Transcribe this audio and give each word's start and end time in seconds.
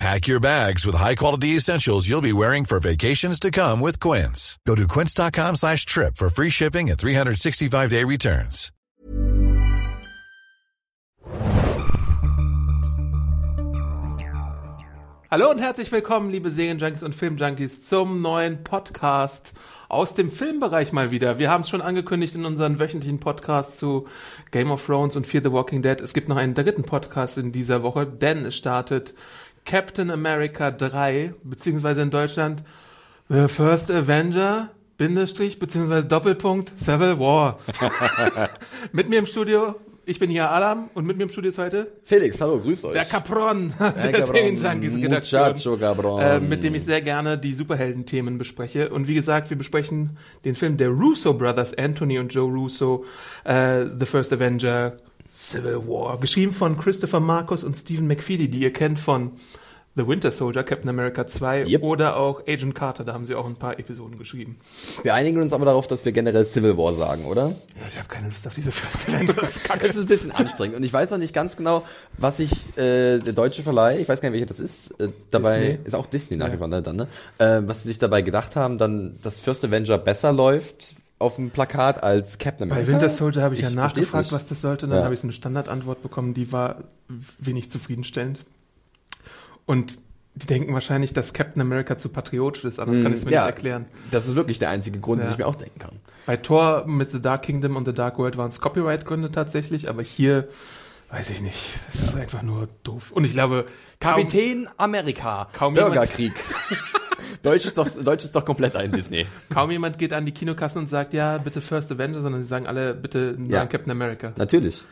Pack 0.00 0.26
your 0.26 0.40
bags 0.40 0.84
with 0.84 0.96
high-quality 0.96 1.48
essentials 1.56 2.08
you'll 2.08 2.20
be 2.20 2.32
wearing 2.32 2.64
for 2.64 2.80
vacations 2.80 3.38
to 3.40 3.50
come 3.50 3.80
with 3.80 4.00
Quince. 4.00 4.58
Go 4.66 4.74
to 4.74 4.86
quince.com 4.88 5.56
slash 5.56 5.86
trip 5.86 6.16
for 6.16 6.28
free 6.28 6.50
shipping 6.50 6.90
and 6.90 6.98
365-day 6.98 8.04
returns. 8.04 8.70
Hallo 15.30 15.50
und 15.50 15.58
herzlich 15.58 15.90
willkommen, 15.90 16.30
liebe 16.30 16.48
Serienjunkies 16.48 17.02
und 17.02 17.12
Filmjunkies, 17.12 17.82
zum 17.82 18.22
neuen 18.22 18.62
Podcast 18.62 19.52
aus 19.88 20.14
dem 20.14 20.30
Filmbereich 20.30 20.92
mal 20.92 21.10
wieder. 21.10 21.40
Wir 21.40 21.50
haben 21.50 21.62
es 21.62 21.70
schon 21.70 21.82
angekündigt 21.82 22.36
in 22.36 22.44
unseren 22.44 22.78
wöchentlichen 22.78 23.18
Podcasts 23.18 23.78
zu 23.78 24.06
Game 24.52 24.70
of 24.70 24.86
Thrones 24.86 25.16
und 25.16 25.26
Fear 25.26 25.42
the 25.42 25.50
Walking 25.50 25.82
Dead. 25.82 26.00
Es 26.00 26.14
gibt 26.14 26.28
noch 26.28 26.36
einen 26.36 26.54
dritten 26.54 26.84
Podcast 26.84 27.36
in 27.36 27.50
dieser 27.50 27.82
Woche, 27.82 28.06
denn 28.06 28.44
es 28.44 28.54
startet 28.54 29.14
Captain 29.64 30.10
America 30.10 30.70
3, 30.70 31.34
beziehungsweise 31.42 32.02
in 32.02 32.10
Deutschland 32.10 32.62
The 33.28 33.48
First 33.48 33.90
Avenger, 33.90 34.70
Bindestrich, 34.98 35.58
beziehungsweise 35.58 36.06
Doppelpunkt, 36.06 36.78
Civil 36.78 37.18
War. 37.18 37.58
Mit 38.92 39.08
mir 39.08 39.18
im 39.18 39.26
Studio, 39.26 39.74
ich 40.06 40.18
bin 40.18 40.28
hier 40.28 40.50
Adam 40.50 40.90
und 40.92 41.06
mit 41.06 41.16
mir 41.16 41.22
im 41.24 41.30
Studio 41.30 41.48
ist 41.48 41.56
heute 41.56 41.90
Felix, 42.04 42.38
hallo, 42.40 42.58
grüß 42.58 42.84
euch. 42.84 42.92
der 42.92 43.06
Capron, 43.06 43.72
der 43.80 44.28
Redaktion, 44.28 45.52
Muchacho 45.52 45.76
Cabron. 45.78 46.20
äh, 46.20 46.40
mit 46.40 46.62
dem 46.62 46.74
ich 46.74 46.84
sehr 46.84 47.00
gerne 47.00 47.38
die 47.38 47.54
Superhelden-Themen 47.54 48.36
bespreche. 48.36 48.90
Und 48.90 49.08
wie 49.08 49.14
gesagt, 49.14 49.48
wir 49.48 49.56
besprechen 49.56 50.18
den 50.44 50.54
Film 50.54 50.76
der 50.76 50.90
Russo 50.90 51.32
Brothers, 51.32 51.72
Anthony 51.78 52.18
und 52.18 52.32
Joe 52.34 52.52
Russo, 52.52 53.06
äh, 53.44 53.86
The 53.98 54.04
First 54.04 54.32
Avenger, 54.34 54.98
Civil 55.30 55.88
War, 55.88 56.20
geschrieben 56.20 56.52
von 56.52 56.78
Christopher 56.78 57.20
Marcus 57.20 57.64
und 57.64 57.74
Stephen 57.74 58.06
McFeely, 58.06 58.48
die 58.48 58.60
ihr 58.60 58.72
kennt 58.72 59.00
von 59.00 59.32
The 59.96 60.08
Winter 60.08 60.32
Soldier, 60.32 60.64
Captain 60.64 60.88
America 60.90 61.24
2 61.26 61.66
Yep. 61.66 61.82
oder 61.84 62.16
auch 62.16 62.42
Agent 62.48 62.74
Carter, 62.74 63.04
da 63.04 63.12
haben 63.14 63.26
sie 63.26 63.36
auch 63.36 63.46
ein 63.46 63.54
paar 63.54 63.78
Episoden 63.78 64.18
geschrieben. 64.18 64.58
Wir 65.04 65.14
einigen 65.14 65.40
uns 65.40 65.52
aber 65.52 65.64
darauf, 65.66 65.86
dass 65.86 66.04
wir 66.04 66.10
generell 66.10 66.44
Civil 66.44 66.76
War 66.76 66.94
sagen, 66.94 67.26
oder? 67.26 67.50
Ja, 67.50 67.86
ich 67.88 67.96
habe 67.96 68.08
keine 68.08 68.26
Lust 68.28 68.44
auf 68.46 68.54
diese 68.54 68.72
First 68.72 69.08
Avengers. 69.08 69.60
Das 69.80 69.90
ist 69.94 69.98
ein 70.00 70.06
bisschen 70.06 70.32
anstrengend 70.32 70.76
und 70.76 70.82
ich 70.82 70.92
weiß 70.92 71.10
noch 71.10 71.18
nicht 71.18 71.32
ganz 71.34 71.56
genau, 71.56 71.84
was 72.18 72.38
sich 72.38 72.50
äh, 72.76 73.18
der 73.18 73.32
deutsche 73.34 73.62
Verleih, 73.62 73.98
ich 74.00 74.08
weiß 74.08 74.20
gar 74.20 74.30
nicht, 74.30 74.34
welcher 74.34 74.46
das 74.46 74.58
ist, 74.60 74.90
äh, 75.00 75.08
dabei 75.30 75.60
Disney. 75.60 75.86
ist 75.86 75.94
auch 75.94 76.06
Disney 76.06 76.36
nach 76.38 76.52
wie 76.52 76.56
vor 76.56 76.66
ne, 76.68 76.82
dann, 76.82 76.96
ne? 76.96 77.08
Äh, 77.38 77.60
was 77.66 77.82
sie 77.82 77.88
sich 77.88 77.98
dabei 77.98 78.22
gedacht 78.22 78.56
haben, 78.56 78.78
dann, 78.78 79.18
dass 79.22 79.38
First 79.38 79.64
Avenger 79.64 79.98
besser 79.98 80.32
läuft 80.32 80.96
auf 81.20 81.36
dem 81.36 81.50
Plakat 81.50 82.02
als 82.02 82.38
Captain 82.38 82.68
Bei 82.68 82.76
America. 82.76 82.92
Winter 82.94 83.08
Soldier 83.10 83.42
habe 83.42 83.54
ich, 83.54 83.60
ja 83.60 83.68
versteh's 83.70 83.94
nachgefragt, 84.12 84.32
was 84.32 84.46
das 84.48 84.60
sollte, 84.60 84.86
und 84.86 84.90
dann 84.90 84.98
Ja. 85.00 85.04
habe 85.04 85.14
ich 85.14 85.20
so 85.20 85.26
eine 85.26 85.32
Standardantwort 85.32 86.02
bekommen, 86.02 86.34
die 86.34 86.50
war 86.50 86.84
wenig 87.38 87.70
zufriedenstellend. 87.70 88.40
Und 89.66 89.98
die 90.34 90.46
denken 90.46 90.74
wahrscheinlich, 90.74 91.12
dass 91.12 91.32
Captain 91.32 91.62
America 91.62 91.96
zu 91.96 92.08
patriotisch 92.08 92.64
ist, 92.64 92.80
anders 92.80 93.00
kann 93.02 93.12
ich 93.12 93.18
es 93.18 93.24
mir 93.24 93.30
ja, 93.32 93.42
nicht 93.46 93.54
erklären. 93.54 93.86
Das 94.10 94.26
ist 94.26 94.34
wirklich 94.34 94.58
der 94.58 94.70
einzige 94.70 94.98
Grund, 94.98 95.20
Ja. 95.20 95.26
den 95.26 95.32
ich 95.32 95.38
mir 95.38 95.46
auch 95.46 95.54
denken 95.54 95.78
kann. 95.78 96.00
Bei 96.26 96.36
Thor 96.36 96.84
mit 96.86 97.10
The 97.12 97.20
Dark 97.20 97.42
Kingdom 97.42 97.76
und 97.76 97.86
The 97.86 97.92
Dark 97.92 98.18
World 98.18 98.36
waren 98.36 98.48
es 98.50 98.60
Copyright-Gründe 98.60 99.30
tatsächlich, 99.30 99.88
aber 99.88 100.02
hier 100.02 100.48
weiß 101.10 101.30
ich 101.30 101.40
nicht. 101.40 101.78
Es 101.92 102.00
ist 102.02 102.16
einfach 102.16 102.42
nur 102.42 102.68
doof. 102.82 103.12
Und 103.12 103.24
ich 103.24 103.32
glaube, 103.32 103.66
kaum, 104.00 104.14
Kapitän 104.14 104.68
Amerika, 104.76 105.48
Kaum 105.52 105.74
Bürgerkrieg. 105.74 106.32
Deutsch 107.42 107.66
ist 107.66 107.78
doch, 107.78 107.88
Deutsch 107.88 108.24
ist 108.24 108.34
doch 108.34 108.44
komplett 108.44 108.74
ein 108.74 108.90
Disney. 108.90 109.26
kaum 109.52 109.70
jemand 109.70 109.98
geht 109.98 110.12
an 110.12 110.24
die 110.26 110.32
Kinokassen 110.32 110.78
und 110.82 110.88
sagt, 110.88 111.14
ja, 111.14 111.38
bitte 111.38 111.60
First 111.60 111.92
Avenger, 111.92 112.20
sondern 112.22 112.42
sie 112.42 112.48
sagen 112.48 112.66
alle, 112.66 112.94
bitte 112.94 113.36
Ja. 113.48 113.66
Captain 113.66 113.90
America. 113.92 114.32
Natürlich. 114.36 114.82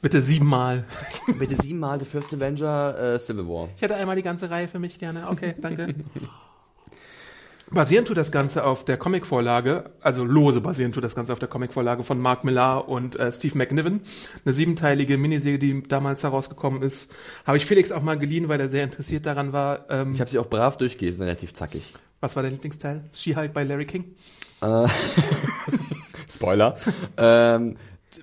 Bitte 0.00 0.20
siebenmal. 0.22 0.84
Bitte 1.38 1.56
siebenmal 1.60 1.98
The 1.98 2.06
First 2.06 2.32
Avenger 2.32 3.14
äh, 3.14 3.18
Civil 3.18 3.46
War. 3.48 3.68
Ich 3.76 3.82
hätte 3.82 3.96
einmal 3.96 4.16
die 4.16 4.22
ganze 4.22 4.48
Reihe 4.50 4.68
für 4.68 4.78
mich 4.78 4.98
gerne. 4.98 5.24
Okay, 5.28 5.54
danke. 5.60 5.94
Basieren 7.70 8.06
tut 8.06 8.16
das 8.16 8.32
Ganze 8.32 8.64
auf 8.64 8.84
der 8.86 8.96
Comicvorlage, 8.96 9.90
also 10.00 10.24
lose 10.24 10.62
basieren 10.62 10.90
tut 10.92 11.04
das 11.04 11.14
Ganze 11.14 11.34
auf 11.34 11.38
der 11.38 11.50
Comicvorlage 11.50 12.02
von 12.02 12.18
Mark 12.18 12.42
Millar 12.42 12.88
und 12.88 13.16
äh, 13.16 13.30
Steve 13.30 13.58
McNiven. 13.58 14.00
Eine 14.44 14.54
siebenteilige 14.54 15.18
Miniserie, 15.18 15.58
die 15.58 15.82
damals 15.82 16.22
herausgekommen 16.22 16.80
ist. 16.82 17.12
Habe 17.46 17.58
ich 17.58 17.66
Felix 17.66 17.92
auch 17.92 18.00
mal 18.00 18.18
geliehen, 18.18 18.48
weil 18.48 18.58
er 18.58 18.70
sehr 18.70 18.84
interessiert 18.84 19.26
daran 19.26 19.52
war. 19.52 19.84
Ähm, 19.90 20.14
Ich 20.14 20.20
habe 20.20 20.30
sie 20.30 20.38
auch 20.38 20.46
brav 20.48 20.78
durchgelesen, 20.78 21.22
relativ 21.24 21.52
zackig. 21.52 21.92
was 22.20 22.36
war 22.36 22.42
dein 22.42 22.52
Lieblingsteil? 22.52 23.04
She-Hulk 23.12 23.52
bei 23.52 23.64
Larry 23.64 23.84
King? 23.84 24.04
Spoiler. 26.30 26.76
ähm, 27.18 27.76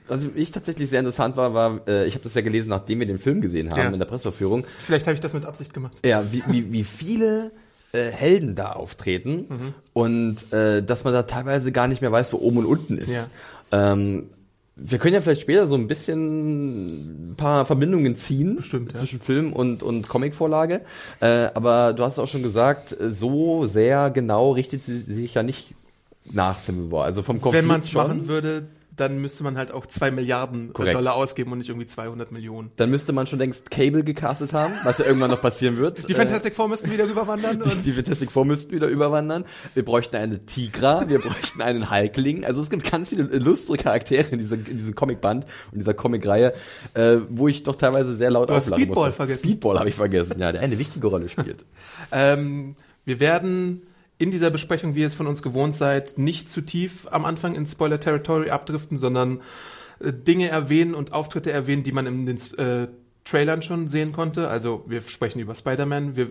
was 0.08 0.28
ich 0.36 0.52
tatsächlich 0.52 0.90
sehr 0.90 1.00
interessant 1.00 1.38
war, 1.38 1.54
war, 1.54 1.82
äh, 1.88 2.06
ich 2.08 2.14
habe 2.16 2.24
das 2.24 2.34
ja 2.36 2.42
gelesen, 2.42 2.70
nachdem 2.70 3.00
wir 3.00 3.08
den 3.08 3.18
Film 3.18 3.42
gesehen 3.42 3.72
haben 3.72 3.80
Ja. 3.80 3.90
in 3.90 4.00
der 4.00 4.06
Presseverführung. 4.06 4.66
Vielleicht 4.84 5.08
habe 5.08 5.16
ich 5.16 5.22
das 5.22 5.34
mit 5.34 5.46
Absicht 5.46 5.74
gemacht. 5.74 5.94
Ja, 6.06 6.24
wie, 6.32 6.44
wie, 6.48 6.72
wie 6.72 6.84
viele 6.84 7.52
äh, 7.92 8.10
Helden 8.12 8.56
da 8.56 8.72
auftreten 8.74 9.46
Mhm. 9.50 9.74
und 9.94 10.54
äh, 10.54 10.84
dass 10.84 11.04
man 11.04 11.14
da 11.14 11.24
teilweise 11.24 11.72
gar 11.72 11.88
nicht 11.88 12.02
mehr 12.02 12.12
weiß, 12.12 12.34
wo 12.34 12.38
oben 12.38 12.58
und 12.58 12.66
unten 12.66 12.98
ist. 12.98 13.12
Ja. 13.12 13.28
Ähm, 13.72 14.28
wir 14.78 14.98
können 15.00 15.14
ja 15.14 15.22
vielleicht 15.22 15.40
später 15.40 15.70
so 15.70 15.76
ein 15.76 15.88
bisschen 15.88 17.32
ein 17.32 17.36
paar 17.38 17.66
Verbindungen 17.66 18.18
ziehen 18.18 18.58
Bestimmt, 18.58 18.92
ja. 18.92 19.00
zwischen 19.00 19.22
Film 19.22 19.54
und, 19.54 19.82
und 19.84 20.10
Comicvorlage. 20.10 20.82
Äh, 21.22 21.28
aber 21.54 21.94
du 21.94 22.04
hast 22.04 22.14
es 22.14 22.20
auch 22.20 22.28
schon 22.28 22.44
gesagt, 22.44 23.00
äh, 23.00 23.10
so 23.10 23.68
sehr 23.68 24.10
genau 24.12 24.52
richtet 24.52 24.84
sie 24.84 24.98
sich 25.00 25.34
ja 25.36 25.44
nicht 25.44 25.74
nach 26.30 26.60
Civil 26.60 26.92
War. 26.92 27.06
Also 27.06 27.24
vom 27.24 27.40
Konflikt 27.40 27.64
Wenn 27.64 27.70
man 27.70 27.82
es 27.82 27.94
machen 27.94 28.28
würde, 28.28 28.64
dann 28.96 29.20
müsste 29.20 29.44
man 29.44 29.58
halt 29.58 29.72
auch 29.72 29.86
zwei 29.86 30.12
Milliarden 30.12 30.72
Korrekt. 30.74 30.96
Dollar 30.96 31.16
ausgeben 31.16 31.52
und 31.52 31.58
nicht 31.58 31.70
irgendwie 31.70 31.88
200 31.88 32.32
Millionen. 32.32 32.72
Dann 32.78 32.90
müsste 32.90 33.12
man 33.14 33.28
schon 33.28 33.40
längst 33.40 33.70
Cable 33.72 34.04
gecastet 34.04 34.54
haben, 34.54 34.74
was 34.84 35.00
ja 35.00 35.06
irgendwann 35.06 35.32
noch 35.32 35.42
passieren 35.42 35.78
wird. 35.78 36.08
Die 36.08 36.14
Äh, 36.14 36.16
Fantastic 36.16 36.56
Four 36.56 36.70
müssten 36.70 36.92
wieder 36.92 37.08
rüberwandern. 37.08 37.62
Die, 37.66 37.70
die 37.82 37.92
Fantastic 37.92 38.32
Four 38.32 38.46
müssten 38.46 38.72
wieder 38.72 38.88
überwandern. 38.88 39.46
Wir 39.74 39.84
bräuchten 39.84 40.16
eine 40.16 40.46
Tigra, 40.46 41.10
wir 41.10 41.20
bräuchten 41.20 41.62
einen 41.62 41.90
Halkling. 41.90 42.46
Also 42.46 42.62
es 42.62 42.70
gibt 42.70 42.90
ganz 42.90 43.10
viele 43.10 43.24
lustige 43.24 43.84
Charaktere 43.84 44.28
in, 44.32 44.38
dieser, 44.38 44.56
in 44.56 44.78
diesem 44.78 44.96
Comicband 44.96 45.46
und 45.72 45.80
dieser 45.80 45.94
Comicreihe, 45.94 46.54
äh, 46.94 47.18
wo 47.30 47.48
ich 47.48 47.64
doch 47.64 47.76
teilweise 47.76 48.16
sehr 48.16 48.32
laut 48.32 48.50
auflachen 48.52 48.84
Speedball 48.84 49.08
musste. 49.08 49.14
vergessen. 49.18 49.40
Speedball 49.40 49.80
habe 49.80 49.90
ich 49.90 49.96
vergessen, 49.96 50.40
ja, 50.40 50.52
der 50.52 50.62
eine 50.62 50.78
wichtige 50.80 51.08
Rolle 51.08 51.30
spielt. 51.30 51.66
Ähm, 52.12 52.76
wir 53.04 53.20
werden 53.20 53.82
in 54.18 54.32
dieser 54.32 54.50
Besprechung, 54.50 54.96
wie 54.96 55.02
ihr 55.02 55.08
es 55.08 55.14
von 55.14 55.28
uns 55.28 55.42
gewohnt 55.42 55.76
seid, 55.76 56.18
nicht 56.18 56.50
zu 56.50 56.62
tief 56.62 57.08
am 57.12 57.26
Anfang 57.26 57.56
in 57.56 57.66
Spoiler-Territory 57.66 58.50
abdriften, 58.50 58.98
sondern 58.98 59.42
äh, 60.00 60.14
Dinge 60.14 60.50
erwähnen 60.50 60.96
und 60.96 61.14
Auftritte 61.14 61.52
erwähnen, 61.52 61.84
die 61.84 61.92
man 61.92 62.06
in 62.06 62.26
den 62.26 62.38
äh, 62.58 62.88
Trailern 63.26 63.64
schon 63.64 63.88
sehen 63.88 64.14
konnte. 64.14 64.48
Also 64.48 64.86
wir 64.88 65.02
sprechen 65.02 65.40
über 65.40 65.56
Spider-Man, 65.56 66.16
wir, 66.16 66.28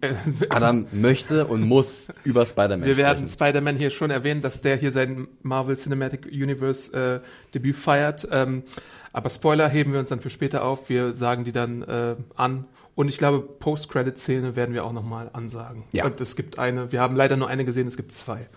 äh, 0.00 0.12
Adam 0.50 0.86
möchte 0.92 1.46
und 1.46 1.62
muss 1.62 2.08
über 2.24 2.44
Spider-Man 2.44 2.84
wir 2.84 2.96
werden. 2.96 3.28
Spider-Man 3.28 3.76
hier 3.76 3.90
schon 3.90 4.10
erwähnen, 4.10 4.42
dass 4.42 4.60
der 4.60 4.76
hier 4.76 4.90
sein 4.90 5.28
Marvel 5.42 5.76
Cinematic 5.76 6.26
Universe 6.26 6.92
äh, 6.92 7.54
Debüt 7.54 7.76
feiert. 7.76 8.28
Ähm, 8.30 8.64
aber 9.12 9.30
Spoiler 9.30 9.68
heben 9.68 9.92
wir 9.92 10.00
uns 10.00 10.08
dann 10.08 10.20
für 10.20 10.30
später 10.30 10.64
auf. 10.64 10.88
Wir 10.88 11.12
sagen 11.12 11.44
die 11.44 11.52
dann 11.52 11.82
äh, 11.82 12.16
an. 12.34 12.64
Und 12.94 13.08
ich 13.08 13.16
glaube, 13.18 13.40
Post-Credit-Szene 13.40 14.54
werden 14.56 14.74
wir 14.74 14.84
auch 14.84 14.92
nochmal 14.92 15.30
ansagen. 15.32 15.84
Ja. 15.92 16.04
Und 16.04 16.20
es 16.20 16.36
gibt 16.36 16.58
eine, 16.58 16.92
wir 16.92 17.00
haben 17.00 17.16
leider 17.16 17.36
nur 17.36 17.48
eine 17.48 17.64
gesehen, 17.64 17.88
es 17.88 17.96
gibt 17.96 18.12
zwei. 18.12 18.48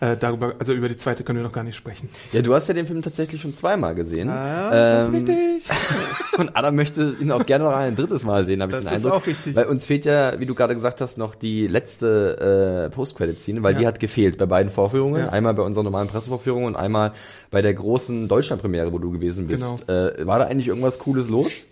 Äh, 0.00 0.16
darüber, 0.16 0.54
also 0.58 0.72
über 0.72 0.88
die 0.88 0.96
zweite 0.96 1.22
können 1.22 1.38
wir 1.38 1.44
noch 1.44 1.52
gar 1.52 1.62
nicht 1.62 1.76
sprechen. 1.76 2.08
Ja, 2.32 2.42
du 2.42 2.52
hast 2.52 2.66
ja 2.66 2.74
den 2.74 2.84
Film 2.84 3.00
tatsächlich 3.00 3.40
schon 3.40 3.54
zweimal 3.54 3.94
gesehen. 3.94 4.28
Ah, 4.28 4.70
das 4.70 5.08
ist 5.08 5.08
Ähm, 5.08 5.14
richtig. 5.14 5.70
Und 6.38 6.56
Adam 6.56 6.74
möchte 6.74 7.14
ihn 7.20 7.30
auch 7.30 7.46
gerne 7.46 7.64
noch 7.64 7.72
ein 7.76 7.94
drittes 7.94 8.24
Mal 8.24 8.44
sehen, 8.44 8.60
habe 8.60 8.72
ich 8.72 8.78
Das 8.78 8.84
den 8.86 8.96
ist 8.96 9.04
Eindruck. 9.04 9.22
auch 9.22 9.26
richtig. 9.26 9.54
Weil 9.54 9.66
uns 9.66 9.86
fehlt 9.86 10.04
ja, 10.04 10.38
wie 10.40 10.46
du 10.46 10.54
gerade 10.56 10.74
gesagt 10.74 11.00
hast, 11.00 11.16
noch 11.16 11.36
die 11.36 11.68
letzte 11.68 12.88
äh, 12.90 12.94
Post-Credit-Szene, 12.94 13.62
weil 13.62 13.74
Ja. 13.74 13.78
die 13.80 13.86
hat 13.86 14.00
gefehlt 14.00 14.36
bei 14.36 14.46
beiden 14.46 14.70
Vorführungen. 14.70 15.20
Ja. 15.20 15.28
Einmal 15.28 15.54
bei 15.54 15.62
unserer 15.62 15.84
normalen 15.84 16.08
Pressevorführung 16.08 16.64
und 16.64 16.74
einmal 16.74 17.12
bei 17.52 17.62
der 17.62 17.72
großen 17.74 18.26
Deutschland-Premiere, 18.26 18.92
wo 18.92 18.98
du 18.98 19.12
gewesen 19.12 19.46
bist. 19.46 19.62
Genau. 19.62 19.78
Äh, 19.86 20.26
war 20.26 20.40
da 20.40 20.46
eigentlich 20.46 20.66
irgendwas 20.68 20.98
Cooles 20.98 21.28
los? 21.28 21.66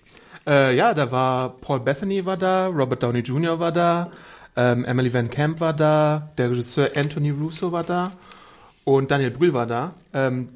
Äh, 0.46 0.76
ja, 0.76 0.94
da 0.94 1.10
war 1.10 1.50
Paul 1.60 1.80
Bethany 1.80 2.26
war 2.26 2.36
da, 2.36 2.66
Robert 2.66 3.02
Downey 3.02 3.20
Jr. 3.20 3.58
war 3.60 3.72
da, 3.72 4.10
ähm, 4.56 4.84
Emily 4.84 5.12
Van 5.12 5.30
Camp 5.30 5.60
war 5.60 5.72
da, 5.72 6.30
der 6.36 6.50
Regisseur 6.50 6.90
Anthony 6.96 7.30
Russo 7.30 7.72
war 7.72 7.84
da 7.84 8.12
und 8.84 9.10
Daniel 9.10 9.30
Brühl 9.30 9.54
war 9.54 9.66
da. 9.66 9.94
Ähm, 10.12 10.48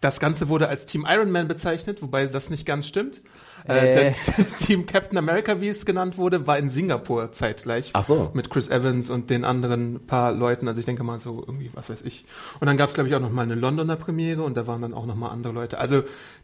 das 0.00 0.20
Ganze 0.20 0.50
wurde 0.50 0.68
als 0.68 0.84
Team 0.84 1.06
Iron 1.08 1.30
Man 1.30 1.48
bezeichnet, 1.48 2.02
wobei 2.02 2.26
das 2.26 2.50
nicht 2.50 2.66
ganz 2.66 2.86
stimmt. 2.86 3.22
Äh. 3.68 4.08
Äh, 4.08 4.14
der 4.36 4.46
Team 4.58 4.86
Captain 4.86 5.18
America, 5.18 5.60
wie 5.60 5.68
es 5.68 5.86
genannt 5.86 6.18
wurde, 6.18 6.46
war 6.46 6.58
in 6.58 6.70
Singapur 6.70 7.32
zeitgleich. 7.32 7.90
Ach 7.94 8.04
so. 8.04 8.30
Mit 8.34 8.50
Chris 8.50 8.68
Evans 8.68 9.10
und 9.10 9.30
den 9.30 9.44
anderen 9.44 10.00
paar 10.06 10.32
Leuten. 10.32 10.68
Also 10.68 10.80
ich 10.80 10.86
denke 10.86 11.02
mal 11.02 11.18
so 11.18 11.42
irgendwie, 11.46 11.70
was 11.74 11.90
weiß 11.90 12.02
ich. 12.02 12.24
Und 12.60 12.66
dann 12.66 12.76
gab 12.76 12.88
es, 12.88 12.94
glaube 12.94 13.08
ich, 13.08 13.14
auch 13.14 13.20
noch 13.20 13.32
mal 13.32 13.42
eine 13.42 13.54
Londoner 13.54 13.96
Premiere 13.96 14.42
und 14.42 14.56
da 14.56 14.66
waren 14.66 14.82
dann 14.82 14.94
auch 14.94 15.06
noch 15.06 15.16
mal 15.16 15.28
andere 15.28 15.52
Leute. 15.52 15.78
Also 15.78 16.02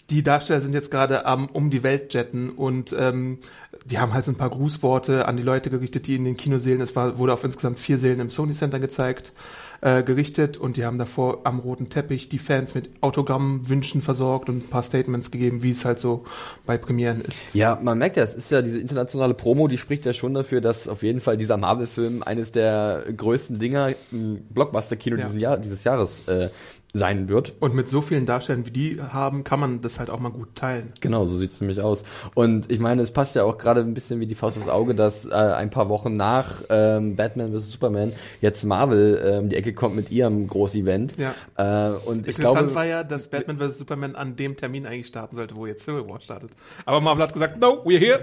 die 0.09 0.23
Darsteller 0.23 0.61
sind 0.61 0.75
jetzt 0.75 0.91
gerade 0.91 1.27
am 1.27 1.47
um 1.47 1.71
die 1.71 1.83
Welt 1.83 2.15
jetten 2.15 2.51
und 2.51 2.95
ähm, 2.99 3.39
die 3.85 3.99
haben 3.99 4.13
halt 4.13 4.25
so 4.25 4.33
ein 4.33 4.37
paar 4.37 4.51
Grußworte 4.51 5.29
an 5.29 5.37
die 5.37 5.43
Leute 5.43 5.71
gerichtet, 5.71 6.07
die 6.07 6.17
in 6.17 6.25
den 6.25 6.37
Kinosälen, 6.37 6.81
es 6.81 6.97
war, 6.97 7.19
wurde 7.19 7.33
auf 7.33 7.45
insgesamt 7.45 7.79
vier 7.79 7.99
Sälen 7.99 8.21
im 8.21 8.31
Sony 8.31 8.53
Center 8.53 8.81
gezeigt, 8.81 9.33
äh, 9.83 10.03
gerichtet 10.03 10.57
und 10.59 10.77
die 10.77 10.85
haben 10.85 10.99
davor 10.99 11.41
am 11.45 11.59
roten 11.59 11.89
Teppich 11.89 12.29
die 12.29 12.39
Fans 12.39 12.75
mit 12.75 12.91
Autogrammwünschen 13.01 14.03
versorgt 14.03 14.49
und 14.49 14.59
ein 14.65 14.69
paar 14.69 14.83
Statements 14.83 15.31
gegeben, 15.31 15.63
wie 15.63 15.71
es 15.71 15.85
halt 15.85 15.99
so 15.99 16.25
bei 16.67 16.77
Premieren 16.77 17.21
ist. 17.23 17.55
Ja, 17.55 17.79
man 17.83 17.99
merkt 17.99 18.17
ja, 18.17 18.23
es 18.23 18.35
ist 18.35 18.51
ja 18.51 18.61
diese 18.63 18.79
internationale 18.79 19.35
Promo, 19.35 19.69
die 19.69 19.79
spricht 19.79 20.05
ja 20.05 20.13
schon 20.13 20.35
dafür, 20.35 20.61
dass 20.61 20.89
auf 20.89 21.03
jeden 21.03 21.21
Fall 21.21 21.37
dieser 21.37 21.57
Marvel-Film 21.57 22.23
eines 22.23 22.53
der 22.53 23.05
größten 23.17 23.59
Dinger 23.59 23.95
im 24.13 24.41
Blockbuster-Kino 24.51 25.17
Ja. 25.17 25.25
dieses, 25.27 25.41
Jahr, 25.41 25.57
dieses 25.59 25.85
Jahres 25.85 26.29
äh, 26.29 26.51
sein 26.93 27.29
wird. 27.29 27.55
Und 27.61 27.75
mit 27.75 27.89
so 27.89 28.01
vielen 28.01 28.27
Darstellern, 28.27 28.67
wie 28.67 28.71
die 28.71 29.01
haben, 29.01 29.45
kann 29.45 29.61
man 29.61 29.81
das 29.81 29.99
halt 29.99 30.11
auch 30.11 30.19
mal 30.19 30.31
gut 30.31 30.57
teilen. 30.57 30.93
Genau, 31.01 31.27
so 31.27 31.37
sieht's 31.37 31.61
nämlich 31.61 31.81
aus. 31.81 32.03
Und 32.35 32.71
ich 32.71 32.81
meine, 32.81 33.03
es 33.03 33.13
passt 33.13 33.37
ja 33.37 33.45
auch 33.45 33.59
gerade 33.59 33.81
ein 33.81 33.95
bisschen 33.95 34.21
wie 34.21 34.27
die 34.27 34.35
Faust 34.35 34.59
aufs 34.59 34.69
Auge, 34.69 34.95
dass 34.95 35.27
äh, 35.27 35.31
ein 35.31 35.71
paar 35.71 35.89
Wochen 35.89 36.15
nach 36.15 36.63
ähm, 36.69 37.17
Batman 37.17 37.53
vs. 37.53 37.71
Superman 37.71 38.13
jetzt 38.41 38.65
Marvel 38.65 39.23
ähm, 39.25 39.49
die 39.49 39.57
Ecke 39.57 39.73
kommt 39.73 39.95
mit 39.95 40.11
ihrem 40.11 40.49
Groß-Event. 40.49 41.15
Ja. 41.17 41.35
Äh, 41.57 41.97
und 42.07 42.27
ich 42.27 42.37
Interessant 42.39 42.59
glaube, 42.59 42.75
war 42.75 42.87
ja, 42.87 43.05
dass 43.05 43.29
Batman 43.29 43.59
vs. 43.59 43.79
Superman 43.79 44.17
an 44.17 44.37
dem 44.37 44.57
Termin 44.57 44.87
eigentlich 44.87 45.07
starten 45.07 45.37
sollte, 45.37 45.57
wo 45.57 45.67
jetzt 45.67 45.85
Civil 45.85 46.09
War 46.09 46.21
startet. 46.21 46.51
Aber 46.87 47.01
Marvel 47.01 47.23
hat 47.23 47.33
gesagt, 47.33 47.61
no, 47.61 47.83
we're 47.85 47.99
here. 47.99 48.21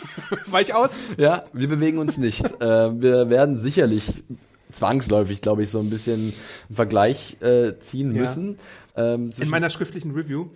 Weich 0.46 0.74
aus. 0.74 0.98
Ja, 1.16 1.44
wir 1.52 1.68
bewegen 1.68 1.98
uns 1.98 2.18
nicht. 2.18 2.44
äh, 2.60 3.00
wir 3.00 3.30
werden 3.30 3.58
sicherlich 3.58 4.22
zwangsläufig, 4.72 5.40
glaube 5.40 5.62
ich, 5.62 5.70
so 5.70 5.80
ein 5.80 5.90
bisschen 5.90 6.32
einen 6.68 6.74
Vergleich 6.76 7.36
äh, 7.40 7.78
ziehen 7.78 8.14
Ja. 8.14 8.22
müssen. 8.22 8.58
Ähm, 8.96 9.30
In 9.38 9.48
meiner 9.48 9.70
schriftlichen 9.70 10.12
Review 10.12 10.46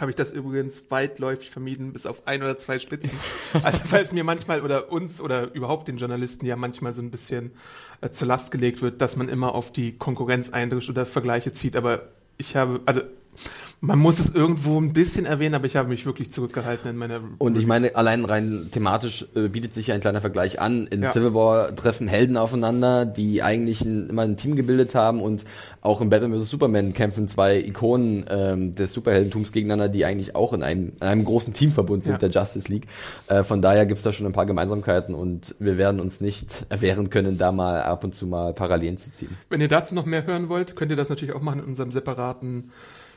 habe 0.00 0.10
ich 0.10 0.16
das 0.16 0.32
übrigens 0.32 0.84
weitläufig 0.90 1.50
vermieden, 1.50 1.92
bis 1.92 2.04
auf 2.06 2.26
ein 2.26 2.42
oder 2.42 2.56
zwei 2.58 2.78
Spitzen. 2.80 3.10
Also 3.62 3.80
weil 3.90 4.02
es 4.02 4.10
mir 4.12 4.24
manchmal 4.24 4.60
oder 4.62 4.90
uns 4.90 5.20
oder 5.20 5.54
überhaupt 5.54 5.86
den 5.86 5.98
Journalisten 5.98 6.46
ja 6.46 6.56
manchmal 6.56 6.92
so 6.92 7.00
ein 7.02 7.10
bisschen 7.12 7.52
äh, 8.00 8.10
zur 8.10 8.26
Last 8.26 8.50
gelegt 8.50 8.82
wird, 8.82 9.00
dass 9.00 9.14
man 9.16 9.28
immer 9.28 9.54
auf 9.54 9.70
die 9.72 9.92
Konkurrenz 9.96 10.50
eindrischt 10.50 10.90
oder 10.90 11.06
Vergleiche 11.06 11.52
zieht. 11.52 11.76
Aber 11.76 12.08
ich 12.36 12.56
habe, 12.56 12.80
also 12.86 13.02
man 13.80 13.98
muss 13.98 14.18
es 14.18 14.34
irgendwo 14.34 14.80
ein 14.80 14.92
bisschen 14.94 15.26
erwähnen, 15.26 15.54
aber 15.54 15.66
ich 15.66 15.76
habe 15.76 15.88
mich 15.90 16.06
wirklich 16.06 16.32
zurückgehalten 16.32 16.88
in 16.90 16.96
meiner 16.96 17.20
und 17.38 17.58
ich 17.58 17.66
meine, 17.66 17.94
allein 17.96 18.24
rein 18.24 18.68
thematisch 18.70 19.26
äh, 19.34 19.48
bietet 19.48 19.74
sich 19.74 19.88
ja 19.88 19.94
ein 19.94 20.00
kleiner 20.00 20.20
Vergleich 20.22 20.60
an. 20.60 20.86
In 20.86 21.02
Ja. 21.02 21.10
Civil 21.10 21.34
War 21.34 21.74
treffen 21.74 22.08
Helden 22.08 22.36
aufeinander, 22.38 23.04
die 23.04 23.42
eigentlich 23.42 23.82
ein, 23.82 24.08
immer 24.08 24.22
ein 24.22 24.36
Team 24.38 24.56
gebildet 24.56 24.94
haben 24.94 25.20
und 25.20 25.44
auch 25.82 26.00
in 26.00 26.08
Batman 26.08 26.34
vs. 26.38 26.48
Superman 26.48 26.94
kämpfen 26.94 27.28
zwei 27.28 27.58
Ikonen 27.58 28.24
ähm, 28.30 28.74
des 28.74 28.92
Superheldentums 28.94 29.52
gegeneinander, 29.52 29.88
die 29.90 30.04
eigentlich 30.06 30.34
auch 30.34 30.52
in 30.54 30.62
einem, 30.62 30.92
in 31.00 31.02
einem 31.02 31.24
großen 31.24 31.52
Teamverbund 31.52 32.04
sind, 32.04 32.12
Ja. 32.12 32.18
der 32.28 32.30
Justice 32.30 32.70
League. 32.72 32.86
Äh, 33.26 33.44
von 33.44 33.60
daher 33.60 33.84
gibt's 33.84 34.02
da 34.02 34.12
schon 34.12 34.26
ein 34.26 34.32
paar 34.32 34.46
Gemeinsamkeiten 34.46 35.14
und 35.14 35.54
wir 35.58 35.76
werden 35.76 36.00
uns 36.00 36.20
nicht 36.22 36.64
erwehren 36.70 37.10
können, 37.10 37.36
da 37.36 37.52
mal 37.52 37.82
ab 37.82 38.02
und 38.04 38.14
zu 38.14 38.26
mal 38.26 38.54
Parallelen 38.54 38.96
zu 38.96 39.12
ziehen. 39.12 39.36
Wenn 39.50 39.60
ihr 39.60 39.68
dazu 39.68 39.94
noch 39.94 40.06
mehr 40.06 40.24
hören 40.26 40.48
wollt, 40.48 40.74
könnt 40.74 40.90
ihr 40.90 40.96
das 40.96 41.10
natürlich 41.10 41.34
auch 41.34 41.42
machen 41.42 41.58
in 41.60 41.66
unserem 41.66 41.90
separaten 41.92 42.70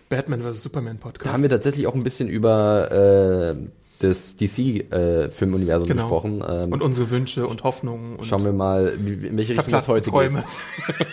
Batman 0.10 0.42
vs. 0.42 0.64
Superman 0.64 0.98
Podcast. 0.98 1.26
Da 1.28 1.34
haben 1.34 1.44
wir 1.44 1.50
tatsächlich 1.50 1.88
auch 1.88 1.96
ein 1.96 2.04
bisschen 2.04 2.30
über 2.30 2.92
äh, 2.92 3.56
das 4.00 4.36
DC-Filmuniversum 4.38 5.88
Genau. 5.88 6.02
gesprochen. 6.04 6.44
Ähm, 6.48 6.72
und 6.72 6.82
unsere 6.82 7.10
Wünsche 7.10 7.48
und 7.48 7.64
Hoffnungen 7.64 8.16
und 8.18 8.26
Schauen 8.26 8.46
wir 8.46 8.54
mal, 8.54 8.94
wie, 9.00 9.28
in 9.28 9.38
welche 9.38 9.54
Richtung 9.54 9.72
das 9.72 9.88
heute 9.88 10.10
Träume. 10.10 10.44
geht. 10.88 11.08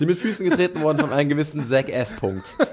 Die 0.00 0.06
mit 0.06 0.16
Füßen 0.18 0.48
getreten 0.48 0.80
wurden 0.80 0.98
von 0.98 1.10
einem 1.12 1.28
gewissen 1.28 1.66
Zack 1.68 1.88
S. 1.88 2.14
Punkt. 2.14 2.54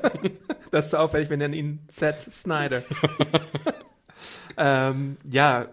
Das 0.71 0.85
ist 0.85 0.91
so 0.91 0.97
auffällig, 0.97 1.29
wir 1.29 1.37
nennen 1.37 1.53
ihn 1.53 1.79
Z. 1.87 2.15
Snyder. 2.29 2.83
ähm, 4.57 5.15
ja, 5.31 5.67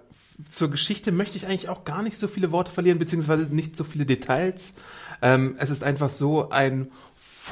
zur 0.48 0.70
Geschichte 0.70 1.10
möchte 1.10 1.36
ich 1.36 1.46
eigentlich 1.46 1.68
auch 1.68 1.84
gar 1.84 2.04
nicht 2.04 2.16
so 2.16 2.28
viele 2.28 2.52
Worte 2.52 2.70
verlieren, 2.70 3.00
beziehungsweise 3.00 3.44
nicht 3.50 3.76
so 3.76 3.82
viele 3.82 4.06
Details. 4.06 4.74
Ähm, 5.20 5.56
es 5.58 5.70
ist 5.70 5.82
einfach 5.82 6.08
so, 6.10 6.50
ein 6.50 6.92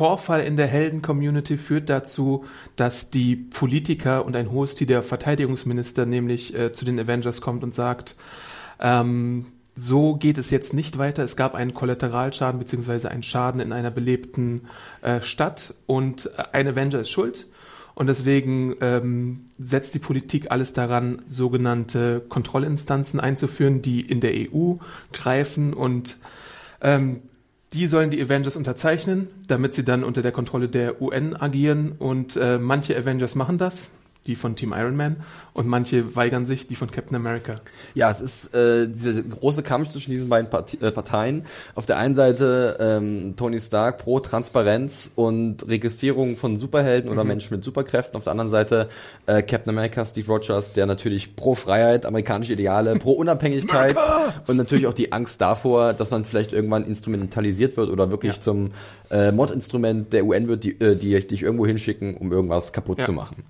Vorfall 0.00 0.41
in 0.41 0.56
der 0.56 0.67
Helden-Community 0.67 1.58
führt 1.58 1.91
dazu, 1.91 2.47
dass 2.75 3.11
die 3.11 3.37
Politiker 3.37 4.25
und 4.25 4.35
ein 4.35 4.50
hohes 4.50 4.75
Tier 4.75 4.87
der 4.87 5.02
Verteidigungsminister 5.02 6.06
nämlich 6.06 6.55
äh, 6.58 6.73
zu 6.73 6.87
den 6.87 6.99
Avengers 6.99 7.43
kommt 7.43 7.62
und 7.62 7.75
sagt, 7.75 8.17
ähm, 8.81 9.44
so 9.76 10.14
geht 10.14 10.38
es 10.38 10.49
jetzt 10.49 10.73
nicht 10.73 10.97
weiter. 10.97 11.23
Es 11.23 11.37
gab 11.37 11.55
einen 11.55 11.75
Kollateralschaden 11.75 12.58
beziehungsweise 12.58 13.11
einen 13.11 13.23
Schaden 13.23 13.61
in 13.61 13.75
einer 13.75 13.91
belebten 13.91 14.69
äh, 15.02 15.20
Stadt 15.20 15.75
und 15.85 16.31
äh, 16.38 16.44
ein 16.52 16.67
Avenger 16.67 17.00
ist 17.00 17.11
schuld. 17.11 17.47
Und 17.94 18.06
deswegen 18.06 18.76
ähm, 18.81 19.44
setzt 19.58 19.94
die 19.94 19.99
Politik 19.99 20.50
alles 20.50 20.73
daran, 20.73 21.20
sogenannte 21.26 22.25
Kontrollinstanzen 22.26 23.20
einzuführen, 23.20 23.82
die 23.82 24.00
in 24.00 24.23
der 24.23 24.32
EU 24.32 24.76
greifen 25.12 25.75
und 25.75 26.17
ähm, 26.81 27.20
die 27.73 27.87
sollen 27.87 28.11
die 28.11 28.21
Avengers 28.21 28.57
unterzeichnen, 28.57 29.29
damit 29.47 29.75
sie 29.75 29.85
dann 29.85 30.03
unter 30.03 30.23
der 30.23 30.33
Kontrolle 30.33 30.69
der 30.69 31.01
UN 31.01 31.37
agieren. 31.37 31.93
Und 31.99 32.37
äh, 32.37 32.59
manche 32.59 32.97
Avengers 32.97 33.35
machen 33.35 33.59
das, 33.59 33.91
die 34.27 34.37
von 34.37 34.55
Team 34.57 34.75
Iron 34.77 34.97
Man, 34.97 35.17
und 35.55 35.67
manche 35.67 36.15
weigern 36.15 36.47
sich, 36.47 36.67
die 36.67 36.75
von 36.77 36.91
Captain 36.91 37.17
America. 37.17 37.61
Ja, 37.95 38.11
es 38.11 38.21
ist 38.21 38.55
äh, 38.55 38.87
dieser 38.87 39.23
große 39.23 39.63
Kampf 39.63 39.89
zwischen 39.91 40.11
diesen 40.11 40.29
beiden 40.29 40.51
Parti 40.51 40.79
äh, 40.81 40.91
Parteien. 40.91 41.45
Auf 41.75 41.87
der 41.87 41.97
einen 41.99 42.15
Seite 42.15 42.77
ähm, 42.81 43.35
Tony 43.37 43.61
Stark 43.61 43.99
pro 43.99 44.21
Transparenz 44.21 45.11
und 45.17 45.67
Registrierung 45.69 46.37
von 46.37 46.57
Superhelden 46.57 47.11
oder 47.11 47.25
Menschen 47.25 47.55
mit 47.55 47.65
Superkräften. 47.65 48.17
Auf 48.17 48.25
der 48.25 48.33
anderen 48.33 48.51
Seite 48.51 48.89
äh, 49.27 49.43
Captain 49.43 49.71
America, 49.71 50.05
Steve 50.05 50.27
Rogers, 50.27 50.73
der 50.73 50.87
natürlich 50.87 51.35
pro 51.37 51.55
Freiheit, 51.55 52.07
amerikanische 52.07 52.53
Ideale, 52.53 52.95
pro 52.97 53.13
Unabhängigkeit 53.13 53.97
und 54.47 54.57
natürlich 54.57 54.87
auch 54.87 54.95
die 54.95 55.13
Angst 55.13 55.41
davor, 55.41 55.93
dass 55.95 56.11
man 56.11 56.25
vielleicht 56.25 56.53
irgendwann 56.53 56.85
instrumentalisiert 56.85 57.77
wird 57.77 57.91
oder 57.91 58.11
wirklich 58.11 58.37
Ja. 58.37 58.41
zum 58.41 58.71
äh, 59.11 59.33
Mordinstrument 59.33 60.13
der 60.13 60.25
UN 60.25 60.47
wird, 60.47 60.63
die, 60.65 60.81
äh, 60.81 60.95
die 60.95 61.19
dich 61.27 61.43
irgendwo 61.43 61.67
hinschicken, 61.67 62.17
um 62.17 62.31
irgendwas 62.33 62.73
kaputt 62.73 63.01
Ja. 63.01 63.07
zu 63.07 63.13
machen. 63.13 63.43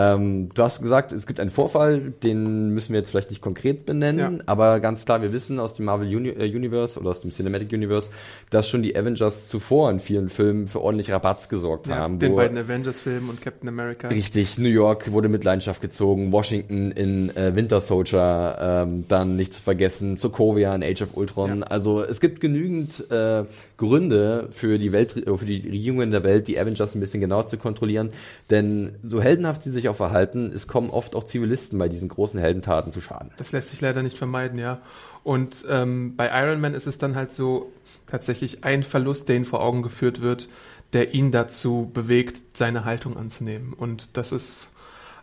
Ähm, 0.00 0.48
du 0.54 0.62
hast 0.62 0.80
gesagt, 0.80 1.12
es 1.12 1.26
gibt 1.26 1.40
einen 1.40 1.50
Vorfall, 1.50 2.12
den 2.22 2.70
müssen 2.70 2.92
wir 2.92 3.00
jetzt 3.00 3.10
vielleicht 3.10 3.28
nicht 3.30 3.42
konkret 3.42 3.84
benennen, 3.84 4.36
Ja. 4.38 4.42
aber 4.46 4.80
ganz 4.80 5.04
klar, 5.04 5.20
wir 5.20 5.32
wissen 5.34 5.58
aus 5.58 5.74
dem 5.74 5.84
Marvel 5.84 6.08
Uni 6.16 6.30
äh, 6.30 6.44
Universe 6.56 6.98
oder 6.98 7.10
aus 7.10 7.20
dem 7.20 7.30
Cinematic 7.30 7.70
Universe, 7.72 8.08
dass 8.48 8.68
schon 8.68 8.82
die 8.82 8.96
Avengers 8.96 9.48
zuvor 9.48 9.90
in 9.90 10.00
vielen 10.00 10.30
Filmen 10.30 10.68
für 10.68 10.80
ordentlich 10.80 11.10
Rabatz 11.12 11.48
gesorgt 11.50 11.88
Ja, 11.88 11.96
haben. 11.96 12.18
den 12.18 12.34
beiden 12.34 12.56
Avengers-Filmen 12.56 13.28
und 13.28 13.42
Captain 13.42 13.68
America. 13.68 14.08
Richtig, 14.08 14.58
New 14.58 14.68
York 14.70 15.12
wurde 15.12 15.28
mit 15.28 15.44
Leidenschaft 15.44 15.82
gezogen, 15.82 16.32
Washington 16.32 16.92
in 16.92 17.36
äh, 17.36 17.54
Winter 17.54 17.82
Soldier, 17.82 18.56
ähm, 18.60 19.04
dann 19.08 19.36
nicht 19.36 19.52
zu 19.52 19.60
vergessen, 19.62 20.16
Sokovia 20.16 20.74
in 20.74 20.82
Age 20.82 21.02
of 21.02 21.16
Ultron. 21.16 21.58
Ja. 21.60 21.66
Also 21.66 22.02
es 22.02 22.20
gibt 22.20 22.40
genügend 22.40 23.10
äh, 23.10 23.44
Gründe 23.76 24.46
für 24.50 24.78
die 24.78 24.92
Welt, 24.92 25.14
äh, 25.26 25.36
für 25.36 25.44
die 25.44 25.56
Regierungen 25.68 26.10
der 26.10 26.22
Welt, 26.24 26.48
die 26.48 26.58
Avengers 26.58 26.94
ein 26.94 27.00
bisschen 27.00 27.20
genauer 27.20 27.46
zu 27.48 27.58
kontrollieren. 27.58 28.10
Denn 28.48 28.92
so 29.04 29.20
heldenhaft 29.20 29.62
sie 29.62 29.70
sich 29.70 29.89
auch 29.90 29.96
verhalten, 29.96 30.52
es 30.54 30.66
kommen 30.66 30.90
oft 30.90 31.14
auch 31.14 31.24
Zivilisten 31.24 31.78
bei 31.78 31.88
diesen 31.88 32.08
großen 32.08 32.40
Heldentaten 32.40 32.92
zu 32.92 33.00
Schaden. 33.00 33.30
Das 33.36 33.52
lässt 33.52 33.68
sich 33.68 33.80
leider 33.80 34.02
nicht 34.02 34.18
vermeiden, 34.18 34.58
ja. 34.58 34.80
Und 35.22 35.64
ähm, 35.68 36.16
bei 36.16 36.30
Iron 36.42 36.60
Man 36.60 36.74
ist 36.74 36.86
es 36.86 36.98
dann 36.98 37.14
halt 37.14 37.32
so 37.32 37.70
tatsächlich 38.06 38.64
ein 38.64 38.82
Verlust, 38.82 39.28
der 39.28 39.36
ihn 39.36 39.44
vor 39.44 39.60
Augen 39.60 39.82
geführt 39.82 40.20
wird, 40.20 40.48
der 40.92 41.14
ihn 41.14 41.30
dazu 41.30 41.90
bewegt, 41.92 42.56
seine 42.56 42.84
Haltung 42.84 43.16
anzunehmen. 43.16 43.72
Und 43.72 44.16
das 44.16 44.32
ist 44.32 44.70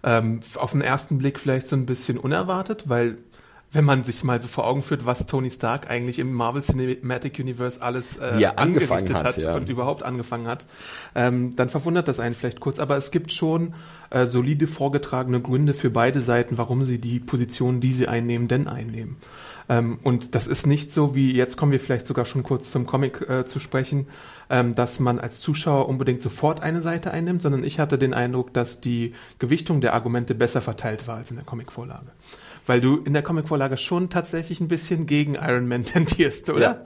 ähm, 0.03 0.39
auf 0.55 0.71
den 0.71 0.81
ersten 0.81 1.17
Blick 1.17 1.39
vielleicht 1.39 1.67
so 1.67 1.75
ein 1.75 1.85
bisschen 1.85 2.17
unerwartet, 2.17 2.87
weil 2.87 3.17
wenn 3.71 3.83
man 3.83 4.03
sich 4.03 4.23
mal 4.23 4.39
so 4.39 4.47
vor 4.47 4.65
Augen 4.65 4.81
führt, 4.81 5.05
was 5.05 5.27
Tony 5.27 5.49
Stark 5.49 5.89
eigentlich 5.89 6.19
im 6.19 6.31
Marvel 6.33 6.61
Cinematic 6.61 7.37
Universe 7.39 7.81
alles 7.81 8.17
äh, 8.17 8.21
angefangen 8.21 8.57
angerichtet 8.57 9.15
hat, 9.15 9.25
hat, 9.25 9.37
ja. 9.37 9.55
und 9.55 9.67
überhaupt 9.67 10.03
angefangen 10.03 10.47
hat, 10.47 10.65
ähm, 11.15 11.55
dann 11.55 11.69
verwundert 11.69 12.07
das 12.07 12.19
einen 12.19 12.33
vielleicht 12.33 12.59
kurz. 12.59 12.79
Aber 12.79 12.95
es 12.95 13.11
gibt 13.11 13.31
schon 13.31 13.73
äh, 14.09 14.25
solide 14.25 14.67
vorgetragene 14.67 15.41
Gründe 15.41 15.73
für 15.73 15.89
beide 15.89 16.21
Seiten, 16.21 16.57
warum 16.57 16.85
sie 16.85 16.99
die 16.99 17.19
Position, 17.19 17.81
die 17.81 17.91
sie 17.91 18.07
einnehmen, 18.07 18.47
denn 18.47 18.67
einnehmen. 18.67 19.17
Ähm, 19.69 19.99
und 20.01 20.33
das 20.33 20.47
ist 20.47 20.65
nicht 20.65 20.93
so 20.93 21.13
wie, 21.13 21.35
jetzt 21.35 21.57
kommen 21.57 21.73
wir 21.73 21.81
vielleicht 21.81 22.07
sogar 22.07 22.25
schon 22.25 22.43
kurz 22.43 22.71
zum 22.71 22.85
Comic 22.85 23.29
äh, 23.29 23.45
zu 23.45 23.59
sprechen, 23.59 24.07
ähm, 24.49 24.75
dass 24.75 24.99
man 24.99 25.19
als 25.19 25.41
Zuschauer 25.41 25.89
unbedingt 25.89 26.21
sofort 26.21 26.61
eine 26.61 26.81
Seite 26.81 27.11
einnimmt, 27.11 27.41
sondern 27.41 27.65
ich 27.65 27.79
hatte 27.79 27.97
den 27.97 28.13
Eindruck, 28.13 28.53
dass 28.53 28.79
die 28.79 29.13
Gewichtung 29.39 29.81
der 29.81 29.93
Argumente 29.93 30.35
besser 30.35 30.61
verteilt 30.61 31.07
war 31.07 31.17
als 31.17 31.31
in 31.31 31.37
der 31.37 31.45
Comicvorlage. 31.45 32.11
Weil 32.67 32.81
du 32.81 32.97
in 32.97 33.13
der 33.13 33.23
Comicvorlage 33.23 33.77
schon 33.77 34.09
tatsächlich 34.09 34.59
ein 34.59 34.67
bisschen 34.67 35.07
gegen 35.07 35.35
Iron 35.35 35.67
Man 35.67 35.85
tendierst, 35.85 36.49
oder? 36.49 36.83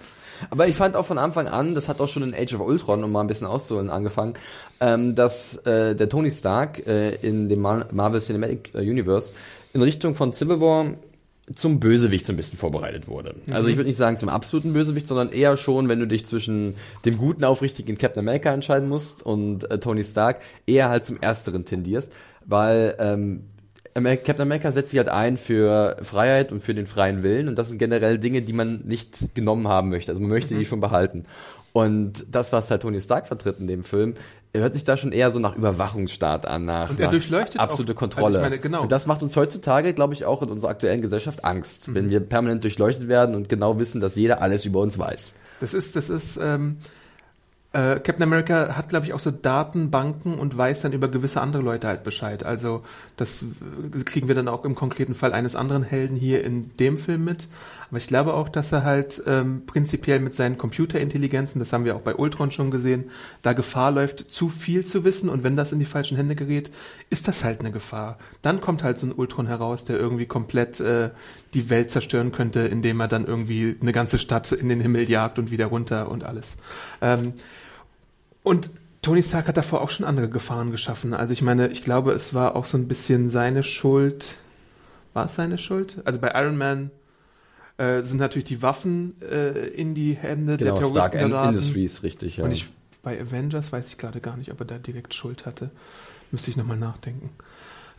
Aber 0.49 0.67
ich 0.67 0.75
fand 0.75 0.95
auch 0.95 1.05
von 1.05 1.17
Anfang 1.17 1.47
an, 1.47 1.75
das 1.75 1.87
hat 1.87 2.01
auch 2.01 2.07
schon 2.07 2.23
in 2.23 2.33
Age 2.33 2.55
of 2.55 2.61
Ultron, 2.61 3.03
um 3.03 3.11
mal 3.11 3.21
ein 3.21 3.27
bisschen 3.27 3.45
auszuholen, 3.45 3.89
angefangen, 3.89 4.33
ähm, 4.79 5.13
dass 5.13 5.57
äh, 5.65 5.95
der 5.95 6.09
Tony 6.09 6.31
Stark 6.31 6.87
äh, 6.87 7.15
in 7.15 7.47
dem 7.49 7.61
Mar 7.61 7.87
Marvel 7.91 8.21
Cinematic 8.21 8.73
äh, 8.73 8.79
Universe 8.79 9.33
in 9.73 9.81
Richtung 9.81 10.15
von 10.15 10.33
Civil 10.33 10.59
War 10.59 10.85
zum 11.55 11.79
Bösewicht 11.79 12.25
so 12.25 12.33
ein 12.33 12.37
bisschen 12.37 12.57
vorbereitet 12.57 13.07
wurde. 13.07 13.35
Mhm. 13.45 13.53
Also 13.53 13.69
ich 13.69 13.75
würde 13.75 13.87
nicht 13.87 13.97
sagen 13.97 14.17
zum 14.17 14.29
absoluten 14.29 14.73
Bösewicht, 14.73 15.07
sondern 15.07 15.29
eher 15.29 15.57
schon, 15.57 15.89
wenn 15.89 15.99
du 15.99 16.07
dich 16.07 16.25
zwischen 16.25 16.75
dem 17.05 17.17
guten, 17.17 17.43
aufrichtigen 17.43 17.97
Captain 17.97 18.23
America 18.23 18.51
entscheiden 18.53 18.89
musst 18.89 19.23
und 19.23 19.69
äh, 19.69 19.79
Tony 19.79 20.03
Stark, 20.03 20.41
eher 20.65 20.89
halt 20.89 21.05
zum 21.05 21.19
Ersteren 21.21 21.65
tendierst, 21.65 22.13
weil 22.45 22.95
ähm, 22.99 23.45
Captain 23.93 24.41
America 24.41 24.71
setzt 24.71 24.91
sich 24.91 24.97
halt 24.97 25.09
ein 25.09 25.37
für 25.37 25.97
Freiheit 26.01 26.51
und 26.51 26.61
für 26.61 26.73
den 26.73 26.85
freien 26.85 27.23
Willen 27.23 27.47
und 27.47 27.57
das 27.57 27.69
sind 27.69 27.77
generell 27.77 28.19
Dinge, 28.19 28.41
die 28.41 28.53
man 28.53 28.81
nicht 28.85 29.35
genommen 29.35 29.67
haben 29.67 29.89
möchte. 29.89 30.11
Also 30.11 30.21
man 30.21 30.29
möchte 30.29 30.53
mhm. 30.53 30.59
die 30.59 30.65
schon 30.65 30.79
behalten. 30.79 31.25
Und 31.73 32.25
das, 32.29 32.51
was 32.51 32.69
halt 32.69 32.81
Tony 32.81 32.99
Stark 32.99 33.27
vertritt 33.27 33.59
in 33.59 33.67
dem 33.67 33.83
Film, 33.83 34.15
hört 34.53 34.73
sich 34.73 34.83
da 34.83 34.97
schon 34.97 35.13
eher 35.13 35.31
so 35.31 35.39
nach 35.39 35.55
Überwachungsstaat 35.55 36.45
an, 36.45 36.65
nach, 36.65 36.89
und 36.89 36.99
nach 36.99 37.13
absolute 37.57 37.93
auch, 37.93 37.95
Kontrolle. 37.95 38.39
Also 38.39 38.41
meine, 38.41 38.59
genau. 38.59 38.81
Und 38.81 38.91
das 38.91 39.07
macht 39.07 39.23
uns 39.23 39.35
heutzutage, 39.37 39.93
glaube 39.93 40.13
ich, 40.13 40.25
auch 40.25 40.41
in 40.41 40.49
unserer 40.49 40.71
aktuellen 40.71 41.01
Gesellschaft 41.01 41.45
Angst, 41.45 41.87
mhm. 41.87 41.95
wenn 41.95 42.09
wir 42.09 42.19
permanent 42.19 42.63
durchleuchtet 42.63 43.07
werden 43.07 43.35
und 43.35 43.47
genau 43.47 43.79
wissen, 43.79 44.01
dass 44.01 44.15
jeder 44.15 44.41
alles 44.41 44.65
über 44.65 44.81
uns 44.81 44.99
weiß. 44.99 45.33
Das 45.61 45.73
ist, 45.73 45.95
das 45.95 46.09
ist, 46.09 46.37
ähm, 46.41 46.77
äh, 47.73 47.99
Captain 48.01 48.23
America 48.23 48.75
hat, 48.75 48.89
glaube 48.89 49.05
ich, 49.05 49.13
auch 49.13 49.19
so 49.21 49.31
Datenbanken 49.31 50.35
und 50.35 50.57
weiß 50.57 50.81
dann 50.81 50.91
über 50.91 51.07
gewisse 51.07 51.39
andere 51.39 51.63
Leute 51.63 51.87
halt 51.87 52.03
Bescheid. 52.03 52.43
Also 52.43 52.83
das 53.15 53.43
äh, 53.43 54.03
kriegen 54.03 54.27
wir 54.27 54.35
dann 54.35 54.49
auch 54.49 54.65
im 54.65 54.75
konkreten 54.75 55.15
Fall 55.15 55.31
eines 55.31 55.55
anderen 55.55 55.83
Helden 55.83 56.17
hier 56.17 56.43
in 56.43 56.75
dem 56.77 56.97
Film 56.97 57.23
mit. 57.23 57.47
Aber 57.89 57.97
ich 57.97 58.07
glaube 58.07 58.33
auch, 58.33 58.49
dass 58.49 58.73
er 58.73 58.83
halt 58.83 59.23
ähm, 59.25 59.63
prinzipiell 59.65 60.19
mit 60.19 60.35
seinen 60.35 60.57
Computerintelligenzen, 60.57 61.59
das 61.59 61.71
haben 61.71 61.85
wir 61.85 61.95
auch 61.95 62.01
bei 62.01 62.15
Ultron 62.15 62.51
schon 62.51 62.71
gesehen, 62.71 63.09
da 63.41 63.53
Gefahr 63.53 63.91
läuft, 63.91 64.31
zu 64.31 64.49
viel 64.49 64.85
zu 64.85 65.05
wissen. 65.05 65.29
Und 65.29 65.43
wenn 65.43 65.55
das 65.55 65.71
in 65.71 65.79
die 65.79 65.85
falschen 65.85 66.17
Hände 66.17 66.35
gerät, 66.35 66.71
ist 67.09 67.29
das 67.29 67.45
halt 67.45 67.61
eine 67.61 67.71
Gefahr. 67.71 68.17
Dann 68.41 68.59
kommt 68.59 68.83
halt 68.83 68.97
so 68.97 69.07
ein 69.07 69.13
Ultron 69.13 69.47
heraus, 69.47 69.85
der 69.85 69.97
irgendwie 69.97 70.25
komplett 70.25 70.81
äh, 70.81 71.11
die 71.53 71.69
Welt 71.69 71.91
zerstören 71.91 72.31
könnte, 72.31 72.61
indem 72.61 72.99
er 72.99 73.07
dann 73.07 73.25
irgendwie 73.25 73.75
eine 73.81 73.91
ganze 73.91 74.19
Stadt 74.19 74.51
in 74.51 74.69
den 74.69 74.79
Himmel 74.79 75.09
jagt 75.09 75.37
und 75.37 75.51
wieder 75.51 75.67
runter 75.67 76.09
und 76.09 76.23
alles. 76.23 76.57
Ähm, 77.01 77.33
und 78.43 78.69
Tony 79.01 79.23
Stark 79.23 79.47
hat 79.47 79.57
davor 79.57 79.81
auch 79.81 79.89
schon 79.89 80.05
andere 80.05 80.29
Gefahren 80.29 80.71
geschaffen. 80.71 81.13
Also 81.13 81.33
ich 81.33 81.41
meine, 81.41 81.69
ich 81.69 81.83
glaube, 81.83 82.11
es 82.11 82.33
war 82.33 82.55
auch 82.55 82.65
so 82.65 82.77
ein 82.77 82.87
bisschen 82.87 83.29
seine 83.29 83.63
Schuld. 83.63 84.37
War 85.13 85.25
es 85.25 85.35
seine 85.35 85.57
Schuld? 85.57 86.01
Also 86.05 86.19
bei 86.19 86.31
Iron 86.35 86.57
Man 86.57 86.91
äh, 87.77 88.01
sind 88.03 88.17
natürlich 88.17 88.45
die 88.45 88.61
Waffen 88.61 89.15
äh, 89.21 89.67
in 89.69 89.95
die 89.95 90.13
Hände 90.13 90.57
genau, 90.57 90.75
der 90.75 90.81
Terroristen 90.81 91.17
Stark 91.17 91.29
geraten. 91.29 91.55
Industries, 91.55 92.03
richtig, 92.03 92.37
ja. 92.37 92.43
Und 92.43 92.51
ich, 92.51 92.69
bei 93.01 93.19
Avengers 93.19 93.71
weiß 93.71 93.87
ich 93.87 93.97
gerade 93.97 94.21
gar 94.21 94.37
nicht, 94.37 94.51
ob 94.51 94.59
er 94.59 94.65
da 94.65 94.77
direkt 94.77 95.13
Schuld 95.13 95.45
hatte. 95.45 95.71
Müsste 96.31 96.51
ich 96.51 96.57
nochmal 96.57 96.77
nachdenken. 96.77 97.31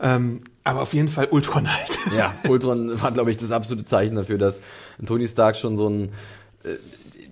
Ähm, 0.00 0.40
aber 0.64 0.82
auf 0.82 0.94
jeden 0.94 1.08
Fall 1.08 1.28
Ultron 1.30 1.72
halt. 1.72 1.98
Ja, 2.16 2.34
Ultron 2.48 3.00
war, 3.00 3.12
glaube 3.12 3.30
ich, 3.30 3.36
das 3.36 3.52
absolute 3.52 3.84
Zeichen 3.84 4.16
dafür, 4.16 4.38
dass 4.38 4.60
Tony 5.04 5.28
Stark 5.28 5.56
schon 5.56 5.76
so 5.76 5.88
ein 5.88 6.10
äh, 6.64 6.76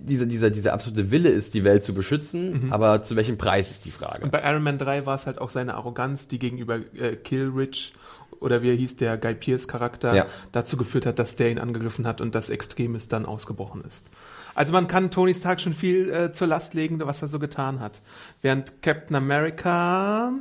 dieser, 0.03 0.25
dieser, 0.25 0.49
dieser 0.49 0.73
absolute 0.73 1.11
Wille 1.11 1.29
ist, 1.29 1.53
die 1.53 1.63
Welt 1.63 1.83
zu 1.83 1.93
beschützen, 1.93 2.65
mhm. 2.65 2.73
aber 2.73 3.01
zu 3.03 3.15
welchem 3.15 3.37
Preis 3.37 3.69
ist 3.69 3.85
die 3.85 3.91
Frage. 3.91 4.23
Und 4.23 4.31
bei 4.31 4.41
Iron 4.43 4.63
Man 4.63 4.77
3 4.77 5.05
war 5.05 5.15
es 5.15 5.27
halt 5.27 5.39
auch 5.39 5.49
seine 5.49 5.75
Arroganz, 5.75 6.27
die 6.27 6.39
gegenüber 6.39 6.77
äh, 6.97 7.15
Killrich 7.15 7.93
oder 8.39 8.63
wie 8.63 8.69
er 8.69 8.75
hieß, 8.75 8.95
der 8.95 9.17
Guy 9.17 9.35
Pierce 9.35 9.67
Charakter, 9.67 10.15
ja. 10.15 10.25
dazu 10.51 10.75
geführt 10.75 11.05
hat, 11.05 11.19
dass 11.19 11.35
der 11.35 11.51
ihn 11.51 11.59
angegriffen 11.59 12.07
hat 12.07 12.21
und 12.21 12.33
das 12.33 12.49
Extremes 12.49 13.07
dann 13.07 13.25
ausgebrochen 13.25 13.83
ist. 13.85 14.09
Also 14.55 14.73
man 14.73 14.87
kann 14.87 15.11
Tony 15.11 15.33
Stark 15.33 15.61
schon 15.61 15.73
viel 15.73 16.09
äh, 16.09 16.31
zur 16.31 16.47
Last 16.47 16.73
legen, 16.73 16.99
was 16.99 17.21
er 17.21 17.27
so 17.27 17.37
getan 17.37 17.79
hat. 17.79 18.01
Während 18.41 18.81
Captain 18.81 19.15
America 19.15 20.33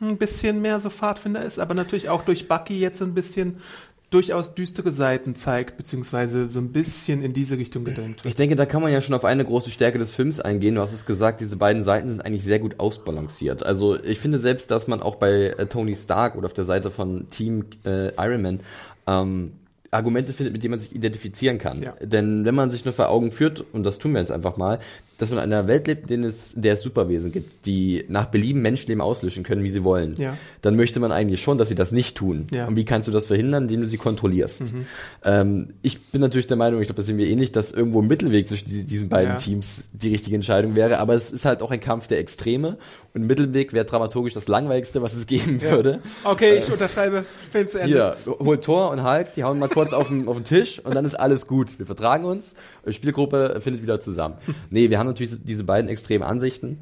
ein 0.00 0.16
bisschen 0.16 0.62
mehr 0.62 0.80
so 0.80 0.90
Pfadfinder 0.90 1.42
ist, 1.42 1.58
aber 1.58 1.74
natürlich 1.74 2.08
auch 2.08 2.22
durch 2.22 2.48
Bucky 2.48 2.78
jetzt 2.78 2.98
so 2.98 3.04
ein 3.04 3.14
bisschen 3.14 3.56
durchaus 4.10 4.54
düstere 4.54 4.90
Seiten 4.90 5.34
zeigt, 5.34 5.76
beziehungsweise 5.76 6.48
so 6.50 6.60
ein 6.60 6.72
bisschen 6.72 7.22
in 7.22 7.34
diese 7.34 7.58
Richtung 7.58 7.84
gedrängt 7.84 8.24
wird. 8.24 8.26
Ich 8.26 8.36
denke, 8.36 8.56
da 8.56 8.64
kann 8.64 8.80
man 8.80 8.90
ja 8.90 9.02
schon 9.02 9.14
auf 9.14 9.24
eine 9.24 9.44
große 9.44 9.70
Stärke 9.70 9.98
des 9.98 10.12
Films 10.12 10.40
eingehen. 10.40 10.76
Du 10.76 10.80
hast 10.80 10.94
es 10.94 11.04
gesagt, 11.04 11.40
diese 11.40 11.56
beiden 11.56 11.84
Seiten 11.84 12.08
sind 12.08 12.24
eigentlich 12.24 12.44
sehr 12.44 12.58
gut 12.58 12.80
ausbalanciert. 12.80 13.62
Also 13.62 14.02
ich 14.02 14.18
finde 14.18 14.38
selbst, 14.38 14.70
dass 14.70 14.86
man 14.86 15.02
auch 15.02 15.16
bei 15.16 15.48
äh, 15.48 15.66
Tony 15.66 15.94
Stark 15.94 16.36
oder 16.36 16.46
auf 16.46 16.54
der 16.54 16.64
Seite 16.64 16.90
von 16.90 17.28
Team 17.28 17.66
äh, 17.84 18.08
Iron 18.16 18.40
Man 18.40 18.60
ähm, 19.06 19.52
Argumente 19.90 20.32
findet, 20.32 20.54
mit 20.54 20.62
denen 20.62 20.72
man 20.72 20.80
sich 20.80 20.94
identifizieren 20.94 21.58
kann. 21.58 21.82
Ja. 21.82 21.94
Denn 22.00 22.46
wenn 22.46 22.54
man 22.54 22.70
sich 22.70 22.84
nur 22.84 22.94
vor 22.94 23.08
Augen 23.08 23.30
führt, 23.30 23.64
und 23.72 23.84
das 23.84 23.98
tun 23.98 24.12
wir 24.12 24.20
jetzt 24.20 24.32
einfach 24.32 24.56
mal, 24.56 24.78
dass 25.18 25.30
man 25.30 25.38
in 25.40 25.52
einer 25.52 25.66
Welt 25.66 25.88
lebt, 25.88 26.10
in 26.10 26.22
der 26.22 26.30
es, 26.30 26.52
der 26.56 26.74
es 26.74 26.80
Superwesen 26.80 27.32
gibt, 27.32 27.66
die 27.66 28.04
nach 28.08 28.26
Belieben 28.26 28.62
Menschenleben 28.62 29.00
auslöschen 29.00 29.42
können, 29.42 29.64
wie 29.64 29.68
sie 29.68 29.82
wollen, 29.82 30.14
ja. 30.16 30.36
dann 30.62 30.76
möchte 30.76 31.00
man 31.00 31.10
eigentlich 31.10 31.42
schon, 31.42 31.58
dass 31.58 31.68
sie 31.68 31.74
das 31.74 31.90
nicht 31.90 32.16
tun. 32.16 32.46
Ja. 32.52 32.66
Und 32.66 32.76
wie 32.76 32.84
kannst 32.84 33.08
du 33.08 33.12
das 33.12 33.26
verhindern, 33.26 33.64
indem 33.64 33.80
du 33.80 33.86
sie 33.86 33.98
kontrollierst? 33.98 34.62
Mhm. 34.62 34.86
Ähm, 35.24 35.68
ich 35.82 36.00
bin 36.06 36.20
natürlich 36.20 36.46
der 36.46 36.56
Meinung, 36.56 36.80
ich 36.80 36.86
glaube, 36.86 36.98
das 36.98 37.06
sehen 37.06 37.18
wir 37.18 37.26
ähnlich, 37.26 37.50
dass 37.50 37.72
irgendwo 37.72 38.00
ein 38.00 38.06
Mittelweg 38.06 38.46
zwischen 38.46 38.86
diesen 38.86 39.08
beiden 39.08 39.32
ja. 39.32 39.36
Teams 39.36 39.90
die 39.92 40.10
richtige 40.10 40.36
Entscheidung 40.36 40.76
wäre, 40.76 40.98
aber 40.98 41.14
es 41.14 41.30
ist 41.32 41.44
halt 41.44 41.62
auch 41.62 41.72
ein 41.72 41.80
Kampf 41.80 42.06
der 42.06 42.20
Extreme 42.20 42.78
und 43.12 43.26
Mittelweg 43.26 43.72
wäre 43.72 43.84
dramaturgisch 43.84 44.34
das 44.34 44.46
langweiligste, 44.46 45.02
was 45.02 45.14
es 45.14 45.26
geben 45.26 45.60
würde. 45.60 46.00
Okay, 46.22 46.58
ich 46.58 46.68
äh, 46.68 46.72
unterschreibe, 46.72 47.24
Film 47.50 47.68
zu 47.68 47.80
Ende. 47.80 47.92
Hier, 47.92 48.16
hol 48.38 48.60
Thor 48.60 48.90
und 48.90 49.02
Hulk, 49.02 49.34
die 49.34 49.42
hauen 49.42 49.58
mal 49.58 49.68
kurz 49.68 49.92
auf 49.92 50.08
den, 50.08 50.28
auf 50.28 50.36
den 50.36 50.44
Tisch 50.44 50.78
und 50.78 50.94
dann 50.94 51.04
ist 51.04 51.14
alles 51.14 51.48
gut. 51.48 51.78
Wir 51.78 51.86
vertragen 51.86 52.24
uns, 52.24 52.54
Spielgruppe 52.88 53.60
findet 53.60 53.82
wieder 53.82 53.98
zusammen. 53.98 54.36
Nee, 54.70 54.90
wir 54.90 54.98
haben 54.98 55.07
natürlich 55.08 55.44
diese 55.44 55.64
beiden 55.64 55.90
extremen 55.90 56.24
Ansichten. 56.24 56.78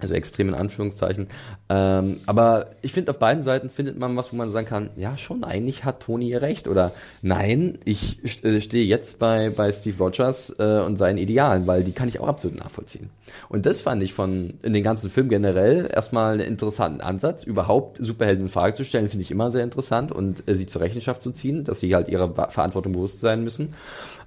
Also 0.00 0.14
extrem 0.14 0.48
in 0.48 0.54
Anführungszeichen. 0.54 1.28
Ähm, 1.68 2.16
aber 2.26 2.66
ich 2.82 2.92
finde, 2.92 3.12
auf 3.12 3.20
beiden 3.20 3.44
Seiten 3.44 3.70
findet 3.70 3.96
man 3.96 4.16
was, 4.16 4.32
wo 4.32 4.36
man 4.36 4.50
sagen 4.50 4.66
kann, 4.66 4.90
ja, 4.96 5.16
schon, 5.16 5.44
eigentlich 5.44 5.84
hat 5.84 6.00
Tony 6.00 6.34
recht. 6.34 6.66
Oder 6.66 6.90
nein, 7.22 7.78
ich 7.84 8.18
äh, 8.44 8.60
stehe 8.60 8.84
jetzt 8.84 9.20
bei, 9.20 9.50
bei 9.50 9.72
Steve 9.72 9.96
Rogers 9.96 10.54
äh, 10.58 10.80
und 10.80 10.96
seinen 10.96 11.18
Idealen, 11.18 11.68
weil 11.68 11.84
die 11.84 11.92
kann 11.92 12.08
ich 12.08 12.18
auch 12.18 12.26
absolut 12.26 12.58
nachvollziehen. 12.58 13.10
Und 13.48 13.66
das 13.66 13.82
fand 13.82 14.02
ich 14.02 14.12
von 14.14 14.54
in 14.62 14.72
den 14.72 14.82
ganzen 14.82 15.10
Film 15.10 15.28
generell 15.28 15.88
erstmal 15.90 16.34
einen 16.34 16.48
interessanten 16.48 17.00
Ansatz. 17.00 17.44
Überhaupt 17.44 17.98
Superhelden 17.98 18.46
in 18.46 18.50
Frage 18.50 18.74
zu 18.74 18.84
stellen, 18.84 19.08
finde 19.08 19.22
ich 19.22 19.30
immer 19.30 19.52
sehr 19.52 19.62
interessant 19.62 20.10
und 20.10 20.42
äh, 20.48 20.56
sie 20.56 20.66
zur 20.66 20.82
Rechenschaft 20.82 21.22
zu 21.22 21.30
ziehen, 21.30 21.62
dass 21.62 21.78
sie 21.78 21.94
halt 21.94 22.08
ihrer 22.08 22.50
Verantwortung 22.50 22.94
bewusst 22.94 23.20
sein 23.20 23.44
müssen. 23.44 23.74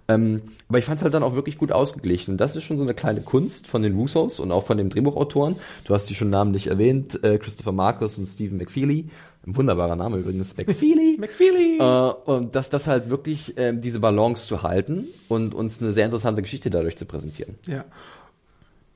Ähm, 0.07 0.41
aber 0.69 0.79
ich 0.79 0.85
fand 0.85 0.97
es 0.97 1.03
halt 1.03 1.13
dann 1.13 1.23
auch 1.23 1.35
wirklich 1.35 1.57
gut 1.57 1.71
ausgeglichen. 1.71 2.31
Und 2.31 2.37
das 2.37 2.55
ist 2.55 2.63
schon 2.63 2.77
so 2.77 2.83
eine 2.83 2.93
kleine 2.93 3.21
Kunst 3.21 3.67
von 3.67 3.81
den 3.81 3.95
Russos 3.95 4.39
und 4.39 4.51
auch 4.51 4.65
von 4.65 4.77
den 4.77 4.89
Drehbuchautoren. 4.89 5.57
Du 5.83 5.93
hast 5.93 6.09
die 6.09 6.15
schon 6.15 6.29
namentlich 6.29 6.67
erwähnt, 6.67 7.23
äh, 7.23 7.37
Christopher 7.37 7.71
Marcus 7.73 8.17
und 8.17 8.25
Stephen 8.25 8.57
McFeely. 8.57 9.09
Ein 9.45 9.55
wunderbarer 9.55 9.95
Name 9.95 10.17
übrigens, 10.17 10.55
McFeely. 10.57 11.17
McFeely. 11.19 11.79
Äh, 11.79 12.31
und 12.31 12.55
dass 12.55 12.69
das 12.69 12.87
halt 12.87 13.09
wirklich 13.09 13.57
äh, 13.57 13.73
diese 13.73 13.99
Balance 13.99 14.47
zu 14.47 14.63
halten 14.63 15.07
und 15.27 15.53
uns 15.53 15.81
eine 15.81 15.93
sehr 15.93 16.05
interessante 16.05 16.41
Geschichte 16.41 16.69
dadurch 16.69 16.97
zu 16.97 17.05
präsentieren. 17.05 17.55
Ja. 17.65 17.85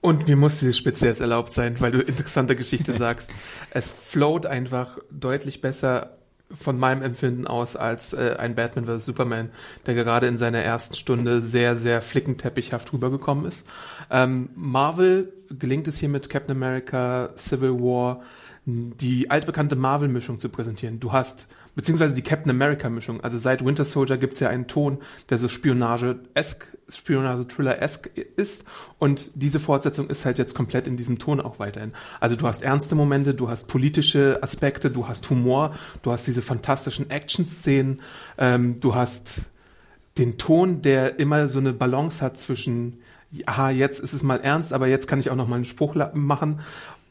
Und 0.02 0.28
mir 0.28 0.36
muss 0.36 0.60
diese 0.60 0.74
Spitze 0.74 1.06
jetzt 1.06 1.22
erlaubt 1.22 1.54
sein, 1.54 1.76
weil 1.80 1.92
du 1.92 2.00
interessante 2.02 2.56
Geschichte 2.56 2.98
sagst. 2.98 3.32
Es 3.70 3.92
float 3.92 4.46
einfach 4.46 4.98
deutlich 5.12 5.62
besser 5.62 6.18
von 6.54 6.78
meinem 6.80 7.02
Empfinden 7.02 7.48
aus 7.48 7.76
als 7.76 8.14
äh, 8.14 8.36
ein 8.38 8.56
Batman 8.56 8.86
vs. 8.86 9.06
Superman, 9.06 9.50
der 9.86 9.96
gerade 9.96 10.28
in 10.28 10.38
seiner 10.38 10.60
ersten 10.60 10.96
Stunde 10.96 11.42
sehr, 11.42 11.76
sehr 11.76 12.02
flickenteppichhaft 12.02 12.92
rübergekommen 12.94 13.46
ist. 13.46 13.66
Ähm, 14.10 14.50
Marvel 14.56 15.34
gelingt 15.50 15.88
es 15.88 15.98
hier 15.98 16.10
mit 16.10 16.30
Captain 16.30 16.56
America, 16.56 17.30
Civil 17.38 17.74
War, 17.74 18.22
die 18.66 19.30
altbekannte 19.30 19.76
Marvel-Mischung 19.76 20.38
zu 20.38 20.50
präsentieren. 20.50 21.00
Du 21.00 21.12
hast, 21.12 21.48
beziehungsweise 21.76 22.14
die 22.14 22.22
Captain 22.22 22.52
America-Mischung. 22.52 23.22
Also 23.22 23.38
seit 23.38 23.66
Winter 23.66 23.86
Soldier 23.86 24.18
gibt's 24.18 24.40
ja 24.40 24.50
einen 24.50 24.68
Ton, 24.68 25.00
der 25.30 25.40
so 25.40 25.48
Spionage-esk, 25.48 26.68
Spionage-Thriller-esk 26.98 28.10
ist. 28.36 28.66
Und 29.00 29.32
diese 29.36 29.60
Fortsetzung 29.60 30.10
ist 30.10 30.26
halt 30.26 30.38
jetzt 30.38 30.56
komplett 30.56 30.88
in 30.88 30.98
diesem 30.98 31.20
Ton 31.20 31.40
auch 31.40 31.60
weiterhin. 31.60 31.94
Also 32.20 32.36
du 32.36 32.48
hast 32.48 32.62
ernste 32.62 32.96
Momente, 32.96 33.34
du 33.34 33.50
hast 33.50 33.68
politische 33.68 34.40
Aspekte, 34.42 34.92
du 34.92 35.08
hast 35.08 35.30
Humor, 35.30 35.76
du 36.02 36.12
hast 36.12 36.28
diese 36.28 36.42
fantastischen 36.42 37.10
Action-Szenen, 37.10 38.02
ähm, 38.38 38.80
du 38.80 38.96
hast 38.96 39.42
den 40.18 40.38
Ton, 40.38 40.82
der 40.82 41.20
immer 41.20 41.48
so 41.48 41.60
eine 41.60 41.74
Balance 41.74 42.24
hat 42.24 42.38
zwischen 42.38 43.00
aha, 43.46 43.70
jetzt 43.70 44.00
ist 44.00 44.14
es 44.14 44.24
mal 44.24 44.42
ernst, 44.42 44.74
aber 44.74 44.88
jetzt 44.88 45.08
kann 45.08 45.20
ich 45.20 45.30
auch 45.30 45.36
noch 45.36 45.48
mal 45.48 45.56
einen 45.56 45.66
Spruch 45.66 45.96
machen. 46.14 46.60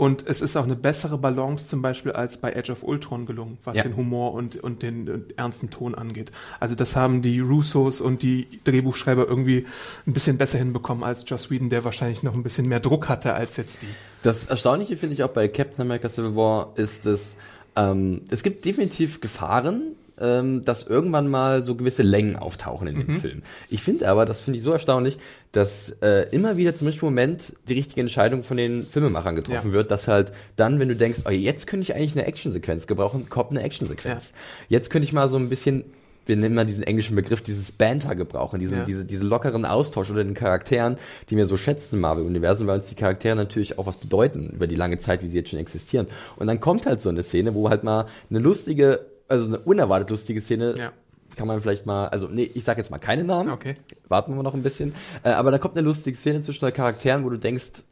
Und 0.00 0.26
es 0.26 0.40
ist 0.40 0.57
auch 0.57 0.64
eine 0.64 0.76
bessere 0.76 1.19
Balance 1.19 1.69
zum 1.69 1.83
Beispiel 1.83 2.12
als 2.12 2.38
bei 2.38 2.52
Edge 2.52 2.73
of 2.73 2.83
Ultron 2.83 3.26
gelungen, 3.26 3.59
was 3.64 3.76
ja. 3.76 3.83
den 3.83 3.99
Humor 3.99 4.33
und, 4.33 4.57
und 4.57 4.83
den 4.83 5.11
und 5.11 5.38
ernsten 5.38 5.69
Ton 5.69 5.95
angeht. 5.95 6.33
Also 6.59 6.75
das 6.75 6.97
haben 6.97 7.21
die 7.21 7.38
Russos 7.38 8.00
und 8.00 8.23
die 8.23 8.47
Drehbuchschreiber 8.64 9.28
irgendwie 9.28 9.66
ein 10.07 10.14
bisschen 10.14 10.38
besser 10.38 10.57
hinbekommen 10.57 11.04
als 11.04 11.25
Joss 11.26 11.50
Whedon, 11.50 11.69
der 11.69 11.85
wahrscheinlich 11.85 12.23
noch 12.23 12.33
ein 12.33 12.42
bisschen 12.42 12.66
mehr 12.66 12.80
Druck 12.80 13.11
hatte 13.11 13.35
als 13.35 13.59
jetzt 13.59 13.83
die. 13.83 13.88
Das 14.23 14.47
Erstaunliche 14.47 14.97
finde 14.97 15.12
ich 15.12 15.23
auch 15.23 15.28
bei 15.28 15.49
Captain 15.49 15.83
America 15.83 16.09
Civil 16.09 16.35
War 16.35 16.73
ist 16.76 17.04
es, 17.04 17.37
ähm, 17.76 18.23
es 18.30 18.42
gibt 18.42 18.64
definitiv 18.64 19.21
Gefahren, 19.21 19.83
ähm, 20.19 20.64
dass 20.64 20.87
irgendwann 20.87 21.28
mal 21.28 21.62
so 21.62 21.75
gewisse 21.75 22.02
Längen 22.02 22.37
auftauchen 22.37 22.87
in 22.87 22.97
dem 22.97 23.21
Film. 23.21 23.42
Ich 23.69 23.83
finde 23.83 24.09
aber, 24.09 24.26
das 24.26 24.40
finde 24.40 24.59
ich 24.59 24.64
so 24.64 24.73
erstaunlich, 24.73 25.19
dass 25.52 25.90
äh, 26.00 26.28
immer 26.30 26.57
wieder 26.57 26.75
zum 26.76 26.87
richtigen 26.87 27.07
Moment 27.07 27.54
die 27.69 27.75
richtige 27.75 28.00
Entscheidung 28.00 28.42
von 28.45 28.57
den 28.57 28.85
Filmemachern 28.87 29.35
getroffen 29.35 29.69
Ja. 29.69 29.73
wird, 29.73 29.90
dass 29.90 30.07
halt 30.07 30.33
dann, 30.57 30.78
wenn 30.78 30.88
du 30.88 30.95
denkst, 30.97 31.21
oh, 31.26 31.30
jetzt 31.30 31.66
könnte 31.66 31.83
ich 31.83 31.95
eigentlich 31.95 32.12
eine 32.16 32.26
Actionsequenz 32.26 32.87
gebrauchen, 32.87 33.28
kommt 33.28 33.50
eine 33.50 33.62
Actionsequenz. 33.62 34.33
Jetzt 34.69 34.90
könnte 34.90 35.07
ich 35.07 35.12
mal 35.12 35.28
so 35.28 35.37
ein 35.37 35.49
bisschen 35.49 35.85
wir 36.26 36.37
nehmen 36.37 36.54
mal 36.54 36.66
diesen 36.66 36.85
englischen 36.85 37.16
Begriff, 37.16 37.40
dieses 37.40 37.73
Banter 37.73 38.14
gebrauchen, 38.14 38.61
diesen, 38.61 38.78
Ja. 38.78 38.85
diese, 38.85 39.04
diese 39.04 39.25
lockeren 39.25 39.64
Austausch 39.64 40.11
unter 40.11 40.23
den 40.23 40.35
Charakteren, 40.35 40.97
die 41.28 41.37
wir 41.37 41.47
so 41.47 41.57
schätzen 41.57 41.97
im 41.97 42.02
Marvel-Universum, 42.02 42.69
weil 42.69 42.76
uns 42.78 42.87
die 42.87 42.95
Charaktere 42.95 43.35
natürlich 43.35 43.78
auch 43.80 43.87
was 43.87 43.97
bedeuten 43.97 44.50
über 44.50 44.69
die 44.69 44.76
lange 44.76 44.99
Zeit, 44.99 45.25
wie 45.25 45.28
sie 45.28 45.38
jetzt 45.38 45.50
schon 45.50 45.59
existieren. 45.59 46.07
Und 46.37 46.47
dann 46.47 46.61
kommt 46.61 46.87
halt 46.87 47.00
so 47.00 47.09
eine 47.09 47.25
Szene, 47.25 47.54
wo 47.54 47.69
halt 47.71 47.83
mal 47.83 48.07
eine 48.28 48.38
lustige, 48.38 49.07
also 49.26 49.47
eine 49.47 49.59
unerwartet 49.59 50.11
lustige 50.11 50.40
Szene, 50.40 50.75
Ja. 50.76 50.92
Kann 51.37 51.47
man 51.49 51.61
vielleicht 51.61 51.87
mal, 51.87 52.09
also 52.09 52.29
nee, 52.29 52.51
ich 52.55 52.65
sag 52.65 52.79
jetzt 52.79 52.91
mal 52.91 52.99
keine 52.99 53.25
Namen, 53.25 53.51
Okay. 53.51 53.75
warten 54.09 54.35
wir 54.37 54.43
noch 54.43 54.55
ein 54.55 54.63
bisschen, 54.63 54.95
äh, 55.23 55.31
aber 55.31 55.51
da 55.51 55.59
kommt 55.59 55.77
eine 55.77 55.87
lustige 55.87 56.17
Szene 56.17 56.41
zwischen 56.41 56.65
den 56.65 56.75
Charakteren, 56.75 57.25
wo 57.25 57.31
du 57.31 57.39
denkst, 57.39 57.85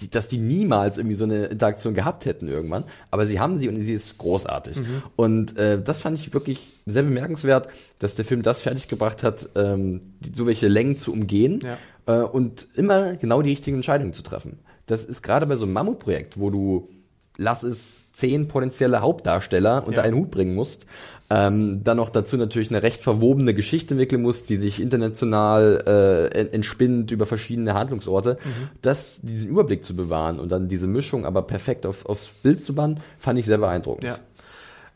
die, 0.00 0.08
dass 0.08 0.28
die 0.28 0.38
niemals 0.38 0.96
irgendwie 0.96 1.16
so 1.16 1.24
eine 1.24 1.46
Interaktion 1.46 1.92
gehabt 1.92 2.24
hätten 2.24 2.46
irgendwann, 2.46 2.84
aber 3.10 3.26
sie 3.26 3.40
haben 3.40 3.58
sie 3.58 3.68
und 3.68 3.80
sie 3.80 3.92
ist 3.94 4.16
großartig. 4.18 4.76
Mhm. 4.76 5.02
Und 5.16 5.58
äh, 5.58 5.82
das 5.82 6.00
fand 6.02 6.16
ich 6.16 6.32
wirklich 6.32 6.72
sehr 6.86 7.02
bemerkenswert, 7.02 7.68
dass 7.98 8.14
der 8.14 8.24
Film 8.24 8.42
das 8.42 8.62
fertiggebracht 8.62 9.24
hat, 9.24 9.48
ähm, 9.56 10.14
die, 10.20 10.32
so 10.32 10.46
welche 10.46 10.68
Längen 10.68 10.96
zu 10.96 11.12
umgehen 11.12 11.60
Ja. 11.64 12.22
äh, 12.22 12.24
und 12.24 12.68
immer 12.74 13.16
genau 13.16 13.42
die 13.42 13.50
richtigen 13.50 13.78
Entscheidungen 13.78 14.12
zu 14.12 14.22
treffen. 14.22 14.60
Das 14.86 15.04
ist 15.04 15.22
gerade 15.22 15.46
bei 15.46 15.56
so 15.56 15.64
einem 15.64 15.72
Mammutprojekt, 15.72 16.38
wo 16.38 16.50
du 16.50 16.88
lass 17.36 17.62
es 17.64 18.06
zehn 18.12 18.46
potenzielle 18.48 19.00
Hauptdarsteller 19.00 19.84
unter 19.86 19.98
Ja. 19.98 20.04
einen 20.04 20.16
Hut 20.16 20.30
bringen 20.30 20.54
musst, 20.54 20.86
ähm, 21.30 21.82
dann 21.84 21.98
noch 21.98 22.08
dazu 22.10 22.36
natürlich 22.38 22.70
eine 22.70 22.82
recht 22.82 23.02
verwobene 23.02 23.52
Geschichte 23.52 23.94
entwickeln 23.94 24.22
musst, 24.22 24.48
die 24.48 24.56
sich 24.56 24.80
international 24.80 25.84
äh, 25.86 26.38
en- 26.38 26.52
entspinnt 26.52 27.10
über 27.10 27.26
verschiedene 27.26 27.74
Handlungsorte, 27.74 28.38
Mhm. 28.42 28.68
das, 28.82 29.20
diesen 29.22 29.50
Überblick 29.50 29.84
zu 29.84 29.94
bewahren 29.94 30.40
und 30.40 30.48
dann 30.50 30.68
diese 30.68 30.86
Mischung 30.86 31.26
aber 31.26 31.42
perfekt 31.42 31.84
auf, 31.84 32.06
aufs 32.06 32.28
Bild 32.42 32.62
zu 32.64 32.74
bannen, 32.74 33.00
fand 33.18 33.38
ich 33.38 33.44
sehr 33.46 33.58
beeindruckend. 33.58 34.04
Ja. 34.06 34.18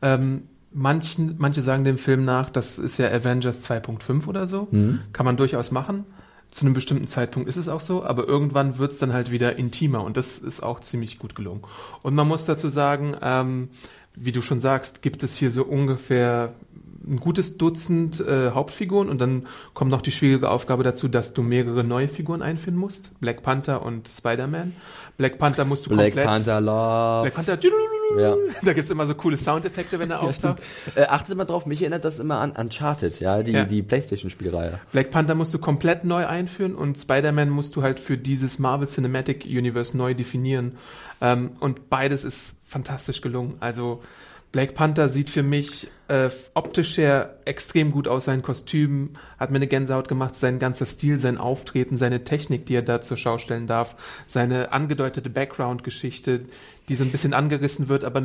Ähm, 0.01 0.45
manchen, 0.73 1.35
manche 1.39 1.61
sagen 1.61 1.85
dem 1.85 1.99
Film 1.99 2.25
nach, 2.25 2.49
das 2.51 2.79
ist 2.79 2.99
ja 2.99 3.09
Avengers 3.11 3.61
2.5 3.71 4.27
oder 4.27 4.47
so. 4.47 4.69
Kann 5.13 5.27
man 5.27 5.37
durchaus 5.37 5.71
machen. 5.71 6.05
Zu 6.51 6.67
einem 6.67 6.75
bestimmten 6.75 7.07
Zeitpunkt 7.07 7.49
ist 7.49 7.57
es 7.57 7.69
auch 7.69 7.81
so, 7.81 8.05
aber 8.05 8.27
irgendwann 8.29 8.79
wird 8.79 8.93
es 8.93 8.99
dann 8.99 9.13
halt 9.15 9.31
wieder 9.31 9.57
intimer 9.57 10.05
und 10.05 10.19
das 10.19 10.39
ist 10.39 10.63
auch 10.63 10.81
ziemlich 10.81 11.19
gut 11.19 11.35
gelungen. 11.35 11.63
Und 12.03 12.15
man 12.15 12.29
muss 12.29 12.45
dazu 12.45 12.69
sagen, 12.69 13.17
ähm, 13.23 13.69
wie 14.17 14.33
du 14.33 14.43
schon 14.43 14.61
sagst, 14.61 15.03
gibt 15.03 15.23
es 15.23 15.37
hier 15.37 15.51
so 15.51 15.65
ungefähr 15.65 16.55
ein 17.07 17.17
gutes 17.19 17.57
Dutzend 17.59 18.21
äh, 18.21 18.51
Hauptfiguren 18.51 19.09
und 19.09 19.21
dann 19.21 19.47
kommt 19.75 19.91
noch 19.91 20.03
die 20.03 20.13
schwierige 20.13 20.51
Aufgabe 20.51 20.85
dazu, 20.85 21.09
dass 21.09 21.35
du 21.35 21.43
mehrere 21.43 21.85
neue 21.85 22.09
Figuren 22.09 22.43
einführen 22.43 22.77
musst. 22.77 23.11
Black 23.21 23.43
Panther 23.43 23.83
und 23.83 24.09
Spider-Man. 24.09 24.73
Black 25.17 25.39
Panther 25.39 25.65
musst 25.65 25.87
du 25.87 25.91
Black 25.91 26.13
komplett... 26.13 26.27
Panther 26.27 26.61
Love. 26.61 27.23
Black 27.23 27.35
Panther... 27.35 27.59
Ja. 28.19 28.37
Da 28.63 28.73
gibt's 28.73 28.91
immer 28.91 29.07
so 29.07 29.15
coole 29.15 29.37
Soundeffekte, 29.37 29.99
wenn 29.99 30.11
er 30.11 30.17
Ja, 30.23 30.29
auftaucht. 30.29 30.63
Äh, 30.95 31.05
achtet 31.07 31.37
mal 31.37 31.45
drauf, 31.45 31.67
mich 31.67 31.81
erinnert 31.81 32.05
das 32.05 32.19
immer 32.19 32.39
an 32.39 32.53
Uncharted, 32.53 33.21
ja, 33.21 33.43
die, 33.43 33.53
Ja. 33.53 33.65
die 33.65 33.83
Playstation-Spielreihe. 33.83 34.79
Black 34.93 35.11
Panther 35.11 35.35
musst 35.35 35.55
du 35.55 35.59
komplett 35.59 36.05
neu 36.05 36.27
einführen 36.27 36.75
und 36.75 36.99
Spider-Man 36.99 37.49
musst 37.51 37.75
du 37.75 37.83
halt 37.83 38.01
für 38.01 38.19
dieses 38.19 38.59
Marvel 38.59 38.87
Cinematic 38.87 39.45
Universe 39.47 39.97
neu 39.97 40.15
definieren. 40.15 40.77
Ähm, 41.21 41.53
und 41.61 41.89
beides 41.89 42.25
ist 42.25 42.57
fantastisch 42.73 43.21
gelungen. 43.21 43.57
Also 43.61 44.03
Black 44.51 44.75
Panther 44.75 45.09
sieht 45.09 45.31
für 45.31 45.43
mich 45.43 45.89
äh, 46.09 46.29
optisch 46.55 46.99
her 46.99 47.39
extrem 47.45 47.91
gut 47.91 48.09
aus. 48.09 48.25
Sein 48.25 48.43
Kostüm 48.43 49.11
hat 49.39 49.51
mir 49.51 49.57
eine 49.57 49.67
Gänsehaut 49.67 50.09
gemacht. 50.09 50.37
Sein 50.37 50.59
ganzer 50.59 50.87
Stil, 50.87 51.21
sein 51.21 51.39
Auftreten, 51.39 51.99
seine 51.99 52.25
Technik, 52.25 52.67
die 52.67 52.75
er 52.75 52.83
da 52.83 53.01
zur 53.01 53.17
Schau 53.17 53.39
stellen 53.39 53.67
darf. 53.67 53.97
Seine 54.27 54.73
angedeutete 54.73 55.31
Background-Geschichte, 55.31 56.43
die 56.89 56.95
so 56.97 57.05
ein 57.05 57.13
bisschen 57.13 57.33
angerissen 57.33 57.89
wird, 57.89 58.05
aber 58.05 58.23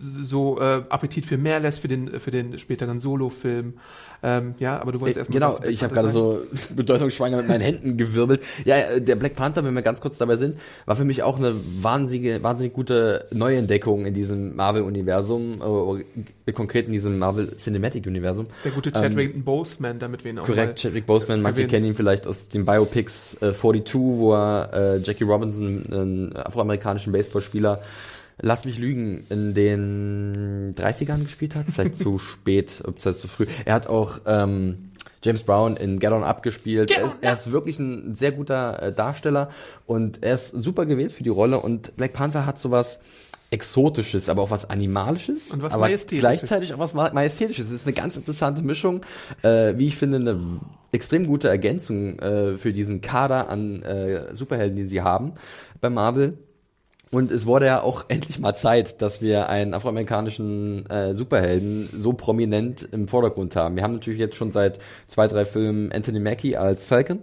so 0.00 0.60
äh, 0.60 0.82
Appetit 0.88 1.26
für 1.26 1.38
mehr 1.38 1.58
lässt 1.58 1.80
für 1.80 1.88
den, 1.88 2.20
für 2.20 2.30
den 2.30 2.58
späteren 2.58 3.00
Solo-Film. 3.00 3.74
Ähm, 4.22 4.54
ja, 4.58 4.80
aber 4.80 4.92
du 4.92 5.00
wolltest 5.00 5.16
Äh, 5.16 5.32
erstmal 5.32 5.56
genau, 5.56 5.68
ich 5.68 5.82
habe 5.82 5.94
gerade 5.94 6.10
so 6.10 6.40
bedeutungsschwanger 6.76 7.38
mit 7.38 7.48
meinen 7.48 7.60
Händen 7.60 7.96
gewirbelt. 7.96 8.42
Ja, 8.64 8.76
äh, 8.76 9.02
der 9.02 9.16
Black 9.16 9.34
Panther, 9.34 9.64
wenn 9.64 9.74
wir 9.74 9.82
ganz 9.82 10.00
kurz 10.00 10.18
dabei 10.18 10.36
sind, 10.36 10.56
war 10.86 10.96
für 10.96 11.04
mich 11.04 11.22
auch 11.22 11.38
eine 11.38 11.54
wahnsinnige, 11.80 12.42
wahnsinnig 12.42 12.72
gute 12.72 13.26
Neuentdeckung 13.32 14.06
in 14.06 14.14
diesem 14.14 14.54
Marvel-Universum, 14.56 16.04
äh, 16.46 16.52
konkret 16.52 16.86
in 16.86 16.92
diesem 16.92 17.18
Marvel 17.18 17.56
Cinematic-Universum. 17.56 18.46
Der 18.64 18.72
gute 18.72 18.90
Chadwick 18.92 19.44
Boseman, 19.44 19.98
damit 19.98 20.24
wir 20.24 20.32
ihn 20.32 20.38
auch 20.38 20.48
Ähm, 20.48 20.54
Korrekt, 20.54 20.80
Chadwick 20.80 21.06
Boseman, 21.06 21.42
manche 21.42 21.62
erwähnen. 21.62 21.70
kennen 21.70 21.86
ihn 21.86 21.94
vielleicht 21.94 22.26
aus 22.26 22.48
den 22.48 22.64
Biopics 22.64 23.34
äh, 23.40 23.52
42, 23.52 23.94
wo 23.94 24.34
er 24.34 24.70
äh, 24.72 24.98
Jackie 24.98 25.24
Robinson, 25.24 25.86
einen 25.90 26.36
afroamerikanischen 26.36 27.12
Baseballspieler, 27.12 27.80
lass 28.40 28.64
mich 28.64 28.78
lügen, 28.78 29.26
in 29.28 29.54
den 29.54 30.74
30ern 30.74 31.22
gespielt 31.22 31.54
hat. 31.54 31.66
Vielleicht 31.72 31.98
zu 31.98 32.18
spät, 32.18 32.82
ob 32.86 32.98
es 32.98 33.18
zu 33.18 33.28
früh. 33.28 33.46
Er 33.64 33.74
hat 33.74 33.86
auch 33.86 34.20
ähm, 34.26 34.90
James 35.22 35.42
Brown 35.42 35.76
in 35.76 35.98
Get 35.98 36.12
On 36.12 36.22
Up 36.22 36.42
gespielt. 36.42 36.90
Er, 36.90 37.06
ist, 37.06 37.16
er 37.20 37.32
ist 37.32 37.50
wirklich 37.50 37.78
ein 37.78 38.14
sehr 38.14 38.32
guter 38.32 38.82
äh, 38.82 38.92
Darsteller 38.92 39.50
und 39.86 40.22
er 40.22 40.34
ist 40.34 40.48
super 40.50 40.86
gewählt 40.86 41.12
für 41.12 41.24
die 41.24 41.30
Rolle 41.30 41.60
und 41.60 41.96
Black 41.96 42.12
Panther 42.12 42.46
hat 42.46 42.58
sowas 42.58 43.00
Exotisches, 43.56 44.28
aber 44.28 44.42
auch 44.42 44.50
was 44.50 44.68
Animalisches, 44.68 45.50
Und 45.50 45.62
was 45.62 45.72
aber 45.72 45.82
Majestätisches. 45.86 46.20
gleichzeitig 46.20 46.74
auch 46.74 46.78
was 46.78 46.92
Ma- 46.94 47.10
Majestätisches. 47.12 47.66
Es 47.66 47.72
ist 47.72 47.86
eine 47.86 47.94
ganz 47.94 48.16
interessante 48.16 48.60
Mischung, 48.62 49.00
äh, 49.42 49.72
wie 49.78 49.86
ich 49.88 49.96
finde, 49.96 50.18
eine 50.18 50.38
extrem 50.92 51.26
gute 51.26 51.48
Ergänzung 51.48 52.18
äh, 52.18 52.58
für 52.58 52.72
diesen 52.72 53.00
Kader 53.00 53.48
an 53.48 53.82
äh, 53.82 54.34
Superhelden, 54.34 54.76
die 54.76 54.86
sie 54.86 55.00
haben 55.02 55.32
bei 55.80 55.88
Marvel. 55.90 56.34
Und 57.16 57.30
es 57.30 57.46
wurde 57.46 57.64
ja 57.64 57.80
auch 57.80 58.04
endlich 58.08 58.38
mal 58.38 58.52
Zeit, 58.54 59.00
dass 59.00 59.22
wir 59.22 59.48
einen 59.48 59.72
afroamerikanischen 59.72 60.84
äh, 60.90 61.14
Superhelden 61.14 61.88
so 61.96 62.12
prominent 62.12 62.86
im 62.92 63.08
Vordergrund 63.08 63.56
haben. 63.56 63.74
Wir 63.74 63.84
haben 63.84 63.94
natürlich 63.94 64.20
jetzt 64.20 64.36
schon 64.36 64.52
seit 64.52 64.78
zwei, 65.06 65.26
drei 65.26 65.46
Filmen 65.46 65.90
Anthony 65.92 66.20
Mackie 66.20 66.58
als 66.58 66.84
Falcon. 66.84 67.20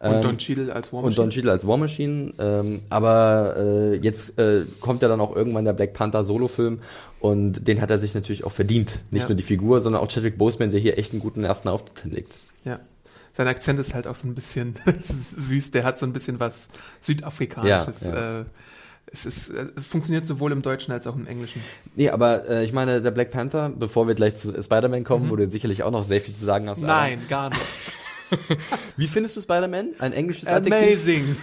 Und 0.00 0.12
ähm, 0.14 0.22
Don 0.22 0.38
Cheadle 0.38 0.74
als 0.74 0.92
War 0.92 1.04
und 1.04 1.16
Don 1.16 1.30
Cheadle 1.30 1.52
als 1.52 1.64
War 1.64 1.76
Machine. 1.76 2.32
Ähm, 2.40 2.82
aber 2.90 3.54
äh, 3.56 3.94
jetzt 3.98 4.36
äh, 4.36 4.64
kommt 4.80 5.02
ja 5.02 5.08
dann 5.08 5.20
auch 5.20 5.36
irgendwann 5.36 5.64
der 5.64 5.74
Black 5.74 5.92
Panther 5.92 6.24
Solo-Film 6.24 6.80
und 7.20 7.68
den 7.68 7.80
hat 7.80 7.90
er 7.90 8.00
sich 8.00 8.14
natürlich 8.14 8.42
auch 8.42 8.52
verdient. 8.52 8.98
Nicht 9.12 9.22
Ja. 9.22 9.28
nur 9.28 9.36
die 9.36 9.44
Figur, 9.44 9.78
sondern 9.80 10.02
auch 10.02 10.08
Chadwick 10.08 10.38
Boseman, 10.38 10.72
der 10.72 10.80
hier 10.80 10.98
echt 10.98 11.12
einen 11.12 11.20
guten 11.20 11.44
ersten 11.44 11.68
Auftritt 11.68 12.00
hinlegt. 12.00 12.34
Ja. 12.64 12.80
Sein 13.32 13.46
Akzent 13.46 13.78
ist 13.78 13.94
halt 13.94 14.08
auch 14.08 14.16
so 14.16 14.26
ein 14.26 14.34
bisschen 14.34 14.74
süß. 15.36 15.70
Der 15.70 15.84
hat 15.84 15.98
so 16.00 16.06
ein 16.06 16.12
bisschen 16.12 16.40
was 16.40 16.68
Südafrikanisches. 17.00 18.00
Ja, 18.00 18.12
ja. 18.14 18.40
Äh, 18.40 18.44
es 19.12 19.26
ist, 19.26 19.50
äh, 19.50 19.66
funktioniert 19.80 20.26
sowohl 20.26 20.52
im 20.52 20.62
Deutschen 20.62 20.92
als 20.92 21.06
auch 21.06 21.16
im 21.16 21.26
Englischen. 21.26 21.62
Nee, 21.94 22.10
aber 22.10 22.48
äh, 22.48 22.64
ich 22.64 22.72
meine, 22.72 23.00
der 23.00 23.10
Black 23.10 23.30
Panther, 23.30 23.70
bevor 23.70 24.08
wir 24.08 24.14
gleich 24.14 24.36
zu 24.36 24.50
Spider-Man 24.60 25.04
kommen, 25.04 25.30
wo 25.30 25.36
du 25.36 25.48
sicherlich 25.48 25.82
auch 25.82 25.90
noch 25.90 26.04
sehr 26.04 26.20
viel 26.20 26.34
zu 26.34 26.44
sagen 26.44 26.68
hast. 26.68 26.80
Mhm. 26.80 26.86
Nein, 26.88 27.20
gar 27.28 27.50
nichts. 27.50 27.92
Wie 28.96 29.06
findest 29.06 29.36
du 29.36 29.40
Spider-Man? 29.40 29.90
Ein 29.98 30.12
englisches 30.12 30.46
Adjektiv? 30.48 30.82
Amazing. 30.88 31.36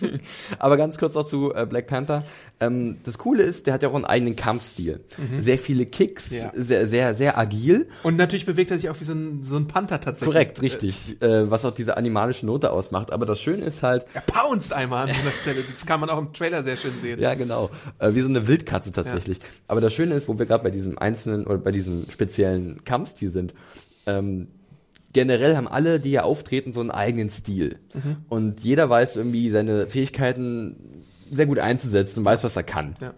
Aber 0.58 0.76
ganz 0.76 0.98
kurz 0.98 1.14
noch 1.14 1.24
zu 1.24 1.52
äh, 1.54 1.66
Black 1.66 1.86
Panther. 1.86 2.24
Ähm, 2.60 2.98
das 3.04 3.18
Coole 3.18 3.42
ist, 3.44 3.66
der 3.66 3.74
hat 3.74 3.82
ja 3.82 3.88
auch 3.88 3.94
einen 3.94 4.04
eigenen 4.04 4.36
Kampfstil. 4.36 5.00
Sehr 5.40 5.58
viele 5.58 5.86
Kicks, 5.86 6.30
Mhm. 6.30 6.36
Ja. 6.38 6.52
sehr, 6.54 6.86
sehr, 6.88 7.14
sehr 7.14 7.38
agil. 7.38 7.88
Und 8.02 8.16
natürlich 8.16 8.44
bewegt 8.46 8.70
er 8.70 8.78
sich 8.78 8.90
auch 8.90 9.00
wie 9.00 9.04
so 9.04 9.12
ein, 9.12 9.42
so 9.44 9.56
ein 9.56 9.66
Panther 9.66 10.00
tatsächlich. 10.00 10.32
Korrekt, 10.34 10.62
richtig. 10.62 11.20
Äh, 11.22 11.50
was 11.50 11.64
auch 11.64 11.72
diese 11.72 11.96
animalische 11.96 12.46
Note 12.46 12.70
ausmacht. 12.70 13.12
Aber 13.12 13.24
das 13.26 13.40
Schöne 13.40 13.64
ist 13.64 13.82
halt, 13.82 14.04
Er 14.14 14.20
pounced 14.22 14.72
einmal 14.72 15.04
an 15.04 15.10
einer 15.10 15.30
Stelle. 15.30 15.62
Das 15.72 15.86
kann 15.86 16.00
man 16.00 16.10
auch 16.10 16.18
im 16.18 16.32
Trailer 16.32 16.62
sehr 16.64 16.76
schön 16.76 16.98
sehen. 16.98 17.20
Ja, 17.20 17.34
genau. 17.34 17.70
Äh, 17.98 18.14
wie 18.14 18.20
so 18.20 18.28
eine 18.28 18.46
Wildkatze 18.46 18.92
tatsächlich. 18.92 19.38
Aber 19.68 19.80
das 19.80 19.94
Schöne 19.94 20.14
ist, 20.14 20.28
wo 20.28 20.38
wir 20.38 20.46
gerade 20.46 20.64
bei 20.64 20.70
diesem 20.70 20.98
einzelnen 20.98 21.46
oder 21.46 21.58
bei 21.58 21.72
diesem 21.72 22.10
speziellen 22.10 22.84
Kampfstil 22.84 23.30
sind, 23.30 23.54
ähm, 24.06 24.48
generell 25.12 25.56
haben 25.56 25.68
alle, 25.68 26.00
die 26.00 26.10
hier 26.10 26.24
auftreten, 26.24 26.72
so 26.72 26.80
einen 26.80 26.90
eigenen 26.90 27.30
Stil. 27.30 27.76
Mhm. 27.94 28.16
Und 28.28 28.60
jeder 28.60 28.88
weiß 28.90 29.16
irgendwie 29.16 29.50
seine 29.50 29.86
Fähigkeiten 29.88 31.04
sehr 31.30 31.46
gut 31.46 31.58
einzusetzen 31.58 32.20
und 32.20 32.24
weiß, 32.24 32.44
was 32.44 32.56
er 32.56 32.62
kann. 32.62 32.94
Ja. 33.00 33.14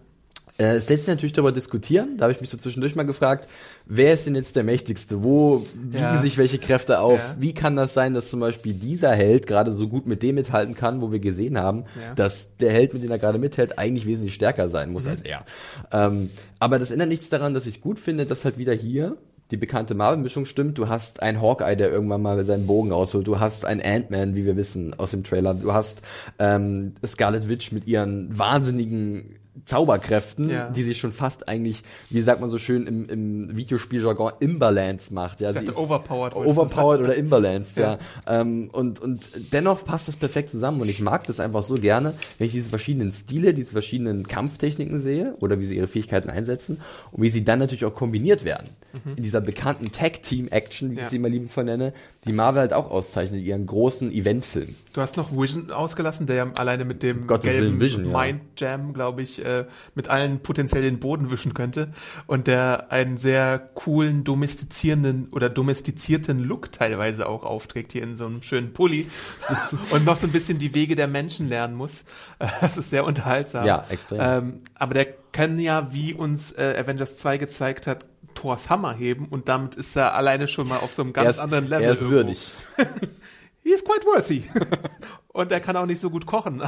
Äh, 0.57 0.75
es 0.75 0.89
lässt 0.89 1.03
sich 1.05 1.07
natürlich 1.13 1.33
darüber 1.33 1.53
diskutieren. 1.53 2.17
Da 2.17 2.23
habe 2.25 2.33
ich 2.33 2.41
mich 2.41 2.49
so 2.49 2.57
zwischendurch 2.57 2.95
mal 2.95 3.03
gefragt, 3.03 3.47
wer 3.85 4.13
ist 4.13 4.25
denn 4.25 4.35
jetzt 4.35 4.55
der 4.57 4.63
Mächtigste? 4.63 5.23
Wo 5.23 5.63
wiegen 5.73 5.97
Ja. 6.03 6.17
sich 6.17 6.37
welche 6.37 6.59
Kräfte 6.59 6.99
auf? 6.99 7.19
Ja. 7.19 7.35
Wie 7.39 7.53
kann 7.53 7.75
das 7.77 7.93
sein, 7.93 8.13
dass 8.13 8.29
zum 8.29 8.41
Beispiel 8.41 8.73
dieser 8.73 9.11
Held 9.15 9.47
gerade 9.47 9.73
so 9.73 9.87
gut 9.87 10.07
mit 10.07 10.21
dem 10.23 10.35
mithalten 10.35 10.75
kann, 10.75 11.01
wo 11.01 11.11
wir 11.11 11.19
gesehen 11.19 11.57
haben, 11.57 11.85
Ja. 11.99 12.13
dass 12.15 12.55
der 12.57 12.71
Held, 12.71 12.93
mit 12.93 13.01
dem 13.03 13.11
er 13.11 13.17
gerade 13.19 13.39
mithält, 13.39 13.79
eigentlich 13.79 14.05
wesentlich 14.05 14.33
stärker 14.33 14.67
sein 14.69 14.89
Mhm. 14.89 14.93
muss 14.93 15.07
als 15.07 15.21
er. 15.21 15.45
Ähm, 15.91 16.29
aber 16.59 16.79
das 16.79 16.91
ändert 16.91 17.07
nichts 17.09 17.29
daran, 17.29 17.53
dass 17.53 17.65
ich 17.65 17.79
gut 17.81 17.97
finde, 17.97 18.25
dass 18.25 18.43
halt 18.45 18.57
wieder 18.57 18.73
hier 18.73 19.17
die 19.51 19.57
bekannte 19.57 19.93
Marvel-Mischung 19.93 20.45
stimmt. 20.45 20.77
Du 20.77 20.87
hast 20.87 21.21
einen 21.21 21.41
Hawkeye, 21.41 21.75
der 21.75 21.91
irgendwann 21.91 22.21
mal 22.21 22.43
seinen 22.43 22.67
Bogen 22.67 22.91
rausholt. 22.91 23.27
Du 23.27 23.39
hast 23.39 23.65
einen 23.65 23.81
Ant-Man, 23.81 24.35
wie 24.35 24.45
wir 24.45 24.55
wissen 24.55 24.97
aus 24.97 25.11
dem 25.11 25.23
Trailer. 25.23 25.53
Du 25.53 25.73
hast 25.73 26.01
ähm, 26.39 26.93
Scarlet 27.05 27.49
Witch 27.49 27.71
mit 27.71 27.85
ihren 27.87 28.37
wahnsinnigen 28.37 29.35
Zauberkräften, 29.65 30.49
Ja. 30.49 30.69
die 30.69 30.83
sie 30.83 30.95
schon 30.95 31.11
fast 31.11 31.47
eigentlich, 31.47 31.83
wie 32.09 32.21
sagt 32.21 32.39
man 32.41 32.49
so 32.49 32.57
schön 32.57 32.87
im, 32.87 33.07
im 33.09 33.57
Videospieljargon, 33.57 34.33
imbalanced 34.39 35.11
macht. 35.11 35.41
Ja, 35.41 35.51
Ich 35.51 35.59
sie 35.59 35.65
dachte, 35.65 35.77
overpowered 35.79 36.35
overpowered 36.35 37.01
oder 37.01 37.15
imbalanced, 37.15 37.77
ja. 37.77 37.97
Ja. 38.27 38.41
Ähm, 38.41 38.69
und, 38.71 38.99
und 38.99 39.29
dennoch 39.53 39.83
passt 39.83 40.07
das 40.07 40.15
perfekt 40.15 40.49
zusammen 40.49 40.81
und 40.81 40.89
ich 40.89 40.99
mag 41.01 41.25
das 41.25 41.39
einfach 41.39 41.63
so 41.63 41.75
gerne, 41.75 42.13
wenn 42.37 42.47
ich 42.47 42.53
diese 42.53 42.69
verschiedenen 42.69 43.11
Stile, 43.11 43.53
diese 43.53 43.71
verschiedenen 43.73 44.27
Kampftechniken 44.27 44.99
sehe 44.99 45.35
oder 45.39 45.59
wie 45.59 45.65
sie 45.65 45.75
ihre 45.77 45.87
Fähigkeiten 45.87 46.29
einsetzen 46.29 46.79
und 47.11 47.21
wie 47.21 47.29
sie 47.29 47.43
dann 47.43 47.59
natürlich 47.59 47.85
auch 47.85 47.95
kombiniert 47.95 48.45
werden. 48.45 48.69
In 49.15 49.23
dieser 49.23 49.39
bekannten 49.41 49.91
Tag-Team-Action, 49.91 50.89
wie 50.91 50.93
ich 50.95 50.99
Mhm. 50.99 51.03
Ja. 51.03 51.09
sie 51.09 51.15
immer 51.15 51.29
liebevoll 51.29 51.63
nenne, 51.63 51.93
die 52.25 52.33
Marvel 52.33 52.59
halt 52.61 52.73
auch 52.73 52.91
auszeichnet, 52.91 53.41
ihren 53.41 53.65
großen 53.65 54.11
Eventfilm. 54.11 54.75
Du 54.93 55.01
hast 55.01 55.15
noch 55.17 55.31
Vision 55.31 55.71
ausgelassen, 55.71 56.27
der 56.27 56.35
ja 56.35 56.51
alleine 56.57 56.83
mit 56.85 57.01
dem 57.01 57.25
Gottes 57.27 57.49
gelben 57.49 57.79
Vision. 57.79 58.11
Mind 58.11 58.41
Jam, 58.57 58.93
glaube 58.93 59.21
ich, 59.21 59.40
äh, 59.41 59.65
mit 59.95 60.07
allen 60.07 60.39
potenziell 60.41 60.81
den 60.81 60.99
Boden 60.99 61.31
wischen 61.31 61.53
könnte 61.53 61.89
und 62.27 62.47
der 62.47 62.91
einen 62.91 63.17
sehr 63.17 63.59
coolen, 63.59 64.23
domestizierenden 64.23 65.29
oder 65.31 65.49
domestizierten 65.49 66.39
Look 66.39 66.71
teilweise 66.71 67.27
auch 67.27 67.43
aufträgt, 67.43 67.93
hier 67.93 68.03
in 68.03 68.15
so 68.15 68.25
einem 68.25 68.41
schönen 68.41 68.73
Pulli 68.73 69.09
und 69.91 70.05
noch 70.05 70.17
so 70.17 70.27
ein 70.27 70.31
bisschen 70.31 70.57
die 70.57 70.73
Wege 70.73 70.95
der 70.95 71.07
Menschen 71.07 71.49
lernen 71.49 71.75
muss. 71.75 72.05
Äh, 72.39 72.47
Das 72.61 72.77
ist 72.77 72.89
sehr 72.89 73.05
unterhaltsam. 73.05 73.65
Ja, 73.65 73.85
extrem. 73.89 74.19
Ähm, 74.21 74.61
aber 74.75 74.93
der 74.93 75.07
kann 75.31 75.59
ja, 75.59 75.93
wie 75.93 76.13
uns 76.13 76.51
äh, 76.53 76.75
Avengers 76.77 77.17
2 77.17 77.37
gezeigt 77.37 77.87
hat, 77.87 78.05
Thors 78.33 78.69
Hammer 78.69 78.93
heben 78.93 79.27
und 79.27 79.49
damit 79.49 79.75
ist 79.75 79.95
er 79.95 80.13
alleine 80.15 80.47
schon 80.47 80.67
mal 80.67 80.77
auf 80.77 80.93
so 80.93 81.01
einem 81.01 81.13
ganz 81.13 81.31
ist, 81.31 81.39
anderen 81.39 81.67
Level. 81.67 81.85
er 81.85 81.91
ist 81.91 82.01
irgendwo. 82.01 82.15
würdig. 82.15 82.51
He 83.63 83.69
is 83.71 83.83
quite 83.83 84.05
worthy. 84.05 84.43
Und 85.27 85.51
er 85.51 85.59
kann 85.59 85.77
auch 85.77 85.85
nicht 85.85 86.01
so 86.01 86.09
gut 86.09 86.25
kochen. 86.25 86.61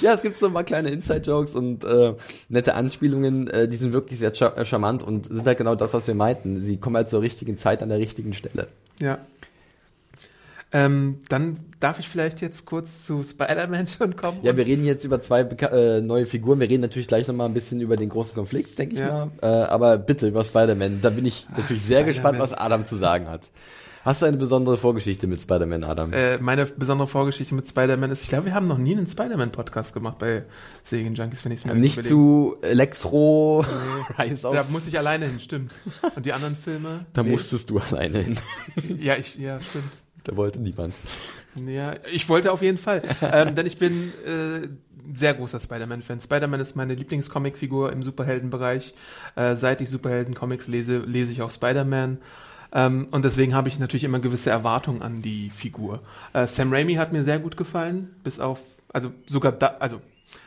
Ja, 0.00 0.12
es 0.14 0.22
gibt 0.22 0.36
so 0.36 0.46
ein 0.46 0.52
paar 0.52 0.64
kleine 0.64 0.90
Inside-Jokes 0.90 1.54
und 1.54 1.84
äh, 1.84 2.14
nette 2.48 2.74
Anspielungen, 2.74 3.48
äh, 3.48 3.68
die 3.68 3.76
sind 3.76 3.92
wirklich 3.92 4.18
sehr 4.18 4.32
char 4.34 4.56
äh, 4.58 4.64
charmant 4.64 5.02
und 5.02 5.26
sind 5.26 5.46
halt 5.46 5.58
genau 5.58 5.74
das, 5.74 5.94
was 5.94 6.06
wir 6.06 6.14
meinten. 6.14 6.60
Sie 6.62 6.76
kommen 6.78 6.96
halt 6.96 7.08
zur 7.08 7.22
richtigen 7.22 7.56
Zeit 7.58 7.82
an 7.82 7.88
der 7.88 7.98
richtigen 7.98 8.32
Stelle. 8.34 8.68
Ja. 9.00 9.18
Ähm, 10.72 11.20
dann 11.28 11.58
darf 11.78 12.00
ich 12.00 12.08
vielleicht 12.08 12.40
jetzt 12.40 12.66
kurz 12.66 13.06
zu 13.06 13.22
Spider-Man 13.22 13.86
schon 13.98 14.16
kommen. 14.16 14.38
Ja, 14.42 14.56
wir 14.56 14.66
reden 14.66 14.84
jetzt 14.84 15.04
über 15.04 15.20
zwei 15.20 15.42
beka- 15.42 15.70
äh, 15.70 16.00
neue 16.00 16.26
Figuren. 16.26 16.58
Wir 16.58 16.68
reden 16.68 16.80
natürlich 16.82 17.06
gleich 17.08 17.28
nochmal 17.28 17.46
ein 17.48 17.54
bisschen 17.54 17.80
über 17.80 17.96
den 17.96 18.08
großen 18.08 18.34
Konflikt, 18.34 18.78
denke 18.78 18.94
ich 18.96 19.00
Ja. 19.00 19.30
mal. 19.40 19.62
Äh, 19.62 19.66
aber 19.66 19.96
bitte 19.96 20.26
über 20.26 20.44
Spider-Man. 20.44 21.00
Da 21.02 21.10
bin 21.10 21.24
ich 21.24 21.46
natürlich 21.56 21.82
sehr 21.82 22.00
Spider-Man. 22.00 22.06
gespannt, 22.06 22.38
was 22.40 22.52
Adam 22.52 22.84
zu 22.84 22.96
sagen 22.96 23.28
hat. 23.28 23.42
Hast 24.06 24.22
du 24.22 24.26
eine 24.26 24.36
besondere 24.36 24.76
Vorgeschichte 24.76 25.26
mit 25.26 25.40
Spider-Man, 25.42 25.82
Adam? 25.82 26.12
äh, 26.12 26.38
meine 26.38 26.64
besondere 26.64 27.08
Vorgeschichte 27.08 27.54
mit 27.56 27.68
Spider-Man 27.68 28.12
ist, 28.12 28.22
ich 28.22 28.28
glaube, 28.28 28.44
wir 28.46 28.54
haben 28.54 28.68
noch 28.68 28.78
nie 28.78 28.96
einen 28.96 29.08
Spider-Man-Podcast 29.08 29.92
gemacht 29.94 30.18
bei 30.18 30.44
Segen 30.84 31.14
Junkies, 31.14 31.44
wenn 31.44 31.50
ich 31.50 31.58
es 31.58 31.64
mir 31.64 31.74
Nicht 31.74 31.94
überlege. 31.94 32.08
zu 32.14 32.56
Elektro, 32.62 33.64
Rise 34.18 34.42
Da 34.42 34.60
of... 34.60 34.70
muss 34.70 34.86
ich 34.86 34.96
alleine 34.96 35.26
hin, 35.26 35.40
stimmt. 35.40 35.74
Und 36.14 36.24
die 36.24 36.32
anderen 36.32 36.56
Filme? 36.56 37.04
Da 37.14 37.24
Nee. 37.24 37.30
musstest 37.32 37.68
du 37.70 37.78
alleine 37.78 38.20
hin. 38.20 38.38
Ja, 38.98 39.16
ich, 39.16 39.36
ja, 39.38 39.60
stimmt. 39.60 39.90
Da 40.22 40.36
wollte 40.36 40.60
niemand. 40.60 40.94
Ja, 41.66 41.94
ich 42.12 42.28
wollte 42.28 42.52
auf 42.52 42.62
jeden 42.62 42.78
Fall. 42.78 43.02
ähm, 43.22 43.54
denn 43.56 43.66
ich 43.66 43.76
bin 43.78 44.12
äh, 44.24 44.68
sehr 45.12 45.34
großer 45.34 45.58
Spider-Man-Fan. 45.58 46.20
Spider-Man 46.20 46.60
ist 46.60 46.76
meine 46.76 46.94
Lieblingscomic-Figur 46.94 47.92
im 47.92 48.02
Superheldenbereich. 48.04 48.94
Äh, 49.34 49.56
seit 49.56 49.80
ich 49.80 49.90
Superhelden-Comics 49.90 50.68
lese, 50.68 50.98
lese 50.98 51.32
ich 51.32 51.42
auch 51.42 51.50
Spider-Man. 51.50 52.18
Ähm, 52.76 53.08
und 53.10 53.24
deswegen 53.24 53.54
habe 53.54 53.68
ich 53.68 53.78
natürlich 53.78 54.04
immer 54.04 54.20
gewisse 54.20 54.50
Erwartungen 54.50 55.00
an 55.00 55.22
die 55.22 55.48
Figur. 55.48 56.02
Äh, 56.34 56.46
Sam 56.46 56.72
Raimi 56.72 56.96
hat 56.96 57.10
mir 57.10 57.24
sehr 57.24 57.38
gut 57.38 57.56
gefallen, 57.56 58.14
bis 58.22 58.38
auf, 58.38 58.60
also 58.92 59.12
sogar 59.24 59.52
da, 59.52 59.76
also 59.80 60.02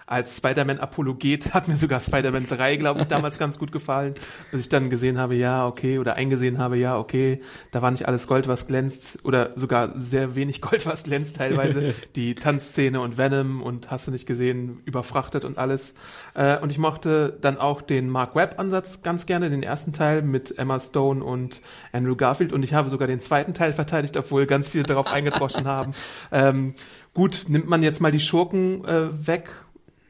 als 0.09 0.37
Spider-Man-Apologet 0.37 1.53
hat 1.53 1.67
mir 1.67 1.77
sogar 1.77 2.01
Spider-Man 2.01 2.47
3, 2.47 2.77
glaube 2.77 3.01
ich, 3.01 3.05
damals 3.05 3.37
ganz 3.37 3.59
gut 3.59 3.71
gefallen, 3.71 4.15
bis 4.51 4.61
ich 4.61 4.69
dann 4.69 4.89
gesehen 4.89 5.19
habe, 5.19 5.35
ja, 5.35 5.67
okay, 5.67 5.99
oder 5.99 6.15
eingesehen 6.15 6.57
habe, 6.57 6.77
ja, 6.77 6.97
okay, 6.97 7.41
da 7.71 7.83
war 7.83 7.91
nicht 7.91 8.07
alles 8.07 8.25
Gold, 8.25 8.47
was 8.47 8.65
glänzt, 8.65 9.19
oder 9.23 9.51
sogar 9.55 9.91
sehr 9.95 10.33
wenig 10.33 10.61
Gold, 10.69 10.87
was 10.87 11.03
glänzt 11.03 11.35
teilweise. 11.35 11.93
Die 12.15 12.33
Tanzszene 12.33 12.99
und 13.01 13.19
Venom 13.19 13.61
und 13.61 13.91
hast 13.91 14.07
du 14.07 14.11
nicht 14.11 14.25
gesehen, 14.25 14.81
überfrachtet 14.85 15.45
und 15.45 15.59
alles. 15.59 15.93
Äh, 16.33 16.57
und 16.57 16.71
ich 16.71 16.79
mochte 16.79 17.37
dann 17.39 17.59
auch 17.59 17.83
den 17.83 18.09
Mark 18.09 18.35
Webb-Ansatz 18.35 19.03
ganz 19.03 19.27
gerne, 19.27 19.51
den 19.51 19.61
ersten 19.61 19.93
Teil 19.93 20.23
mit 20.23 20.57
Emma 20.57 20.79
Stone 20.79 21.23
und 21.23 21.61
Andrew 21.91 22.15
Garfield. 22.15 22.51
Und 22.51 22.63
ich 22.63 22.73
habe 22.73 22.89
sogar 22.89 23.07
den 23.07 23.19
zweiten 23.19 23.53
Teil 23.53 23.73
verteidigt, 23.73 24.17
obwohl 24.17 24.47
ganz 24.47 24.69
viele 24.69 24.85
darauf 24.85 25.07
eingedroschen 25.07 25.67
haben. 25.67 25.91
Ähm, 26.31 26.75
gut, 27.13 27.45
nimmt 27.47 27.67
man 27.67 27.81
jetzt 27.81 28.01
mal 28.01 28.11
die 28.11 28.19
Schurken 28.19 28.85
äh, 28.85 29.27
weg, 29.27 29.49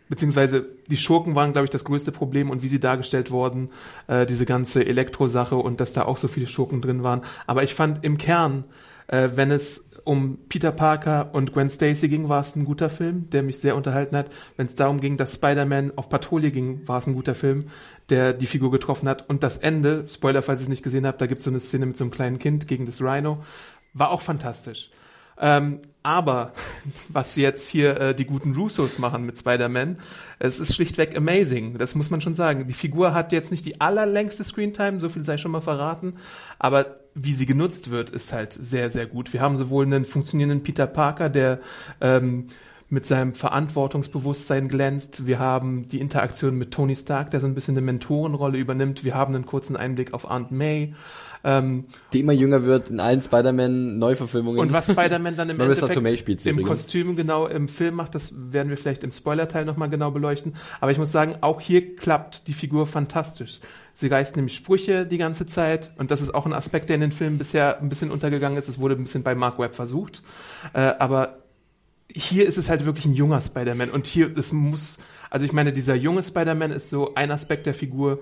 beziehungsweise 0.10 0.66
die 0.88 0.98
Schurken 0.98 1.36
waren, 1.36 1.54
glaube 1.54 1.66
ich, 1.66 1.72
das 1.72 1.84
größte 1.84 2.12
Problem 2.12 2.50
und 2.50 2.64
wie 2.64 2.68
sie 2.68 2.80
dargestellt 2.80 3.32
wurden, 3.32 3.70
äh, 4.08 4.26
diese 4.26 4.46
ganze 4.46 4.86
Elektrosache 4.86 5.56
und 5.56 5.80
dass 5.80 5.94
da 5.94 6.04
auch 6.04 6.18
so 6.18 6.28
viele 6.28 6.48
Schurken 6.48 6.82
drin 6.82 7.04
waren. 7.04 7.22
Aber 7.48 7.64
ich 7.64 7.74
fand 7.74 8.04
im 8.04 8.18
Kern, 8.18 8.66
äh, 9.08 9.30
wenn 9.36 9.52
es 9.52 9.86
um 10.04 10.40
Peter 10.50 10.72
Parker 10.72 11.30
und 11.34 11.54
Gwen 11.54 11.70
Stacy 11.70 12.10
ging, 12.10 12.30
war 12.30 12.42
es 12.42 12.56
ein 12.56 12.66
guter 12.66 12.90
Film, 12.90 13.30
der 13.30 13.44
mich 13.44 13.60
sehr 13.60 13.76
unterhalten 13.76 14.16
hat. 14.16 14.32
Wenn 14.58 14.66
es 14.66 14.76
darum 14.76 15.00
ging, 15.00 15.18
dass 15.18 15.36
Spider-Man 15.36 15.94
auf 15.98 16.10
Patrouille 16.10 16.52
ging, 16.52 16.88
war 16.88 16.98
es 16.98 17.06
ein 17.06 17.14
guter 17.14 17.36
Film, 17.36 17.66
der 18.10 18.34
die 18.34 18.48
Figur 18.48 18.72
getroffen 18.72 19.08
hat. 19.08 19.30
Und 19.30 19.44
das 19.44 19.58
Ende, 19.58 20.06
Spoiler, 20.10 20.42
falls 20.42 20.62
ihr 20.62 20.64
es 20.64 20.70
nicht 20.70 20.84
gesehen 20.84 21.06
habt, 21.06 21.22
da 21.22 21.28
gibt 21.28 21.40
es 21.40 21.46
so 21.46 21.52
eine 21.52 21.60
Szene 21.60 21.86
mit 21.86 21.98
so 21.98 22.06
einem 22.06 22.12
kleinen 22.12 22.40
Kind 22.40 22.68
gegen 22.68 22.88
das 22.88 23.02
Rhino, 23.02 23.44
war 23.94 24.10
auch 24.10 24.22
fantastisch. 24.22 24.90
Ähm, 25.40 25.80
aber 26.02 26.54
was 27.10 27.36
jetzt 27.36 27.68
hier 27.68 28.00
äh, 28.00 28.16
die 28.16 28.26
guten 28.26 28.56
Russos 28.56 29.00
machen 29.00 29.26
mit 29.26 29.38
Spider-Man, 29.38 29.98
es 30.40 30.60
ist 30.60 30.74
schlichtweg 30.74 31.16
amazing. 31.16 31.78
Das 31.78 31.94
muss 31.94 32.10
man 32.10 32.22
schon 32.22 32.36
sagen. 32.36 32.68
Die 32.68 32.74
Figur 32.74 33.14
hat 33.14 33.32
jetzt 33.32 33.52
nicht 33.52 33.66
die 33.66 33.82
allerlängste 33.82 34.44
Screentime, 34.44 35.00
so 35.00 35.10
viel 35.10 35.26
sei 35.26 35.38
schon 35.38 35.52
mal 35.52 35.62
verraten, 35.62 36.14
aber 36.58 37.00
wie 37.16 37.34
sie 37.34 37.46
genutzt 37.46 37.90
wird, 37.90 38.12
ist 38.12 38.32
halt 38.32 38.54
sehr, 38.54 38.92
sehr 38.92 39.06
gut. 39.06 39.34
Wir 39.34 39.42
haben 39.42 39.58
sowohl 39.58 39.86
einen 39.86 40.06
funktionierenden 40.06 40.64
Peter 40.64 40.88
Parker, 40.88 41.30
der 41.30 41.60
ähm, 42.00 42.48
mit 42.90 43.06
seinem 43.06 43.36
Verantwortungsbewusstsein 43.36 44.68
glänzt. 44.68 45.28
Wir 45.28 45.38
haben 45.38 45.90
die 45.90 46.00
Interaktion 46.00 46.58
mit 46.58 46.72
Tony 46.72 46.96
Stark, 46.96 47.30
der 47.32 47.40
so 47.40 47.48
ein 47.48 47.54
bisschen 47.54 47.76
eine 47.76 47.86
Mentorenrolle 47.86 48.58
übernimmt. 48.58 49.04
Wir 49.04 49.14
haben 49.16 49.36
einen 49.36 49.46
kurzen 49.46 49.76
Einblick 49.76 50.14
auf 50.14 50.26
Aunt 50.26 50.52
May. 50.52 50.96
Ähm, 51.44 51.86
Die 52.12 52.20
immer 52.20 52.34
jünger 52.34 52.64
wird 52.66 52.90
in 52.90 53.00
allen 53.00 53.22
Spider-Man-Neuverfilmungen. 53.22 54.60
und 54.60 54.74
was 54.74 54.92
Spider-Man 54.92 55.38
dann 55.38 55.50
im 55.50 55.60
Endeffekt 55.62 56.46
im. 56.46 56.64
Kostüm 56.64 57.16
genau 57.16 57.48
im 57.48 57.68
Film 57.68 57.96
macht, 57.96 58.16
das 58.16 58.34
werden 58.36 58.70
wir 58.70 58.78
vielleicht 58.78 59.04
im 59.04 59.12
Spoilerteil 59.12 59.66
nochmal 59.66 59.90
genau 59.90 60.12
beleuchten. 60.12 60.56
Aber 60.82 60.92
ich 60.92 60.98
muss 60.98 61.12
sagen, 61.12 61.36
auch 61.42 61.62
hier 61.62 61.96
klappt 61.96 62.48
die 62.48 62.54
Figur 62.54 62.88
fantastisch. 62.88 63.60
Sie 63.94 64.08
reißt 64.08 64.36
nämlich 64.36 64.56
Sprüche 64.56 65.06
die 65.06 65.18
ganze 65.18 65.46
Zeit 65.46 65.92
und 65.98 66.12
das 66.12 66.22
ist 66.22 66.34
auch 66.34 66.46
ein 66.46 66.54
Aspekt, 66.54 66.90
der 66.90 66.96
in 66.96 67.02
den 67.02 67.12
Filmen 67.12 67.38
bisher 67.38 67.80
ein 67.82 67.90
bisschen 67.90 68.12
untergegangen 68.12 68.58
ist. 68.58 68.70
Es 68.70 68.80
wurde 68.80 68.96
ein 68.96 69.04
bisschen 69.04 69.24
bei 69.24 69.36
Mark 69.36 69.60
Webb 69.60 69.76
versucht. 69.76 70.24
Äh, 70.74 70.94
aber 71.00 71.40
hier 72.12 72.48
ist 72.48 72.58
es 72.58 72.70
halt 72.70 72.86
wirklich 72.86 73.06
ein 73.06 73.14
junger 73.14 73.42
Spider-Man 73.42 73.92
und 73.92 74.08
hier, 74.08 74.30
das 74.30 74.52
muss, 74.52 74.98
also 75.30 75.46
ich 75.46 75.54
meine, 75.54 75.74
dieser 75.74 75.96
junge 75.96 76.24
Spider-Man 76.24 76.72
ist 76.72 76.90
so 76.90 77.14
ein 77.16 77.30
Aspekt 77.32 77.66
der 77.66 77.74
Figur, 77.74 78.20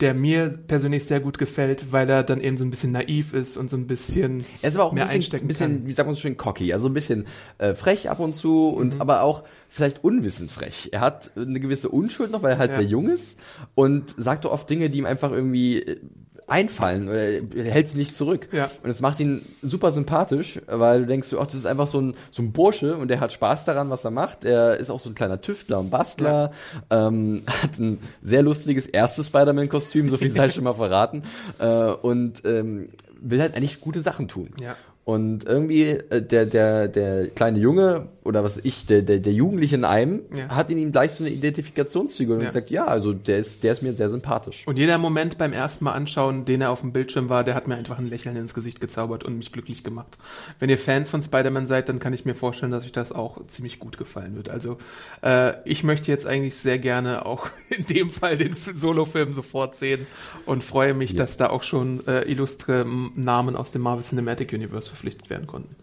der 0.00 0.12
mir 0.12 0.58
persönlich 0.66 1.04
sehr 1.04 1.20
gut 1.20 1.38
gefällt, 1.38 1.92
weil 1.92 2.10
er 2.10 2.24
dann 2.24 2.40
eben 2.40 2.56
so 2.56 2.64
ein 2.64 2.70
bisschen 2.70 2.90
naiv 2.92 3.32
ist 3.32 3.56
und 3.56 3.70
so 3.70 3.76
ein 3.76 3.86
bisschen 3.86 4.44
Er 4.60 4.68
ist 4.70 4.74
aber 4.76 4.84
auch 4.86 4.92
ein 4.92 4.96
mehr 4.96 5.04
bisschen, 5.04 5.16
einstecken 5.18 5.44
ein 5.44 5.48
bisschen 5.48 5.78
kann. 5.78 5.86
wie 5.86 5.92
sagt 5.92 6.06
man 6.08 6.14
so 6.16 6.20
schön, 6.20 6.36
cocky, 6.36 6.72
also 6.72 6.88
ein 6.88 6.94
bisschen 6.94 7.26
äh, 7.58 7.74
frech 7.74 8.10
ab 8.10 8.18
und 8.18 8.34
zu 8.34 8.48
Mhm. 8.72 8.78
und 8.80 9.00
aber 9.00 9.22
auch 9.22 9.44
vielleicht 9.68 10.02
unwissend 10.02 10.50
frech. 10.52 10.88
Er 10.92 11.00
hat 11.00 11.32
eine 11.36 11.60
gewisse 11.60 11.88
Unschuld 11.88 12.30
noch, 12.32 12.42
weil 12.42 12.52
er 12.52 12.58
halt 12.58 12.72
Ja. 12.72 12.78
sehr 12.78 12.86
jung 12.86 13.08
ist 13.08 13.38
und 13.74 14.14
sagt 14.18 14.44
doch 14.44 14.52
oft 14.52 14.68
Dinge, 14.68 14.90
die 14.90 14.98
ihm 14.98 15.06
einfach 15.06 15.30
irgendwie 15.30 15.80
äh, 15.82 16.00
einfallen, 16.46 17.08
oder 17.08 17.20
er 17.20 17.70
hält 17.70 17.88
sie 17.88 17.98
nicht 17.98 18.14
zurück. 18.14 18.48
Ja. 18.52 18.70
Und 18.82 18.90
es 18.90 19.00
macht 19.00 19.20
ihn 19.20 19.44
super 19.62 19.92
sympathisch, 19.92 20.60
weil 20.66 21.00
du 21.00 21.06
denkst, 21.06 21.28
ach, 21.38 21.46
das 21.46 21.54
ist 21.54 21.66
einfach 21.66 21.86
so 21.86 22.00
ein, 22.00 22.14
so 22.30 22.42
ein 22.42 22.52
Bursche 22.52 22.96
und 22.96 23.08
der 23.08 23.20
hat 23.20 23.32
Spaß 23.32 23.64
daran, 23.64 23.90
was 23.90 24.04
er 24.04 24.10
macht. 24.10 24.44
Er 24.44 24.76
ist 24.76 24.90
auch 24.90 25.00
so 25.00 25.10
ein 25.10 25.14
kleiner 25.14 25.40
Tüftler 25.40 25.80
und 25.80 25.90
Bastler, 25.90 26.52
ähm, 26.90 27.42
hat 27.62 27.78
ein 27.78 27.98
sehr 28.22 28.42
lustiges 28.42 28.86
erstes 28.86 29.28
Spider-Man-Kostüm, 29.28 30.08
so 30.08 30.16
viel 30.16 30.30
sei 30.32 30.48
schon 30.50 30.64
mal 30.64 30.74
verraten, 30.74 31.22
äh, 31.58 31.66
und 31.66 32.42
ähm, 32.44 32.90
will 33.20 33.40
halt 33.40 33.56
eigentlich 33.56 33.80
gute 33.80 34.02
Sachen 34.02 34.28
tun. 34.28 34.50
Ja. 34.60 34.76
Und 35.04 35.44
irgendwie 35.44 35.82
äh, 35.84 36.22
der 36.22 36.46
der 36.46 36.88
der 36.88 37.28
kleine 37.28 37.58
Junge 37.58 38.08
oder 38.22 38.42
was 38.42 38.58
ich 38.62 38.86
der 38.86 39.02
der 39.02 39.18
der 39.18 39.34
Jugendliche 39.34 39.74
in 39.74 39.84
einem 39.84 40.22
Ja. 40.34 40.48
hat 40.56 40.70
in 40.70 40.78
ihm 40.78 40.92
gleich 40.92 41.10
so 41.12 41.24
eine 41.24 41.32
Identifikationsfigur 41.34 42.38
Ja. 42.40 42.46
und 42.46 42.52
sagt 42.54 42.70
ja 42.70 42.86
also 42.86 43.12
der 43.12 43.36
ist 43.36 43.62
der 43.64 43.72
ist 43.72 43.82
mir 43.82 43.94
sehr 43.94 44.08
sympathisch. 44.08 44.62
Und 44.66 44.78
jeder 44.78 44.96
Moment 44.96 45.36
beim 45.36 45.52
ersten 45.52 45.84
Mal 45.84 45.92
anschauen, 45.92 46.46
den 46.46 46.62
er 46.62 46.70
auf 46.70 46.80
dem 46.80 46.92
Bildschirm 46.92 47.28
war, 47.28 47.44
der 47.44 47.54
hat 47.54 47.68
mir 47.68 47.74
einfach 47.76 47.98
ein 47.98 48.08
Lächeln 48.08 48.34
ins 48.36 48.54
Gesicht 48.54 48.80
gezaubert 48.80 49.24
und 49.24 49.36
mich 49.36 49.52
glücklich 49.52 49.84
gemacht. 49.84 50.16
Wenn 50.58 50.70
ihr 50.70 50.78
Fans 50.78 51.10
von 51.10 51.22
Spider-Man 51.22 51.66
seid, 51.66 51.90
dann 51.90 51.98
kann 51.98 52.14
ich 52.14 52.24
mir 52.24 52.34
vorstellen, 52.34 52.72
dass 52.72 52.86
euch 52.86 52.92
das 52.92 53.12
auch 53.12 53.46
ziemlich 53.46 53.78
gut 53.80 53.98
gefallen 53.98 54.36
wird. 54.36 54.48
Also 54.48 54.78
äh, 55.22 55.52
ich 55.66 55.84
möchte 55.84 56.10
jetzt 56.10 56.26
eigentlich 56.26 56.54
sehr 56.54 56.78
gerne 56.78 57.26
auch 57.26 57.48
in 57.68 57.84
dem 57.84 58.08
Fall 58.08 58.38
den 58.38 58.54
Solo-Film 58.56 59.34
sofort 59.34 59.74
sehen 59.74 60.06
und 60.46 60.64
freue 60.64 60.94
mich, 60.94 61.14
dass 61.14 61.36
da 61.36 61.50
auch 61.50 61.62
schon 61.62 62.06
äh, 62.06 62.22
illustre 62.22 62.86
Namen 63.16 63.54
aus 63.54 63.70
dem 63.70 63.82
Marvel 63.82 64.02
Cinematic 64.02 64.52
Universe 64.54 64.93
verpflichtet 64.94 65.30
werden 65.30 65.46
konnten. 65.46 65.74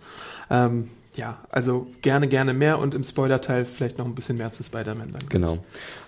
Ähm, 0.49 0.89
ja, 1.15 1.39
also 1.49 1.87
gerne, 2.01 2.27
gerne 2.27 2.53
mehr 2.53 2.79
und 2.79 2.95
im 2.95 3.03
Spoiler-Teil 3.03 3.65
vielleicht 3.65 3.97
noch 3.97 4.05
ein 4.05 4.15
bisschen 4.15 4.37
mehr 4.37 4.51
zu 4.51 4.63
Spider-Man 4.63 5.11
dann. 5.11 5.29
Genau. 5.29 5.57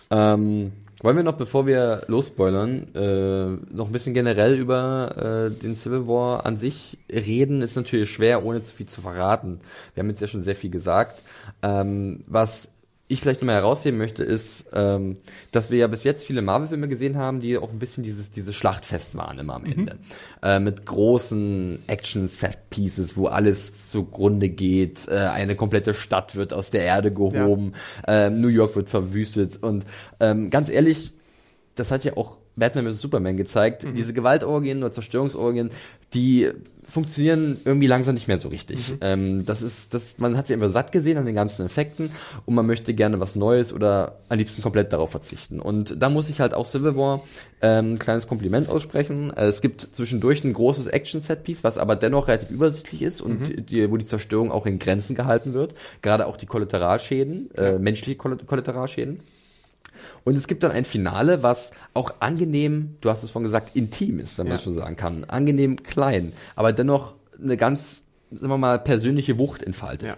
Ähm, 0.09 0.71
wollen 1.01 1.17
wir 1.17 1.23
noch, 1.23 1.35
bevor 1.35 1.67
wir 1.67 2.03
losspoilern, 2.07 2.95
äh, 2.95 3.75
noch 3.75 3.87
ein 3.87 3.91
bisschen 3.91 4.13
generell 4.13 4.57
über 4.57 5.49
äh, 5.51 5.51
den 5.51 5.75
Civil 5.75 6.07
War 6.07 6.45
an 6.45 6.55
sich 6.55 6.97
reden? 7.11 7.61
Ist 7.61 7.75
natürlich 7.75 8.09
schwer, 8.09 8.45
ohne 8.45 8.61
zu 8.61 8.73
viel 8.73 8.85
zu 8.85 9.01
verraten. 9.01 9.59
Wir 9.93 10.01
haben 10.01 10.09
jetzt 10.09 10.21
ja 10.21 10.27
schon 10.27 10.43
sehr 10.43 10.55
viel 10.55 10.69
gesagt. 10.69 11.23
Ähm, 11.61 12.21
was 12.27 12.69
ich 13.13 13.21
vielleicht 13.21 13.41
nochmal 13.41 13.55
herausheben 13.55 13.97
möchte, 13.97 14.23
ist, 14.23 14.65
ähm, 14.73 15.17
dass 15.51 15.71
wir 15.71 15.77
ja 15.77 15.87
bis 15.87 16.03
jetzt 16.03 16.25
viele 16.25 16.41
Marvel-Filme 16.41 16.87
gesehen 16.87 17.17
haben, 17.17 17.39
die 17.39 17.57
auch 17.57 17.71
ein 17.71 17.79
bisschen 17.79 18.03
dieses, 18.03 18.31
dieses 18.31 18.55
Schlachtfest 18.55 19.15
waren 19.15 19.39
immer 19.39 19.55
am 19.55 19.65
Ende. 19.65 19.97
Äh, 20.41 20.59
mit 20.59 20.85
großen 20.85 21.79
Action-Set-Pieces, 21.87 23.15
wo 23.15 23.27
alles 23.27 23.89
zugrunde 23.89 24.49
geht. 24.49 25.07
Äh, 25.07 25.17
eine 25.17 25.55
komplette 25.55 25.93
Stadt 25.93 26.35
wird 26.35 26.53
aus 26.53 26.71
der 26.71 26.83
Erde 26.83 27.11
gehoben. 27.11 27.73
Äh, 28.07 28.29
New 28.29 28.49
York 28.49 28.75
wird 28.75 28.89
verwüstet. 28.89 29.61
Und 29.61 29.85
ähm, 30.19 30.49
ganz 30.49 30.69
ehrlich, 30.69 31.11
das 31.75 31.91
hat 31.91 32.03
ja 32.03 32.17
auch 32.17 32.37
Batman 32.55 32.85
vs. 32.85 33.01
Superman 33.01 33.37
gezeigt. 33.37 33.85
Diese 33.95 34.13
Gewaltorgien 34.13 34.79
oder 34.79 34.91
Zerstörungsorgien, 34.91 35.69
die 36.13 36.49
funktionieren 36.87 37.61
irgendwie 37.65 37.87
langsam 37.87 38.13
nicht 38.13 38.27
mehr 38.27 38.37
so 38.37 38.49
richtig. 38.49 38.95
Ähm, 39.01 39.45
das 39.45 39.61
ist, 39.61 39.93
das, 39.93 40.15
man 40.19 40.37
hat 40.37 40.47
sie 40.47 40.53
immer 40.53 40.69
satt 40.69 40.91
gesehen 40.91 41.17
an 41.17 41.25
den 41.25 41.33
ganzen 41.33 41.65
Effekten 41.65 42.11
und 42.45 42.53
man 42.53 42.67
möchte 42.67 42.93
gerne 42.93 43.19
was 43.19 43.35
Neues 43.35 43.73
oder 43.73 44.19
am 44.29 44.37
liebsten 44.37 44.61
komplett 44.61 44.93
darauf 44.93 45.09
verzichten. 45.09 45.59
Und 45.59 45.95
da 45.99 46.09
muss 46.09 46.29
ich 46.29 46.39
halt 46.41 46.53
auch 46.53 46.65
Civil 46.65 46.95
War 46.95 47.23
ähm, 47.61 47.93
ein 47.93 47.99
kleines 47.99 48.27
Kompliment 48.27 48.69
aussprechen. 48.69 49.31
Äh, 49.35 49.45
es 49.45 49.61
gibt 49.61 49.81
zwischendurch 49.81 50.43
ein 50.43 50.53
großes 50.53 50.87
Action-Set-Piece, 50.87 51.63
was 51.63 51.77
aber 51.77 51.95
dennoch 51.95 52.27
relativ 52.27 52.51
übersichtlich 52.51 53.01
ist 53.01 53.21
und 53.21 53.69
die, 53.71 53.89
wo 53.89 53.97
die 53.97 54.05
Zerstörung 54.05 54.51
auch 54.51 54.65
in 54.65 54.77
Grenzen 54.77 55.15
gehalten 55.15 55.53
wird. 55.53 55.73
Gerade 56.01 56.27
auch 56.27 56.37
die 56.37 56.45
Kollateralschäden, 56.45 57.49
äh, 57.55 57.79
menschliche 57.79 58.17
Koll- 58.17 58.37
Kollateralschäden. 58.45 59.21
Und 60.23 60.35
es 60.35 60.47
gibt 60.47 60.63
dann 60.63 60.71
ein 60.71 60.85
Finale, 60.85 61.43
was 61.43 61.71
auch 61.93 62.13
angenehm, 62.19 62.95
du 63.01 63.09
hast 63.09 63.23
es 63.23 63.31
vorhin 63.31 63.47
gesagt, 63.47 63.75
intim 63.75 64.19
ist, 64.19 64.37
wenn 64.37 64.47
man 64.47 64.57
Ja. 64.57 64.63
schon 64.63 64.73
sagen 64.73 64.95
kann. 64.95 65.23
Angenehm 65.25 65.77
klein, 65.83 66.33
aber 66.55 66.73
dennoch 66.73 67.15
eine 67.41 67.57
ganz, 67.57 68.03
sagen 68.31 68.49
wir 68.49 68.57
mal, 68.57 68.79
persönliche 68.79 69.37
Wucht 69.37 69.63
entfaltet. 69.63 70.09
Ja. 70.09 70.15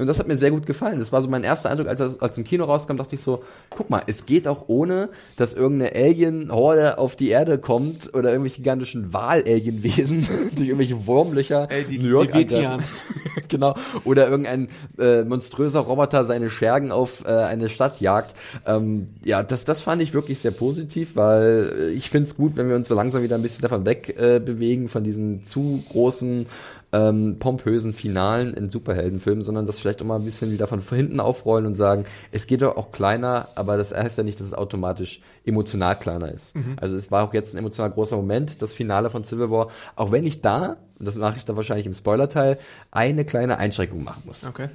Und 0.00 0.06
das 0.06 0.18
hat 0.18 0.26
mir 0.26 0.38
sehr 0.38 0.50
gut 0.50 0.64
gefallen. 0.64 0.98
Das 0.98 1.12
war 1.12 1.20
so 1.20 1.28
mein 1.28 1.44
erster 1.44 1.68
Eindruck, 1.68 1.86
als 1.86 1.98
das 1.98 2.20
als 2.20 2.38
im 2.38 2.44
Kino 2.44 2.64
rauskam, 2.64 2.96
dachte 2.96 3.14
ich 3.14 3.20
so, 3.20 3.44
guck 3.68 3.90
mal, 3.90 4.02
es 4.06 4.24
geht 4.24 4.48
auch 4.48 4.64
ohne, 4.68 5.10
dass 5.36 5.52
irgendeine 5.52 5.94
Alien-Horde 5.94 6.98
auf 6.98 7.16
die 7.16 7.28
Erde 7.28 7.58
kommt 7.58 8.14
oder 8.14 8.30
irgendwelche 8.30 8.58
gigantischen 8.58 9.12
Wal-Alien-Wesen 9.12 10.26
durch 10.56 10.68
irgendwelche 10.68 11.06
Wurmlöcher 11.06 11.70
Ey, 11.70 11.84
die 11.84 11.98
New 11.98 12.08
York 12.08 12.34
angreifen. 12.34 12.82
genau. 13.48 13.74
Oder 14.04 14.28
irgendein 14.28 14.68
äh, 14.98 15.22
monströser 15.22 15.80
Roboter 15.80 16.24
seine 16.24 16.48
Schergen 16.48 16.92
auf 16.92 17.24
äh, 17.26 17.28
eine 17.28 17.68
Stadt 17.68 18.00
jagt. 18.00 18.34
Ähm, 18.66 19.08
ja, 19.24 19.42
das, 19.42 19.66
das 19.66 19.80
fand 19.80 20.00
ich 20.00 20.14
wirklich 20.14 20.38
sehr 20.38 20.52
positiv, 20.52 21.16
weil 21.16 21.72
äh, 21.78 21.90
ich 21.90 22.08
finde 22.08 22.28
es 22.28 22.36
gut, 22.36 22.56
wenn 22.56 22.68
wir 22.68 22.76
uns 22.76 22.88
so 22.88 22.94
langsam 22.94 23.22
wieder 23.22 23.36
ein 23.36 23.42
bisschen 23.42 23.62
davon 23.62 23.84
weg 23.84 24.16
äh, 24.18 24.40
bewegen, 24.40 24.88
von 24.88 25.04
diesen 25.04 25.44
zu 25.44 25.82
großen 25.90 26.46
ähm, 26.92 27.38
pompösen 27.38 27.92
Finalen 27.92 28.54
in 28.54 28.68
Superheldenfilmen, 28.68 29.42
sondern 29.42 29.66
das 29.66 29.78
vielleicht 29.78 30.02
auch 30.02 30.06
mal 30.06 30.16
ein 30.16 30.24
bisschen 30.24 30.50
wieder 30.50 30.66
von 30.66 30.80
hinten 30.80 31.20
aufrollen 31.20 31.66
und 31.66 31.76
sagen, 31.76 32.04
es 32.32 32.46
geht 32.46 32.62
doch 32.62 32.76
auch 32.76 32.90
kleiner, 32.90 33.48
aber 33.54 33.76
das 33.76 33.92
heißt 33.94 34.18
ja 34.18 34.24
nicht, 34.24 34.40
dass 34.40 34.48
es 34.48 34.54
automatisch 34.54 35.20
emotional 35.44 35.98
kleiner 35.98 36.32
ist. 36.32 36.54
Also 36.80 36.96
es 36.96 37.10
war 37.10 37.24
auch 37.24 37.34
jetzt 37.34 37.54
ein 37.54 37.58
emotional 37.58 37.90
großer 37.90 38.16
Moment, 38.16 38.60
das 38.62 38.72
Finale 38.72 39.10
von 39.10 39.24
Civil 39.24 39.50
War, 39.50 39.68
auch 39.96 40.10
wenn 40.10 40.26
ich 40.26 40.40
da, 40.40 40.76
und 40.98 41.06
das 41.06 41.14
mache 41.14 41.36
ich 41.36 41.44
dann 41.44 41.56
wahrscheinlich 41.56 41.86
im 41.86 41.94
Spoilerteil, 41.94 42.58
eine 42.90 43.24
kleine 43.24 43.58
Einschränkung 43.58 44.02
machen 44.02 44.22
muss. 44.26 44.44
Okay. 44.44 44.68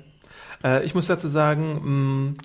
Äh, 0.64 0.86
ich 0.86 0.96
muss 0.96 1.08
dazu 1.08 1.28
sagen, 1.28 2.36
mh, 2.36 2.44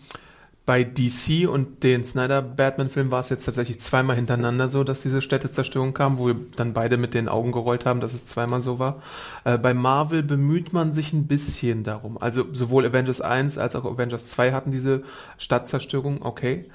bei 0.66 0.84
DC 0.84 1.48
und 1.48 1.82
den 1.82 2.04
Snyder 2.04 2.42
Batman-Filmen 2.42 3.10
war 3.10 3.20
es 3.20 3.28
jetzt 3.28 3.44
tatsächlich 3.44 3.80
zweimal 3.80 4.16
hintereinander 4.16 4.68
so, 4.68 4.84
dass 4.84 5.00
diese 5.00 5.20
Städtezerstörung 5.20 5.94
kam, 5.94 6.18
wo 6.18 6.28
wir 6.28 6.36
dann 6.56 6.74
beide 6.74 6.96
mit 6.96 7.14
den 7.14 7.28
Augen 7.28 7.50
gerollt 7.50 7.86
haben, 7.86 8.00
dass 8.00 8.14
es 8.14 8.26
zweimal 8.26 8.62
so 8.62 8.78
war. 8.78 9.02
Äh, 9.44 9.58
bei 9.58 9.74
Marvel 9.74 10.22
bemüht 10.22 10.72
man 10.72 10.92
sich 10.92 11.12
ein 11.12 11.26
bisschen 11.26 11.82
darum. 11.82 12.18
Also 12.20 12.44
sowohl 12.52 12.86
Avengers 12.86 13.20
1 13.20 13.58
als 13.58 13.74
auch 13.74 13.84
Avengers 13.84 14.26
2 14.26 14.52
hatten 14.52 14.70
diese 14.70 15.02
Stadtzerstörung, 15.38 16.22
okay. 16.22 16.66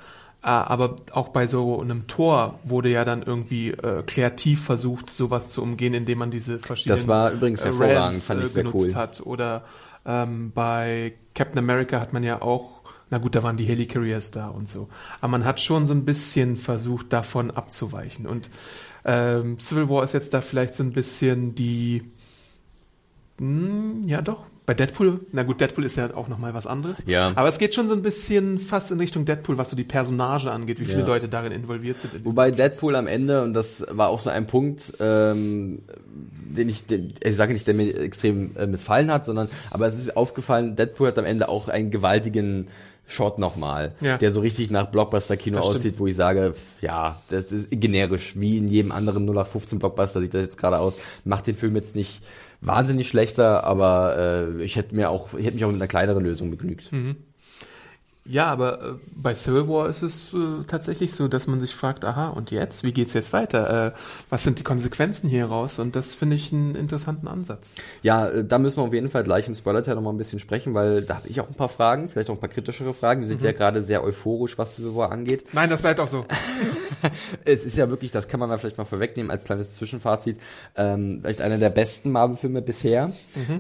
Äh, 0.46 0.50
aber 0.50 0.98
auch 1.12 1.30
bei 1.30 1.48
so 1.48 1.82
einem 1.82 2.06
Tor 2.06 2.60
wurde 2.64 2.90
ja 2.90 3.04
dann 3.04 3.24
irgendwie 3.24 3.72
äh, 3.72 4.04
kreativ 4.06 4.64
versucht, 4.64 5.10
sowas 5.10 5.50
zu 5.50 5.64
umgehen, 5.64 5.94
indem 5.94 6.20
man 6.20 6.32
diese 6.32 6.60
verschiedenen 6.60 7.00
Das 7.00 7.08
war 7.08 7.32
übrigens 7.32 7.62
äh, 7.62 7.66
hervorragend, 7.66 7.98
Realms, 7.98 8.26
fand 8.26 8.40
ich 8.42 8.46
äh, 8.46 8.50
sehr 8.50 8.64
genutzt 8.64 8.86
cool. 8.86 8.96
hat. 8.96 9.22
Oder 9.22 9.64
ähm, 10.06 10.52
bei 10.54 11.14
Captain 11.34 11.58
America 11.58 12.00
hat 12.00 12.14
man 12.14 12.24
ja 12.24 12.42
auch, 12.42 12.75
na 13.10 13.18
gut, 13.18 13.36
da 13.36 13.44
waren 13.44 13.58
die 13.58 13.66
Helicarriers 13.66 14.32
da 14.32 14.48
und 14.48 14.68
so. 14.68 14.90
Aber 15.22 15.30
man 15.30 15.46
hat 15.46 15.62
schon 15.62 15.88
so 15.88 15.94
ein 15.94 16.06
bisschen 16.06 16.58
versucht, 16.58 17.14
davon 17.14 17.52
abzuweichen. 17.52 18.26
Und 18.26 18.50
ähm, 19.06 19.60
Civil 19.60 19.90
War 19.90 20.04
ist 20.04 20.14
jetzt 20.14 20.34
da 20.34 20.42
vielleicht 20.42 20.76
so 20.76 20.84
ein 20.84 20.92
bisschen 20.92 21.54
die, 21.56 22.04
hm, 23.40 24.02
ja 24.06 24.22
doch, 24.22 24.46
bei 24.66 24.74
Deadpool, 24.74 25.20
na 25.32 25.44
gut, 25.44 25.62
Deadpool 25.62 25.86
ist 25.86 25.96
ja 25.96 26.16
auch 26.16 26.28
nochmal 26.28 26.56
was 26.56 26.66
anderes. 26.66 26.98
Ja. 27.06 27.34
Aber 27.36 27.48
es 27.48 27.60
geht 27.60 27.76
schon 27.76 27.88
so 27.88 27.94
ein 27.94 28.02
bisschen 28.02 28.58
fast 28.58 28.90
in 28.92 29.00
Richtung 29.00 29.26
Deadpool, 29.26 29.60
was 29.60 29.70
so 29.70 29.76
die 29.76 29.84
Personage 29.84 30.50
angeht, 30.50 30.80
wie 30.80 30.86
viele 30.86 31.02
Ja. 31.02 31.06
Leute 31.06 31.30
darin 31.30 31.52
involviert 31.52 32.00
sind. 32.00 32.16
in 32.16 32.26
Wobei 32.26 32.50
Deadpool 32.50 32.96
am 32.96 33.06
Ende, 33.06 33.44
und 33.44 33.54
das 33.54 33.86
war 33.92 34.10
auch 34.10 34.20
so 34.20 34.32
ein 34.32 34.48
Punkt, 34.48 34.94
ähm, 35.00 35.84
den 36.58 36.68
ich, 36.68 36.88
den, 36.88 37.14
ich 37.24 37.36
sage 37.36 37.54
nicht, 37.54 37.68
der 37.68 37.76
mir 37.76 37.96
extrem 38.00 38.56
äh, 38.56 38.66
missfallen 38.66 39.12
hat, 39.12 39.26
sondern, 39.26 39.50
aber 39.70 39.86
es 39.86 40.00
ist 40.00 40.18
aufgefallen, 40.18 40.76
Deadpool 40.76 41.10
hat 41.10 41.20
am 41.20 41.26
Ende 41.26 41.48
auch 41.48 41.68
einen 41.68 41.92
gewaltigen 41.92 42.66
Shot 43.08 43.38
nochmal, 43.40 43.94
Ja. 44.02 44.18
der 44.18 44.32
so 44.32 44.40
richtig 44.42 44.72
nach 44.72 44.88
Blockbuster-Kino 44.88 45.60
aussieht, 45.60 46.00
wo 46.00 46.08
ich 46.08 46.16
sage, 46.16 46.56
ja, 46.82 47.22
das 47.30 47.52
ist 47.52 47.68
generisch, 47.70 48.34
wie 48.40 48.58
in 48.58 48.68
jedem 48.68 48.92
anderen 48.92 49.26
0815 49.26 49.78
Blockbuster 49.80 50.22
sieht 50.22 50.34
das 50.34 50.42
jetzt 50.44 50.58
gerade 50.58 50.80
aus. 50.80 50.96
Macht 51.24 51.46
den 51.48 51.56
Film 51.56 51.76
jetzt 51.76 51.96
nicht 51.96 52.22
wahnsinnig 52.62 53.08
schlechter, 53.08 53.64
aber 53.64 54.18
äh, 54.58 54.64
ich 54.64 54.76
hätte 54.76 54.96
mir 54.96 55.10
auch, 55.12 55.34
ich 55.36 55.46
hätte 55.46 55.54
mich 55.56 55.66
auch 55.66 55.70
mit 55.72 55.78
einer 55.78 55.88
kleineren 55.88 56.24
Lösung 56.24 56.50
begnügt. 56.50 56.90
Ja, 58.28 58.46
aber 58.48 58.82
äh, 58.82 58.94
bei 59.16 59.36
Civil 59.36 59.68
War 59.68 59.88
ist 59.88 60.02
es 60.02 60.34
äh, 60.34 60.64
tatsächlich 60.66 61.14
so, 61.14 61.28
dass 61.28 61.46
man 61.46 61.62
sich 61.62 61.76
fragt, 61.76 62.04
aha, 62.04 62.30
und 62.30 62.50
jetzt? 62.50 62.84
Wie 62.84 62.92
geht's 62.92 63.14
jetzt 63.14 63.34
weiter? 63.34 63.88
Äh, 63.88 63.92
was 64.32 64.44
sind 64.44 64.58
die 64.58 64.64
Konsequenzen 64.64 65.30
hier 65.30 65.46
raus? 65.46 65.78
Und 65.78 65.96
das 65.96 66.16
finde 66.16 66.36
ich 66.36 66.52
einen 66.52 66.74
interessanten 66.74 67.28
Ansatz. 67.28 67.76
Ja, 68.02 68.28
äh, 68.28 68.44
da 68.44 68.58
müssen 68.58 68.78
wir 68.78 68.84
auf 68.84 68.94
jeden 68.94 69.10
Fall 69.10 69.24
gleich 69.24 69.48
im 69.48 69.54
Spoiler-Teil 69.54 69.94
noch 69.94 70.02
mal 70.02 70.10
ein 70.10 70.18
bisschen 70.18 70.40
sprechen, 70.40 70.74
weil 70.74 71.04
da 71.04 71.18
habe 71.18 71.28
ich 71.28 71.40
auch 71.40 71.48
ein 71.48 71.54
paar 71.54 71.70
Fragen, 71.70 72.10
vielleicht 72.10 72.32
auch 72.32 72.34
ein 72.34 72.40
paar 72.40 72.50
kritischere 72.50 72.96
Fragen. 72.96 73.22
Wir 73.22 73.28
sind 73.28 73.44
ja 73.44 73.52
gerade 73.52 73.84
sehr 73.84 74.04
euphorisch, 74.04 74.58
was 74.58 74.76
Civil 74.76 74.96
War 74.96 75.12
angeht. 75.12 75.46
Nein, 75.54 75.70
das 75.70 75.82
bleibt 75.82 76.00
auch 76.00 76.10
so. 76.10 76.26
Es 77.46 77.64
ist 77.66 77.78
ja 77.78 77.90
wirklich, 77.92 78.10
das 78.10 78.28
kann 78.28 78.40
man 78.40 78.50
mal 78.50 78.58
vielleicht 78.58 78.80
mal 78.80 78.86
vorwegnehmen 78.86 79.30
als 79.30 79.44
kleines 79.44 79.76
Zwischenfazit, 79.76 80.40
ähm, 80.76 81.20
vielleicht 81.22 81.42
einer 81.42 81.60
der 81.60 81.70
besten 81.70 82.12
Marvel-Filme 82.12 82.64
bisher. 82.64 83.12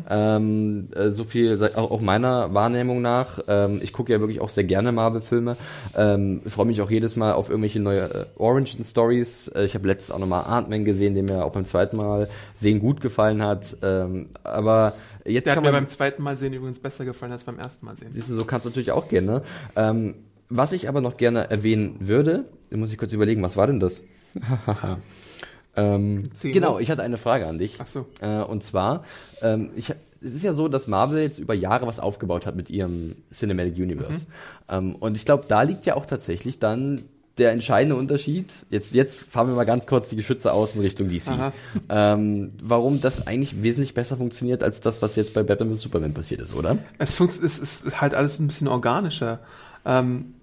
Ähm, 0.10 0.89
äh, 0.95 1.12
so 1.12 1.25
viel, 1.25 1.63
auch, 1.75 1.91
auch 1.91 2.01
meiner 2.01 2.56
Wahrnehmung 2.56 3.01
nach. 3.01 3.39
Ähm, 3.47 3.80
ich 3.84 3.93
gucke 3.93 4.12
ja 4.12 4.19
wirklich 4.19 4.41
auch 4.41 4.49
sehr 4.55 4.63
gerne 4.63 4.91
Marvel-Filme. 4.91 5.57
Ähm, 5.95 6.41
freue 6.47 6.65
mich 6.65 6.81
auch 6.81 6.89
jedes 6.89 7.15
Mal 7.15 7.33
auf 7.33 7.49
irgendwelche 7.49 7.79
neue 7.79 8.01
äh, 8.01 8.25
Origin-Stories. 8.37 9.49
Äh, 9.49 9.65
ich 9.65 9.75
habe 9.75 9.87
letztens 9.87 10.11
auch 10.11 10.19
nochmal 10.19 10.45
Ant-Man 10.45 10.85
gesehen, 10.85 11.13
der 11.13 11.23
mir 11.23 11.45
auch 11.45 11.51
beim 11.51 11.65
zweiten 11.65 11.97
Mal 11.97 12.29
sehen 12.55 12.79
gut 12.79 13.01
gefallen 13.01 13.43
hat. 13.43 13.77
Ähm, 13.83 14.27
aber 14.43 14.95
jetzt 15.25 15.45
Der 15.45 15.51
hat 15.51 15.57
kann 15.57 15.63
mir 15.63 15.71
man 15.71 15.83
beim 15.83 15.89
zweiten 15.89 16.23
Mal 16.23 16.37
sehen 16.37 16.53
übrigens 16.53 16.79
besser 16.79 17.05
gefallen 17.05 17.31
als 17.31 17.43
beim 17.43 17.59
ersten 17.59 17.85
Mal 17.85 17.97
sehen. 17.97 18.09
Siehst 18.11 18.29
du, 18.29 18.33
so 18.33 18.45
kannst 18.45 18.65
du 18.65 18.69
natürlich 18.69 18.91
auch 18.91 19.07
gehen, 19.07 19.25
ne? 19.25 19.41
Ähm, 19.75 20.15
was 20.49 20.71
ich 20.71 20.87
aber 20.87 21.01
noch 21.01 21.17
gerne 21.17 21.49
erwähnen 21.49 21.97
würde, 21.99 22.45
da 22.69 22.77
muss 22.77 22.91
ich 22.91 22.97
kurz 22.97 23.13
überlegen, 23.13 23.41
was 23.41 23.57
war 23.57 23.67
denn 23.67 23.79
das? 23.79 24.01
ähm, 25.75 26.29
genau, 26.41 26.79
ich 26.79 26.91
hatte 26.91 27.03
eine 27.03 27.17
Frage 27.17 27.47
an 27.47 27.57
dich. 27.57 27.77
Ach 27.79 27.87
so. 27.87 28.05
Äh, 28.21 28.41
und 28.41 28.63
zwar, 28.63 29.03
ähm, 29.41 29.71
ich, 29.75 29.93
es 30.25 30.33
ist 30.33 30.43
ja 30.43 30.53
so, 30.53 30.67
dass 30.67 30.88
Marvel 30.88 31.21
jetzt 31.21 31.39
über 31.39 31.53
Jahre 31.53 31.85
was 31.88 31.99
aufgebaut 31.99 32.45
hat 32.45 32.55
mit 32.55 32.69
ihrem 32.69 33.15
Cinematic 33.31 33.75
Universe. 33.75 34.25
Ähm, 34.67 34.95
und 34.95 35.15
ich 35.15 35.25
glaube, 35.25 35.45
da 35.47 35.61
liegt 35.61 35.85
ja 35.85 35.95
auch 35.95 36.05
tatsächlich 36.05 36.59
dann 36.59 37.03
der 37.38 37.51
entscheidende 37.51 37.95
Unterschied. 37.95 38.53
Jetzt, 38.69 38.93
jetzt 38.93 39.23
fahren 39.23 39.47
wir 39.47 39.55
mal 39.55 39.65
ganz 39.65 39.85
kurz 39.88 40.09
die 40.09 40.15
Geschütze 40.15 40.53
aus 40.53 40.75
in 40.75 40.81
Richtung 40.81 41.09
DC. 41.09 41.53
Ähm, 41.89 42.53
warum 42.61 43.01
das 43.01 43.27
eigentlich 43.27 43.61
wesentlich 43.61 43.93
besser 43.93 44.17
funktioniert 44.17 44.63
als 44.63 44.79
das, 44.79 45.01
was 45.01 45.15
jetzt 45.15 45.33
bei 45.33 45.43
Batman 45.43 45.73
vs 45.73 45.81
Superman 45.81 46.13
passiert 46.13 46.41
ist, 46.41 46.55
oder? 46.55 46.77
Es, 46.97 47.13
funkt, 47.13 47.41
es 47.43 47.59
ist 47.59 48.01
halt 48.01 48.13
alles 48.13 48.39
ein 48.39 48.47
bisschen 48.47 48.67
organischer. 48.67 49.39
Ähm, 49.85 50.33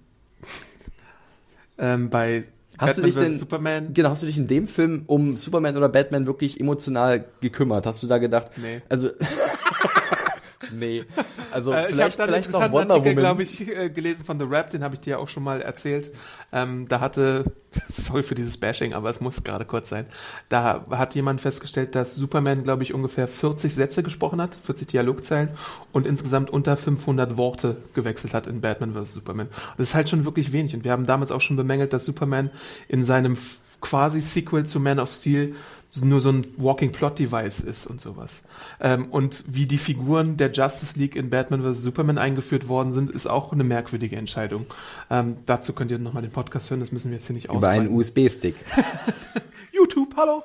ähm, 1.77 2.09
bei 2.09 2.45
Hast 2.77 2.97
du 2.97 3.01
Batman 3.01 3.05
dich 3.05 3.15
vs. 3.15 3.21
denn- 3.23 3.39
Superman 3.39 3.93
Genau, 3.93 4.09
hast 4.09 4.23
du 4.23 4.27
dich 4.27 4.37
in 4.37 4.47
dem 4.47 4.67
Film 4.67 5.03
um 5.07 5.37
Superman 5.37 5.77
oder 5.77 5.89
Batman 5.89 6.25
wirklich 6.25 6.59
emotional 6.59 7.25
gekümmert? 7.41 7.85
Hast 7.85 8.01
du 8.03 8.07
da 8.07 8.17
gedacht, 8.17 8.51
Nee. 8.57 8.81
also 8.89 9.09
nee. 10.71 11.03
Also 11.51 11.71
Äh, 11.71 11.75
ich 11.75 11.83
habe 11.83 11.93
vielleicht, 11.93 12.19
einen 12.19 12.29
vielleicht 12.29 12.51
noch 12.51 12.61
interessanten 12.61 12.73
Wonder 12.73 12.95
Artikel, 12.95 13.15
glaube 13.15 13.43
ich, 13.43 13.67
äh, 13.67 13.89
gelesen 13.89 14.25
von 14.25 14.39
The 14.39 14.45
Rap, 14.45 14.69
den 14.69 14.83
habe 14.83 14.95
ich 14.95 15.01
dir 15.01 15.11
ja 15.11 15.17
auch 15.17 15.27
schon 15.27 15.43
mal 15.43 15.61
erzählt. 15.61 16.11
Ähm, 16.51 16.87
da 16.87 16.99
hatte, 16.99 17.43
sorry 17.89 18.23
für 18.23 18.35
dieses 18.35 18.57
Bashing, 18.57 18.93
aber 18.93 19.09
es 19.09 19.21
muss 19.21 19.43
gerade 19.43 19.65
kurz 19.65 19.89
sein. 19.89 20.05
Da 20.49 20.85
hat 20.91 21.15
jemand 21.15 21.41
festgestellt, 21.41 21.95
dass 21.95 22.15
Superman, 22.15 22.63
glaube 22.63 22.83
ich, 22.83 22.93
ungefähr 22.93 23.27
40 23.27 23.73
Sätze 23.73 24.03
gesprochen 24.03 24.41
hat, 24.41 24.55
40 24.61 24.87
Dialogzeilen 24.87 25.49
und 25.91 26.07
insgesamt 26.07 26.49
unter 26.49 26.77
500 26.77 27.37
Worte 27.37 27.77
gewechselt 27.93 28.33
hat 28.33 28.47
in 28.47 28.61
Batman 28.61 28.93
vs. 28.93 29.13
Superman. 29.13 29.47
Das 29.77 29.89
ist 29.89 29.95
halt 29.95 30.09
schon 30.09 30.25
wirklich 30.25 30.51
wenig. 30.51 30.75
Und 30.75 30.83
wir 30.83 30.91
haben 30.91 31.05
damals 31.05 31.31
auch 31.31 31.41
schon 31.41 31.57
bemängelt, 31.57 31.93
dass 31.93 32.05
Superman 32.05 32.49
in 32.87 33.03
seinem 33.03 33.37
quasi 33.81 34.21
Sequel 34.21 34.65
zu 34.65 34.79
Man 34.79 34.99
of 34.99 35.11
Steel 35.11 35.55
nur 36.01 36.21
so 36.21 36.29
ein 36.29 36.45
Walking 36.57 36.91
Plot 36.91 37.19
Device 37.19 37.59
ist 37.59 37.85
und 37.85 38.01
sowas. 38.01 38.43
Ähm, 38.79 39.05
und 39.11 39.43
wie 39.47 39.65
die 39.65 39.77
Figuren 39.77 40.37
der 40.37 40.51
Justice 40.51 40.97
League 40.97 41.15
in 41.15 41.29
Batman 41.29 41.61
vs. 41.61 41.81
Superman 41.81 42.17
eingeführt 42.17 42.67
worden 42.67 42.93
sind, 42.93 43.11
ist 43.11 43.27
auch 43.27 43.51
eine 43.51 43.63
merkwürdige 43.63 44.15
Entscheidung. 44.15 44.65
Ähm, 45.09 45.37
dazu 45.45 45.73
könnt 45.73 45.91
ihr 45.91 45.99
nochmal 45.99 46.23
den 46.23 46.31
Podcast 46.31 46.69
hören, 46.69 46.79
das 46.79 46.91
müssen 46.91 47.11
wir 47.11 47.17
jetzt 47.17 47.27
hier 47.27 47.35
nicht 47.35 47.51
Über 47.51 47.69
einen. 47.69 47.93
USB-Stick. 47.93 48.55
YouTube, 49.83 50.15
hallo. 50.15 50.43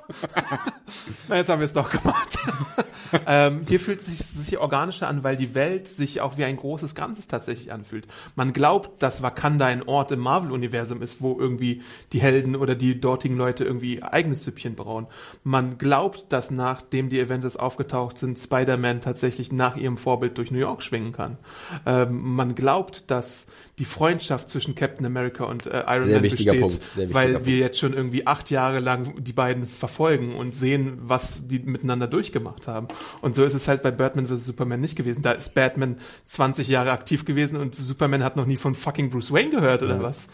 Na, 1.29 1.37
jetzt 1.37 1.49
haben 1.49 1.59
wir 1.59 1.65
es 1.65 1.73
doch 1.73 1.89
gemacht. 1.89 2.37
ähm, 3.25 3.61
hier 3.67 3.79
fühlt 3.79 4.01
es 4.01 4.07
sich, 4.07 4.19
sich 4.19 4.57
organischer 4.57 5.07
an, 5.07 5.23
weil 5.23 5.37
die 5.37 5.55
Welt 5.55 5.87
sich 5.87 6.19
auch 6.19 6.37
wie 6.37 6.43
ein 6.43 6.57
großes 6.57 6.93
Ganzes 6.93 7.27
tatsächlich 7.27 7.71
anfühlt. 7.71 8.05
Man 8.35 8.51
glaubt, 8.51 9.01
dass 9.01 9.21
Wakanda 9.21 9.65
ein 9.65 9.87
Ort 9.87 10.11
im 10.11 10.19
Marvel-Universum 10.19 11.01
ist, 11.01 11.21
wo 11.21 11.39
irgendwie 11.39 11.81
die 12.11 12.19
Helden 12.19 12.57
oder 12.57 12.75
die 12.75 12.99
dortigen 12.99 13.37
Leute 13.37 13.63
irgendwie 13.63 14.03
eigenes 14.03 14.43
Süppchen 14.43 14.75
brauen. 14.75 15.07
Man 15.43 15.77
glaubt, 15.77 16.25
dass 16.29 16.51
nachdem 16.51 17.09
die 17.09 17.21
Avengers 17.21 17.55
aufgetaucht 17.55 18.17
sind, 18.17 18.37
Spider-Man 18.37 18.99
tatsächlich 18.99 19.53
nach 19.53 19.77
ihrem 19.77 19.95
Vorbild 19.95 20.37
durch 20.37 20.51
New 20.51 20.59
York 20.59 20.83
schwingen 20.83 21.13
kann. 21.13 21.37
Ähm, 21.85 22.35
man 22.35 22.55
glaubt, 22.55 23.09
dass 23.09 23.47
die 23.79 23.85
Freundschaft 23.85 24.49
zwischen 24.49 24.75
Captain 24.75 25.05
America 25.05 25.45
und 25.45 25.65
äh, 25.65 25.83
Iron 25.87 26.03
Sehr 26.03 26.13
Man 26.15 26.21
besteht, 26.23 26.79
weil 27.13 27.33
Punkt. 27.33 27.47
wir 27.47 27.57
jetzt 27.57 27.79
schon 27.79 27.93
irgendwie 27.93 28.27
acht 28.27 28.49
Jahre 28.49 28.79
lang 28.79 29.23
die 29.29 29.33
beiden 29.33 29.67
verfolgen 29.67 30.33
und 30.33 30.55
sehen, 30.55 30.97
was 31.03 31.47
die 31.47 31.59
miteinander 31.59 32.07
durchgemacht 32.07 32.67
haben. 32.67 32.87
Und 33.21 33.35
so 33.35 33.43
ist 33.43 33.53
es 33.53 33.67
halt 33.67 33.83
bei 33.83 33.91
Batman 33.91 34.25
vs. 34.25 34.43
Superman 34.43 34.81
nicht 34.81 34.95
gewesen. 34.95 35.21
Da 35.21 35.33
ist 35.33 35.53
Batman 35.53 35.97
20 36.25 36.67
Jahre 36.67 36.91
aktiv 36.91 37.25
gewesen 37.25 37.55
und 37.55 37.75
Superman 37.75 38.23
hat 38.23 38.35
noch 38.35 38.47
nie 38.47 38.57
von 38.57 38.73
fucking 38.73 39.11
Bruce 39.11 39.31
Wayne 39.31 39.51
gehört 39.51 39.83
oder 39.83 40.01
was. 40.01 40.29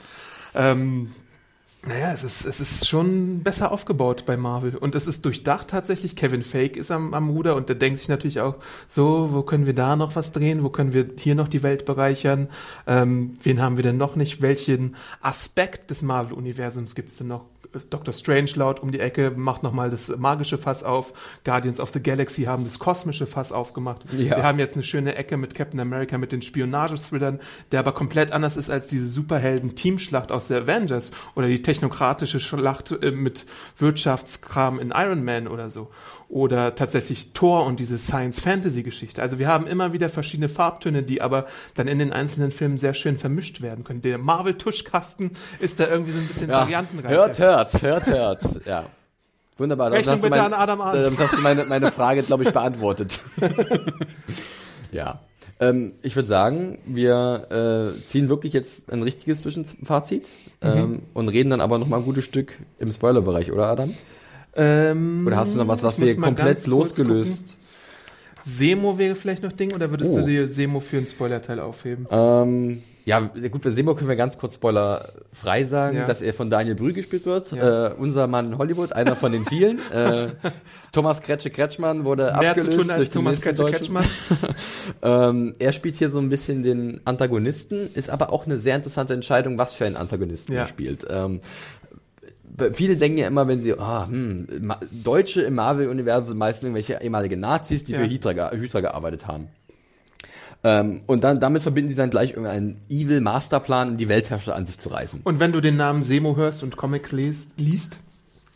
Ähm, 0.54 1.10
naja, 1.86 2.14
es 2.14 2.24
ist, 2.24 2.46
es 2.46 2.62
ist 2.62 2.88
schon 2.88 3.44
besser 3.44 3.70
aufgebaut 3.74 4.24
bei 4.26 4.38
Marvel. 4.38 4.78
Und 4.78 4.96
es 4.96 5.08
ist 5.08 5.26
durchdacht 5.26 5.68
tatsächlich. 5.68 6.16
Kevin 6.16 6.44
Fake 6.44 6.78
ist 6.78 6.90
am, 6.90 7.14
am 7.14 7.30
Ruder 7.30 7.58
und 7.58 7.68
der 7.68 7.76
denkt 7.76 8.00
sich 8.00 8.08
natürlich 8.08 8.40
auch, 8.40 8.56
so, 8.88 9.34
wo 9.34 9.42
können 9.42 9.66
wir 9.66 9.76
da 9.76 9.98
noch 9.98 10.16
was 10.16 10.32
drehen? 10.32 10.64
Wo 10.64 10.70
können 10.70 10.94
wir 10.94 11.10
hier 11.18 11.36
noch 11.36 11.50
die 11.50 11.64
Welt 11.64 11.84
bereichern? 11.84 12.48
Ähm, 12.88 13.34
wen 13.44 13.62
haben 13.62 13.76
wir 13.76 13.84
denn 13.84 13.98
noch 13.98 14.16
nicht? 14.16 14.42
Welchen 14.42 14.96
Aspekt 15.20 15.92
des 15.92 16.02
Marvel-Universums 16.02 16.96
gibt's 16.96 17.18
denn 17.18 17.28
noch? 17.28 17.44
Dr. 17.90 18.14
Strangelord 18.14 18.82
um 18.82 18.92
die 18.92 19.00
Ecke 19.00 19.32
macht 19.32 19.64
nochmal 19.64 19.90
das 19.90 20.16
magische 20.18 20.58
Fass 20.58 20.84
auf. 20.84 21.14
Guardians 21.44 21.80
of 21.80 21.90
the 21.90 22.02
Galaxy 22.02 22.44
haben 22.44 22.64
das 22.64 22.80
kosmische 22.80 23.28
Fass 23.28 23.52
aufgemacht. 23.52 24.06
Ja. 24.12 24.38
Wir 24.38 24.44
haben 24.44 24.60
jetzt 24.60 24.76
eine 24.76 24.84
schöne 24.84 25.16
Ecke 25.16 25.38
mit 25.38 25.56
Captain 25.56 25.80
America, 25.80 26.18
mit 26.18 26.32
den 26.32 26.42
Spionagethrillern, 26.42 27.40
der 27.72 27.80
aber 27.80 27.94
komplett 27.94 28.32
anders 28.32 28.58
ist 28.58 28.70
als 28.70 28.88
diese 28.88 29.08
Superhelden-Teamschlacht 29.08 30.32
aus 30.32 30.48
der 30.48 30.62
Avengers 30.62 31.12
oder 31.36 31.48
die 31.48 31.62
technokratische 31.62 32.40
Schlacht 32.40 32.92
äh, 32.92 33.12
mit 33.12 33.46
Wirtschaftskram 33.78 34.80
in 34.80 34.92
Iron 34.92 35.24
Man 35.24 35.48
oder 35.48 35.70
so. 35.70 35.90
Oder 36.28 36.74
tatsächlich 36.76 37.34
Thor 37.34 37.66
und 37.66 37.80
diese 37.80 38.00
Science-Fantasy-Geschichte. 38.00 39.22
Also 39.22 39.38
wir 39.38 39.48
haben 39.48 39.68
immer 39.68 39.94
wieder 39.94 40.10
verschiedene 40.10 40.50
Farbtöne, 40.50 41.04
die 41.04 41.22
aber 41.22 41.46
dann 41.76 41.88
in 41.88 42.00
den 42.00 42.12
einzelnen 42.12 42.52
Filmen 42.52 42.78
sehr 42.80 42.94
schön 42.96 43.18
vermischt 43.20 43.62
werden 43.62 43.84
können. 43.84 44.02
Der 44.02 44.18
Marvel-Tuschkasten 44.18 45.32
ist 45.60 45.80
da 45.80 45.88
irgendwie 45.88 46.12
so 46.14 46.20
ein 46.20 46.28
bisschen 46.28 46.50
Ja, 46.50 46.62
variantenreich. 46.62 47.12
hört, 47.12 47.40
hört, 47.40 47.82
hört, 47.84 48.08
hört. 48.08 48.66
Ja. 48.66 48.86
Wunderbar. 49.58 49.92
Rechnung 49.92 50.16
bitte 50.20 50.30
mein- 50.32 50.40
an 50.48 50.54
Adam 50.54 50.82
Arndt. 50.82 51.02
Damit 51.06 51.20
hast 51.20 51.34
du 51.38 51.42
meine, 51.42 51.64
meine 51.66 51.92
Frage, 51.92 52.24
glaube 52.24 52.44
ich, 52.44 52.52
beantwortet. 52.52 53.20
ja. 54.92 55.20
Ähm, 55.60 55.94
ich 56.02 56.16
würde 56.18 56.28
sagen, 56.28 56.80
wir 56.86 57.94
äh, 57.96 58.06
ziehen 58.08 58.28
wirklich 58.28 58.52
jetzt 58.52 58.92
ein 58.92 59.02
richtiges 59.02 59.42
Zwischenfazit 59.42 60.28
Mhm. 60.62 60.70
ähm, 60.70 61.02
und 61.14 61.30
reden 61.30 61.50
dann 61.52 61.62
aber 61.62 61.78
noch 61.78 61.88
mal 61.88 61.98
ein 61.98 62.04
gutes 62.04 62.26
Stück 62.26 62.54
im 62.80 62.92
Spoilerbereich, 62.92 63.52
oder 63.52 63.68
Adam? 63.68 63.94
Ähm, 64.56 65.24
Oder 65.28 65.38
hast 65.38 65.54
du 65.56 65.60
noch 65.60 65.68
was, 65.68 65.84
was 65.84 66.00
wir 66.00 66.16
komplett 66.18 66.66
losgelöst? 66.68 67.44
Semo 68.44 68.98
wäre 68.98 69.16
vielleicht 69.16 69.42
noch 69.44 69.52
Ding 69.52 69.74
oder 69.74 69.90
würdest 69.90 70.12
Oh. 70.14 70.20
du 70.20 70.26
dir 70.26 70.48
Semo 70.50 70.80
für 70.80 70.98
einen 70.98 71.08
Spoilerteil 71.08 71.60
aufheben? 71.60 72.06
Ähm, 72.12 72.84
ja, 73.04 73.20
gut, 73.20 73.62
bei 73.62 73.70
Seymour 73.70 73.96
können 73.96 74.10
wir 74.10 74.16
ganz 74.16 74.38
kurz 74.40 74.56
spoilerfrei 74.56 75.64
sagen, 75.66 75.98
Ja. 75.98 76.06
dass 76.06 76.24
er 76.24 76.34
von 76.34 76.50
Daniel 76.50 76.74
Brühl 76.74 76.94
gespielt 76.94 77.26
wird. 77.26 77.52
Ja. 77.52 77.88
Äh, 77.90 77.94
unser 77.94 78.26
Mann 78.26 78.48
in 78.54 78.58
Hollywood, 78.58 78.94
einer 78.94 79.16
von 79.16 79.32
den 79.32 79.46
vielen. 79.46 79.78
äh, 79.92 80.30
Thomas 80.92 81.22
Kretsche 81.22 81.52
Kretschmann 81.52 82.04
wurde 82.04 82.24
Mehr 82.40 82.52
abgelöst 82.52 82.72
zu 82.72 82.78
tun 82.80 82.90
als 82.92 83.10
Thomas. 83.12 83.42
Deutschen. 83.42 83.66
Kretschmann. 83.68 84.06
Ähm, 85.02 85.56
er 85.60 85.72
spielt 85.74 85.96
hier 85.98 86.10
so 86.10 86.20
ein 86.20 86.30
bisschen 86.30 86.64
den 86.64 87.02
Antagonisten, 87.06 87.90
ist 87.94 88.10
aber 88.10 88.32
auch 88.32 88.46
eine 88.46 88.58
sehr 88.60 88.76
interessante 88.76 89.14
Entscheidung, 89.14 89.58
was 89.58 89.74
für 89.74 89.86
einen 89.86 89.98
Antagonisten 89.98 90.54
Ja. 90.54 90.62
er 90.62 90.68
spielt. 90.68 91.06
Ähm, 91.10 91.42
viele 92.74 92.98
denken 92.98 93.18
ja 93.18 93.28
immer, 93.28 93.48
wenn 93.48 93.60
sie, 93.60 93.78
ah, 93.78 94.08
hm, 94.08 94.72
Deutsche 94.92 95.42
im 95.42 95.56
Marvel-Universum 95.56 96.30
sind 96.30 96.38
meistens 96.38 96.64
irgendwelche 96.64 97.00
ehemalige 97.02 97.38
Nazis, 97.38 97.84
die 97.84 97.92
Ja. 97.94 98.00
für 98.00 98.10
Hydra, 98.10 98.52
Hydra 98.52 98.82
gearbeitet 98.82 99.28
haben. 99.28 99.48
Ähm, 100.64 101.02
und 101.06 101.24
dann 101.24 101.40
damit 101.40 101.62
verbinden 101.62 101.90
sie 101.90 101.96
dann 101.96 102.10
gleich 102.10 102.32
irgendeinen 102.32 102.82
Evil 102.90 103.22
Masterplan, 103.22 103.90
um 103.92 103.98
die 103.98 104.10
Weltherrscher 104.10 104.56
an 104.56 104.66
sich 104.66 104.80
zu 104.80 104.90
reißen. 104.90 105.22
Und 105.24 105.40
wenn 105.40 105.52
du 105.52 105.62
den 105.62 105.76
Namen 105.78 106.04
Semo 106.04 106.36
hörst 106.36 106.64
und 106.64 106.76
Comic 106.76 107.12
liest, 107.12 107.52
liest, 107.58 108.00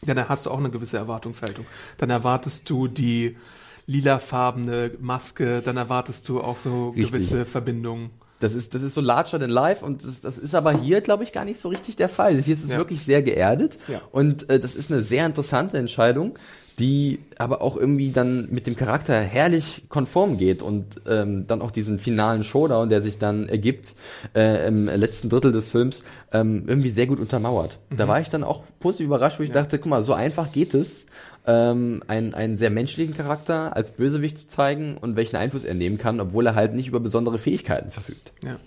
dann 0.05 0.27
hast 0.29 0.45
du 0.45 0.49
auch 0.51 0.57
eine 0.57 0.69
gewisse 0.71 0.97
Erwartungshaltung. 0.97 1.65
Dann 1.97 2.09
erwartest 2.09 2.69
du 2.69 2.87
die 2.87 3.37
lilafarbene 3.85 4.91
Maske, 4.99 5.61
dann 5.63 5.77
erwartest 5.77 6.29
du 6.29 6.41
auch 6.41 6.59
so 6.59 6.89
Richtig. 6.89 7.11
gewisse 7.11 7.45
Verbindungen. 7.45 8.11
Das 8.39 8.53
ist, 8.53 8.73
das 8.73 8.81
ist 8.83 8.93
so 8.93 9.01
larger 9.01 9.37
than 9.39 9.49
life 9.49 9.83
und 9.85 10.03
das, 10.05 10.21
das 10.21 10.37
ist 10.37 10.55
aber 10.55 10.71
hier, 10.71 11.01
glaube 11.01 11.23
ich, 11.23 11.31
gar 11.33 11.45
nicht 11.45 11.59
so 11.59 11.69
richtig 11.69 11.95
der 11.97 12.09
Fall. 12.09 12.37
Hier 12.37 12.53
ist 12.53 12.63
es 12.63 12.71
Ja. 12.71 12.77
wirklich 12.77 13.03
sehr 13.03 13.21
geerdet 13.21 13.77
Ja. 13.87 14.01
und 14.11 14.49
äh, 14.49 14.59
das 14.59 14.75
ist 14.75 14.91
eine 14.91 15.03
sehr 15.03 15.25
interessante 15.25 15.77
Entscheidung, 15.77 16.37
die 16.79 17.19
aber 17.37 17.61
auch 17.61 17.75
irgendwie 17.75 18.11
dann 18.11 18.47
mit 18.51 18.65
dem 18.65 18.77
Charakter 18.77 19.19
herrlich 19.19 19.83
konform 19.89 20.37
geht 20.37 20.61
und 20.61 20.85
ähm, 21.09 21.45
dann 21.45 21.61
auch 21.61 21.71
diesen 21.71 21.99
finalen 21.99 22.43
Showdown, 22.43 22.87
der 22.87 23.01
sich 23.01 23.17
dann 23.17 23.49
ergibt 23.49 23.95
äh, 24.33 24.65
im 24.67 24.85
letzten 24.85 25.27
Drittel 25.27 25.51
des 25.51 25.71
Films, 25.71 26.01
ähm, 26.31 26.63
irgendwie 26.67 26.91
sehr 26.91 27.07
gut 27.07 27.19
untermauert. 27.19 27.79
Da 27.93 28.07
war 28.07 28.21
ich 28.21 28.29
dann 28.29 28.45
auch 28.45 28.63
positiv 28.79 29.07
überrascht, 29.07 29.39
wo 29.39 29.43
ich 29.43 29.51
dachte, 29.51 29.77
guck 29.77 29.89
mal, 29.89 30.03
so 30.03 30.13
einfach 30.13 30.53
geht 30.53 30.73
es, 30.73 31.05
ähm, 31.45 32.03
einen, 32.07 32.33
einen 32.33 32.57
sehr 32.57 32.69
menschlichen 32.69 33.15
Charakter 33.15 33.75
als 33.75 33.91
Bösewicht 33.91 34.37
zu 34.37 34.47
zeigen 34.47 34.97
und 34.97 35.15
welchen 35.15 35.35
Einfluss 35.35 35.63
er 35.63 35.73
nehmen 35.73 35.97
kann, 35.97 36.19
obwohl 36.19 36.47
er 36.47 36.55
halt 36.55 36.73
nicht 36.73 36.87
über 36.87 36.99
besondere 36.99 37.37
Fähigkeiten 37.37 37.91
verfügt. 37.91 38.33
Ja. 38.43 38.57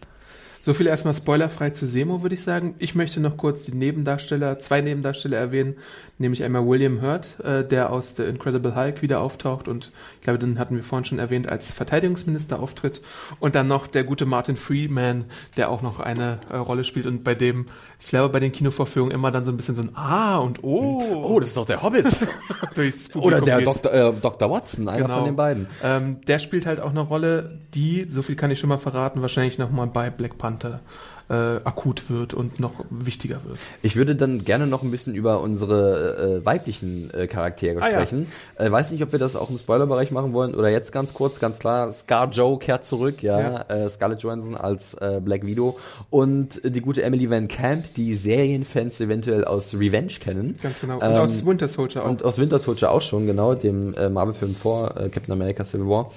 So 0.65 0.75
viel 0.75 0.87
erstmal 0.87 1.13
spoilerfrei 1.13 1.71
zu 1.71 1.89
Semo, 1.89 2.23
würde 2.23 2.37
ich 2.37 2.43
sagen. 2.45 2.77
Ich 2.79 2.95
möchte 2.95 3.19
noch 3.19 3.37
kurz 3.37 3.65
die 3.65 3.75
Nebendarsteller, 3.75 4.61
zwei 4.61 4.81
Nebendarsteller 4.81 5.37
erwähnen, 5.37 5.75
nämlich 6.18 6.44
einmal 6.44 6.66
William 6.66 7.01
Hurt, 7.03 7.40
äh, 7.40 7.64
der 7.66 7.90
aus 7.92 8.14
The 8.16 8.22
Incredible 8.25 8.77
Hulk 8.77 9.03
wieder 9.03 9.20
auftaucht 9.20 9.66
und 9.66 9.90
ich 10.16 10.22
glaube, 10.25 10.38
den 10.38 10.59
hatten 10.59 10.77
wir 10.77 10.85
vorhin 10.85 11.05
schon 11.05 11.18
erwähnt, 11.18 11.48
als 11.48 11.72
Verteidigungsminister 11.72 12.61
auftritt. 12.61 13.01
Und 13.40 13.55
dann 13.55 13.66
noch 13.66 13.87
der 13.87 14.05
gute 14.05 14.25
Martin 14.25 14.57
Freeman, 14.57 15.25
der 15.57 15.70
auch 15.70 15.83
noch 15.83 15.98
eine 16.01 16.38
äh, 16.51 16.57
Rolle 16.57 16.85
spielt 16.85 17.07
und 17.07 17.25
bei 17.25 17.35
dem, 17.35 17.66
ich 17.98 18.09
glaube, 18.09 18.29
bei 18.29 18.40
den 18.40 18.53
Kinovorführungen 18.53 19.12
immer 19.14 19.31
dann 19.31 19.44
so 19.44 19.51
ein 19.51 19.57
bisschen 19.57 19.75
so 19.75 19.83
ein 19.83 19.90
Ah 19.96 20.38
und 20.38 20.62
Oh, 20.62 21.25
Oh, 21.25 21.40
das 21.40 21.48
ist 21.51 21.57
doch 21.57 21.66
der 21.66 21.83
Hobbit. 21.83 22.07
Oder 23.14 23.40
der 23.40 23.59
geht. 23.59 23.66
Dr. 23.66 23.92
Äh, 23.92 24.12
Dr. 24.20 24.51
Watson, 24.51 24.88
einer 24.88 25.03
Genau. 25.03 25.16
von 25.16 25.25
den 25.25 25.37
beiden. 25.37 25.66
Ähm, 25.83 26.20
der 26.27 26.38
spielt 26.38 26.66
halt 26.66 26.81
auch 26.81 26.90
eine 26.90 27.01
Rolle, 27.01 27.59
die, 27.75 28.07
so 28.09 28.22
viel 28.22 28.37
kann 28.37 28.51
ich 28.51 28.59
schon 28.59 28.68
mal 28.68 28.79
verraten, 28.79 29.22
wahrscheinlich 29.22 29.59
nochmal 29.59 29.87
bei 29.88 30.11
Black 30.11 30.38
Panther 30.38 30.81
äh, 31.33 31.61
akut 31.64 32.11
wird 32.11 32.35
und 32.35 32.61
noch 32.61 32.73
wichtiger 32.90 33.40
wird. 33.45 33.59
Ich 33.83 33.97
würde 33.97 34.14
dann 34.14 34.45
gerne 34.45 34.66
noch 34.66 34.83
ein 34.83 34.90
bisschen 34.90 35.14
über 35.14 35.40
unsere 35.40 36.40
äh, 36.42 36.47
weiblichen 36.47 37.11
äh, 37.14 37.27
Charaktere 37.27 37.81
Ah, 37.81 37.88
ja. 37.90 37.95
sprechen. 38.01 38.27
Äh, 38.57 38.71
weiß 38.71 38.90
nicht, 38.90 39.03
ob 39.03 39.12
wir 39.12 39.18
das 39.18 39.35
auch 39.35 39.49
im 39.49 39.57
Spoilerbereich 39.57 40.11
machen 40.11 40.33
wollen 40.35 40.55
oder 40.55 40.68
jetzt 40.68 40.92
ganz 40.92 41.14
kurz, 41.14 41.40
ganz 41.40 41.59
klar. 41.59 41.90
Scar 41.92 42.29
Joe 42.31 42.59
kehrt 42.59 42.85
zurück, 42.85 43.23
ja. 43.23 43.40
Ja. 43.40 43.62
Äh, 43.62 43.88
Scarlett 43.88 44.23
Johansson 44.23 44.57
als 44.57 44.95
äh, 44.95 45.21
Black 45.25 45.47
Widow 45.47 45.79
und 46.11 46.61
die 46.64 46.81
gute 46.83 47.03
Emily 47.03 47.31
Van 47.31 47.49
Camp, 47.49 47.95
die 47.95 48.14
Serienfans 48.14 49.01
eventuell 49.01 49.45
aus 49.45 49.73
Revenge 49.75 50.12
kennen. 50.21 50.57
Ganz 50.62 50.81
genau. 50.81 50.97
Und 50.97 51.03
Ähm, 51.03 51.12
aus 51.12 51.47
Winter 51.47 51.66
Soldier 51.68 52.05
auch. 52.05 52.11
Und 52.11 52.23
aus 52.25 52.38
Winter 52.38 52.59
Soldier 52.59 52.90
auch 52.90 53.01
schon, 53.03 53.27
genau, 53.27 53.55
dem 53.55 53.92
Marvel-Film 53.92 54.55
vor 54.55 54.88
Captain 55.11 55.33
America 55.33 55.64
Civil 55.64 55.87
War. 55.88 56.11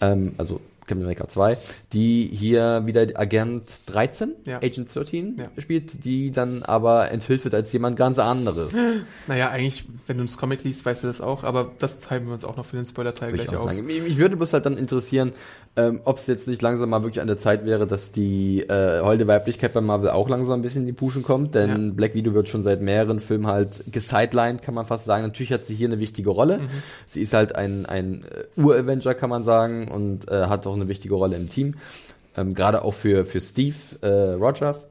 Ähm, 0.00 0.34
also 0.38 0.60
Captain 0.86 0.98
America 1.02 1.28
2, 1.28 1.56
die 1.92 2.28
hier 2.32 2.82
wieder 2.86 3.02
Agent 3.14 3.82
13, 3.86 4.32
Ja. 4.46 4.56
Agent 4.58 4.92
13 4.94 5.36
Ja. 5.38 5.62
spielt, 5.62 6.04
die 6.04 6.30
dann 6.32 6.62
aber 6.64 7.10
enthüllt 7.10 7.44
wird 7.44 7.54
als 7.54 7.72
jemand 7.72 7.96
ganz 7.96 8.18
anderes. 8.18 8.74
Naja, 9.28 9.50
eigentlich, 9.50 9.84
wenn 10.06 10.18
du 10.18 10.24
das 10.24 10.36
Comic 10.36 10.64
liest, 10.64 10.84
weißt 10.84 11.04
du 11.04 11.06
das 11.06 11.20
auch, 11.20 11.44
aber 11.44 11.70
das 11.78 12.00
teilen 12.00 12.26
wir 12.26 12.32
uns 12.32 12.44
auch 12.44 12.56
noch 12.56 12.64
für 12.66 12.76
den 12.76 12.84
Spoiler-Teil 12.86 13.30
ich 13.34 13.42
gleich 13.44 13.48
auch 13.56 13.62
auf. 13.62 13.70
sagen. 13.70 13.86
Mich, 13.86 14.02
mich 14.02 14.18
würde 14.18 14.36
bloß 14.36 14.52
halt 14.52 14.66
dann 14.66 14.76
interessieren, 14.76 15.32
ähm, 15.74 16.00
ob 16.04 16.18
es 16.18 16.26
jetzt 16.26 16.48
nicht 16.48 16.60
langsam 16.60 16.90
mal 16.90 17.02
wirklich 17.02 17.22
an 17.22 17.26
der 17.28 17.38
Zeit 17.38 17.64
wäre, 17.64 17.86
dass 17.86 18.12
die 18.12 18.60
äh, 18.60 19.00
holde 19.00 19.26
Weiblichkeit 19.26 19.72
bei 19.72 19.80
Marvel 19.80 20.10
auch 20.10 20.28
langsam 20.28 20.58
ein 20.60 20.62
bisschen 20.62 20.82
in 20.82 20.86
die 20.86 20.92
Puschen 20.92 21.22
kommt, 21.22 21.54
denn 21.54 21.70
Ja. 21.70 21.92
Black 21.94 22.14
Widow 22.14 22.34
wird 22.34 22.48
schon 22.48 22.62
seit 22.62 22.82
mehreren 22.82 23.20
Filmen 23.20 23.46
halt 23.46 23.82
gesidelined, 23.90 24.60
kann 24.60 24.74
man 24.74 24.84
fast 24.84 25.06
sagen. 25.06 25.22
Natürlich 25.22 25.52
hat 25.52 25.64
sie 25.64 25.74
hier 25.74 25.88
eine 25.88 25.98
wichtige 25.98 26.28
Rolle. 26.28 26.58
Mhm. 26.58 26.68
Sie 27.06 27.22
ist 27.22 27.32
halt 27.32 27.54
ein, 27.54 27.86
ein 27.86 28.24
äh, 28.56 28.60
Ur-Avenger, 28.60 29.14
kann 29.14 29.30
man 29.30 29.44
sagen, 29.44 29.88
und 29.88 30.30
äh, 30.30 30.46
hat 30.46 30.66
auch 30.66 30.74
eine 30.74 30.88
wichtige 30.88 31.14
Rolle 31.14 31.36
im 31.36 31.48
Team. 31.48 31.74
Ähm, 32.36 32.54
Gerade 32.54 32.82
auch 32.82 32.94
für, 32.94 33.24
für 33.24 33.40
Steve 33.40 33.76
äh, 34.02 34.32
Rogers. 34.34 34.88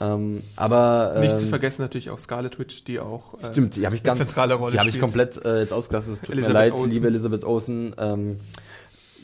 Ähm, 0.00 0.42
aber 0.56 1.16
Nicht 1.20 1.32
ähm, 1.32 1.38
zu 1.38 1.46
vergessen 1.46 1.82
natürlich 1.82 2.10
auch 2.10 2.18
Scarlet 2.18 2.58
Witch, 2.58 2.84
die 2.84 2.98
auch 2.98 3.34
äh, 3.42 3.46
Stimmt, 3.52 3.76
die 3.76 3.86
habe 3.86 3.94
ich 3.94 4.00
eine 4.02 4.06
ganz 4.06 4.18
zentrale 4.18 4.54
Rolle 4.54 4.72
Die 4.72 4.78
habe 4.78 4.88
ich 4.88 4.98
komplett 4.98 5.44
äh, 5.44 5.60
jetzt 5.60 5.72
ausgelassen. 5.72 6.14
Es 6.14 6.20
tut 6.20 6.30
Elizabeth 6.30 6.54
mir 6.54 6.60
leid, 6.60 6.72
Olsen. 6.72 6.90
liebe 6.90 7.06
Elizabeth 7.08 7.44
Olsen. 7.44 7.94
Ähm, 7.98 8.36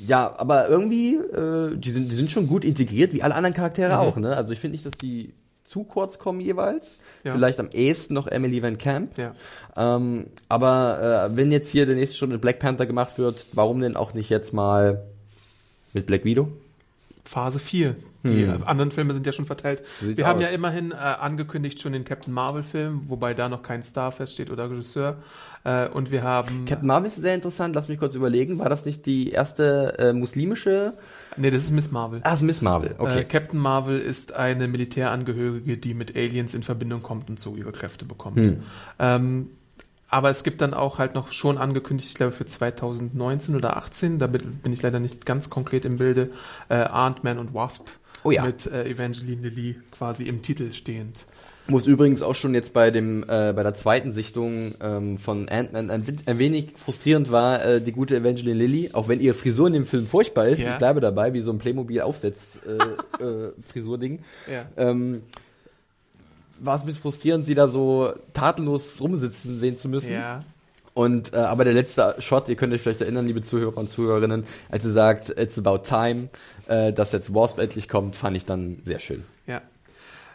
ja, 0.04 0.34
aber 0.38 0.68
irgendwie, 0.68 1.14
äh, 1.14 1.76
die, 1.76 1.90
sind, 1.90 2.10
die 2.10 2.16
sind 2.16 2.30
schon 2.30 2.48
gut 2.48 2.64
integriert, 2.64 3.12
wie 3.12 3.22
alle 3.22 3.34
anderen 3.34 3.54
Charaktere 3.54 3.94
Mhm. 3.94 4.00
auch. 4.00 4.16
Ne? 4.16 4.36
Also 4.36 4.52
ich 4.52 4.58
finde 4.60 4.72
nicht, 4.72 4.84
dass 4.86 4.98
die 4.98 5.32
zu 5.62 5.84
kurz 5.84 6.18
kommen 6.18 6.40
jeweils. 6.40 6.98
Ja. 7.24 7.32
Vielleicht 7.32 7.58
am 7.58 7.68
ehesten 7.70 8.14
noch 8.14 8.26
Emily 8.28 8.62
Van 8.62 8.78
Camp. 8.78 9.18
Ja. 9.18 9.34
Ähm, 9.76 10.28
aber 10.48 11.28
äh, 11.32 11.36
wenn 11.36 11.50
jetzt 11.50 11.70
hier 11.70 11.86
der 11.86 11.96
nächste 11.96 12.26
mit 12.28 12.40
Black 12.40 12.58
Panther 12.60 12.86
gemacht 12.86 13.18
wird, 13.18 13.48
warum 13.52 13.80
denn 13.80 13.96
auch 13.96 14.14
nicht 14.14 14.30
jetzt 14.30 14.52
mal 14.52 15.02
mit 15.92 16.06
Black 16.06 16.24
Widow? 16.24 16.48
Phase 17.24 17.58
4. 17.58 17.96
Die 18.26 18.46
Hm. 18.46 18.62
anderen 18.64 18.90
Filme 18.90 19.14
sind 19.14 19.26
ja 19.26 19.32
schon 19.32 19.46
verteilt. 19.46 19.82
Sieht's 20.00 20.18
Wir 20.18 20.26
haben 20.26 20.38
aus. 20.38 20.44
ja 20.44 20.48
immerhin 20.50 20.92
äh, 20.92 20.94
angekündigt 20.94 21.80
schon 21.80 21.92
den 21.92 22.04
Captain 22.04 22.32
Marvel-Film, 22.32 23.02
wobei 23.06 23.34
da 23.34 23.48
noch 23.48 23.62
kein 23.62 23.82
Star 23.82 24.12
feststeht 24.12 24.50
oder 24.50 24.70
Regisseur. 24.70 25.16
Äh, 25.64 25.88
und 25.88 26.10
wir 26.10 26.22
haben. 26.22 26.64
Captain 26.64 26.86
Marvel 26.86 27.08
ist 27.08 27.16
sehr 27.16 27.34
interessant, 27.34 27.74
lass 27.74 27.88
mich 27.88 27.98
kurz 27.98 28.14
überlegen. 28.14 28.58
War 28.58 28.68
das 28.68 28.84
nicht 28.84 29.06
die 29.06 29.30
erste 29.30 29.98
äh, 29.98 30.12
muslimische? 30.12 30.94
nee, 31.36 31.50
das 31.50 31.64
ist 31.64 31.70
Miss 31.70 31.90
Marvel. 31.90 32.20
Ah, 32.22 32.34
ist 32.34 32.42
Miss 32.42 32.62
Marvel, 32.62 32.94
okay. 32.98 33.20
Äh, 33.20 33.24
Captain 33.24 33.58
Marvel 33.60 33.98
ist 33.98 34.32
eine 34.32 34.68
Militärangehörige, 34.68 35.76
die 35.76 35.94
mit 35.94 36.16
Aliens 36.16 36.54
in 36.54 36.62
Verbindung 36.62 37.02
kommt 37.02 37.28
und 37.28 37.38
so 37.38 37.56
ihre 37.56 37.72
Kräfte 37.72 38.04
bekommt. 38.04 38.36
Hm. 38.38 38.62
Ähm, 38.98 39.50
aber 40.08 40.30
es 40.30 40.44
gibt 40.44 40.60
dann 40.62 40.72
auch 40.72 40.98
halt 40.98 41.14
noch 41.14 41.32
schon 41.32 41.58
angekündigt, 41.58 42.08
ich 42.10 42.14
glaube 42.14 42.32
für 42.32 42.46
2019 42.46 43.56
oder 43.56 43.76
18, 43.76 44.18
da 44.18 44.28
bin 44.28 44.54
bin 44.62 44.72
ich 44.72 44.80
leider 44.82 45.00
nicht 45.00 45.26
ganz 45.26 45.50
konkret 45.50 45.84
im 45.84 45.98
Bilde, 45.98 46.30
äh, 46.68 46.76
Ant-Man 46.76 47.38
und 47.38 47.54
Wasp 47.54 47.88
Oh 48.26 48.30
ja. 48.32 48.44
mit 48.44 48.66
äh, 48.66 48.88
Evangeline 48.88 49.48
Lilly 49.48 49.76
quasi 49.90 50.24
im 50.24 50.42
Titel 50.42 50.72
stehend. 50.72 51.26
Muss 51.68 51.86
übrigens 51.86 52.22
auch 52.22 52.34
schon 52.34 52.54
jetzt 52.54 52.72
bei 52.72 52.90
dem 52.92 53.22
äh, 53.24 53.52
bei 53.52 53.62
der 53.62 53.74
zweiten 53.74 54.12
Sichtung 54.12 54.74
ähm, 54.80 55.18
von 55.18 55.48
Ant-Man 55.48 55.90
ein, 55.90 56.04
ein 56.26 56.38
wenig 56.38 56.74
frustrierend 56.76 57.32
war 57.32 57.64
äh, 57.64 57.80
die 57.80 57.90
gute 57.92 58.16
Evangeline 58.16 58.56
Lilly, 58.56 58.90
auch 58.92 59.08
wenn 59.08 59.20
ihre 59.20 59.34
Frisur 59.34 59.66
in 59.66 59.72
dem 59.72 59.86
Film 59.86 60.06
furchtbar 60.06 60.46
ist, 60.48 60.60
Ja. 60.60 60.72
ich 60.72 60.78
bleibe 60.78 61.00
dabei, 61.00 61.32
wie 61.34 61.40
so 61.40 61.50
ein 61.50 61.58
Playmobil 61.58 62.00
Aufsetz 62.02 62.60
äh, 62.66 63.22
äh, 63.24 63.52
Frisurding. 63.60 64.20
Ja. 64.50 64.66
Ähm, 64.76 65.22
war 66.60 66.76
es 66.76 66.82
ein 66.82 66.86
bisschen 66.86 67.02
frustrierend, 67.02 67.46
sie 67.46 67.54
da 67.54 67.68
so 67.68 68.12
tatenlos 68.32 69.00
rumsitzen 69.00 69.58
sehen 69.58 69.76
zu 69.76 69.88
müssen. 69.88 70.12
Ja. 70.12 70.44
Und 70.96 71.34
äh, 71.34 71.36
aber 71.36 71.64
der 71.64 71.74
letzte 71.74 72.14
Shot, 72.20 72.48
ihr 72.48 72.56
könnt 72.56 72.72
euch 72.72 72.80
vielleicht 72.80 73.02
erinnern, 73.02 73.26
liebe 73.26 73.42
Zuhörer 73.42 73.76
und 73.76 73.90
Zuhörerinnen, 73.90 74.44
als 74.70 74.82
sie 74.82 74.90
sagt, 74.90 75.28
it's 75.28 75.58
about 75.58 75.80
time, 75.86 76.30
äh, 76.68 76.90
dass 76.90 77.12
jetzt 77.12 77.34
Wasp 77.34 77.58
endlich 77.58 77.86
kommt, 77.86 78.16
fand 78.16 78.34
ich 78.34 78.46
dann 78.46 78.78
sehr 78.82 78.98
schön. 78.98 79.22
Ja. 79.46 79.60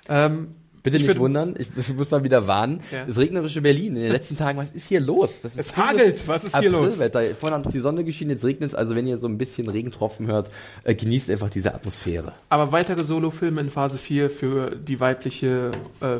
Ähm, 0.07 0.49
Bitte 0.83 0.97
Ich 0.97 1.07
nicht 1.07 1.17
wundern, 1.17 1.55
ich, 1.57 1.67
ich 1.75 1.95
muss 1.95 2.11
mal 2.11 2.23
wieder 2.23 2.45
warnen. 2.45 2.81
Ja. 2.91 3.05
Das 3.05 3.17
regnerische 3.17 3.61
Berlin 3.61 3.95
in 3.95 4.03
den 4.03 4.11
letzten 4.11 4.37
Tagen, 4.37 4.59
was 4.59 4.69
ist 4.69 4.87
hier 4.87 4.99
los? 4.99 5.41
Das 5.41 5.53
ist 5.53 5.71
Es 5.71 5.77
hagelt, 5.77 6.27
was 6.27 6.43
ist 6.43 6.55
hier 6.55 6.69
los? 6.69 6.97
Vorhin 7.39 7.65
hat 7.65 7.73
die 7.73 7.79
Sonne 7.79 8.03
geschienen, 8.03 8.31
jetzt 8.31 8.45
regnet 8.45 8.69
es. 8.69 8.75
Also 8.75 8.95
wenn 8.95 9.07
ihr 9.07 9.17
so 9.17 9.27
ein 9.27 9.39
bisschen 9.39 9.67
Regentropfen 9.67 10.27
hört, 10.27 10.51
äh, 10.83 10.93
genießt 10.93 11.31
einfach 11.31 11.49
diese 11.49 11.73
Atmosphäre. 11.73 12.33
aber 12.49 12.71
weitere 12.71 13.03
Solofilme 13.03 13.61
in 13.61 13.71
Phase 13.71 13.97
4 13.97 14.29
für 14.29 14.75
die 14.75 14.99
weibliche 14.99 15.71
äh, 16.01 16.17
äh, 16.17 16.19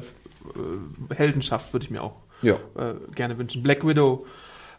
Heldenschaft 1.14 1.74
würde 1.74 1.86
ich 1.86 1.92
mir 1.92 2.02
auch 2.02 2.16
Ja. 2.42 2.56
äh, 2.76 2.94
gerne 3.16 3.38
wünschen. 3.38 3.64
Black 3.64 3.86
Widow 3.86 4.26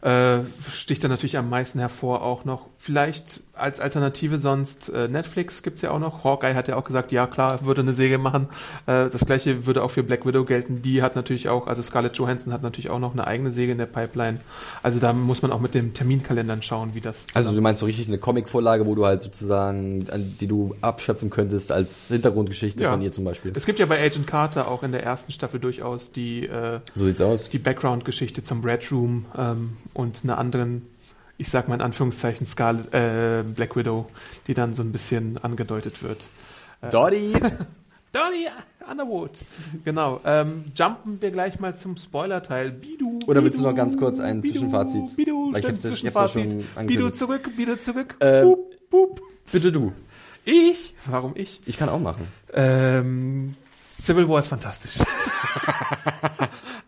äh, 0.03 0.41
sticht 0.69 1.05
da 1.05 1.09
natürlich 1.09 1.39
am 1.39 1.49
meisten 1.49 1.79
hervor 1.79 2.23
auch 2.23 2.45
noch. 2.45 2.67
Vielleicht 2.77 3.43
als 3.55 3.81
Alternative 3.81 4.39
sonst 4.39 4.89
äh, 4.89 5.09
Netflix 5.09 5.63
gibt's 5.63 5.83
ja 5.83 5.91
auch 5.91 5.99
noch. 5.99 6.25
Hawkeye 6.25 6.55
hat 6.55 6.69
ja 6.69 6.77
auch 6.77 6.85
gesagt, 6.85 7.13
ja 7.13 7.27
klar, 7.27 7.65
würde 7.67 7.83
eine 7.83 7.93
Säge 7.93 8.17
machen. 8.19 8.49
Äh, 8.87 9.11
das 9.11 9.27
gleiche 9.27 9.67
würde 9.67 9.83
auch 9.83 9.91
für 9.91 10.03
Black 10.03 10.25
Widow 10.25 10.45
gelten. 10.45 10.81
Die 10.83 11.03
hat 11.03 11.17
natürlich 11.17 11.49
auch, 11.51 11.67
also 11.67 11.83
Scarlett 11.83 12.17
Johansson 12.17 12.53
hat 12.53 12.63
natürlich 12.63 12.89
auch 12.91 12.99
noch 12.99 13.13
eine 13.13 13.27
eigene 13.27 13.53
Säge 13.53 13.73
in 13.73 13.79
der 13.79 13.87
Pipeline. 13.87 14.41
Also 14.83 14.99
da 15.01 15.13
muss 15.13 15.43
man 15.43 15.53
auch 15.53 15.61
mit 15.61 15.75
dem 15.75 15.93
Terminkalendern 15.93 16.63
schauen, 16.63 16.95
wie 16.95 17.01
das 17.03 17.27
Also 17.35 17.55
du 17.55 17.61
meinst 17.61 17.81
so 17.81 17.87
richtig 17.87 18.09
eine 18.09 18.19
Comicvorlage, 18.19 18.87
wo 18.87 18.95
du 18.95 19.05
halt 19.05 19.21
sozusagen, 19.23 20.07
die 20.41 20.47
du 20.47 20.75
abschöpfen 20.81 21.29
könntest 21.31 21.73
als 21.73 22.09
Hintergrundgeschichte 22.09 22.83
Ja. 22.85 22.91
von 22.93 23.03
ihr 23.03 23.13
zum 23.13 23.25
Beispiel. 23.25 23.53
Es 23.55 23.67
gibt 23.67 23.79
ja 23.79 23.87
bei 23.87 24.03
Agent 24.03 24.27
Carter 24.27 24.69
auch 24.69 24.83
in 24.83 24.93
der 24.93 25.03
ersten 25.03 25.31
Staffel 25.31 25.61
durchaus 25.61 26.11
die 26.13 26.47
äh, 26.47 26.81
So 26.95 27.05
sieht's 27.05 27.21
aus. 27.21 27.51
die 27.51 27.59
Background-Geschichte 27.59 28.43
zum 28.43 28.65
Red 28.65 28.91
Room 28.91 29.27
ähm, 29.37 29.77
und 29.93 30.21
einer 30.25 30.39
anderen, 30.39 30.87
ich 31.43 31.51
sag 31.51 31.69
mal 31.69 31.75
in 31.75 31.81
Anführungszeichen, 31.81 32.47
Scarlet, 32.47 32.95
äh, 32.95 33.43
Black 33.43 33.75
Widow, 33.75 34.09
die 34.47 34.55
dann 34.55 34.75
so 34.75 34.83
ein 34.83 34.93
bisschen 34.93 35.39
angedeutet 35.43 36.03
wird. 36.03 36.25
Dottie! 36.93 37.33
Donny 38.13 38.47
Underwood. 38.91 39.41
Genau. 39.85 40.21
Ähm, 40.25 40.67
jumpen 40.77 41.21
wir 41.21 41.31
gleich 41.33 41.59
mal 41.59 41.75
zum 41.77 41.97
Spoiler-Teil. 41.97 42.71
Bidu. 42.71 43.19
Oder 43.27 43.43
willst 43.43 43.59
du 43.59 43.63
Bidu, 43.63 43.71
noch 43.71 43.77
ganz 43.77 43.97
kurz 43.97 44.21
ein 44.21 44.41
Bidu, 44.41 44.55
Zwischenfazit? 44.55 45.17
Bidu, 45.17 45.53
ich 45.57 45.65
hab's 45.65 45.65
ja- 45.65 45.91
ich 45.91 46.15
hab's 46.15 46.33
Zwischenfazit. 46.33 46.87
Bidu 46.87 47.11
zurück, 47.11 47.51
Bidu 47.57 47.77
zurück. 47.77 48.17
Ähm, 48.21 48.45
Boop, 48.45 48.91
boop. 48.91 49.21
Bitte 49.51 49.73
du. 49.73 49.93
Ich? 50.45 50.95
Warum 51.07 51.33
ich? 51.35 51.61
Ich 51.67 51.77
kann 51.77 51.89
auch 51.89 52.01
machen. 52.01 52.27
Ähm, 52.53 53.55
Civil 54.01 54.29
War 54.29 54.39
ist 54.41 54.47
fantastisch. 54.49 54.99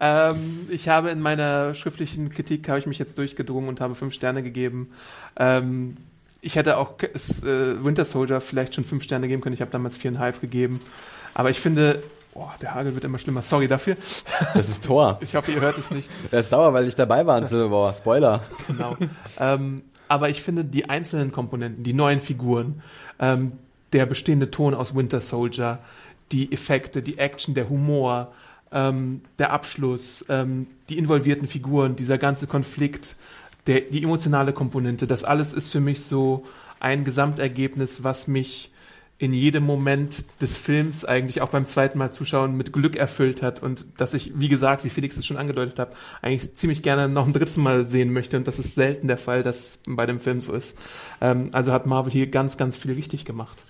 ähm, 0.04 0.66
ich 0.68 0.90
habe 0.90 1.08
in 1.08 1.20
meiner 1.20 1.72
schriftlichen 1.72 2.28
Kritik 2.28 2.68
habe 2.68 2.78
ich 2.78 2.84
mich 2.84 2.98
jetzt 2.98 3.16
durchgedrungen 3.16 3.70
und 3.70 3.80
habe 3.80 3.94
fünf 3.94 4.12
Sterne 4.12 4.42
gegeben. 4.42 4.90
Ähm, 5.38 5.96
ich 6.42 6.56
hätte 6.56 6.76
auch 6.76 7.00
äh, 7.00 7.82
Winter 7.82 8.04
Soldier 8.04 8.42
vielleicht 8.42 8.74
schon 8.74 8.84
fünf 8.84 9.02
Sterne 9.02 9.28
geben 9.28 9.40
können. 9.40 9.54
Ich 9.54 9.62
habe 9.62 9.70
damals 9.70 9.96
viereinhalb 9.96 10.42
gegeben. 10.42 10.80
Aber 11.32 11.48
ich 11.48 11.58
finde, 11.58 12.02
oh, 12.34 12.50
der 12.60 12.74
Hagel 12.74 12.92
wird 12.92 13.04
immer 13.04 13.18
schlimmer. 13.18 13.40
Sorry 13.40 13.66
dafür. 13.66 13.96
Das 14.52 14.68
ist 14.68 14.84
Tor. 14.84 15.18
Ich 15.22 15.36
hoffe, 15.36 15.52
ihr 15.52 15.62
hört 15.62 15.78
es 15.78 15.90
nicht. 15.90 16.10
Er 16.30 16.40
ist 16.40 16.50
sauer, 16.50 16.74
weil 16.74 16.86
ich 16.86 16.96
dabei 16.96 17.24
war 17.24 17.46
Civil 17.46 17.70
War. 17.70 17.94
Spoiler. 17.94 18.42
Genau. 18.66 18.98
ähm, 19.40 19.84
aber 20.08 20.28
ich 20.28 20.42
finde 20.42 20.66
die 20.66 20.90
einzelnen 20.90 21.32
Komponenten, 21.32 21.82
die 21.82 21.94
neuen 21.94 22.20
Figuren, 22.20 22.82
ähm, 23.18 23.52
der 23.94 24.04
bestehende 24.04 24.50
Ton 24.50 24.74
aus 24.74 24.94
Winter 24.94 25.22
Soldier, 25.22 25.78
die 26.30 26.52
Effekte, 26.52 27.00
die 27.00 27.16
Action, 27.16 27.54
der 27.54 27.70
Humor, 27.70 28.34
ähm, 28.74 29.22
der 29.38 29.52
Abschluss, 29.52 30.24
ähm, 30.28 30.66
die 30.90 30.98
involvierten 30.98 31.48
Figuren, 31.48 31.96
dieser 31.96 32.18
ganze 32.18 32.46
Konflikt, 32.46 33.16
der, 33.66 33.80
die 33.80 34.02
emotionale 34.02 34.52
Komponente, 34.52 35.06
das 35.06 35.24
alles 35.24 35.54
ist 35.54 35.70
für 35.70 35.80
mich 35.80 36.02
so 36.02 36.44
ein 36.80 37.04
Gesamtergebnis, 37.04 38.04
was 38.04 38.26
mich 38.26 38.70
in 39.16 39.32
jedem 39.32 39.64
Moment 39.64 40.24
des 40.40 40.56
Films 40.56 41.04
eigentlich 41.04 41.40
auch 41.40 41.48
beim 41.48 41.66
zweiten 41.66 41.98
Mal 41.98 42.12
zuschauen 42.12 42.56
mit 42.56 42.72
Glück 42.72 42.96
erfüllt 42.96 43.42
hat 43.42 43.62
und 43.62 43.86
dass 43.96 44.12
ich, 44.12 44.32
wie 44.34 44.48
gesagt, 44.48 44.84
wie 44.84 44.90
Felix 44.90 45.16
es 45.16 45.24
schon 45.24 45.36
angedeutet 45.36 45.78
hat, 45.78 45.94
eigentlich 46.20 46.54
ziemlich 46.56 46.82
gerne 46.82 47.08
noch 47.08 47.26
ein 47.26 47.32
drittes 47.32 47.56
Mal 47.56 47.86
sehen 47.86 48.12
möchte 48.12 48.36
und 48.36 48.48
das 48.48 48.58
ist 48.58 48.74
selten 48.74 49.06
der 49.06 49.16
Fall, 49.16 49.44
dass 49.44 49.80
bei 49.86 50.04
dem 50.04 50.18
Film 50.18 50.40
so 50.40 50.52
ist. 50.52 50.76
Ähm, 51.20 51.50
also 51.52 51.72
hat 51.72 51.86
Marvel 51.86 52.12
hier 52.12 52.26
ganz, 52.26 52.56
ganz 52.56 52.76
viel 52.76 52.92
richtig 52.92 53.24
gemacht. 53.24 53.62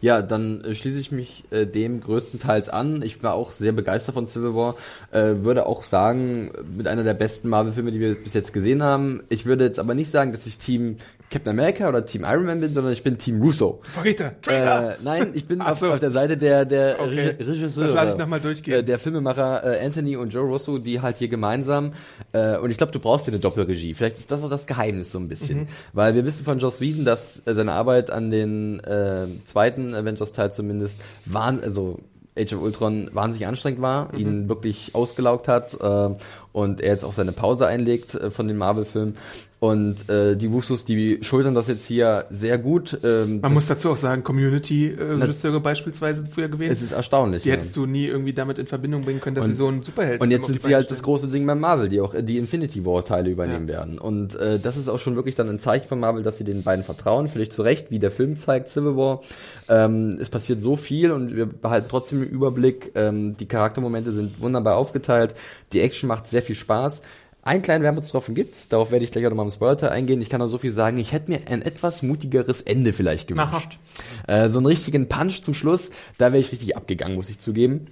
Ja, 0.00 0.22
dann 0.22 0.62
äh, 0.62 0.74
schließe 0.74 0.98
ich 0.98 1.12
mich 1.12 1.44
äh, 1.50 1.66
dem 1.66 2.00
größtenteils 2.00 2.68
an. 2.68 3.02
Ich 3.02 3.22
war 3.22 3.34
auch 3.34 3.52
sehr 3.52 3.72
begeistert 3.72 4.14
von 4.14 4.26
Civil 4.26 4.54
War. 4.54 4.76
Äh, 5.10 5.44
würde 5.44 5.66
auch 5.66 5.84
sagen, 5.84 6.50
mit 6.76 6.86
einer 6.86 7.04
der 7.04 7.14
besten 7.14 7.48
Marvel-Filme, 7.48 7.90
die 7.90 8.00
wir 8.00 8.14
bis 8.14 8.34
jetzt 8.34 8.52
gesehen 8.52 8.82
haben. 8.82 9.22
Ich 9.28 9.46
würde 9.46 9.64
jetzt 9.64 9.78
aber 9.78 9.94
nicht 9.94 10.10
sagen, 10.10 10.32
dass 10.32 10.46
ich 10.46 10.58
Team 10.58 10.96
Captain 11.30 11.50
America 11.58 11.88
oder 11.88 12.04
Team 12.04 12.24
Iron 12.24 12.44
Man 12.46 12.60
bin, 12.60 12.72
sondern 12.72 12.92
ich 12.92 13.02
bin 13.02 13.18
Team 13.18 13.42
Russo. 13.42 13.80
Verräter, 13.82 14.32
Äh, 14.48 14.94
nein, 15.02 15.32
ich 15.34 15.46
bin 15.46 15.60
auf, 15.62 15.78
so. 15.78 15.90
auf 15.92 15.98
der 15.98 16.10
Seite 16.10 16.36
der, 16.36 16.64
der 16.64 16.96
Okay. 17.00 17.34
Re 17.38 17.46
Regisseure. 17.48 17.86
Das 17.86 17.94
lasse 17.94 18.10
ich 18.12 18.16
noch 18.18 18.26
mal 18.28 18.40
durchgehen. 18.40 18.74
Äh, 18.80 18.84
der 18.84 18.98
Filmemacher 18.98 19.64
äh, 19.80 19.84
Anthony 19.84 20.16
und 20.16 20.32
Joe 20.32 20.44
Russo, 20.46 20.78
die 20.78 21.00
halt 21.00 21.16
hier 21.16 21.28
gemeinsam, 21.28 21.92
äh, 22.32 22.56
und 22.58 22.70
ich 22.70 22.76
glaube, 22.78 22.92
du 22.92 23.00
brauchst 23.00 23.24
hier 23.24 23.34
eine 23.34 23.40
Doppelregie. 23.40 23.94
Vielleicht 23.94 24.16
ist 24.18 24.30
das 24.30 24.42
auch 24.44 24.50
das 24.50 24.66
Geheimnis 24.66 25.10
so 25.12 25.18
ein 25.18 25.28
bisschen. 25.28 25.60
Mhm. 25.60 25.66
Weil 25.92 26.14
wir 26.14 26.24
wissen 26.24 26.44
von 26.44 26.58
Joss 26.58 26.80
Whedon, 26.80 27.04
dass 27.04 27.42
äh, 27.44 27.54
seine 27.54 27.72
Arbeit 27.72 28.10
an 28.10 28.30
den 28.30 28.80
äh, 28.80 29.26
zweiten 29.44 29.94
Avengers-Teil 29.94 30.52
zumindest, 30.52 31.00
waren, 31.24 31.60
also 31.62 31.98
Age 32.38 32.52
of 32.52 32.60
Ultron 32.60 33.08
wahnsinnig 33.14 33.46
anstrengend 33.48 33.80
war, 33.80 34.12
Mhm. 34.12 34.18
ihn 34.18 34.48
wirklich 34.48 34.94
ausgelaugt 34.94 35.48
hat. 35.48 35.72
Äh, 35.80 36.10
und 36.56 36.80
er 36.80 36.92
jetzt 36.92 37.04
auch 37.04 37.12
seine 37.12 37.32
Pause 37.32 37.66
einlegt 37.66 38.14
äh, 38.14 38.30
von 38.30 38.48
den 38.48 38.56
Marvel-Filmen. 38.56 39.14
Und 39.58 40.08
äh, 40.10 40.36
die 40.36 40.50
Wussos, 40.52 40.84
die 40.84 41.18
schultern 41.22 41.54
das 41.54 41.66
jetzt 41.66 41.86
hier 41.86 42.26
sehr 42.30 42.58
gut. 42.58 42.98
Ähm, 43.02 43.40
Man 43.40 43.54
muss 43.54 43.66
dazu 43.66 43.90
auch 43.90 43.96
sagen, 43.96 44.22
Community-Regisseure 44.22 45.60
beispielsweise 45.60 46.22
sind 46.22 46.30
früher 46.32 46.48
gewesen. 46.48 46.72
es 46.72 46.82
ist 46.82 46.92
erstaunlich. 46.92 47.42
die 47.42 47.48
ja. 47.48 47.54
hättest 47.54 47.74
du 47.74 47.86
nie 47.86 48.06
irgendwie 48.06 48.34
damit 48.34 48.58
in 48.58 48.66
Verbindung 48.66 49.02
bringen 49.02 49.20
können, 49.20 49.34
dass 49.34 49.46
Und- 49.46 49.52
sie 49.52 49.56
so 49.56 49.66
einen 49.68 49.82
Superhelden 49.82 50.20
Und 50.20 50.30
jetzt 50.30 50.46
sind 50.46 50.60
sie 50.60 50.74
halt 50.74 50.86
Beine 50.86 50.96
das 50.96 51.02
große 51.02 51.28
Ding 51.28 51.46
bei 51.46 51.54
Marvel, 51.54 51.88
die 51.88 52.00
auch 52.02 52.12
äh, 52.14 52.22
die 52.22 52.36
Infinity 52.36 52.84
War 52.84 53.02
Teile 53.04 53.30
übernehmen 53.30 53.66
Ja. 53.68 53.74
werden. 53.76 53.98
Und 53.98 54.34
äh, 54.34 54.58
das 54.58 54.76
ist 54.76 54.88
auch 54.88 54.98
schon 54.98 55.16
wirklich 55.16 55.34
dann 55.36 55.48
ein 55.48 55.58
Zeichen 55.58 55.88
von 55.88 56.00
Marvel, 56.00 56.22
dass 56.22 56.36
sie 56.36 56.44
den 56.44 56.62
beiden 56.62 56.84
vertrauen. 56.84 57.26
Vielleicht 57.28 57.52
zu 57.52 57.62
Recht, 57.62 57.90
wie 57.90 57.98
der 57.98 58.10
Film 58.10 58.36
zeigt, 58.36 58.68
Civil 58.68 58.94
War. 58.96 59.22
Ähm, 59.68 60.18
es 60.20 60.28
passiert 60.30 60.60
so 60.60 60.76
viel 60.76 61.10
und 61.12 61.34
wir 61.34 61.46
behalten 61.46 61.88
trotzdem 61.90 62.20
den 62.20 62.28
Überblick. 62.30 62.92
Ähm, 62.94 63.36
die 63.38 63.46
Charaktermomente 63.46 64.12
sind 64.12 64.40
wunderbar 64.40 64.76
aufgeteilt. 64.76 65.34
Die 65.72 65.80
Action 65.80 66.08
macht 66.08 66.26
sehr 66.26 66.42
viel 66.46 66.54
Spaß. 66.54 67.02
Einen 67.42 67.62
kleinen 67.62 67.84
Wermutstropfen 67.84 68.34
gibt's, 68.34 68.68
darauf 68.68 68.90
werde 68.90 69.04
ich 69.04 69.12
gleich 69.12 69.24
auch 69.24 69.30
nochmal 69.30 69.46
im 69.46 69.52
Spoiler 69.52 69.92
eingehen. 69.92 70.20
Ich 70.20 70.30
kann 70.30 70.40
nur 70.40 70.48
so 70.48 70.58
viel 70.58 70.72
sagen, 70.72 70.98
ich 70.98 71.12
hätte 71.12 71.30
mir 71.30 71.46
ein 71.46 71.62
etwas 71.62 72.02
mutigeres 72.02 72.60
Ende 72.60 72.92
vielleicht 72.92 73.28
gewünscht. 73.28 73.78
Äh, 74.26 74.48
so 74.48 74.58
einen 74.58 74.66
richtigen 74.66 75.08
Punch 75.08 75.42
zum 75.42 75.54
Schluss, 75.54 75.90
da 76.18 76.32
wäre 76.32 76.40
ich 76.40 76.50
richtig 76.50 76.76
abgegangen, 76.76 77.14
muss 77.14 77.30
ich 77.30 77.38
zugeben. 77.38 77.86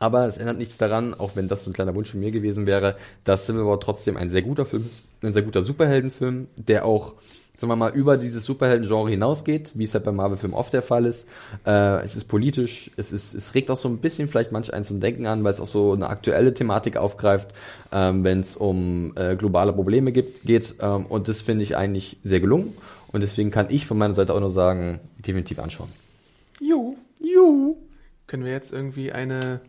Aber 0.00 0.26
es 0.26 0.38
ändert 0.38 0.58
nichts 0.58 0.78
daran, 0.78 1.14
auch 1.14 1.36
wenn 1.36 1.46
das 1.46 1.62
so 1.62 1.70
ein 1.70 1.74
kleiner 1.74 1.94
Wunsch 1.94 2.10
von 2.10 2.20
mir 2.20 2.32
gewesen 2.32 2.66
wäre, 2.66 2.96
dass 3.22 3.46
Civil 3.46 3.66
War 3.66 3.78
trotzdem 3.78 4.16
ein 4.16 4.30
sehr 4.30 4.42
guter 4.42 4.64
Film 4.64 4.86
ist, 4.88 5.04
ein 5.22 5.32
sehr 5.32 5.42
guter 5.42 5.62
Superheldenfilm, 5.62 6.48
der 6.56 6.86
auch, 6.86 7.14
sagen 7.60 7.70
wir 7.70 7.76
mal, 7.76 7.92
über 7.92 8.16
dieses 8.16 8.46
Superhelden-Genre 8.46 9.10
hinausgeht, 9.10 9.72
wie 9.74 9.84
es 9.84 9.92
halt 9.92 10.04
bei 10.04 10.12
Marvel-Filmen 10.12 10.54
oft 10.54 10.72
der 10.72 10.80
Fall 10.80 11.04
ist. 11.04 11.28
Äh, 11.66 12.02
es 12.02 12.16
ist 12.16 12.24
politisch, 12.24 12.90
es 12.96 13.12
ist, 13.12 13.34
es 13.34 13.54
regt 13.54 13.70
auch 13.70 13.76
so 13.76 13.86
ein 13.86 13.98
bisschen 13.98 14.28
vielleicht 14.28 14.50
manch 14.50 14.72
einen 14.72 14.84
zum 14.84 14.98
Denken 14.98 15.26
an, 15.26 15.44
weil 15.44 15.52
es 15.52 15.60
auch 15.60 15.66
so 15.66 15.92
eine 15.92 16.08
aktuelle 16.08 16.54
Thematik 16.54 16.96
aufgreift, 16.96 17.52
ähm, 17.92 18.24
wenn 18.24 18.40
es 18.40 18.56
um 18.56 19.12
äh, 19.16 19.36
globale 19.36 19.74
Probleme 19.74 20.10
gibt, 20.10 20.42
geht. 20.44 20.76
Ähm, 20.80 21.04
und 21.04 21.28
das 21.28 21.42
finde 21.42 21.62
ich 21.62 21.76
eigentlich 21.76 22.16
sehr 22.24 22.40
gelungen. 22.40 22.72
Und 23.12 23.22
deswegen 23.22 23.50
kann 23.50 23.66
ich 23.68 23.86
von 23.86 23.98
meiner 23.98 24.14
Seite 24.14 24.32
auch 24.32 24.40
nur 24.40 24.50
sagen, 24.50 25.00
definitiv 25.18 25.58
anschauen. 25.58 25.90
Jo. 26.60 26.96
Jo. 27.20 27.76
Können 28.26 28.44
wir 28.44 28.52
jetzt 28.52 28.72
irgendwie 28.72 29.12
eine 29.12 29.60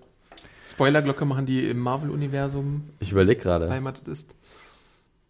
Spoilerglocke 0.66 1.26
machen, 1.26 1.46
die 1.46 1.68
im 1.68 1.80
Marvel-Universum 1.80 2.84
Ich 3.00 3.12
überlege 3.12 3.42
gerade. 3.42 3.66
beheimatet 3.66 4.08
ist? 4.08 4.34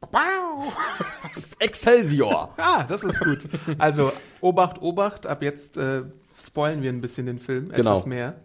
Wow. 0.10 0.74
Excelsior! 1.60 2.54
Ah, 2.58 2.84
das 2.84 3.04
ist 3.04 3.20
gut. 3.20 3.48
Also, 3.78 4.12
Obacht, 4.42 4.82
Obacht, 4.82 5.28
ab 5.28 5.44
jetzt 5.44 5.78
äh, 5.78 6.02
spoilen 6.44 6.82
wir 6.82 6.92
ein 6.92 7.02
bisschen 7.02 7.28
den 7.28 7.40
Film, 7.40 7.70
Genau. 7.70 7.92
etwas 7.92 8.06
mehr. 8.08 8.36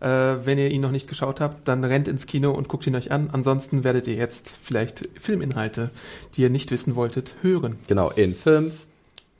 Äh, 0.00 0.06
wenn 0.46 0.58
ihr 0.58 0.70
ihn 0.70 0.80
noch 0.82 0.90
nicht 0.92 1.08
geschaut 1.08 1.40
habt, 1.40 1.66
dann 1.66 1.82
rennt 1.82 2.06
ins 2.08 2.26
Kino 2.26 2.52
und 2.52 2.68
guckt 2.68 2.86
ihn 2.86 2.94
euch 2.94 3.10
an. 3.10 3.30
Ansonsten 3.32 3.82
werdet 3.84 4.06
ihr 4.06 4.14
jetzt 4.14 4.54
vielleicht 4.62 5.08
Filminhalte, 5.18 5.90
die 6.36 6.42
ihr 6.42 6.50
nicht 6.50 6.70
wissen 6.70 6.94
wolltet, 6.94 7.34
hören. 7.42 7.78
Genau, 7.88 8.10
in 8.10 8.34
5, 8.34 8.72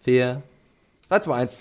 4, 0.00 0.42
3, 1.10 1.18
2, 1.20 1.34
1. 1.36 1.58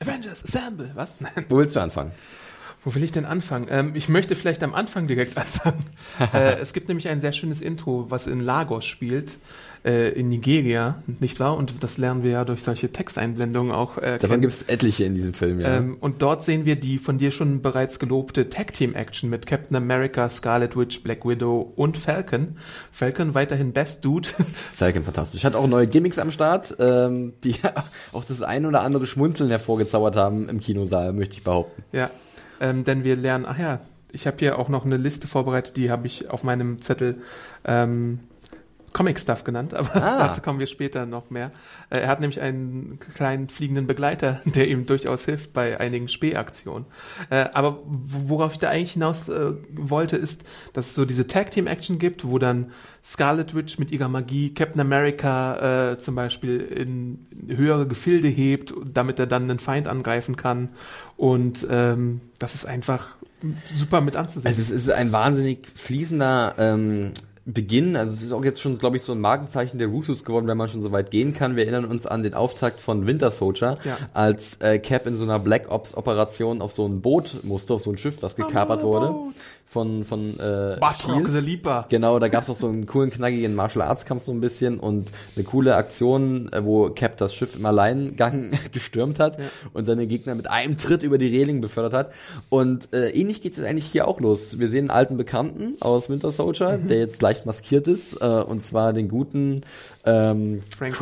Avengers 0.00 0.42
Assemble, 0.44 0.90
was? 0.94 1.20
Nein. 1.20 1.44
Wo 1.48 1.58
willst 1.58 1.76
du 1.76 1.80
anfangen? 1.80 2.10
Wo 2.84 2.94
will 2.94 3.04
ich 3.04 3.12
denn 3.12 3.24
anfangen? 3.24 3.68
Ähm, 3.70 3.92
ich 3.94 4.08
möchte 4.08 4.34
vielleicht 4.34 4.62
am 4.64 4.74
Anfang 4.74 5.06
direkt 5.06 5.36
anfangen. 5.38 5.78
äh, 6.32 6.58
es 6.60 6.72
gibt 6.72 6.88
nämlich 6.88 7.08
ein 7.08 7.20
sehr 7.20 7.32
schönes 7.32 7.62
Intro, 7.62 8.06
was 8.08 8.26
in 8.26 8.40
Lagos 8.40 8.84
spielt, 8.84 9.38
äh, 9.84 10.10
in 10.10 10.28
Nigeria, 10.28 11.02
nicht 11.20 11.38
wahr? 11.38 11.56
Und 11.56 11.74
das 11.80 11.96
lernen 11.96 12.24
wir 12.24 12.32
ja 12.32 12.44
durch 12.44 12.62
solche 12.64 12.90
Texteinblendungen 12.90 13.72
auch 13.72 13.98
äh, 13.98 14.18
Davon 14.18 14.40
gibt 14.40 14.52
es 14.52 14.62
etliche 14.64 15.04
in 15.04 15.14
diesem 15.14 15.32
Film, 15.32 15.60
ja. 15.60 15.76
Ähm, 15.76 15.96
und 16.00 16.22
dort 16.22 16.42
sehen 16.44 16.64
wir 16.64 16.74
die 16.76 16.98
von 16.98 17.18
dir 17.18 17.30
schon 17.30 17.62
bereits 17.62 18.00
gelobte 18.00 18.48
Tag-Team-Action 18.48 19.30
mit 19.30 19.46
Captain 19.46 19.76
America, 19.76 20.28
Scarlet 20.28 20.76
Witch, 20.76 21.02
Black 21.02 21.24
Widow 21.24 21.72
und 21.76 21.98
Falcon. 21.98 22.56
Falcon 22.90 23.34
weiterhin 23.34 23.72
Best 23.72 24.04
Dude. 24.04 24.28
Falcon 24.72 25.04
fantastisch. 25.04 25.44
Hat 25.44 25.54
auch 25.54 25.68
neue 25.68 25.86
Gimmicks 25.86 26.18
am 26.18 26.32
Start, 26.32 26.74
ähm, 26.80 27.34
die 27.44 27.54
auch 28.12 28.24
das 28.24 28.42
ein 28.42 28.66
oder 28.66 28.82
andere 28.82 29.06
Schmunzeln 29.06 29.50
hervorgezaubert 29.50 30.16
haben 30.16 30.48
im 30.48 30.58
Kinosaal, 30.58 31.12
möchte 31.12 31.36
ich 31.36 31.42
behaupten. 31.42 31.82
ja, 31.92 32.10
ähm, 32.62 32.84
denn 32.84 33.04
wir 33.04 33.16
lernen, 33.16 33.44
ach 33.46 33.58
ja, 33.58 33.80
ich 34.12 34.26
habe 34.26 34.36
hier 34.38 34.58
auch 34.58 34.68
noch 34.68 34.84
eine 34.86 34.96
Liste 34.96 35.26
vorbereitet, 35.26 35.76
die 35.76 35.90
habe 35.90 36.06
ich 36.06 36.30
auf 36.30 36.44
meinem 36.44 36.80
Zettel 36.80 37.22
ähm, 37.64 38.20
Comic-Stuff 38.92 39.44
genannt, 39.44 39.72
aber 39.80 39.96
Ah. 39.96 40.18
dazu 40.26 40.42
kommen 40.42 40.58
wir 40.60 40.66
später 40.66 41.06
noch 41.06 41.30
mehr. 41.30 41.50
Äh, 41.88 42.00
er 42.00 42.08
hat 42.08 42.20
nämlich 42.20 42.40
einen 42.42 42.98
kleinen 43.14 43.48
fliegenden 43.48 43.86
Begleiter, 43.86 44.42
der 44.44 44.68
ihm 44.68 44.84
durchaus 44.84 45.24
hilft 45.24 45.54
bei 45.54 45.80
einigen 45.80 46.08
Spähaktionen. 46.08 46.84
Äh, 47.30 47.46
aber 47.54 47.80
worauf 47.86 48.52
ich 48.52 48.58
da 48.58 48.68
eigentlich 48.68 48.92
hinaus 48.92 49.30
äh, 49.30 49.52
wollte, 49.72 50.16
ist, 50.16 50.44
dass 50.74 50.88
es 50.88 50.94
so 50.94 51.06
diese 51.06 51.26
Tag-Team-Action 51.26 51.98
gibt, 51.98 52.26
wo 52.28 52.38
dann 52.38 52.70
Scarlet 53.02 53.54
Witch 53.54 53.78
mit 53.78 53.90
ihrer 53.90 54.08
Magie 54.08 54.52
Captain 54.54 54.80
America 54.80 55.92
äh, 55.92 55.98
zum 55.98 56.14
Beispiel 56.14 56.60
in 56.60 57.26
höhere 57.48 57.86
Gefilde 57.86 58.28
hebt, 58.28 58.74
damit 58.84 59.18
er 59.18 59.26
dann 59.26 59.44
einen 59.50 59.58
Feind 59.58 59.88
angreifen 59.88 60.36
kann. 60.36 60.68
Und 61.22 61.64
ähm, 61.70 62.20
das 62.40 62.56
ist 62.56 62.66
einfach 62.66 63.10
super 63.72 64.00
mit 64.00 64.16
anzusehen. 64.16 64.44
Also 64.48 64.60
es 64.60 64.72
ist 64.72 64.90
ein 64.90 65.12
wahnsinnig 65.12 65.68
fließender 65.72 66.56
ähm, 66.58 67.12
Beginn. 67.44 67.94
Also 67.94 68.12
es 68.14 68.22
ist 68.22 68.32
auch 68.32 68.44
jetzt 68.44 68.60
schon, 68.60 68.76
glaube 68.76 68.96
ich, 68.96 69.04
so 69.04 69.12
ein 69.12 69.20
Markenzeichen 69.20 69.78
der 69.78 69.86
Russos 69.86 70.24
geworden, 70.24 70.48
wenn 70.48 70.56
man 70.56 70.68
schon 70.68 70.82
so 70.82 70.90
weit 70.90 71.12
gehen 71.12 71.32
kann. 71.32 71.54
Wir 71.54 71.62
erinnern 71.62 71.84
uns 71.84 72.06
an 72.08 72.24
den 72.24 72.34
Auftakt 72.34 72.80
von 72.80 73.06
Winter 73.06 73.30
Soldier, 73.30 73.78
Ja. 73.84 73.98
als 74.14 74.56
äh, 74.62 74.80
Cap 74.80 75.06
in 75.06 75.16
so 75.16 75.22
einer 75.22 75.38
Black 75.38 75.70
Ops 75.70 75.96
Operation 75.96 76.60
auf 76.60 76.72
so 76.72 76.88
ein 76.88 77.00
Boot 77.02 77.38
musste, 77.44 77.74
auf 77.74 77.82
so 77.82 77.90
ein 77.92 77.98
Schiff, 77.98 78.20
was 78.22 78.34
gekapert 78.34 78.82
wurde 78.82 79.06
Boat. 79.06 79.34
Von 79.72 80.04
von 80.04 80.38
äh, 80.38 80.76
Shield. 81.00 81.32
the 81.32 81.38
Leaper. 81.40 81.86
Genau, 81.88 82.18
da 82.18 82.28
gab's 82.28 82.50
auch 82.50 82.56
so 82.56 82.68
einen 82.68 82.86
coolen, 82.86 83.10
knackigen 83.10 83.54
Martial 83.54 83.82
Arts 83.82 84.04
Kampf 84.04 84.24
so 84.24 84.32
ein 84.32 84.40
bisschen 84.40 84.78
und 84.78 85.10
eine 85.34 85.44
coole 85.44 85.76
Aktion, 85.76 86.52
äh, 86.52 86.64
wo 86.64 86.90
Cap 86.90 87.16
das 87.16 87.34
Schiff 87.34 87.56
im 87.56 87.64
Alleingang 87.64 88.52
gestürmt 88.72 89.18
hat 89.18 89.38
und 89.72 89.84
seine 89.84 90.06
Gegner 90.06 90.34
mit 90.34 90.50
einem 90.50 90.76
Tritt 90.76 91.02
über 91.02 91.18
die 91.18 91.28
Reling 91.28 91.60
befördert 91.60 91.94
hat. 91.94 92.12
Und 92.50 92.92
äh, 92.94 93.10
ähnlich 93.10 93.40
geht's 93.40 93.56
jetzt 93.56 93.66
eigentlich 93.66 93.86
hier 93.86 94.06
auch 94.06 94.20
los. 94.20 94.58
Wir 94.58 94.68
sehen 94.68 94.90
einen 94.90 94.90
alten 94.90 95.16
Bekannten 95.16 95.76
aus 95.80 96.10
Winter 96.10 96.32
Soldier, 96.32 96.78
der 96.78 96.98
jetzt 96.98 97.22
leicht 97.22 97.46
maskiert 97.46 97.88
ist, 97.88 98.20
äh, 98.20 98.26
und 98.26 98.62
zwar 98.62 98.92
den 98.92 99.08
guten 99.08 99.62
ähm, 100.04 100.62
Frank 100.76 100.94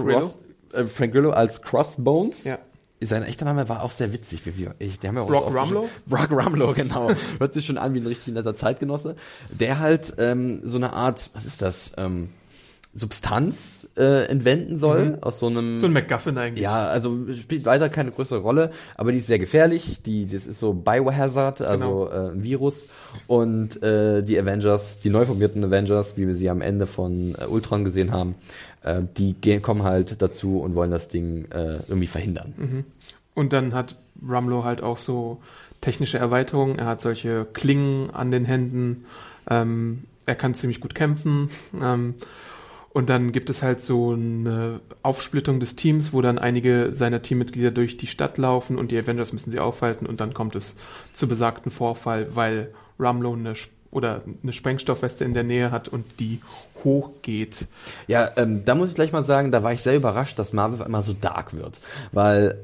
äh, 0.73 0.85
Frank 0.87 1.13
Grillo 1.13 1.31
als 1.31 1.63
Crossbones. 1.63 2.45
Ja. 2.45 2.59
Sein 3.03 3.23
echter 3.23 3.47
Name 3.47 3.69
war 3.69 3.83
auch 3.83 3.91
sehr 3.91 4.13
witzig. 4.13 4.45
Wie, 4.45 4.59
wie, 4.59 4.69
ich, 4.79 4.99
die 4.99 5.09
haben 5.09 5.17
ja 5.17 5.25
Brock. 5.25 5.55
Rumlow? 5.55 5.89
Brock 6.07 6.31
Rumlow, 6.31 6.75
genau. 6.75 7.11
Hört 7.39 7.53
sich 7.55 7.65
schon 7.65 7.79
an 7.79 7.95
wie 7.95 8.01
ein 8.01 8.07
richtig 8.07 8.35
netter 8.35 8.55
Zeitgenosse. 8.55 9.17
Der 9.51 9.79
halt 9.79 10.15
ähm, 10.19 10.61
so 10.65 10.77
eine 10.77 10.93
Art, 10.93 11.31
was 11.33 11.47
ist 11.47 11.63
das, 11.63 11.93
ähm, 11.97 12.29
Substanz 12.93 13.87
äh, 13.97 14.25
entwenden 14.27 14.77
soll 14.77 15.19
aus 15.21 15.39
so 15.39 15.47
einem... 15.47 15.79
So 15.79 15.87
ein 15.87 15.93
MacGuffin 15.93 16.37
eigentlich. 16.39 16.63
ja, 16.63 16.87
also 16.87 17.17
spielt 17.35 17.65
weiter 17.65 17.89
keine 17.89 18.11
größere 18.11 18.41
Rolle, 18.41 18.71
aber 18.97 19.13
die 19.13 19.19
ist 19.19 19.27
sehr 19.29 19.39
gefährlich. 19.39 20.03
Die, 20.03 20.27
das 20.27 20.47
ist 20.47 20.59
so 20.59 20.73
Biohazard, 20.73 21.61
also 21.63 22.09
Genau. 22.11 22.29
äh, 22.29 22.33
ein 22.33 22.43
Virus. 22.43 22.87
Und 23.27 23.83
äh, 23.83 24.23
die 24.23 24.39
Avengers, 24.39 24.99
die 24.99 25.11
neu 25.11 25.25
formierten 25.25 25.65
Avengers, 25.65 26.17
wie 26.17 26.27
wir 26.27 26.35
sie 26.35 26.51
am 26.51 26.61
Ende 26.63 26.87
von 26.87 27.35
äh, 27.37 27.47
Ultron 27.47 27.85
gesehen 27.85 28.11
haben, 28.13 28.35
äh, 28.83 29.03
die 29.17 29.35
gehen, 29.35 29.63
kommen 29.63 29.83
halt 29.85 30.21
dazu 30.21 30.59
und 30.61 30.75
wollen 30.75 30.91
das 30.91 31.09
Ding 31.09 31.45
äh, 31.53 31.79
irgendwie 31.89 32.07
verhindern. 32.09 32.85
Und 33.35 33.53
dann 33.53 33.73
hat 33.75 33.95
Rumlow 34.29 34.65
halt 34.65 34.83
auch 34.83 34.99
so 34.99 35.41
technische 35.81 36.19
Erweiterungen. 36.19 36.79
Er 36.79 36.87
hat 36.87 37.01
solche 37.01 37.47
Klingen 37.53 38.11
an 38.11 38.31
den 38.31 38.45
Händen. 38.45 39.05
Ähm, 39.49 40.05
er 40.27 40.35
kann 40.35 40.55
ziemlich 40.55 40.81
gut 40.81 40.95
kämpfen. 40.95 41.51
Ähm, 41.83 42.15
und 42.93 43.09
dann 43.09 43.33
gibt 43.33 43.51
es 43.51 43.63
halt 43.63 43.81
so 43.81 44.13
eine 44.13 44.81
Aufsplittung 45.03 45.61
des 45.61 45.77
Teams, 45.77 46.13
wo 46.13 46.23
dann 46.23 46.39
einige 46.39 46.93
seiner 46.93 47.23
Teammitglieder 47.23 47.71
durch 47.71 47.97
die 47.97 48.09
Stadt 48.09 48.37
laufen 48.37 48.79
und 48.79 48.91
die 48.91 48.99
Avengers 48.99 49.33
müssen 49.33 49.53
sie 49.53 49.61
aufhalten 49.61 50.07
und 50.07 50.21
dann 50.21 50.35
kommt 50.35 50.57
es 50.57 50.77
zu 51.13 51.29
besagten 51.29 51.71
Vorfall, 51.71 52.35
weil 52.35 52.73
Rumlow 52.99 53.35
eine 53.35 53.55
oder 53.93 54.23
eine 54.43 54.53
Sprengstoffweste 54.53 55.25
in 55.25 55.35
der 55.35 55.43
Nähe 55.43 55.71
hat 55.71 55.89
und 55.89 56.05
die 56.21 56.41
hochgeht. 56.85 57.67
Ja, 58.07 58.31
ähm, 58.37 58.65
da 58.65 58.75
muss 58.75 58.91
ich 58.91 58.95
gleich 58.95 59.13
mal 59.13 59.25
sagen, 59.25 59.51
da 59.51 59.63
war 59.63 59.73
ich 59.73 59.83
sehr 59.83 59.97
überrascht, 59.97 60.39
dass 60.39 60.53
Marvel 60.53 60.83
einmal 60.83 61.03
so 61.03 61.13
dark 61.13 61.55
wird, 61.55 61.81
weil 62.13 62.59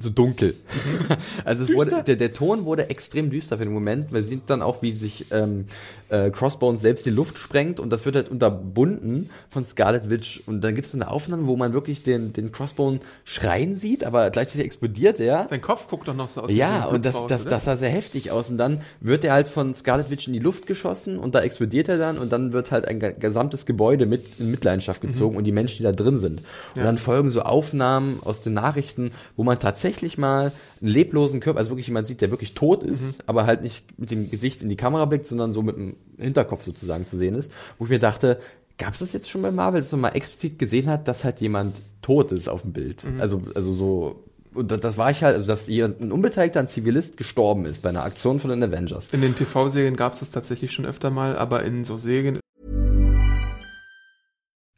so 0.00 0.10
dunkel. 0.10 0.54
also 1.44 1.64
es 1.64 1.72
wurde, 1.74 2.02
der, 2.04 2.16
der 2.16 2.32
Ton 2.32 2.64
wurde 2.64 2.88
extrem 2.90 3.30
düster 3.30 3.58
für 3.58 3.64
den 3.64 3.72
Moment. 3.72 4.12
Wir 4.12 4.22
sehen 4.22 4.42
dann 4.46 4.62
auch, 4.62 4.80
wie 4.82 4.92
sich 4.92 5.26
ähm, 5.32 5.66
äh, 6.08 6.30
Crossbones 6.30 6.80
selbst 6.80 7.04
die 7.04 7.10
Luft 7.10 7.36
sprengt 7.38 7.80
und 7.80 7.90
das 7.90 8.04
wird 8.04 8.14
halt 8.16 8.28
unterbunden 8.28 9.30
von 9.50 9.64
Scarlet 9.64 10.08
Witch. 10.08 10.42
Und 10.46 10.62
dann 10.62 10.74
gibt 10.76 10.86
es 10.86 10.92
so 10.92 10.98
eine 10.98 11.10
Aufnahme, 11.10 11.46
wo 11.48 11.56
man 11.56 11.72
wirklich 11.72 12.02
den, 12.04 12.32
den 12.32 12.52
Crossbone 12.52 13.00
schreien 13.24 13.76
sieht, 13.76 14.04
aber 14.04 14.30
gleichzeitig 14.30 14.66
explodiert 14.66 15.18
er. 15.20 15.48
Sein 15.48 15.60
Kopf 15.60 15.88
guckt 15.88 16.06
doch 16.06 16.14
noch 16.14 16.28
so 16.28 16.42
aus. 16.42 16.52
Ja, 16.52 16.84
und 16.86 17.04
das, 17.04 17.16
raus, 17.16 17.24
das, 17.28 17.40
oder? 17.42 17.50
das 17.50 17.64
sah 17.64 17.76
sehr 17.76 17.90
heftig 17.90 18.30
aus. 18.30 18.50
Und 18.50 18.58
dann 18.58 18.80
wird 19.00 19.24
er 19.24 19.32
halt 19.32 19.48
von 19.48 19.74
Scarlet 19.74 20.10
Witch 20.10 20.28
in 20.28 20.32
die 20.32 20.38
Luft 20.38 20.66
geschossen 20.68 21.18
und 21.18 21.34
da 21.34 21.40
explodiert 21.40 21.88
er 21.88 21.98
dann 21.98 22.18
und 22.18 22.30
dann 22.32 22.52
wird 22.52 22.70
halt 22.70 22.86
ein 22.86 23.00
ge- 23.00 23.14
gesamtes 23.18 23.66
Gebäude 23.66 24.06
mit 24.06 24.38
in 24.38 24.50
Mitleidenschaft 24.50 25.00
gezogen 25.00 25.36
und 25.36 25.42
die 25.44 25.52
Menschen, 25.52 25.78
die 25.78 25.82
da 25.82 25.92
drin 25.92 26.18
sind. 26.18 26.40
Und 26.74 26.78
Ja. 26.78 26.84
dann 26.84 26.98
folgen 26.98 27.30
so 27.30 27.42
Aufnahmen 27.42 28.22
aus 28.22 28.40
den 28.40 28.52
Nachrichten, 28.54 29.10
wo 29.36 29.42
man 29.42 29.58
tatsächlich 29.58 29.87
tatsächlich 29.88 30.18
mal 30.18 30.52
einen 30.80 30.90
leblosen 30.90 31.40
Körper, 31.40 31.58
also 31.58 31.70
wirklich 31.70 31.86
jemand 31.86 32.06
sieht, 32.06 32.20
der 32.20 32.30
wirklich 32.30 32.54
tot 32.54 32.82
ist, 32.82 33.02
Mhm. 33.02 33.14
aber 33.26 33.46
halt 33.46 33.62
nicht 33.62 33.98
mit 33.98 34.10
dem 34.10 34.30
Gesicht 34.30 34.62
in 34.62 34.68
die 34.68 34.76
Kamera 34.76 35.04
blickt, 35.06 35.26
sondern 35.26 35.52
so 35.52 35.62
mit 35.62 35.76
dem 35.76 35.96
Hinterkopf 36.18 36.64
sozusagen 36.64 37.06
zu 37.06 37.16
sehen 37.16 37.34
ist, 37.34 37.50
wo 37.78 37.84
ich 37.84 37.90
mir 37.90 37.98
dachte, 37.98 38.38
gab 38.76 38.92
es 38.92 39.00
das 39.00 39.12
jetzt 39.12 39.28
schon 39.30 39.42
bei 39.42 39.50
Marvel, 39.50 39.80
dass 39.80 39.90
man 39.92 40.02
mal 40.02 40.08
explizit 40.10 40.58
gesehen 40.58 40.88
hat, 40.88 41.08
dass 41.08 41.24
halt 41.24 41.40
jemand 41.40 41.82
tot 42.02 42.32
ist 42.32 42.48
auf 42.48 42.62
dem 42.62 42.72
Bild? 42.72 43.04
Mhm. 43.04 43.20
Also, 43.20 43.42
also 43.54 43.72
so, 43.72 44.24
und 44.54 44.70
das, 44.70 44.80
das 44.80 44.98
war 44.98 45.10
ich 45.10 45.22
halt, 45.22 45.34
also 45.36 45.46
dass 45.46 45.66
jemand, 45.68 46.00
ein 46.00 46.12
Unbeteiligter, 46.12 46.60
ein 46.60 46.68
Zivilist 46.68 47.16
gestorben 47.16 47.64
ist 47.64 47.82
bei 47.82 47.88
einer 47.88 48.04
Aktion 48.04 48.38
von 48.38 48.50
den 48.50 48.62
Avengers. 48.62 49.08
In 49.12 49.20
den 49.22 49.34
TV-Serien 49.34 49.96
gab 49.96 50.12
es 50.12 50.20
das 50.20 50.30
tatsächlich 50.30 50.72
schon 50.72 50.84
öfter 50.86 51.10
mal, 51.10 51.36
aber 51.36 51.64
in 51.64 51.84
so 51.84 51.96
Serien 51.96 52.38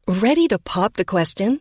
Ready 0.08 0.48
to 0.48 0.56
pop 0.64 0.96
the 0.96 1.04
question? 1.04 1.60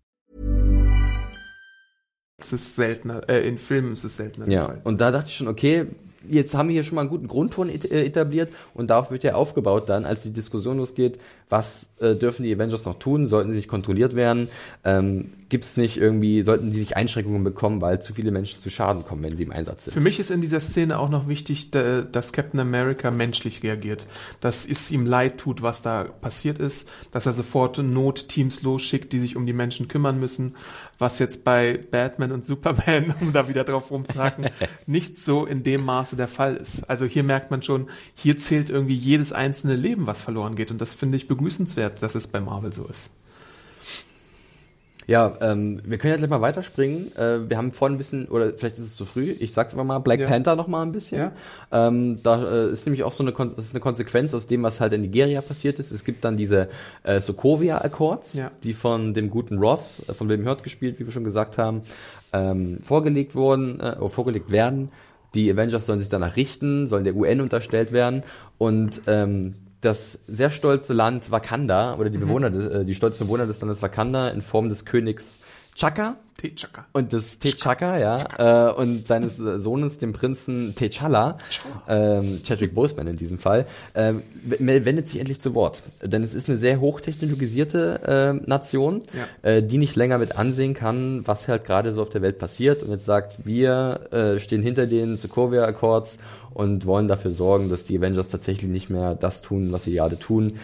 Ist 2.43 2.53
es 2.53 2.75
seltener, 2.75 3.27
äh, 3.29 3.47
in 3.47 3.57
Filmen 3.57 3.93
ist 3.93 4.03
es 4.03 4.17
seltener 4.17 4.45
der 4.45 4.53
Ja, 4.55 4.65
Fall. 4.65 4.81
und 4.83 5.01
da 5.01 5.11
dachte 5.11 5.27
ich 5.29 5.35
schon, 5.35 5.47
okay, 5.47 5.87
jetzt 6.29 6.53
haben 6.55 6.69
wir 6.69 6.73
hier 6.73 6.83
schon 6.83 6.95
mal 6.95 7.01
einen 7.01 7.09
guten 7.09 7.27
Grundton 7.27 7.69
äh, 7.69 8.05
etabliert 8.05 8.51
und 8.73 8.89
darauf 8.89 9.11
wird 9.11 9.23
ja 9.23 9.33
aufgebaut 9.35 9.89
dann, 9.89 10.05
als 10.05 10.23
die 10.23 10.31
Diskussion 10.33 10.77
losgeht, 10.77 11.17
was 11.49 11.87
äh, 11.99 12.15
dürfen 12.15 12.43
die 12.43 12.53
Avengers 12.55 12.85
noch 12.85 12.97
tun, 12.99 13.27
sollten 13.27 13.51
sie 13.51 13.57
nicht 13.57 13.67
kontrolliert 13.67 14.15
werden, 14.15 14.47
ähm, 14.85 15.25
gibt 15.49 15.65
es 15.65 15.75
nicht 15.75 15.97
irgendwie, 15.97 16.43
sollten 16.43 16.71
die 16.71 16.79
nicht 16.79 16.95
Einschränkungen 16.95 17.43
bekommen, 17.43 17.81
weil 17.81 18.01
zu 18.01 18.13
viele 18.13 18.31
Menschen 18.31 18.61
zu 18.61 18.69
Schaden 18.69 19.03
kommen, 19.03 19.21
wenn 19.23 19.35
sie 19.35 19.43
im 19.43 19.51
Einsatz 19.51 19.83
sind. 19.83 19.93
Für 19.93 19.99
mich 19.99 20.17
ist 20.17 20.31
in 20.31 20.39
dieser 20.39 20.61
Szene 20.61 20.97
auch 20.97 21.09
noch 21.09 21.27
wichtig, 21.27 21.71
da- 21.71 22.01
dass 22.03 22.31
Captain 22.31 22.59
America 22.61 23.11
menschlich 23.11 23.61
reagiert. 23.61 24.07
Dass 24.39 24.65
es 24.65 24.89
ihm 24.91 25.05
leid 25.05 25.39
tut, 25.39 25.61
was 25.61 25.81
da 25.81 26.05
passiert 26.05 26.57
ist, 26.57 26.89
dass 27.11 27.25
er 27.25 27.33
sofort 27.33 27.77
Notteams 27.79 28.61
losschickt, 28.61 29.11
die 29.11 29.19
sich 29.19 29.35
um 29.35 29.45
die 29.45 29.51
Menschen 29.51 29.89
kümmern 29.89 30.19
müssen, 30.21 30.55
was 30.97 31.19
jetzt 31.19 31.43
bei 31.43 31.77
Batman 31.91 32.31
und 32.31 32.45
Superman, 32.45 33.13
um 33.21 33.33
da 33.33 33.49
wieder 33.49 33.65
drauf 33.65 33.91
rumzuhaken, 33.91 34.45
nicht 34.87 35.17
so 35.21 35.45
in 35.45 35.63
dem 35.63 35.83
Maße 36.11 36.15
der 36.17 36.27
Fall 36.27 36.55
ist. 36.57 36.89
Also 36.89 37.05
hier 37.05 37.23
merkt 37.23 37.51
man 37.51 37.61
schon, 37.63 37.87
hier 38.15 38.37
zählt 38.37 38.69
irgendwie 38.69 38.95
jedes 38.95 39.31
einzelne 39.33 39.75
Leben, 39.75 40.07
was 40.07 40.21
verloren 40.21 40.55
geht 40.55 40.71
und 40.71 40.81
das 40.81 40.93
finde 40.93 41.17
ich 41.17 41.27
begrüßenswert, 41.27 42.01
dass 42.03 42.15
es 42.15 42.27
bei 42.27 42.41
Marvel 42.41 42.73
so 42.73 42.85
ist. 42.87 43.11
Ja, 45.07 45.33
ähm, 45.41 45.81
wir 45.83 45.97
können 45.97 46.11
ja 46.11 46.17
gleich 46.17 46.29
mal 46.29 46.41
weiterspringen. 46.41 47.13
Äh, 47.17 47.49
wir 47.49 47.57
haben 47.57 47.71
vorhin 47.71 47.95
ein 47.95 47.97
bisschen, 47.97 48.27
oder 48.27 48.53
vielleicht 48.53 48.75
ist 48.77 48.83
es 48.85 48.95
zu 48.95 49.03
früh, 49.03 49.31
ich 49.31 49.51
sag's 49.51 49.73
einfach 49.73 49.83
mal, 49.83 49.99
Black 49.99 50.19
Ja. 50.19 50.27
Panther 50.27 50.55
noch 50.55 50.67
mal 50.67 50.83
ein 50.83 50.91
bisschen. 50.91 51.17
Ja. 51.17 51.31
Ähm, 51.71 52.19
da 52.21 52.41
äh, 52.67 52.71
ist 52.71 52.85
nämlich 52.85 53.03
auch 53.03 53.11
so 53.11 53.23
eine, 53.23 53.31
Kon 53.33 53.49
das 53.49 53.65
ist 53.65 53.73
eine 53.73 53.79
Konsequenz 53.81 54.33
aus 54.35 54.45
dem, 54.45 54.61
was 54.63 54.79
halt 54.79 54.93
in 54.93 55.01
Nigeria 55.01 55.41
passiert 55.41 55.79
ist. 55.79 55.91
Es 55.91 56.03
gibt 56.03 56.23
dann 56.23 56.37
diese 56.37 56.69
äh, 57.03 57.19
Sokovia 57.19 57.79
Accords, 57.79 58.35
Ja. 58.35 58.51
die 58.63 58.73
von 58.73 59.13
dem 59.15 59.31
guten 59.31 59.57
Ross, 59.57 60.03
äh, 60.07 60.13
von 60.13 60.29
William 60.29 60.47
Hurt 60.47 60.61
gespielt, 60.63 60.99
wie 60.99 61.05
wir 61.05 61.11
schon 61.11 61.23
gesagt 61.25 61.57
haben, 61.57 61.81
ähm, 62.31 62.77
vorgelegt 62.83 63.35
wurden, 63.35 63.79
äh, 63.79 64.07
vorgelegt 64.07 64.51
werden. 64.51 64.91
Die 65.33 65.51
Avengers 65.51 65.85
sollen 65.85 65.99
sich 65.99 66.09
danach 66.09 66.35
richten, 66.35 66.87
sollen 66.87 67.03
der 67.03 67.15
UN 67.15 67.41
unterstellt 67.41 67.91
werden. 67.91 68.23
Und 68.57 69.01
ähm, 69.07 69.55
das 69.81 70.19
sehr 70.27 70.51
stolze 70.51 70.93
Land 70.93 71.31
Wakanda 71.31 71.95
oder 71.95 72.09
die 72.09 72.17
Bewohner, 72.17 72.51
des, 72.51 72.67
äh, 72.67 72.85
die 72.85 72.95
stolzen 72.95 73.25
Bewohner 73.25 73.47
des 73.47 73.61
Landes 73.61 73.81
Wakanda 73.81 74.29
in 74.29 74.41
Form 74.41 74.69
des 74.69 74.85
Königs 74.85 75.39
Chaka 75.81 76.17
T'Chaka. 76.39 76.85
und 76.93 77.11
des 77.11 77.39
T'Chaka, 77.41 77.97
ja, 77.99 78.69
äh, 78.69 78.73
und 78.73 79.07
seines 79.07 79.37
Sohnes, 79.37 79.97
dem 79.97 80.13
Prinzen 80.13 80.75
T'Challa, 80.75 81.37
ähm, 81.87 82.41
Chadwick 82.43 82.75
Boseman 82.75 83.07
in 83.07 83.15
diesem 83.15 83.39
Fall, 83.39 83.65
ähm, 83.95 84.21
wendet 84.43 85.07
sich 85.07 85.19
endlich 85.19 85.39
zu 85.41 85.55
Wort. 85.55 85.81
Denn 86.03 86.21
es 86.21 86.35
ist 86.35 86.49
eine 86.49 86.57
sehr 86.59 86.79
hochtechnologisierte 86.79 88.39
äh, 88.43 88.47
Nation, 88.49 89.01
Ja. 89.43 89.49
äh, 89.49 89.63
die 89.63 89.79
nicht 89.79 89.95
länger 89.95 90.19
mit 90.19 90.35
ansehen 90.37 90.75
kann, 90.75 91.27
was 91.27 91.47
halt 91.47 91.63
gerade 91.63 91.93
so 91.93 92.01
auf 92.03 92.09
der 92.09 92.21
Welt 92.21 92.37
passiert 92.37 92.83
und 92.83 92.91
jetzt 92.91 93.05
sagt, 93.05 93.45
wir 93.45 94.07
äh, 94.11 94.39
stehen 94.39 94.61
hinter 94.61 94.85
den 94.85 95.17
Sokovia 95.17 95.63
Accords 95.65 96.19
und 96.53 96.85
wollen 96.85 97.07
dafür 97.07 97.31
sorgen, 97.31 97.69
dass 97.69 97.85
die 97.85 97.97
Avengers 97.97 98.27
tatsächlich 98.29 98.69
nicht 98.69 98.89
mehr 98.91 99.15
das 99.15 99.41
tun, 99.41 99.71
was 99.71 99.83
sie 99.83 99.93
gerade 99.93 100.19
tun, 100.19 100.59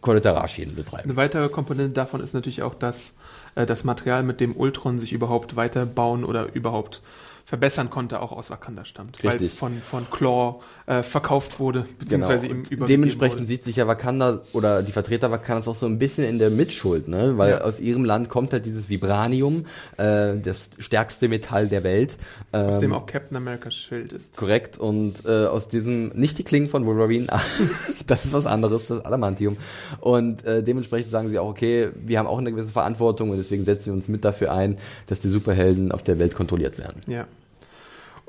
Kollateralschäden 0.00 0.74
betreiben. 0.74 1.04
Eine 1.10 1.16
weitere 1.16 1.48
Komponente 1.48 1.92
davon 1.92 2.20
ist 2.20 2.34
natürlich 2.34 2.62
auch, 2.62 2.74
dass 2.74 3.14
äh, 3.54 3.66
das 3.66 3.84
Material, 3.84 4.22
mit 4.22 4.40
dem 4.40 4.54
Ultron 4.56 4.98
sich 4.98 5.12
überhaupt 5.12 5.56
weiterbauen 5.56 6.24
oder 6.24 6.54
überhaupt 6.54 7.02
verbessern 7.44 7.90
konnte, 7.90 8.20
auch 8.20 8.32
aus 8.32 8.50
Wakanda 8.50 8.84
stammt. 8.84 9.22
Weil 9.24 9.42
es 9.42 9.52
von, 9.52 9.80
von 9.82 10.08
Claw 10.10 10.60
äh, 10.86 11.02
verkauft 11.02 11.60
wurde, 11.60 11.86
beziehungsweise 11.98 12.46
ihm 12.46 12.52
übergeben 12.52 12.76
Genau. 12.76 12.86
Dementsprechend 12.86 13.38
wurde. 13.38 13.46
sieht 13.46 13.64
sich 13.64 13.76
ja 13.76 13.86
Wakanda 13.86 14.40
oder 14.52 14.82
die 14.82 14.92
Vertreter 14.92 15.30
Wakandas 15.30 15.68
auch 15.68 15.76
so 15.76 15.86
ein 15.86 15.98
bisschen 15.98 16.24
in 16.24 16.38
der 16.38 16.50
Mitschuld, 16.50 17.08
ne? 17.08 17.38
Weil 17.38 17.50
Ja. 17.52 17.60
aus 17.62 17.80
ihrem 17.80 18.04
Land 18.04 18.28
kommt 18.28 18.52
halt 18.52 18.66
dieses 18.66 18.88
Vibranium, 18.88 19.66
äh, 19.96 20.36
das 20.38 20.70
stärkste 20.78 21.28
Metall 21.28 21.68
der 21.68 21.84
Welt. 21.84 22.16
Ähm, 22.52 22.66
aus 22.66 22.78
dem 22.80 22.92
auch 22.92 23.06
Captain 23.06 23.36
Americas 23.36 23.74
Schild 23.74 24.12
ist. 24.12 24.36
Korrekt. 24.36 24.78
Und 24.78 25.24
äh, 25.24 25.46
aus 25.46 25.68
diesem, 25.68 26.08
nicht 26.14 26.38
die 26.38 26.44
Klingen 26.44 26.66
von 26.68 26.84
Wolverine, 26.86 27.26
das 28.06 28.24
ist 28.24 28.32
was 28.32 28.46
anderes, 28.46 28.88
das 28.88 29.04
Adamantium. 29.04 29.56
Und 30.00 30.44
äh, 30.44 30.62
dementsprechend 30.62 31.10
sagen 31.10 31.28
sie 31.30 31.38
auch, 31.38 31.48
okay, 31.48 31.90
wir 32.04 32.18
haben 32.18 32.26
auch 32.26 32.38
eine 32.38 32.50
gewisse 32.50 32.72
Verantwortung 32.72 33.30
und 33.30 33.36
deswegen 33.36 33.64
setzen 33.64 33.86
wir 33.86 33.92
uns 33.94 34.08
mit 34.08 34.24
dafür 34.24 34.52
ein, 34.52 34.78
dass 35.06 35.20
die 35.20 35.28
Superhelden 35.28 35.92
auf 35.92 36.02
der 36.02 36.18
Welt 36.18 36.34
kontrolliert 36.34 36.78
werden. 36.78 37.02
Ja. 37.06 37.26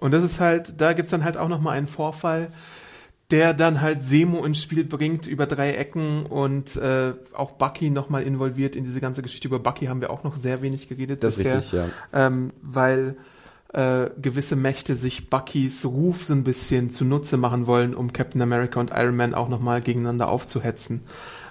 Und 0.04 0.12
das 0.12 0.22
ist 0.22 0.42
halt, 0.42 0.82
da 0.82 0.92
gibt's 0.92 1.12
dann 1.12 1.24
halt 1.24 1.38
auch 1.38 1.48
nochmal 1.48 1.78
einen 1.78 1.88
Vorfall, 1.88 2.50
der 3.32 3.54
dann 3.54 3.80
halt 3.80 4.04
Semo 4.04 4.44
ins 4.44 4.62
Spiel 4.62 4.84
bringt 4.84 5.28
über 5.28 5.46
drei 5.46 5.76
Ecken 5.76 6.26
und 6.26 6.76
äh, 6.76 7.14
auch 7.32 7.52
Bucky 7.52 7.90
nochmal 7.90 8.24
involviert 8.24 8.76
in 8.76 8.84
diese 8.84 9.00
ganze 9.00 9.22
Geschichte. 9.22 9.48
Über 9.48 9.60
Bucky 9.60 9.86
haben 9.86 10.02
wir 10.02 10.10
auch 10.10 10.26
noch 10.26 10.36
sehr 10.36 10.62
wenig 10.62 10.90
geredet 10.90 11.24
Das 11.24 11.38
bisher. 11.38 11.56
richtig, 11.60 11.72
ja. 11.72 11.88
ähm, 12.12 12.52
weil 12.62 13.16
äh, 13.72 14.10
gewisse 14.22 14.58
Mächte 14.58 14.98
sich 14.98 15.30
Buckys 15.30 15.86
Ruf 15.86 16.26
so 16.26 16.34
ein 16.34 16.44
bisschen 16.44 16.90
zunutze 16.90 17.38
machen 17.38 17.66
wollen, 17.66 17.96
um 17.96 18.12
Captain 18.12 18.42
America 18.42 18.82
und 18.82 18.92
Iron 18.94 19.16
Man 19.16 19.34
auch 19.34 19.48
nochmal 19.48 19.82
gegeneinander 19.82 20.28
aufzuhetzen. 20.28 21.04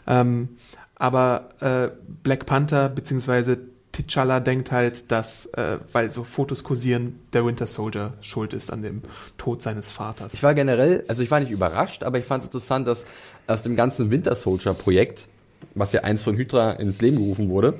Ähm, 0.06 0.50
aber 0.96 1.48
äh, 1.60 1.88
Black 2.22 2.44
Panther 2.44 2.90
beziehungsweise 2.90 3.58
T'Challa 3.94 4.40
denkt 4.40 4.72
halt, 4.72 5.12
dass, 5.12 5.46
äh, 5.46 5.78
weil 5.92 6.10
so 6.10 6.24
Fotos 6.24 6.64
kursieren, 6.64 7.20
der 7.32 7.44
Winter 7.44 7.66
Soldier 7.66 8.14
schuld 8.22 8.54
ist 8.54 8.72
an 8.72 8.82
dem 8.82 9.02
Tod 9.36 9.62
seines 9.62 9.92
Vaters. 9.92 10.32
Ich 10.32 10.42
war 10.42 10.54
generell, 10.54 11.04
also 11.08 11.22
ich 11.22 11.30
war 11.30 11.40
nicht 11.40 11.52
überrascht, 11.52 12.02
aber 12.02 12.18
ich 12.18 12.24
fand 12.24 12.42
es 12.42 12.46
interessant, 12.46 12.86
dass 12.86 13.04
aus 13.46 13.62
dem 13.62 13.76
ganzen 13.76 14.10
Winter 14.10 14.34
Soldier 14.34 14.72
Projekt, 14.72 15.28
was 15.74 15.92
ja 15.92 16.02
eins 16.02 16.22
von 16.22 16.36
Hydra 16.36 16.72
ins 16.72 17.02
Leben 17.02 17.18
gerufen 17.18 17.50
wurde, 17.50 17.74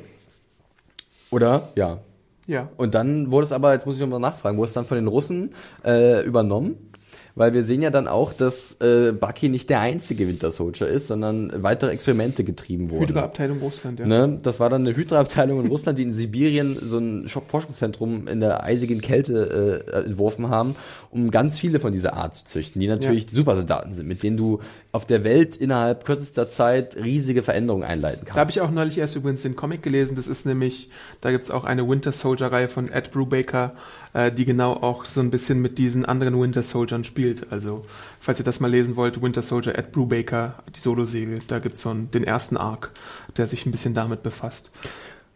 oder? 1.31 1.71
Ja. 1.77 1.99
Ja. 2.47 2.69
Und 2.77 2.95
dann 2.95 3.31
wurde 3.31 3.47
es 3.47 3.53
aber, 3.53 3.73
jetzt 3.73 3.87
muss 3.87 3.95
ich 3.95 4.01
nochmal 4.03 4.21
nachfragen, 4.21 4.59
wurde 4.59 4.69
es 4.69 4.75
dann 4.75 4.85
von 4.85 4.97
den 4.97 5.07
Russen 5.07 5.55
äh, 5.85 6.23
übernommen? 6.25 6.92
Weil 7.35 7.55
wir 7.55 7.65
sehen 7.65 7.81
ja 7.81 7.91
dann 7.91 8.09
auch, 8.09 8.33
dass 8.35 8.77
äh, 8.81 9.13
Bucky 9.13 9.49
nicht 9.49 9.71
der 9.71 9.81
einzige 9.81 10.29
Winter 10.29 10.53
Soldier 10.53 10.87
ist, 10.89 11.07
sondern 11.09 11.51
weitere 11.63 11.91
Experimente 11.91 12.45
getrieben 12.45 12.91
wurden. 12.91 13.09
Hydra-Abteilung 13.09 13.59
Russland, 13.61 14.01
ja. 14.01 14.07
Ne? 14.07 14.39
Das 14.43 14.61
war 14.61 14.69
dann 14.69 14.87
eine 14.87 14.95
Hydra-Abteilung 14.95 15.61
in 15.65 15.67
Russland, 15.69 15.97
die 15.97 16.03
in 16.03 16.13
Sibirien 16.13 16.77
so 16.83 16.99
ein 16.99 17.29
Schock-Forschungszentrum 17.29 18.29
in 18.29 18.41
der 18.41 18.63
eisigen 18.65 19.01
Kälte 19.01 19.85
äh, 19.93 20.05
entworfen 20.05 20.51
haben, 20.51 20.77
um 21.11 21.31
ganz 21.31 21.59
viele 21.59 21.81
von 21.81 21.93
dieser 21.93 22.15
Art 22.15 22.35
zu 22.35 22.45
züchten, 22.45 22.81
die 22.81 22.87
natürlich 22.89 23.25
Ja. 23.25 23.31
Supersoldaten 23.33 23.95
sind, 23.95 24.07
mit 24.09 24.23
denen 24.23 24.37
du 24.37 24.61
auf 24.93 25.07
der 25.07 25.25
Welt 25.25 25.57
innerhalb 25.57 26.05
kürzester 26.05 26.51
Zeit 26.51 26.97
riesige 26.97 27.43
Veränderungen 27.43 27.83
einleiten 27.83 28.25
kannst. 28.25 28.37
Da 28.37 28.41
habe 28.41 28.51
ich 28.51 28.61
auch 28.61 28.71
neulich 28.71 28.99
erst 28.99 29.17
übrigens 29.17 29.41
den 29.41 29.57
Comic 29.57 29.83
gelesen. 29.83 30.17
Das 30.17 30.27
ist 30.27 30.45
nämlich, 30.45 30.91
da 31.23 31.31
gibt's 31.31 31.51
auch 31.51 31.65
eine 31.65 31.89
Winter 31.89 32.13
Soldier-Reihe 32.13 32.69
von 32.69 32.91
Ed 32.91 33.11
Brubaker, 33.11 33.75
äh, 34.13 34.31
die 34.31 34.45
genau 34.45 34.75
auch 34.75 35.07
so 35.07 35.21
ein 35.21 35.31
bisschen 35.31 35.63
mit 35.63 35.79
diesen 35.79 36.05
anderen 36.05 36.39
Winter 36.39 36.63
Soldiern 36.63 37.05
spielt. 37.05 37.51
Also, 37.51 37.81
falls 38.21 38.39
ihr 38.39 38.45
das 38.45 38.61
mal 38.61 38.71
lesen 38.71 38.97
wollt, 38.97 39.23
Winter 39.23 39.41
Soldier, 39.41 39.79
Ed 39.79 39.93
Brubaker, 39.93 40.63
die 40.77 40.81
Solo-Serie, 40.81 41.39
da 41.47 41.59
gibt's 41.59 41.81
so 41.81 41.89
einen, 41.89 42.11
den 42.11 42.25
ersten 42.25 42.59
Arc, 42.59 42.91
der 43.39 43.47
sich 43.47 43.65
ein 43.65 43.73
bisschen 43.73 43.95
damit 43.95 44.23
befasst. 44.23 44.71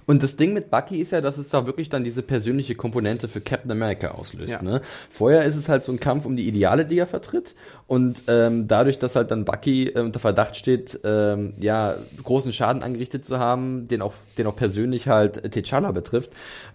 Und 0.07 0.23
das 0.23 0.37
Ding 0.37 0.53
mit 0.53 0.71
Bucky 0.71 1.01
ist 1.01 1.13
ja, 1.13 1.21
dass 1.21 1.37
es 1.37 1.51
da 1.51 1.67
wirklich 1.67 1.89
dann 1.89 2.05
diese 2.05 2.23
persönliche 2.23 2.77
Komponente 2.77 3.29
für 3.29 3.41
Captain 3.41 3.71
America 3.71 4.13
auslöst. 4.13 4.53
Ja. 4.53 4.63
Ne? 4.63 4.81
Vorher 5.11 5.45
ist 5.45 5.57
es 5.57 5.69
halt 5.69 5.85
so 5.85 5.93
ein 5.93 6.01
Kampf 6.01 6.25
um 6.27 6.37
die 6.37 6.47
Ideale, 6.47 6.87
die 6.87 6.99
er 6.99 7.07
vertritt. 7.07 7.55
Und 7.87 8.23
ähm, 8.29 8.69
dadurch, 8.69 8.99
dass 8.99 9.17
halt 9.17 9.31
dann 9.31 9.45
Bucky 9.45 9.89
äh, 9.89 10.01
unter 10.01 10.21
Verdacht 10.21 10.57
steht, 10.57 11.01
ähm, 11.05 11.55
ja, 11.59 11.97
großen 12.23 12.53
Schaden 12.53 12.83
angerichtet 12.83 13.25
zu 13.25 13.39
haben, 13.39 13.89
den 13.89 14.01
auch, 14.01 14.15
den 14.39 14.47
auch 14.47 14.57
persönlich 14.57 15.09
halt 15.09 15.45
T'Challa 15.45 15.93
betrifft, 15.93 16.31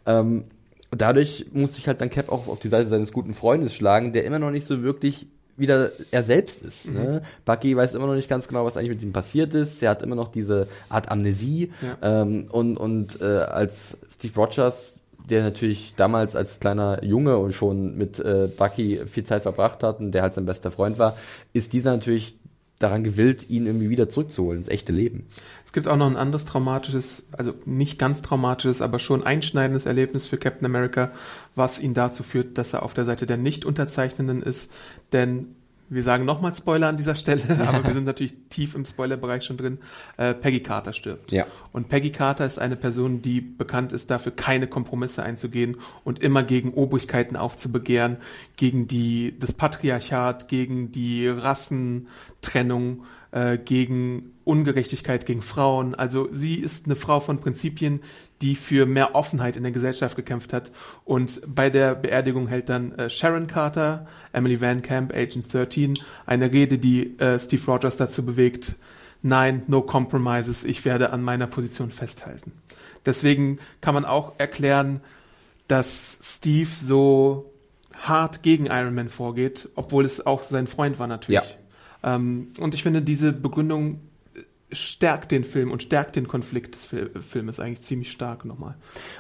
ähm, 0.05 0.45
dadurch 0.91 1.45
musste 1.53 1.79
ich 1.79 1.87
halt 1.87 2.01
dann 2.01 2.09
Cap 2.09 2.29
auch 2.29 2.47
auf 2.47 2.59
die 2.59 2.67
Seite 2.67 2.89
seines 2.89 3.13
guten 3.13 3.33
Freundes 3.33 3.73
schlagen, 3.73 4.11
der 4.11 4.25
immer 4.25 4.39
noch 4.39 4.51
nicht 4.51 4.65
so 4.65 4.83
wirklich 4.83 5.27
wieder 5.61 5.91
er 6.11 6.23
selbst 6.23 6.61
ist. 6.63 6.89
Mhm. 6.89 6.93
Ne? 6.93 7.21
Bucky 7.45 7.77
weiß 7.77 7.93
immer 7.93 8.07
noch 8.07 8.15
nicht 8.15 8.29
ganz 8.29 8.49
genau, 8.49 8.65
was 8.65 8.75
eigentlich 8.75 8.91
mit 8.91 9.03
ihm 9.03 9.13
passiert 9.13 9.53
ist. 9.53 9.81
Er 9.81 9.91
hat 9.91 10.01
immer 10.01 10.15
noch 10.15 10.27
diese 10.27 10.67
Art 10.89 11.09
Amnesie. 11.09 11.71
Ähm, 12.01 12.47
und 12.49 12.75
und 12.77 13.21
äh, 13.21 13.25
als 13.25 13.97
Steve 14.09 14.35
Rogers, 14.35 14.99
der 15.29 15.43
natürlich 15.43 15.93
damals 15.95 16.35
als 16.35 16.59
kleiner 16.59 17.03
Junge 17.03 17.37
und 17.37 17.53
schon 17.53 17.97
mit 17.97 18.19
äh, 18.19 18.49
Bucky 18.55 19.01
viel 19.05 19.23
Zeit 19.23 19.43
verbracht 19.43 19.83
hat 19.83 19.99
und 19.99 20.11
der 20.11 20.23
halt 20.23 20.33
sein 20.33 20.45
bester 20.45 20.71
Freund 20.71 20.99
war, 20.99 21.15
ist 21.53 21.71
dieser 21.73 21.91
natürlich 21.91 22.35
daran 22.81 23.03
gewillt, 23.03 23.49
ihn 23.49 23.65
irgendwie 23.65 23.89
wieder 23.89 24.09
zurückzuholen 24.09 24.59
ins 24.59 24.67
echte 24.67 24.91
Leben. 24.91 25.27
Es 25.71 25.73
gibt 25.73 25.87
auch 25.87 25.95
noch 25.95 26.07
ein 26.07 26.17
anderes 26.17 26.43
traumatisches, 26.43 27.23
also 27.31 27.53
nicht 27.63 27.97
ganz 27.97 28.21
traumatisches, 28.21 28.81
aber 28.81 28.99
schon 28.99 29.23
einschneidendes 29.23 29.85
Erlebnis 29.85 30.27
für 30.27 30.35
Captain 30.35 30.65
America, 30.65 31.13
was 31.55 31.79
ihn 31.79 31.93
dazu 31.93 32.23
führt, 32.23 32.57
dass 32.57 32.73
er 32.73 32.83
auf 32.83 32.93
der 32.93 33.05
Seite 33.05 33.25
der 33.25 33.37
Nicht-Unterzeichnenden 33.37 34.43
ist. 34.43 34.69
Denn 35.13 35.55
wir 35.87 36.03
sagen 36.03 36.25
nochmal 36.25 36.53
Spoiler 36.53 36.89
an 36.89 36.97
dieser 36.97 37.15
Stelle, 37.15 37.43
aber 37.65 37.85
wir 37.85 37.93
sind 37.93 38.03
natürlich 38.03 38.33
tief 38.49 38.75
im 38.75 38.83
Spoilerbereich 38.83 39.45
schon 39.45 39.55
drin. 39.55 39.77
Äh, 40.17 40.33
Peggy 40.33 40.59
Carter 40.59 40.91
stirbt. 40.91 41.31
Ja. 41.31 41.45
Und 41.71 41.87
Peggy 41.87 42.11
Carter 42.11 42.45
ist 42.45 42.59
eine 42.59 42.75
Person, 42.75 43.21
die 43.21 43.39
bekannt 43.39 43.93
ist 43.93 44.11
dafür, 44.11 44.33
keine 44.33 44.67
Kompromisse 44.67 45.23
einzugehen 45.23 45.77
und 46.03 46.19
immer 46.19 46.43
gegen 46.43 46.73
Obrigkeiten 46.73 47.37
aufzubegehren, 47.37 48.17
gegen 48.57 48.89
die, 48.89 49.39
das 49.39 49.53
Patriarchat, 49.53 50.49
gegen 50.49 50.91
die 50.91 51.29
Rassentrennung, 51.29 53.05
äh, 53.31 53.57
gegen 53.57 54.33
Ungerechtigkeit 54.43 55.25
gegen 55.25 55.41
Frauen. 55.41 55.95
Also 55.95 56.27
sie 56.31 56.55
ist 56.55 56.85
eine 56.85 56.95
Frau 56.95 57.19
von 57.19 57.39
Prinzipien, 57.39 58.01
die 58.41 58.55
für 58.55 58.85
mehr 58.85 59.15
Offenheit 59.15 59.55
in 59.55 59.63
der 59.63 59.71
Gesellschaft 59.71 60.15
gekämpft 60.15 60.51
hat. 60.53 60.71
Und 61.05 61.41
bei 61.47 61.69
der 61.69 61.95
Beerdigung 61.95 62.47
hält 62.47 62.69
dann 62.69 62.91
äh, 62.93 63.09
Sharon 63.09 63.47
Carter, 63.47 64.07
Emily 64.33 64.59
Van 64.59 64.81
Camp, 64.81 65.13
Agent 65.13 65.53
13, 65.53 65.93
eine 66.25 66.51
Rede, 66.51 66.77
die 66.77 67.19
äh, 67.19 67.39
Steve 67.39 67.63
Rogers 67.65 67.97
dazu 67.97 68.25
bewegt, 68.25 68.75
nein, 69.21 69.63
no 69.67 69.81
compromises, 69.81 70.63
ich 70.63 70.83
werde 70.85 71.11
an 71.11 71.21
meiner 71.21 71.47
Position 71.47 71.91
festhalten. 71.91 72.51
Deswegen 73.05 73.59
kann 73.79 73.93
man 73.93 74.05
auch 74.05 74.33
erklären, 74.39 75.01
dass 75.67 76.19
Steve 76.21 76.69
so 76.69 77.51
hart 77.93 78.41
gegen 78.43 78.65
Iron 78.65 78.95
Man 78.95 79.09
vorgeht, 79.09 79.69
obwohl 79.75 80.05
es 80.05 80.25
auch 80.25 80.43
sein 80.43 80.67
Freund 80.67 80.99
war 80.99 81.07
natürlich. 81.07 81.39
Ähm, 82.03 82.47
und 82.59 82.73
ich 82.73 82.83
finde, 82.83 83.01
diese 83.01 83.31
Begründung 83.33 83.99
stärkt 84.71 85.31
den 85.31 85.43
Film 85.43 85.71
und 85.71 85.83
stärkt 85.83 86.15
den 86.15 86.27
Konflikt 86.27 86.75
des 86.75 86.85
Fil 86.85 87.11
Filmes 87.21 87.59
eigentlich 87.59 87.81
ziemlich 87.81 88.11
stark 88.11 88.45
nochmal. 88.45 88.75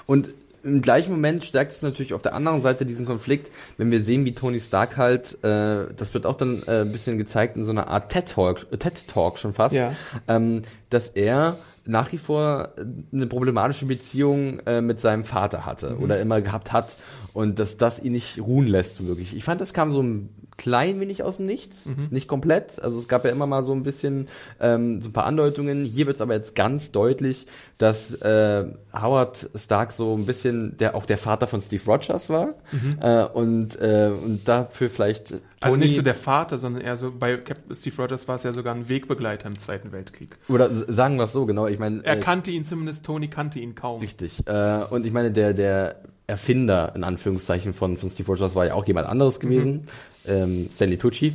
Und 0.05 0.33
im 0.63 0.81
gleichen 0.81 1.11
Moment 1.11 1.43
stärkt 1.43 1.71
es 1.71 1.81
natürlich 1.81 2.13
auf 2.13 2.21
der 2.21 2.35
anderen 2.35 2.61
Seite 2.61 2.85
diesen 2.85 3.05
Konflikt, 3.05 3.49
wenn 3.77 3.89
wir 3.91 3.99
sehen, 3.99 4.25
wie 4.25 4.35
Tony 4.35 4.59
Stark 4.59 4.95
halt, 4.95 5.43
äh, 5.43 5.87
das 5.95 6.13
wird 6.13 6.25
auch 6.27 6.35
dann 6.35 6.61
äh, 6.67 6.81
ein 6.81 6.91
bisschen 6.91 7.17
gezeigt 7.17 7.57
in 7.57 7.63
so 7.63 7.71
einer 7.71 7.87
Art 7.87 8.11
TED-Talk, 8.11 8.67
äh, 8.71 8.77
TED-Talk 8.77 9.39
schon 9.39 9.53
fast, 9.53 9.73
Ja. 9.75 9.93
ähm, 10.27 10.61
dass 10.89 11.09
er 11.09 11.57
nach 11.83 12.11
wie 12.11 12.19
vor 12.19 12.69
eine 13.11 13.25
problematische 13.25 13.87
Beziehung 13.87 14.59
äh, 14.67 14.81
mit 14.81 14.99
seinem 14.99 15.23
Vater 15.23 15.65
hatte 15.65 15.97
oder 15.97 16.19
immer 16.19 16.39
gehabt 16.41 16.71
hat 16.71 16.95
und 17.33 17.57
dass 17.57 17.77
das 17.77 17.99
ihn 17.99 18.11
nicht 18.11 18.39
ruhen 18.39 18.67
lässt 18.67 18.97
so 18.97 19.07
wirklich. 19.07 19.35
Ich 19.35 19.43
fand, 19.43 19.59
das 19.61 19.73
kam 19.73 19.91
so 19.91 20.03
ein 20.03 20.29
klein 20.61 20.99
wenig 20.99 21.23
aus 21.23 21.37
dem 21.37 21.47
Nichts, 21.47 21.89
nicht 22.11 22.27
komplett. 22.27 22.79
Also 22.83 22.99
es 22.99 23.07
gab 23.07 23.25
ja 23.25 23.31
immer 23.31 23.47
mal 23.47 23.63
so 23.63 23.73
ein 23.73 23.81
bisschen 23.81 24.27
ähm, 24.59 25.01
so 25.01 25.09
ein 25.09 25.11
paar 25.11 25.25
Andeutungen. 25.25 25.85
Hier 25.85 26.05
wird 26.05 26.17
es 26.17 26.21
aber 26.21 26.35
jetzt 26.35 26.53
ganz 26.53 26.91
deutlich, 26.91 27.47
dass 27.79 28.13
äh, 28.13 28.65
Howard 28.93 29.49
Stark 29.55 29.91
so 29.91 30.15
ein 30.15 30.27
bisschen 30.27 30.77
der 30.77 30.93
auch 30.93 31.07
der 31.07 31.17
Vater 31.17 31.47
von 31.47 31.61
Steve 31.61 31.81
Rogers 31.87 32.29
war 32.29 32.53
äh, 33.01 33.25
und 33.25 33.81
äh, 33.81 34.11
und 34.11 34.47
dafür 34.47 34.91
vielleicht 34.91 35.29
Tony 35.29 35.41
Also 35.61 35.77
nicht 35.77 35.95
so 35.95 36.03
der 36.03 36.13
Vater, 36.13 36.59
sondern 36.59 36.83
eher 36.83 36.95
so, 36.95 37.11
bei 37.11 37.39
Steve 37.71 37.95
Rogers 37.99 38.27
war 38.27 38.35
es 38.35 38.43
ja 38.43 38.51
sogar 38.51 38.75
ein 38.75 38.87
Wegbegleiter 38.87 39.47
im 39.47 39.57
Zweiten 39.57 39.91
Weltkrieg. 39.91 40.37
oder 40.47 40.69
sagen 40.71 41.17
wir 41.17 41.23
es 41.23 41.33
so 41.33 41.47
genau. 41.47 41.65
Ich 41.65 41.79
meine 41.79 42.05
Er 42.05 42.17
äh, 42.17 42.19
kannte 42.19 42.51
ihn 42.51 42.65
zumindest, 42.65 43.03
Tony 43.03 43.29
kannte 43.29 43.59
ihn 43.59 43.73
kaum. 43.73 44.01
Richtig. 44.01 44.45
Äh, 44.45 44.83
und 44.91 45.07
ich 45.07 45.11
meine, 45.11 45.31
der, 45.31 45.55
der 45.55 46.01
Erfinder, 46.27 46.93
in 46.95 47.03
Anführungszeichen, 47.03 47.73
von, 47.73 47.97
von 47.97 48.09
Steve 48.09 48.27
Rogers 48.27 48.55
war 48.55 48.65
ja 48.65 48.73
auch 48.73 48.85
jemand 48.85 49.07
anderes 49.07 49.39
gewesen. 49.39 49.85
Ähm, 50.27 50.67
Stanley 50.71 50.97
Tucci. 50.97 51.33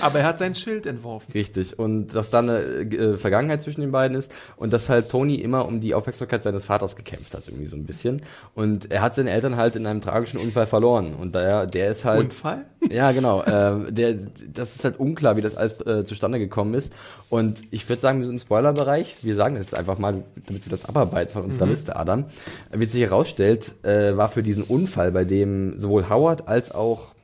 Aber 0.00 0.20
er 0.20 0.26
hat 0.26 0.38
sein 0.38 0.54
Schild 0.54 0.86
entworfen. 0.86 1.32
Richtig. 1.32 1.76
Und 1.78 2.08
dass 2.08 2.30
da 2.30 2.38
eine 2.38 2.60
äh, 2.60 3.16
Vergangenheit 3.16 3.62
zwischen 3.62 3.80
den 3.80 3.90
beiden 3.90 4.16
ist 4.16 4.32
und 4.56 4.72
dass 4.72 4.88
halt 4.88 5.08
Tony 5.08 5.36
immer 5.36 5.66
um 5.66 5.80
die 5.80 5.94
Aufmerksamkeit 5.94 6.42
seines 6.42 6.66
Vaters 6.66 6.94
gekämpft 6.94 7.34
hat, 7.34 7.48
irgendwie 7.48 7.66
so 7.66 7.76
ein 7.76 7.84
bisschen. 7.84 8.22
Und 8.54 8.92
er 8.92 9.02
hat 9.02 9.14
seine 9.14 9.30
Eltern 9.30 9.56
halt 9.56 9.74
in 9.74 9.86
einem 9.86 10.00
tragischen 10.00 10.38
Unfall 10.38 10.66
verloren. 10.66 11.14
Und 11.14 11.34
der, 11.34 11.66
der 11.66 11.90
ist 11.90 12.04
halt. 12.04 12.20
Unfall? 12.20 12.64
Ja, 12.90 13.10
genau. 13.12 13.42
Äh, 13.42 13.90
der, 13.90 14.14
das 14.52 14.76
ist 14.76 14.84
halt 14.84 15.00
unklar, 15.00 15.36
wie 15.36 15.40
das 15.40 15.56
alles 15.56 15.74
äh, 15.84 16.04
zustande 16.04 16.38
gekommen 16.38 16.74
ist. 16.74 16.92
Und 17.28 17.62
ich 17.72 17.88
würde 17.88 18.00
sagen, 18.00 18.18
wir 18.20 18.26
sind 18.26 18.36
im 18.36 18.40
Spoilerbereich. 18.40 19.16
Wir 19.22 19.34
sagen 19.34 19.56
das 19.56 19.66
jetzt 19.66 19.74
einfach 19.74 19.98
mal, 19.98 20.22
damit 20.46 20.64
wir 20.64 20.70
das 20.70 20.84
abarbeiten 20.84 21.32
von 21.32 21.42
unserer 21.42 21.66
Liste, 21.66 21.96
Adam. 21.96 22.26
Wie 22.72 22.86
sich 22.86 23.02
herausstellt, 23.02 23.74
äh, 23.84 24.16
war 24.16 24.28
für 24.28 24.44
diesen 24.44 24.62
Unfall, 24.62 25.10
bei 25.10 25.24
dem 25.24 25.78
sowohl 25.78 26.08
Howard 26.08 26.46
als 26.46 26.70
auch 26.70 27.14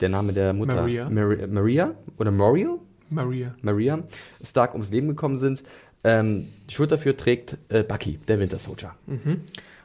der 0.00 0.08
Name 0.08 0.32
der 0.32 0.52
Mutter 0.52 0.76
Maria. 0.76 1.08
Mari- 1.08 1.46
Maria 1.46 1.94
oder 2.18 2.30
Muriel 2.30 2.76
Maria. 3.10 3.54
Maria 3.62 4.00
Stark 4.42 4.72
ums 4.74 4.90
Leben 4.90 5.08
gekommen 5.08 5.38
sind. 5.38 5.62
Ähm, 6.04 6.48
die 6.68 6.74
Schuld 6.74 6.92
dafür 6.92 7.16
trägt 7.16 7.56
äh, 7.68 7.82
Bucky, 7.82 8.18
der 8.28 8.38
Winter 8.40 8.58
Soldier. 8.58 8.94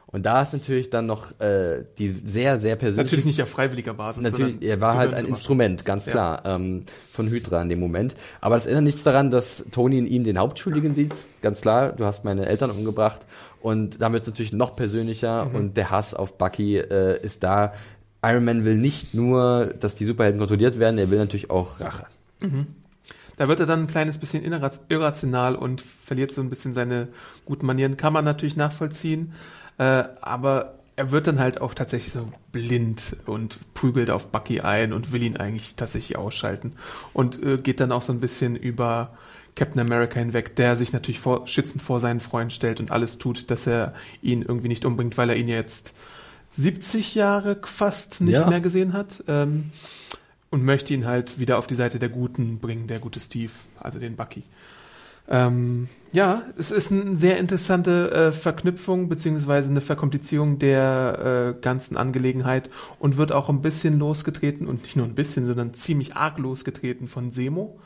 Und 0.06 0.26
da 0.26 0.42
ist 0.42 0.52
natürlich 0.52 0.90
dann 0.90 1.06
noch 1.06 1.40
äh, 1.40 1.84
die 1.98 2.10
sehr, 2.10 2.60
sehr 2.60 2.76
persönliche 2.76 3.02
Natürlich 3.04 3.24
nicht 3.24 3.42
auf 3.42 3.48
freiwilliger 3.48 3.94
Basis. 3.94 4.22
Natürlich, 4.22 4.56
er 4.60 4.80
war 4.82 4.96
halt 4.96 5.14
ein. 5.14 5.24
Instrument, 5.24 5.84
ganz 5.86 6.04
Ja. 6.06 6.12
klar, 6.12 6.42
ähm, 6.44 6.82
von 7.10 7.28
Hydra 7.30 7.62
in 7.62 7.70
dem 7.70 7.80
Moment. 7.80 8.14
Aber 8.42 8.54
das 8.56 8.66
ändert 8.66 8.84
nichts 8.84 9.02
daran, 9.04 9.30
dass 9.30 9.64
Tony 9.70 9.98
in 9.98 10.06
ihm 10.06 10.22
den 10.24 10.36
Hauptschuldigen 10.38 10.94
sieht. 10.94 11.14
Ganz 11.40 11.62
klar, 11.62 11.92
du 11.92 12.04
hast 12.04 12.24
meine 12.26 12.44
Eltern 12.46 12.70
umgebracht. 12.70 13.24
Und 13.62 14.00
wird 14.00 14.22
es 14.22 14.28
natürlich 14.28 14.52
noch 14.52 14.76
persönlicher 14.76 15.46
Mhm. 15.46 15.54
und 15.54 15.76
der 15.76 15.90
Hass 15.90 16.12
auf 16.14 16.36
Bucky 16.36 16.76
äh, 16.76 17.18
ist 17.22 17.42
da. 17.42 17.72
Iron 18.22 18.44
Man 18.44 18.64
will 18.64 18.76
nicht 18.76 19.14
nur, 19.14 19.74
dass 19.78 19.94
die 19.94 20.04
Superhelden 20.04 20.38
kontrolliert 20.38 20.78
werden, 20.78 20.98
er 20.98 21.10
will 21.10 21.18
natürlich 21.18 21.50
auch 21.50 21.80
Rache. 21.80 22.06
Da 23.36 23.48
wird 23.48 23.60
er 23.60 23.66
dann 23.66 23.80
ein 23.80 23.86
kleines 23.86 24.18
bisschen 24.18 24.44
irra- 24.44 24.78
irrational 24.88 25.54
und 25.56 25.80
verliert 25.80 26.32
so 26.32 26.40
ein 26.40 26.50
bisschen 26.50 26.74
seine 26.74 27.08
guten 27.44 27.66
Manieren. 27.66 27.96
Kann 27.96 28.12
man 28.12 28.24
natürlich 28.24 28.56
nachvollziehen, 28.56 29.32
äh, 29.78 30.04
aber 30.20 30.74
er 30.94 31.10
wird 31.10 31.26
dann 31.26 31.40
halt 31.40 31.60
auch 31.60 31.72
tatsächlich 31.74 32.12
so 32.12 32.28
blind 32.52 33.16
und 33.26 33.58
prügelt 33.74 34.10
auf 34.10 34.28
Bucky 34.28 34.60
ein 34.60 34.92
und 34.92 35.10
will 35.10 35.22
ihn 35.22 35.38
eigentlich 35.38 35.74
tatsächlich 35.74 36.18
ausschalten 36.18 36.74
und 37.14 37.42
äh, 37.42 37.56
geht 37.58 37.80
dann 37.80 37.92
auch 37.92 38.02
so 38.02 38.12
ein 38.12 38.20
bisschen 38.20 38.56
über 38.56 39.16
Captain 39.56 39.80
America 39.80 40.18
hinweg, 40.18 40.54
der 40.56 40.76
sich 40.76 40.92
natürlich 40.92 41.20
vor, 41.20 41.48
schützend 41.48 41.82
vor 41.82 41.98
seinen 42.00 42.20
Freund 42.20 42.52
stellt 42.52 42.78
und 42.80 42.90
alles 42.90 43.18
tut, 43.18 43.50
dass 43.50 43.66
er 43.66 43.94
ihn 44.20 44.42
irgendwie 44.42 44.68
nicht 44.68 44.84
umbringt, 44.84 45.16
weil 45.16 45.30
er 45.30 45.36
ihn 45.36 45.48
jetzt 45.48 45.94
70 46.52 47.14
Jahre 47.14 47.58
fast 47.64 48.20
nicht 48.20 48.34
Ja. 48.34 48.48
mehr 48.48 48.60
gesehen 48.60 48.92
hat. 48.92 49.24
Ähm, 49.28 49.70
und 50.50 50.64
möchte 50.64 50.92
ihn 50.92 51.06
halt 51.06 51.38
wieder 51.38 51.56
auf 51.56 51.66
die 51.66 51.74
Seite 51.74 51.98
der 51.98 52.10
Guten 52.10 52.58
bringen, 52.58 52.86
der 52.86 52.98
gute 52.98 53.18
Steve, 53.20 53.52
also 53.80 53.98
den 53.98 54.16
Bucky. 54.16 54.42
Ähm, 55.28 55.88
ja, 56.12 56.42
es 56.58 56.70
ist 56.70 56.92
eine 56.92 57.16
sehr 57.16 57.38
interessante 57.38 58.10
äh, 58.10 58.32
Verknüpfung 58.32 59.08
beziehungsweise 59.08 59.70
eine 59.70 59.80
Verkomplizierung 59.80 60.58
der 60.58 61.54
äh, 61.56 61.60
ganzen 61.62 61.96
Angelegenheit 61.96 62.68
und 62.98 63.16
wird 63.16 63.32
auch 63.32 63.48
ein 63.48 63.62
bisschen 63.62 63.98
losgetreten 63.98 64.66
und 64.66 64.82
nicht 64.82 64.94
nur 64.96 65.06
ein 65.06 65.14
bisschen, 65.14 65.46
sondern 65.46 65.72
ziemlich 65.72 66.16
arg 66.16 66.38
losgetreten 66.38 67.08
von 67.08 67.30
Semo, 67.30 67.78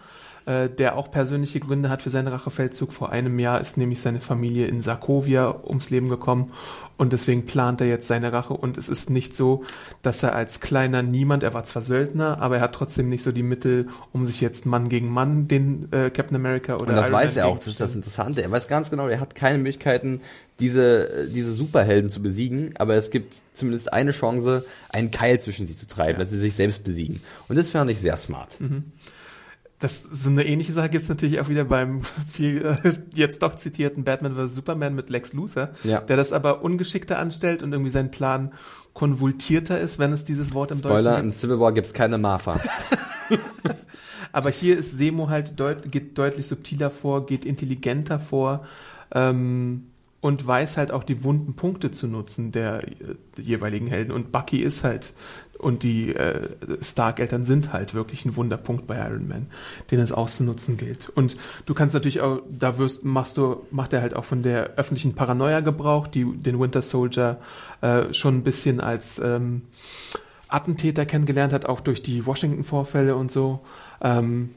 äh, 0.46 0.68
der 0.68 0.96
auch 0.96 1.10
persönliche 1.10 1.60
Gründe 1.60 1.90
hat 1.90 2.02
für 2.02 2.10
seinen 2.10 2.28
Rachefeldzug. 2.28 2.92
Vor 2.92 3.10
einem 3.10 3.38
Jahr 3.38 3.60
ist 3.60 3.76
nämlich 3.76 4.00
seine 4.00 4.20
Familie 4.20 4.68
in 4.68 4.80
Sarkovia 4.80 5.54
ums 5.66 5.90
Leben 5.90 6.08
gekommen 6.08 6.52
und 6.98 7.12
deswegen 7.12 7.44
plant 7.44 7.80
er 7.80 7.88
jetzt 7.88 8.06
seine 8.06 8.32
Rache 8.32 8.54
und 8.54 8.78
es 8.78 8.88
ist 8.88 9.10
nicht 9.10 9.36
so, 9.36 9.64
dass 10.02 10.22
er 10.22 10.34
als 10.34 10.60
kleiner 10.60 11.02
Niemand, 11.02 11.42
er 11.42 11.52
war 11.52 11.64
zwar 11.64 11.82
Söldner, 11.82 12.40
aber 12.40 12.56
er 12.56 12.62
hat 12.62 12.74
trotzdem 12.74 13.08
nicht 13.08 13.22
so 13.22 13.32
die 13.32 13.42
Mittel, 13.42 13.88
um 14.12 14.24
sich 14.24 14.40
jetzt 14.40 14.66
Mann 14.66 14.88
gegen 14.88 15.10
Mann 15.10 15.48
den 15.48 15.88
äh, 15.92 16.10
Captain 16.10 16.36
America 16.36 16.76
oder 16.76 16.90
Und 16.90 16.96
das 16.96 17.08
Iron 17.08 17.18
weiß 17.18 17.34
Man 17.34 17.44
er 17.44 17.48
auch, 17.48 17.58
das 17.58 17.66
ist 17.66 17.80
das. 17.80 17.94
Interessante. 17.96 18.42
Er 18.42 18.50
weiß 18.50 18.68
ganz 18.68 18.88
genau, 18.88 19.08
er 19.08 19.20
hat 19.20 19.34
keine 19.34 19.58
Möglichkeiten, 19.58 20.20
diese, 20.60 21.28
diese 21.28 21.54
Superhelden 21.54 22.08
zu 22.08 22.22
besiegen, 22.22 22.74
aber 22.76 22.94
es 22.94 23.10
gibt 23.10 23.34
zumindest 23.52 23.92
eine 23.92 24.12
Chance, 24.12 24.64
einen 24.88 25.10
Keil 25.10 25.40
zwischen 25.40 25.66
sie 25.66 25.76
zu 25.76 25.86
treiben, 25.86 26.18
dass 26.18 26.30
sie 26.30 26.38
sich 26.38 26.54
selbst 26.54 26.82
besiegen. 26.84 27.20
Und 27.48 27.58
das 27.58 27.70
fand 27.70 27.90
ich 27.90 28.00
sehr 28.00 28.16
smart. 28.16 28.58
Das 29.78 30.02
so 30.02 30.30
eine 30.30 30.46
ähnliche 30.46 30.72
Sache 30.72 30.88
gibt's 30.88 31.08
natürlich 31.08 31.38
auch 31.40 31.48
wieder 31.48 31.64
beim 31.64 32.02
viel 32.32 32.64
äh, 32.64 32.92
jetzt 33.14 33.42
doch 33.42 33.56
zitierten 33.56 34.04
Batman 34.04 34.34
vs. 34.34 34.54
Superman 34.54 34.94
mit 34.94 35.10
Lex 35.10 35.32
Luthor, 35.34 35.70
Ja. 35.84 36.00
der 36.00 36.16
das 36.16 36.32
aber 36.32 36.62
ungeschickter 36.62 37.18
anstellt 37.18 37.62
und 37.62 37.72
irgendwie 37.72 37.90
sein 37.90 38.10
Plan 38.10 38.52
konvultierter 38.94 39.78
ist, 39.78 39.98
wenn 39.98 40.12
es 40.12 40.24
dieses 40.24 40.54
Wort 40.54 40.70
im 40.70 40.78
Spoiler, 40.78 41.02
Deutschen 41.02 41.24
im 41.24 41.28
gibt. 41.30 41.40
Civil 41.40 41.60
War 41.60 41.72
gibt's 41.72 41.92
keine 41.92 42.16
Martha. 42.16 42.58
Aber 44.32 44.50
hier 44.50 44.78
ist 44.78 44.96
Semo 44.96 45.28
halt 45.28 45.58
deut 45.60 45.90
geht 45.90 46.16
deutlich 46.18 46.46
subtiler 46.46 46.90
vor, 46.90 47.26
geht 47.26 47.44
intelligenter 47.44 48.18
vor 48.20 48.64
ähm, 49.14 49.88
und 50.26 50.44
weiß 50.44 50.76
halt 50.76 50.90
auch 50.90 51.04
die 51.04 51.22
wunden 51.22 51.54
Punkte 51.54 51.92
zu 51.92 52.08
nutzen 52.08 52.50
der, 52.50 52.82
äh, 52.82 53.14
jeweiligen 53.40 53.86
Helden. 53.86 54.10
Und 54.10 54.32
Bucky 54.32 54.58
ist 54.58 54.82
halt 54.82 55.14
und 55.56 55.84
die 55.84 56.16
äh, 56.16 56.48
Stark-Eltern 56.82 57.44
sind 57.44 57.72
halt 57.72 57.94
wirklich 57.94 58.24
ein 58.24 58.34
Wunderpunkt 58.34 58.88
bei 58.88 58.96
Iron 58.96 59.28
Man, 59.28 59.46
den 59.92 60.00
es 60.00 60.10
auszunutzen 60.10 60.76
gilt. 60.76 61.08
Und 61.10 61.36
du 61.64 61.74
kannst 61.74 61.94
natürlich 61.94 62.22
auch, 62.22 62.40
da 62.50 62.76
wirst, 62.76 63.04
machst 63.04 63.36
du, 63.36 63.64
macht 63.70 63.92
er 63.92 64.02
halt 64.02 64.16
auch 64.16 64.24
von 64.24 64.42
der 64.42 64.74
öffentlichen 64.74 65.14
Paranoia 65.14 65.60
Gebrauch, 65.60 66.08
die 66.08 66.24
den 66.24 66.58
Winter 66.58 66.82
Soldier 66.82 67.38
äh, 67.80 68.12
schon 68.12 68.38
ein 68.38 68.42
bisschen 68.42 68.80
als 68.80 69.20
ähm, 69.20 69.62
Attentäter 70.48 71.06
kennengelernt 71.06 71.52
hat, 71.52 71.66
auch 71.66 71.78
durch 71.78 72.02
die 72.02 72.26
Washington-Vorfälle 72.26 73.14
und 73.14 73.30
so. 73.30 73.60
Ähm, 74.02 74.50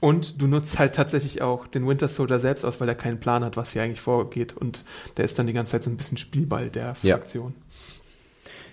und 0.00 0.40
du 0.40 0.46
nutzt 0.46 0.78
halt 0.78 0.94
tatsächlich 0.94 1.42
auch 1.42 1.66
den 1.66 1.86
Winter 1.86 2.08
Soldier 2.08 2.38
selbst 2.38 2.64
aus, 2.64 2.80
weil 2.80 2.88
er 2.88 2.94
keinen 2.94 3.20
Plan 3.20 3.44
hat, 3.44 3.56
was 3.56 3.72
hier 3.72 3.82
eigentlich 3.82 4.00
vorgeht. 4.00 4.56
Und 4.56 4.84
der 5.16 5.26
ist 5.26 5.38
dann 5.38 5.46
die 5.46 5.52
ganze 5.52 5.72
Zeit 5.72 5.84
so 5.84 5.90
ein 5.90 5.96
bisschen 5.96 6.16
Spielball 6.16 6.70
der 6.70 6.94
Fraktion. 6.94 7.54
Ja. 7.56 7.70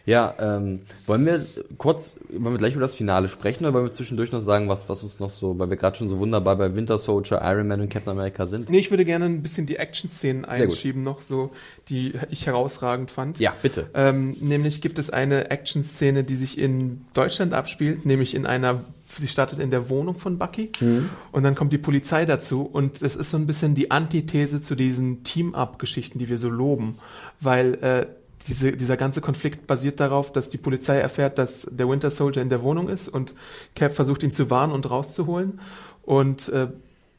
Ja, 0.08 0.36
ähm, 0.40 0.80
wollen 1.06 1.26
wir 1.26 1.46
kurz, 1.78 2.16
wollen 2.30 2.54
wir 2.54 2.58
gleich 2.58 2.76
über 2.76 2.82
das 2.82 2.96
Finale 2.96 3.28
sprechen 3.28 3.66
oder 3.66 3.74
wollen 3.74 3.84
wir 3.84 3.92
zwischendurch 3.92 4.32
noch 4.32 4.40
sagen, 4.40 4.70
was, 4.70 4.88
was 4.88 5.04
uns 5.04 5.20
noch 5.20 5.30
so, 5.30 5.60
weil 5.60 5.70
wir 5.70 5.76
gerade 5.76 5.98
schon 5.98 6.08
so 6.08 6.18
wunderbar 6.18 6.56
bei 6.56 6.76
Winter 6.78 6.98
Soldier, 6.98 7.42
Iron 7.44 7.68
Man 7.68 7.82
und 7.82 7.90
Captain 7.90 8.12
America 8.12 8.48
sind? 8.48 8.70
Nee, 8.70 8.80
ich 8.80 8.90
würde 8.90 9.04
gerne 9.04 9.26
ein 9.26 9.44
bisschen 9.44 9.66
die 9.66 9.76
Action-Szenen 9.76 10.46
einschieben 10.46 11.02
noch, 11.02 11.22
so, 11.22 11.52
die 11.90 12.14
ich 12.30 12.48
herausragend 12.48 13.12
fand. 13.12 13.40
Ja, 13.40 13.54
bitte. 13.62 13.90
Ähm, 13.94 14.38
nämlich 14.40 14.80
gibt 14.80 14.98
es 14.98 15.10
eine 15.10 15.52
Action-Szene, 15.52 16.24
die 16.24 16.36
sich 16.36 16.58
in 16.58 17.06
Deutschland 17.14 17.54
abspielt, 17.54 18.06
nämlich 18.06 18.34
in 18.34 18.46
einer 18.46 18.86
sie 19.18 19.28
startet 19.28 19.60
in 19.60 19.72
der 19.72 19.90
Wohnung 19.90 20.16
von 20.16 20.38
Bucky 20.38 20.72
mhm. 20.80 21.10
und 21.32 21.44
dann 21.44 21.56
kommt 21.56 21.74
die 21.74 21.78
Polizei 21.78 22.26
dazu 22.26 22.62
und 22.62 23.02
es 23.02 23.16
ist 23.16 23.32
so 23.32 23.38
ein 23.38 23.48
bisschen 23.48 23.76
die 23.76 23.92
Antithese 23.92 24.62
zu 24.62 24.76
diesen 24.76 25.24
Team-Up-Geschichten, 25.24 26.20
die 26.20 26.30
wir 26.30 26.38
so 26.38 26.50
loben, 26.50 26.96
weil 27.40 27.76
äh, 27.76 28.08
diese, 28.48 28.72
dieser 28.72 28.98
ganze 28.98 29.22
Konflikt 29.22 29.68
basiert 29.68 30.00
darauf, 30.00 30.32
dass 30.32 30.50
die 30.50 30.58
Polizei 30.58 30.98
erfährt, 30.98 31.38
dass 31.38 31.68
der 31.70 31.90
Winter 31.90 32.12
Soldier 32.12 32.42
in 32.42 32.50
der 32.50 32.64
Wohnung 32.64 32.88
ist 32.88 33.10
und 33.10 33.36
Cap 33.76 33.94
versucht 33.94 34.24
ihn 34.24 34.32
zu 34.32 34.50
warnen 34.50 34.74
und 34.74 34.90
rauszuholen. 34.90 35.60
Und 36.04 36.48
äh, 36.50 36.70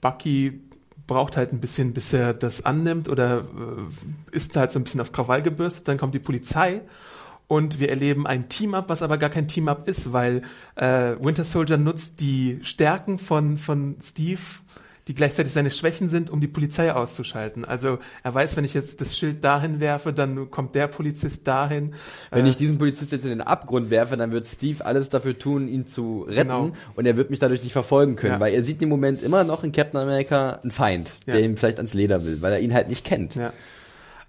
Bucky 0.01 0.61
braucht 1.07 1.37
halt 1.37 1.53
ein 1.53 1.61
bisschen, 1.61 1.93
bis 1.93 2.13
er 2.13 2.33
das 2.35 2.65
annimmt 2.65 3.09
oder 3.09 3.41
äh, 3.41 4.37
ist 4.37 4.57
halt 4.57 4.73
so 4.73 4.79
ein 4.79 4.85
bisschen 4.85 5.01
auf 5.01 5.13
Krawall 5.13 5.43
gebürstet. 5.43 5.89
Dann 5.89 5.99
kommt 5.99 6.15
die 6.15 6.21
Polizei 6.21 6.81
und 7.49 7.81
wir 7.81 7.89
erleben 7.89 8.27
ein 8.27 8.49
Team-Up, 8.49 8.89
was 8.89 9.03
aber 9.03 9.19
gar 9.19 9.31
kein 9.31 9.49
Team-Up 9.49 9.89
ist, 9.89 10.13
weil 10.13 10.43
äh, 10.77 11.17
Winter 11.19 11.45
Soldier 11.45 11.79
nutzt 11.79 12.21
die 12.21 12.61
Stärken 12.63 13.19
von, 13.19 13.59
von 13.59 13.97
Steve 14.03 14.41
die 15.09 15.15
gleichzeitig 15.15 15.53
seine 15.53 15.71
Schwächen 15.71 16.11
sind, 16.11 16.29
um 16.29 16.41
die 16.41 16.47
Polizei 16.47 16.93
auszuschalten. 16.93 17.65
Also 17.65 17.99
er 18.23 18.35
weiß, 18.35 18.57
wenn 18.59 18.65
ich 18.65 18.75
jetzt 18.75 19.01
das 19.01 19.17
Schild 19.17 19.43
dahin 19.43 19.81
werfe, 19.81 20.13
dann 20.13 20.51
kommt 20.51 20.75
der 20.75 20.87
Polizist 20.87 21.49
dahin. 21.49 21.95
Wenn 22.31 22.45
äh, 22.45 22.51
ich 22.51 22.59
diesen 22.59 22.77
Polizist 22.77 23.11
jetzt 23.11 23.25
in 23.25 23.31
den 23.31 23.41
Abgrund 23.41 23.91
werfe, 23.91 24.19
dann 24.19 24.33
wird 24.33 24.47
Steve 24.47 24.85
alles 24.85 25.09
dafür 25.09 25.39
tun, 25.39 25.67
ihn 25.67 25.87
zu 25.87 26.27
retten 26.29 26.49
genau. 26.49 26.73
und 26.95 27.07
er 27.07 27.17
wird 27.17 27.31
mich 27.31 27.39
dadurch 27.39 27.63
nicht 27.63 27.73
verfolgen 27.73 28.17
können, 28.17 28.35
ja. 28.35 28.41
weil 28.41 28.53
er 28.53 28.63
sieht 28.63 28.83
im 28.83 28.91
Moment 28.91 29.23
immer 29.23 29.45
noch 29.45 29.65
in 29.65 29.73
Captain 29.73 29.99
America 29.99 30.61
einen 30.63 30.71
Feind, 30.71 31.11
ja. 31.27 31.35
der 31.35 31.43
ihm 31.43 31.57
vielleicht 31.57 31.79
ans 31.79 31.95
Leder 31.95 32.27
will, 32.27 32.43
weil 32.43 32.53
er 32.53 32.61
ihn 32.61 32.75
halt 32.75 32.89
nicht 32.89 33.05
kennt. 33.05 33.35
Ja. 33.35 33.55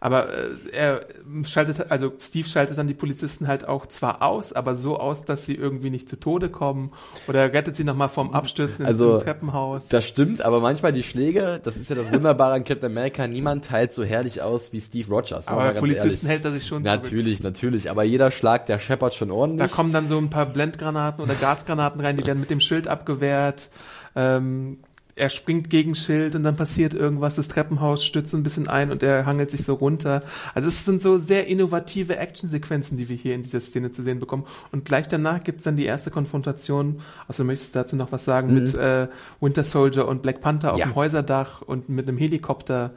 Aber 0.02 0.30
äh, 0.30 0.32
er 0.72 1.02
schaltet, 1.44 1.92
also 1.92 2.14
Steve 2.20 2.48
schaltet 2.48 2.78
dann 2.78 2.88
die 2.88 2.94
Polizisten 2.94 3.48
halt 3.48 3.68
auch 3.68 3.86
zwar 3.86 4.22
aus, 4.22 4.54
aber 4.54 4.76
so 4.76 4.98
aus, 4.98 5.24
dass 5.24 5.46
sie 5.46 5.56
irgendwie 5.56 5.90
nicht 5.90 6.08
zu 6.08 6.18
Tode 6.18 6.50
kommen 6.50 6.92
oder 7.28 7.42
er 7.42 7.54
rettet 7.54 7.76
sie 7.76 7.84
nochmal 7.84 8.08
vom 8.08 8.34
Abstürzen 8.34 8.86
also, 8.86 9.16
ins 9.16 9.24
Treppenhaus. 9.26 9.88
Das 9.90 10.08
stimmt, 10.08 10.42
aber 10.42 10.62
manchmal 10.62 10.94
die 10.94 11.04
Schläge, 11.04 11.60
das 11.62 11.76
ist 11.76 11.90
ja 11.90 11.98
das 11.98 12.12
Wunderbare 12.14 12.54
an 12.54 12.64
Captain 12.64 12.92
America, 12.92 13.28
niemand 13.28 13.66
teilt 13.66 13.92
so 13.92 14.04
herrlich 14.04 14.42
aus 14.42 14.72
wie 14.72 14.80
Steve 14.80 15.10
Rogers. 15.10 15.50
Aber 15.50 15.74
Polizisten 15.74 16.28
ehrlich. 16.28 16.44
hält 16.44 16.46
er 16.46 16.52
sich 16.54 16.66
schon 16.66 16.84
Natürlich, 16.84 17.40
zurück. 17.40 17.54
natürlich, 17.54 17.92
aber 17.92 18.04
jeder 18.04 18.32
Schlag, 18.32 18.68
der 18.68 18.80
scheppert 18.80 19.16
schon 19.16 19.32
ordentlich. 19.32 19.70
Da 19.70 19.76
kommen 19.76 19.92
dann 19.92 20.08
so 20.08 20.18
ein 20.18 20.30
paar 20.30 20.46
Blendgranaten 20.46 21.24
oder 21.24 21.36
Gasgranaten 21.36 22.00
rein, 22.00 22.16
die 22.16 22.26
werden 22.26 22.40
mit 22.40 22.50
dem 22.50 22.62
Schild 22.62 22.88
abgewehrt. 22.88 23.70
Ähm, 24.16 24.80
er 25.20 25.30
springt 25.30 25.70
gegen 25.70 25.96
Schild 25.96 26.36
und 26.36 26.44
dann 26.44 26.56
passiert 26.56 26.94
irgendwas, 26.94 27.36
das 27.36 27.50
Treppenhaus 27.50 28.06
stützt 28.06 28.34
ein 28.34 28.44
bisschen 28.44 28.68
ein 28.68 28.92
und 28.92 29.04
er 29.04 29.26
hangelt 29.26 29.52
sich 29.52 29.64
so 29.64 29.74
runter. 29.74 30.24
Also 30.56 30.68
es 30.70 30.86
sind 30.86 31.02
so 31.02 31.18
sehr 31.18 31.48
innovative 31.48 32.18
Actionsequenzen, 32.18 32.98
die 32.98 33.10
wir 33.10 33.16
hier 33.16 33.36
in 33.36 33.42
dieser 33.42 33.60
Szene 33.60 33.92
zu 33.92 34.02
sehen 34.02 34.20
bekommen. 34.20 34.46
Und 34.72 34.86
gleich 34.86 35.08
danach 35.08 35.44
gibt's 35.44 35.64
dann 35.64 35.76
die 35.76 35.86
erste 35.86 36.10
Konfrontation, 36.10 37.02
also 37.28 37.44
möchtest 37.44 37.76
du 37.76 37.80
dazu 37.80 37.96
noch 37.96 38.12
was 38.12 38.26
sagen, 38.26 38.48
mhm. 38.48 38.54
mit 38.64 38.76
äh, 38.76 39.08
Winter 39.42 39.64
Soldier 39.64 40.08
und 40.08 40.22
Black 40.22 40.42
Panther 40.42 40.74
auf 40.74 40.80
ja. 40.80 40.86
dem 40.86 40.96
Häuserdach 40.96 41.62
und 41.62 41.90
mit 41.90 42.08
einem 42.08 42.18
Helikopter. 42.18 42.92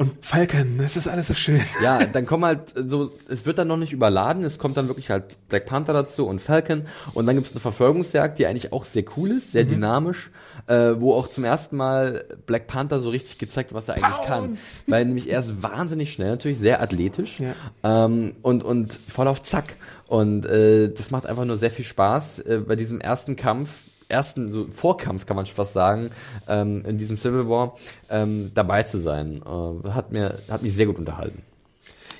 Und 0.00 0.24
Falcon, 0.24 0.80
es 0.82 0.96
ist 0.96 1.08
alles 1.08 1.28
so 1.28 1.34
schön. 1.34 1.60
Ja, 1.82 2.06
dann 2.06 2.24
kommen 2.24 2.46
halt 2.46 2.72
so, 2.74 3.12
es 3.28 3.44
wird 3.44 3.58
dann 3.58 3.68
noch 3.68 3.76
nicht 3.76 3.92
überladen, 3.92 4.44
es 4.44 4.58
kommt 4.58 4.78
dann 4.78 4.88
wirklich 4.88 5.10
halt 5.10 5.36
Black 5.50 5.66
Panther 5.66 5.92
dazu 5.92 6.26
und 6.26 6.40
Falcon 6.40 6.86
und 7.12 7.26
dann 7.26 7.36
gibt's 7.36 7.52
eine 7.52 7.60
Verfolgungsjagd, 7.60 8.38
die 8.38 8.46
eigentlich 8.46 8.72
auch 8.72 8.86
sehr 8.86 9.04
cool 9.18 9.30
ist, 9.30 9.52
sehr 9.52 9.64
mhm. 9.64 9.68
dynamisch, 9.68 10.30
äh, 10.68 10.94
wo 10.96 11.12
auch 11.12 11.28
zum 11.28 11.44
ersten 11.44 11.76
Mal 11.76 12.24
Black 12.46 12.66
Panther 12.66 13.00
so 13.00 13.10
richtig 13.10 13.36
gezeigt, 13.36 13.74
was 13.74 13.88
er 13.88 13.96
eigentlich 13.96 14.26
Pounce. 14.26 14.26
kann. 14.26 14.58
Weil 14.86 15.04
nämlich 15.04 15.28
er 15.28 15.40
ist 15.40 15.62
wahnsinnig 15.62 16.14
schnell, 16.14 16.30
natürlich 16.30 16.58
sehr 16.58 16.80
athletisch 16.80 17.38
ja. 17.38 17.54
ähm, 17.82 18.36
und, 18.40 18.64
und 18.64 18.98
voll 19.06 19.28
auf 19.28 19.42
Zack. 19.42 19.76
Und 20.06 20.46
äh, 20.46 20.88
das 20.88 21.10
macht 21.10 21.26
einfach 21.26 21.44
nur 21.44 21.58
sehr 21.58 21.70
viel 21.70 21.84
Spaß. 21.84 22.38
Äh, 22.38 22.62
bei 22.66 22.74
diesem 22.74 23.02
ersten 23.02 23.36
Kampf 23.36 23.74
ersten 24.10 24.50
so 24.50 24.66
Vorkampf, 24.68 25.26
kann 25.26 25.36
man 25.36 25.46
schon 25.46 25.56
fast 25.56 25.72
sagen, 25.72 26.10
ähm, 26.48 26.84
in 26.84 26.98
diesem 26.98 27.16
Civil 27.16 27.48
War 27.48 27.76
ähm, 28.08 28.50
dabei 28.54 28.82
zu 28.82 28.98
sein. 28.98 29.42
Äh, 29.44 29.88
hat, 29.90 30.12
mir, 30.12 30.40
hat 30.48 30.62
mich 30.62 30.74
sehr 30.74 30.86
gut 30.86 30.98
unterhalten. 30.98 31.42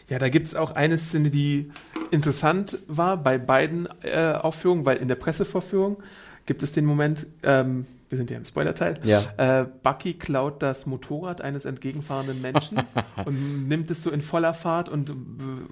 Ja, 0.08 0.18
da 0.18 0.28
gibt's 0.28 0.56
auch 0.56 0.72
eine 0.72 0.98
Szene, 0.98 1.30
die 1.30 1.70
interessant 2.10 2.78
war 2.88 3.16
bei 3.16 3.38
beiden 3.38 3.88
äh, 4.02 4.32
Aufführungen, 4.32 4.84
weil 4.84 4.96
in 4.96 5.08
der 5.08 5.14
Pressevorführung 5.14 6.02
gibt 6.46 6.62
es 6.64 6.72
den 6.72 6.84
Moment, 6.84 7.28
ähm, 7.44 7.86
wir 8.10 8.18
sind 8.18 8.28
ja 8.28 8.36
im 8.36 8.44
Spoiler-Teil, 8.44 8.98
ja. 9.04 9.22
äh, 9.36 9.66
Bucky 9.84 10.14
klaut 10.14 10.62
das 10.62 10.84
Motorrad 10.84 11.40
eines 11.40 11.64
entgegenfahrenden 11.64 12.42
Menschen 12.42 12.78
und 13.24 13.68
nimmt 13.68 13.88
es 13.90 14.02
so 14.02 14.10
in 14.10 14.20
voller 14.20 14.52
Fahrt 14.52 14.88
und 14.88 15.14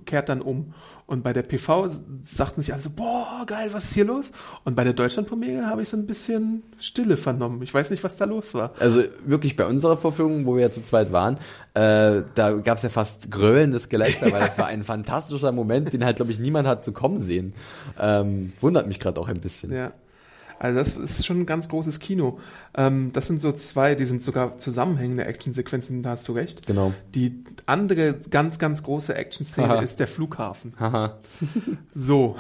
kehrt 0.07 0.29
dann 0.29 0.41
um. 0.41 0.73
Und 1.07 1.25
bei 1.25 1.33
der 1.33 1.43
PV 1.43 1.89
sagten 2.23 2.61
sich 2.61 2.73
alle 2.73 2.83
so, 2.83 2.91
boah, 2.91 3.45
geil, 3.47 3.71
was 3.73 3.85
ist 3.85 3.95
hier 3.95 4.05
los? 4.05 4.33
Und 4.65 4.77
bei 4.77 4.85
der 4.85 4.93
Deutschlandpremiere 4.93 5.67
habe 5.67 5.83
ich 5.83 5.89
so 5.89 5.97
ein 5.97 6.07
bisschen 6.07 6.63
Stille 6.79 7.17
vernommen. 7.17 7.63
Ich 7.63 7.75
weiß 7.75 7.91
nicht, 7.91 8.05
was 8.05 8.19
da 8.19 8.27
los 8.27 8.55
war. 8.55 8.73
Also 8.79 9.03
wirklich 9.25 9.57
bei 9.57 9.67
unserer 9.67 9.97
Vorführung, 9.97 10.47
wo 10.47 10.55
wir 10.55 10.63
ja 10.63 10.71
zu 10.71 10.83
zweit 10.83 11.11
waren, 11.11 11.39
äh, 11.75 12.23
da 12.35 12.53
gab 12.63 12.77
es 12.77 12.83
ja 12.85 12.91
fast 12.91 13.31
grölendes 13.33 13.89
Gelächter, 13.89 14.31
weil 14.31 14.41
das 14.41 14.59
war 14.59 14.67
ein 14.67 14.85
fantastischer 14.85 15.51
Moment, 15.51 15.93
den 15.93 16.05
halt, 16.05 16.17
glaube 16.17 16.31
ich, 16.31 16.39
niemand 16.39 16.69
hat 16.69 16.85
zu 16.85 16.93
kommen 16.93 17.21
sehen. 17.21 17.55
Ähm, 17.99 18.53
wundert 18.61 18.87
mich 18.87 19.01
gerade 19.01 19.19
auch 19.19 19.29
ein 19.29 19.41
bisschen. 19.41 19.73
Ja. 19.73 19.93
Also 20.59 20.79
das 20.79 20.97
ist 20.97 21.27
schon 21.27 21.41
ein 21.41 21.47
ganz 21.47 21.69
großes 21.69 22.01
Kino. 22.01 22.39
Ähm, 22.77 23.11
das 23.13 23.27
sind 23.27 23.41
so 23.41 23.53
zwei, 23.53 23.95
die 23.95 24.05
sind 24.05 24.23
sogar 24.23 24.59
zusammenhängende 24.59 25.25
Actionsequenzen, 25.25 26.03
da 26.03 26.11
hast 26.11 26.27
du 26.29 26.33
recht. 26.33 26.67
Genau. 26.67 26.93
Die 27.15 27.45
andere 27.67 28.15
ganz, 28.31 28.59
ganz 28.59 28.83
große 28.83 29.15
Action-Szene 29.15 29.83
ist 29.83 30.01
der 30.01 30.09
Flughafen. 30.09 30.73
Haha. 30.79 31.19
so. 31.95 32.37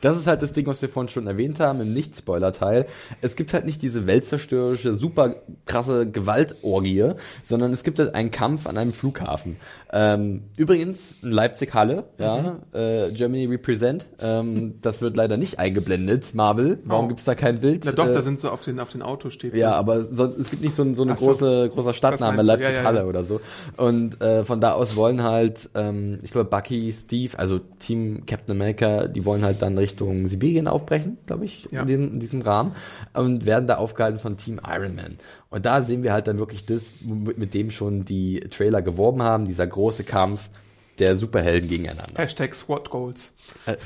das 0.00 0.16
ist 0.16 0.26
halt 0.26 0.42
das 0.42 0.52
Ding, 0.52 0.66
was 0.66 0.82
wir 0.82 0.88
vorhin 0.88 1.08
schon 1.08 1.26
erwähnt 1.26 1.60
haben, 1.60 1.80
im 1.80 1.92
Nicht-Spoiler-Teil. 1.92 2.86
Es 3.20 3.36
gibt 3.36 3.52
halt 3.52 3.66
nicht 3.66 3.82
diese 3.82 4.06
weltzerstörerische, 4.06 4.96
super 4.96 5.36
krasse 5.66 6.10
Gewaltorgie, 6.10 7.12
sondern 7.42 7.72
es 7.72 7.84
gibt 7.84 7.98
halt 7.98 8.14
einen 8.14 8.30
Kampf 8.30 8.66
an 8.66 8.78
einem 8.78 8.92
Flughafen. 8.92 9.56
Ähm, 9.92 10.44
übrigens, 10.56 11.14
Leipzig-Halle, 11.22 12.04
ja, 12.18 12.60
mhm. 12.72 12.78
äh, 12.78 13.10
Germany 13.12 13.46
Represent. 13.46 14.06
Ähm, 14.20 14.74
das 14.80 15.00
wird 15.00 15.16
leider 15.16 15.36
nicht 15.36 15.58
eingeblendet, 15.58 16.34
Marvel. 16.34 16.78
Warum 16.84 16.95
oh. 17.04 17.08
gibt's 17.08 17.24
da 17.24 17.34
kein 17.34 17.60
Bild? 17.60 17.84
Na 17.84 17.92
doch, 17.92 18.08
äh, 18.08 18.12
da 18.12 18.22
sind 18.22 18.38
so 18.38 18.50
auf 18.50 18.62
den, 18.62 18.80
auf 18.80 18.90
den 18.90 19.02
Auto 19.02 19.30
steht. 19.30 19.54
Ja, 19.54 19.70
so. 19.70 19.74
aber 19.76 20.02
sonst, 20.02 20.38
es 20.38 20.50
gibt 20.50 20.62
nicht 20.62 20.74
so, 20.74 20.94
so 20.94 21.02
eine 21.02 21.12
Ach 21.12 21.16
große, 21.18 21.64
so. 21.64 21.74
großer 21.74 21.94
Stadtname, 21.94 22.42
Leipzig-Halle 22.42 22.76
ja, 22.76 22.92
ja, 22.92 23.00
ja. 23.00 23.04
oder 23.04 23.24
so. 23.24 23.40
Und 23.76 24.20
äh, 24.20 24.44
von 24.44 24.60
da 24.60 24.72
aus 24.72 24.96
wollen 24.96 25.22
halt, 25.22 25.70
ähm, 25.74 26.18
ich 26.22 26.30
glaube, 26.30 26.48
Bucky, 26.48 26.92
Steve, 26.92 27.38
also 27.38 27.58
Team 27.78 28.24
Captain 28.26 28.54
America, 28.54 29.06
die 29.06 29.24
wollen 29.24 29.44
halt 29.44 29.62
dann 29.62 29.76
Richtung 29.78 30.26
Sibirien 30.26 30.68
aufbrechen, 30.68 31.18
glaube 31.26 31.44
ich, 31.44 31.70
in, 31.72 31.86
dem, 31.86 32.12
in 32.14 32.20
diesem 32.20 32.42
Rahmen. 32.42 32.72
Und 33.14 33.46
werden 33.46 33.66
da 33.66 33.76
aufgehalten 33.76 34.18
von 34.18 34.36
Team 34.36 34.60
Iron 34.66 34.94
Man. 34.94 35.16
Und 35.50 35.66
da 35.66 35.82
sehen 35.82 36.02
wir 36.02 36.12
halt 36.12 36.26
dann 36.26 36.38
wirklich 36.38 36.66
das, 36.66 36.92
mit 37.02 37.54
dem 37.54 37.70
schon 37.70 38.04
die 38.04 38.40
Trailer 38.40 38.82
geworben 38.82 39.22
haben, 39.22 39.44
dieser 39.44 39.66
große 39.66 40.04
Kampf 40.04 40.50
der 40.98 41.16
Superhelden 41.16 41.68
gegeneinander. 41.68 42.14
Hashtag 42.16 42.54
Squad 42.54 42.90
Goals. 42.90 43.32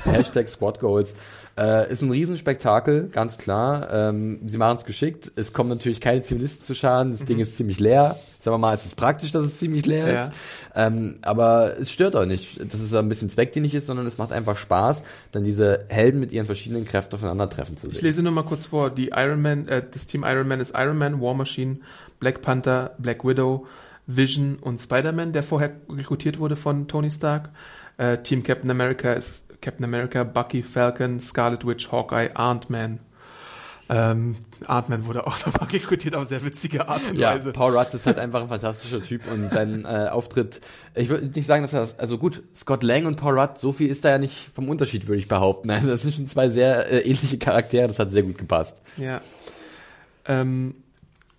Hashtag 0.05 0.47
Squad 0.47 0.79
Goals. 0.79 1.15
Äh, 1.57 1.91
ist 1.91 2.01
ein 2.01 2.11
Riesenspektakel, 2.11 3.09
ganz 3.09 3.37
klar. 3.37 3.91
Ähm, 3.91 4.39
sie 4.45 4.57
machen 4.57 4.77
es 4.77 4.85
geschickt. 4.85 5.31
Es 5.35 5.51
kommen 5.51 5.69
natürlich 5.69 5.99
keine 5.99 6.21
Zivilisten 6.21 6.65
zu 6.65 6.73
Schaden. 6.73 7.11
Das 7.11 7.21
mhm. 7.21 7.25
Ding 7.25 7.39
ist 7.39 7.57
ziemlich 7.57 7.79
leer. 7.79 8.17
Sagen 8.39 8.55
wir 8.55 8.57
mal, 8.59 8.73
es 8.73 8.85
ist 8.85 8.95
praktisch, 8.95 9.31
dass 9.31 9.45
es 9.45 9.57
ziemlich 9.57 9.85
leer 9.85 10.07
ja. 10.07 10.23
ist. 10.23 10.31
Ähm, 10.73 11.19
aber 11.21 11.77
es 11.77 11.91
stört 11.91 12.15
auch 12.15 12.25
nicht, 12.25 12.59
dass 12.71 12.79
es 12.79 12.93
ein 12.93 13.09
bisschen 13.09 13.29
zweckdienlich 13.29 13.75
ist, 13.75 13.87
sondern 13.87 14.07
es 14.07 14.17
macht 14.17 14.31
einfach 14.31 14.57
Spaß, 14.57 15.03
dann 15.31 15.43
diese 15.43 15.85
Helden 15.89 16.19
mit 16.19 16.31
ihren 16.31 16.45
verschiedenen 16.45 16.85
Kräften 16.85 17.15
aufeinandertreffen 17.15 17.75
zu 17.75 17.87
sehen. 17.87 17.95
Ich 17.95 18.01
lese 18.01 18.23
nur 18.23 18.31
mal 18.31 18.43
kurz 18.43 18.67
vor. 18.67 18.89
Die 18.89 19.09
Iron 19.09 19.41
Man, 19.41 19.67
äh, 19.67 19.83
das 19.91 20.05
Team 20.05 20.23
Iron 20.25 20.47
Man 20.47 20.61
ist 20.61 20.73
Iron 20.75 20.97
Man, 20.97 21.21
War 21.21 21.33
Machine, 21.33 21.79
Black 22.19 22.41
Panther, 22.41 22.95
Black 22.97 23.25
Widow, 23.25 23.67
Vision 24.07 24.57
und 24.59 24.79
Spider-Man, 24.79 25.33
der 25.33 25.43
vorher 25.43 25.71
rekrutiert 25.89 26.39
wurde 26.39 26.55
von 26.55 26.87
Tony 26.87 27.11
Stark. 27.11 27.49
Äh, 27.97 28.17
Team 28.19 28.43
Captain 28.43 28.71
America 28.71 29.13
ist 29.13 29.45
Captain 29.61 29.83
America, 29.85 30.23
Bucky, 30.23 30.63
Falcon, 30.63 31.19
Scarlet 31.19 31.65
Witch, 31.65 31.91
Hawkeye, 31.91 32.29
Ant-Man. 32.33 32.99
Ähm, 33.89 34.37
Ant-Man 34.65 35.05
wurde 35.05 35.27
auch 35.27 35.37
nochmal 35.45 35.67
rekrutiert 35.69 36.15
auf 36.15 36.27
sehr 36.27 36.43
witzige 36.45 36.87
Art 36.87 37.09
und 37.09 37.17
Ja, 37.17 37.35
Weise. 37.35 37.51
Paul 37.51 37.77
Rudd 37.77 37.93
ist 37.93 38.05
halt 38.05 38.19
einfach 38.19 38.41
ein 38.41 38.47
fantastischer 38.47 39.03
Typ 39.03 39.29
und 39.29 39.51
sein 39.51 39.83
äh, 39.85 40.07
Auftritt, 40.09 40.61
ich 40.95 41.09
würde 41.09 41.27
nicht 41.27 41.45
sagen, 41.45 41.61
dass 41.61 41.73
er 41.73 41.81
das, 41.81 41.99
also 41.99 42.17
gut, 42.17 42.41
Scott 42.55 42.83
Lang 42.83 43.05
und 43.05 43.17
Paul 43.17 43.37
Rudd, 43.37 43.57
so 43.57 43.73
viel 43.73 43.89
ist 43.89 44.05
da 44.05 44.09
ja 44.09 44.17
nicht 44.17 44.35
vom 44.55 44.69
Unterschied, 44.69 45.07
würde 45.07 45.19
ich 45.19 45.27
behaupten. 45.27 45.69
Also 45.69 45.89
das 45.89 46.03
sind 46.03 46.13
schon 46.13 46.25
zwei 46.27 46.49
sehr 46.49 46.89
äh, 46.89 46.99
ähnliche 46.99 47.37
Charaktere, 47.37 47.87
das 47.87 47.99
hat 47.99 48.11
sehr 48.11 48.23
gut 48.23 48.37
gepasst. 48.37 48.81
Ja. 48.97 49.19
Ähm, 50.25 50.75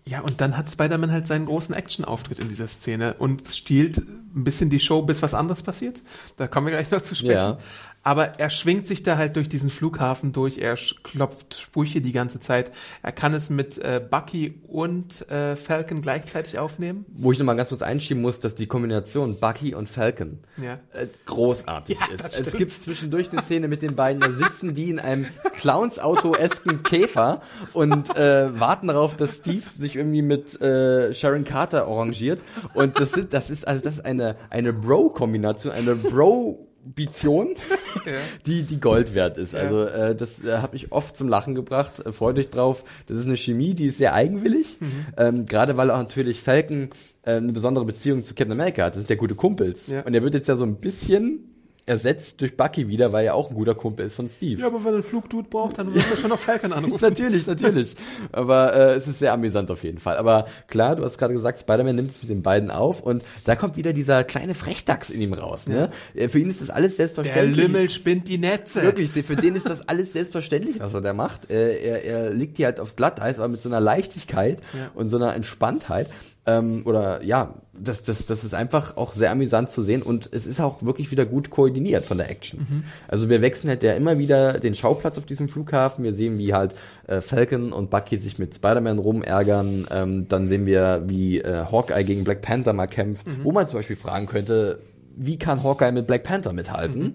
ja, 0.04 0.20
und 0.20 0.40
dann 0.40 0.56
hat 0.56 0.68
Spider-Man 0.68 1.12
halt 1.12 1.28
seinen 1.28 1.46
großen 1.46 1.74
Action-Auftritt 1.74 2.40
in 2.40 2.48
dieser 2.48 2.66
Szene 2.66 3.14
und 3.14 3.48
stiehlt 3.48 3.98
ein 3.98 4.42
bisschen 4.42 4.68
die 4.68 4.80
Show, 4.80 5.02
bis 5.02 5.22
was 5.22 5.32
anderes 5.32 5.62
passiert. 5.62 6.02
Da 6.36 6.48
kommen 6.48 6.66
wir 6.66 6.72
gleich 6.72 6.90
noch 6.90 7.02
zu 7.02 7.14
sprechen. 7.14 7.34
Ja. 7.34 7.58
Aber 8.04 8.40
er 8.40 8.50
schwingt 8.50 8.86
sich 8.88 9.02
da 9.04 9.16
halt 9.16 9.36
durch 9.36 9.48
diesen 9.48 9.70
Flughafen 9.70 10.32
durch, 10.32 10.58
er 10.58 10.76
klopft 11.04 11.54
Sprüche 11.54 12.00
die 12.00 12.10
ganze 12.12 12.40
Zeit. 12.40 12.72
Er 13.02 13.12
kann 13.12 13.32
es 13.32 13.48
mit 13.48 13.78
äh, 13.78 14.00
Bucky 14.10 14.60
und 14.66 15.28
äh, 15.30 15.54
Falcon 15.54 16.02
gleichzeitig 16.02 16.58
aufnehmen. 16.58 17.04
Wo 17.14 17.30
ich 17.30 17.38
nochmal 17.38 17.54
ganz 17.56 17.68
kurz 17.68 17.82
einschieben 17.82 18.20
muss, 18.20 18.40
dass 18.40 18.56
die 18.56 18.66
Kombination 18.66 19.38
Bucky 19.38 19.74
und 19.74 19.88
Falcon 19.88 20.38
Ja. 20.60 20.80
äh, 20.92 21.06
großartig 21.26 21.98
Ja, 22.00 22.06
ist. 22.12 22.24
das 22.24 22.40
Es 22.40 22.52
gibt 22.54 22.72
zwischendurch 22.72 23.30
eine 23.30 23.40
Szene 23.42 23.68
mit 23.68 23.82
den 23.82 23.94
beiden, 23.94 24.20
da 24.20 24.32
sitzen 24.32 24.74
die 24.74 24.90
in 24.90 24.98
einem 24.98 25.26
Clowns-Auto-esken 25.60 26.82
Käfer 26.82 27.40
und 27.72 28.16
äh, 28.16 28.58
warten 28.58 28.88
darauf, 28.88 29.14
dass 29.16 29.36
Steve 29.38 29.62
sich 29.76 29.96
irgendwie 29.96 30.22
mit 30.22 30.60
äh, 30.60 31.12
Sharon 31.14 31.44
Carter 31.44 31.86
arrangiert. 31.86 32.40
Und 32.74 32.98
das, 33.00 33.12
sind, 33.12 33.32
das 33.32 33.50
ist 33.50 33.66
also 33.66 33.82
das 33.82 33.94
ist 33.94 34.04
eine, 34.04 34.36
eine 34.50 34.72
Bro-Kombination, 34.72 35.72
eine 35.72 35.94
Bro- 35.94 36.68
Bition, 36.84 37.54
die 38.46 38.64
die 38.64 38.80
Gold 38.80 39.14
wert 39.14 39.38
ist. 39.38 39.54
Also 39.54 39.84
äh, 39.84 40.14
das 40.14 40.44
äh, 40.44 40.58
hat 40.58 40.72
mich 40.72 40.92
oft 40.92 41.16
zum 41.16 41.28
Lachen 41.28 41.54
gebracht. 41.54 42.04
Äh, 42.04 42.12
freut 42.12 42.38
euch 42.38 42.50
drauf. 42.50 42.84
Das 43.06 43.18
ist 43.18 43.26
eine 43.26 43.36
Chemie, 43.36 43.74
die 43.74 43.86
ist 43.86 43.98
sehr 43.98 44.14
eigenwillig. 44.14 44.78
Ähm, 45.16 45.46
Gerade 45.46 45.76
weil 45.76 45.90
auch 45.90 45.98
natürlich 45.98 46.40
Falcon 46.40 46.90
äh, 47.22 47.36
eine 47.36 47.52
besondere 47.52 47.84
Beziehung 47.84 48.24
zu 48.24 48.34
Captain 48.34 48.52
America 48.52 48.84
hat. 48.84 48.94
Das 48.94 49.02
sind 49.02 49.10
ja 49.10 49.16
gute 49.16 49.34
Kumpels. 49.34 49.88
Ja. 49.88 50.02
Und 50.02 50.14
er 50.14 50.22
wird 50.22 50.34
jetzt 50.34 50.48
ja 50.48 50.56
so 50.56 50.64
ein 50.64 50.76
bisschen 50.76 51.51
ersetzt 51.84 52.40
durch 52.40 52.56
Bucky 52.56 52.86
wieder, 52.88 53.12
weil 53.12 53.26
er 53.26 53.34
auch 53.34 53.50
ein 53.50 53.54
guter 53.56 53.74
Kumpel 53.74 54.06
ist 54.06 54.14
von 54.14 54.28
Steve. 54.28 54.60
Ja, 54.60 54.68
aber 54.68 54.78
wenn 54.84 54.92
er 54.92 54.94
einen 54.94 55.02
Flugdude 55.02 55.48
braucht, 55.48 55.78
dann 55.78 55.92
wird 55.92 56.04
er 56.10 56.16
schon 56.16 56.30
auf 56.30 56.40
Falcon 56.40 56.72
anrufen. 56.72 56.98
natürlich, 57.02 57.46
natürlich. 57.46 57.96
Aber 58.30 58.72
äh, 58.74 58.94
es 58.94 59.08
ist 59.08 59.18
sehr 59.18 59.32
amüsant 59.32 59.70
auf 59.70 59.82
jeden 59.82 59.98
Fall. 59.98 60.16
Aber 60.16 60.46
klar, 60.68 60.94
du 60.96 61.04
hast 61.04 61.18
gerade 61.18 61.34
gesagt, 61.34 61.58
Spider-Man 61.60 61.96
nimmt 61.96 62.12
es 62.12 62.22
mit 62.22 62.30
den 62.30 62.42
beiden 62.42 62.70
auf 62.70 63.00
und 63.00 63.24
da 63.44 63.56
kommt 63.56 63.76
wieder 63.76 63.92
dieser 63.92 64.22
kleine 64.22 64.54
Frechdachs 64.54 65.10
in 65.10 65.20
ihm 65.20 65.32
raus. 65.32 65.66
Ne? 65.68 65.90
Äh, 66.14 66.28
Für 66.28 66.38
ihn 66.38 66.48
ist 66.50 66.60
das 66.60 66.70
alles 66.70 66.96
Der 66.96 67.08
selbstverständlich. 67.08 67.56
Lümmel 67.66 67.90
spinnt 67.90 68.28
die 68.28 68.38
Netze. 68.38 68.82
Wirklich, 68.82 69.10
für 69.10 69.36
den 69.36 69.56
ist 69.56 69.68
das 69.68 69.88
alles 69.88 70.12
selbstverständlich, 70.12 70.78
was 70.80 70.94
er 70.94 71.00
da 71.00 71.12
macht. 71.12 71.50
Äh, 71.50 71.72
Er, 71.82 72.04
er 72.04 72.30
liegt 72.32 72.58
hier 72.58 72.66
halt 72.66 72.78
aufs 72.78 72.94
Glatteis, 72.96 73.38
aber 73.38 73.48
mit 73.48 73.60
so 73.60 73.68
einer 73.68 73.80
Leichtigkeit 73.80 74.60
Ja. 74.72 74.90
und 74.94 75.08
so 75.08 75.16
einer 75.16 75.34
Entspanntheit. 75.34 76.08
Ähm, 76.44 76.82
oder 76.86 77.22
ja, 77.22 77.54
das, 77.72 78.02
das, 78.02 78.26
das 78.26 78.42
ist 78.42 78.52
einfach 78.52 78.96
auch 78.96 79.12
sehr 79.12 79.30
amüsant 79.30 79.70
zu 79.70 79.84
sehen 79.84 80.02
und 80.02 80.28
es 80.32 80.46
ist 80.46 80.60
auch 80.60 80.82
wirklich 80.82 81.12
wieder 81.12 81.24
gut 81.24 81.50
koordiniert 81.50 82.04
von 82.04 82.18
der 82.18 82.30
Action. 82.30 82.84
Also 83.06 83.30
wir 83.30 83.42
wechseln 83.42 83.70
halt 83.70 83.84
ja 83.84 83.92
immer 83.92 84.18
wieder 84.18 84.58
den 84.58 84.74
Schauplatz 84.74 85.18
auf 85.18 85.24
diesem 85.24 85.48
Flughafen. 85.48 86.02
Wir 86.02 86.12
sehen, 86.12 86.38
wie 86.38 86.52
halt 86.52 86.74
äh, 87.06 87.20
Falcon 87.20 87.72
und 87.72 87.90
Bucky 87.90 88.16
sich 88.16 88.40
mit 88.40 88.54
Spider-Man 88.54 88.98
rumärgern. 88.98 89.86
Ähm, 89.90 90.28
dann 90.28 90.48
sehen 90.48 90.66
wir, 90.66 91.04
wie 91.06 91.38
äh, 91.38 91.64
Hawkeye 91.70 92.02
gegen 92.02 92.24
Black 92.24 92.42
Panther 92.42 92.72
mal 92.72 92.88
kämpft. 92.88 93.24
Wo 93.44 93.52
man 93.52 93.68
zum 93.68 93.78
Beispiel 93.78 93.96
fragen 93.96 94.26
könnte, 94.26 94.80
wie 95.16 95.38
kann 95.38 95.62
Hawkeye 95.62 95.92
mit 95.92 96.06
Black 96.08 96.24
Panther 96.24 96.52
mithalten? 96.52 97.14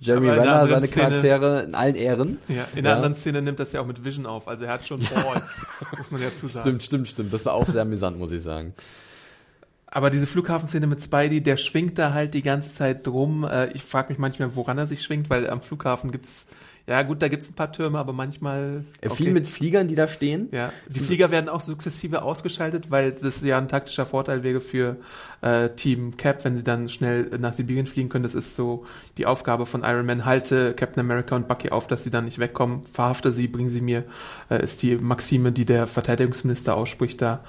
Jeremy 0.00 0.30
Renner, 0.30 0.66
seine 0.66 0.86
Szene- 0.86 1.08
Charaktere 1.08 1.62
in 1.64 1.74
allen 1.74 1.94
Ehren. 1.94 2.38
Ja, 2.48 2.66
in 2.74 2.84
der 2.84 2.96
anderen 2.96 3.14
Szene 3.14 3.42
nimmt 3.42 3.60
das 3.60 3.72
ja 3.72 3.80
auch 3.82 3.86
mit 3.86 4.02
Vision 4.02 4.24
auf. 4.26 4.48
Also 4.48 4.64
er 4.64 4.72
hat 4.72 4.86
schon 4.86 5.00
Balls, 5.14 5.64
muss 5.96 6.10
man 6.10 6.22
ja 6.22 6.34
zu 6.34 6.46
sagen. 6.48 6.64
Stimmt, 6.64 6.82
stimmt, 6.82 7.08
stimmt. 7.08 7.32
Das 7.32 7.44
war 7.44 7.52
auch 7.54 7.66
sehr 7.66 7.82
amüsant, 7.82 8.18
muss 8.18 8.32
ich 8.32 8.42
sagen. 8.42 8.72
Aber 9.86 10.08
diese 10.10 10.26
Flughafenszene 10.26 10.86
mit 10.86 11.02
Spidey, 11.02 11.42
der 11.42 11.56
schwingt 11.56 11.98
da 11.98 12.14
halt 12.14 12.32
die 12.34 12.42
ganze 12.42 12.72
Zeit 12.72 13.06
drum. 13.06 13.44
Äh, 13.44 13.72
ich 13.72 13.82
frage 13.82 14.10
mich 14.10 14.18
manchmal, 14.18 14.54
woran 14.54 14.78
er 14.78 14.86
sich 14.86 15.02
schwingt, 15.02 15.28
weil 15.30 15.50
am 15.50 15.62
Flughafen 15.62 16.12
gibt's, 16.12 16.46
ja 16.88 17.02
gut, 17.02 17.22
da 17.22 17.28
gibt's 17.28 17.50
ein 17.50 17.54
paar 17.54 17.72
Türme, 17.72 17.98
aber 17.98 18.12
manchmal. 18.12 18.84
Er 19.00 19.10
okay. 19.10 19.24
Viel 19.24 19.32
mit 19.32 19.48
Fliegern, 19.48 19.88
die 19.88 19.94
da 19.94 20.08
stehen. 20.08 20.48
Ja, 20.52 20.72
die 20.88 21.00
Flieger 21.00 21.30
werden 21.30 21.48
auch 21.48 21.60
sukzessive 21.60 22.22
ausgeschaltet, 22.22 22.90
weil 22.90 23.12
das 23.12 23.42
ja 23.42 23.58
ein 23.58 23.68
taktischer 23.68 24.06
Vorteil 24.06 24.42
wäre 24.42 24.60
für 24.60 24.96
äh, 25.42 25.70
Team 25.70 26.16
Cap, 26.16 26.44
wenn 26.44 26.56
sie 26.56 26.64
dann 26.64 26.88
schnell 26.88 27.30
nach 27.38 27.54
Sibirien 27.54 27.86
fliegen 27.86 28.08
können. 28.08 28.24
Das 28.24 28.34
ist 28.34 28.56
so 28.56 28.84
die 29.18 29.26
Aufgabe 29.26 29.66
von 29.66 29.82
Iron 29.84 30.06
Man. 30.06 30.24
Halte 30.24 30.74
Captain 30.74 31.00
America 31.00 31.36
und 31.36 31.48
Bucky 31.48 31.70
auf, 31.70 31.86
dass 31.86 32.04
sie 32.04 32.10
dann 32.10 32.24
nicht 32.24 32.38
wegkommen. 32.38 32.84
Verhafte 32.84 33.32
sie, 33.32 33.48
bring 33.48 33.68
sie 33.68 33.80
mir, 33.80 34.04
äh, 34.50 34.62
ist 34.62 34.82
die 34.82 34.96
Maxime, 34.96 35.52
die 35.52 35.64
der 35.64 35.86
Verteidigungsminister 35.86 36.76
ausspricht 36.76 37.22
da 37.22 37.44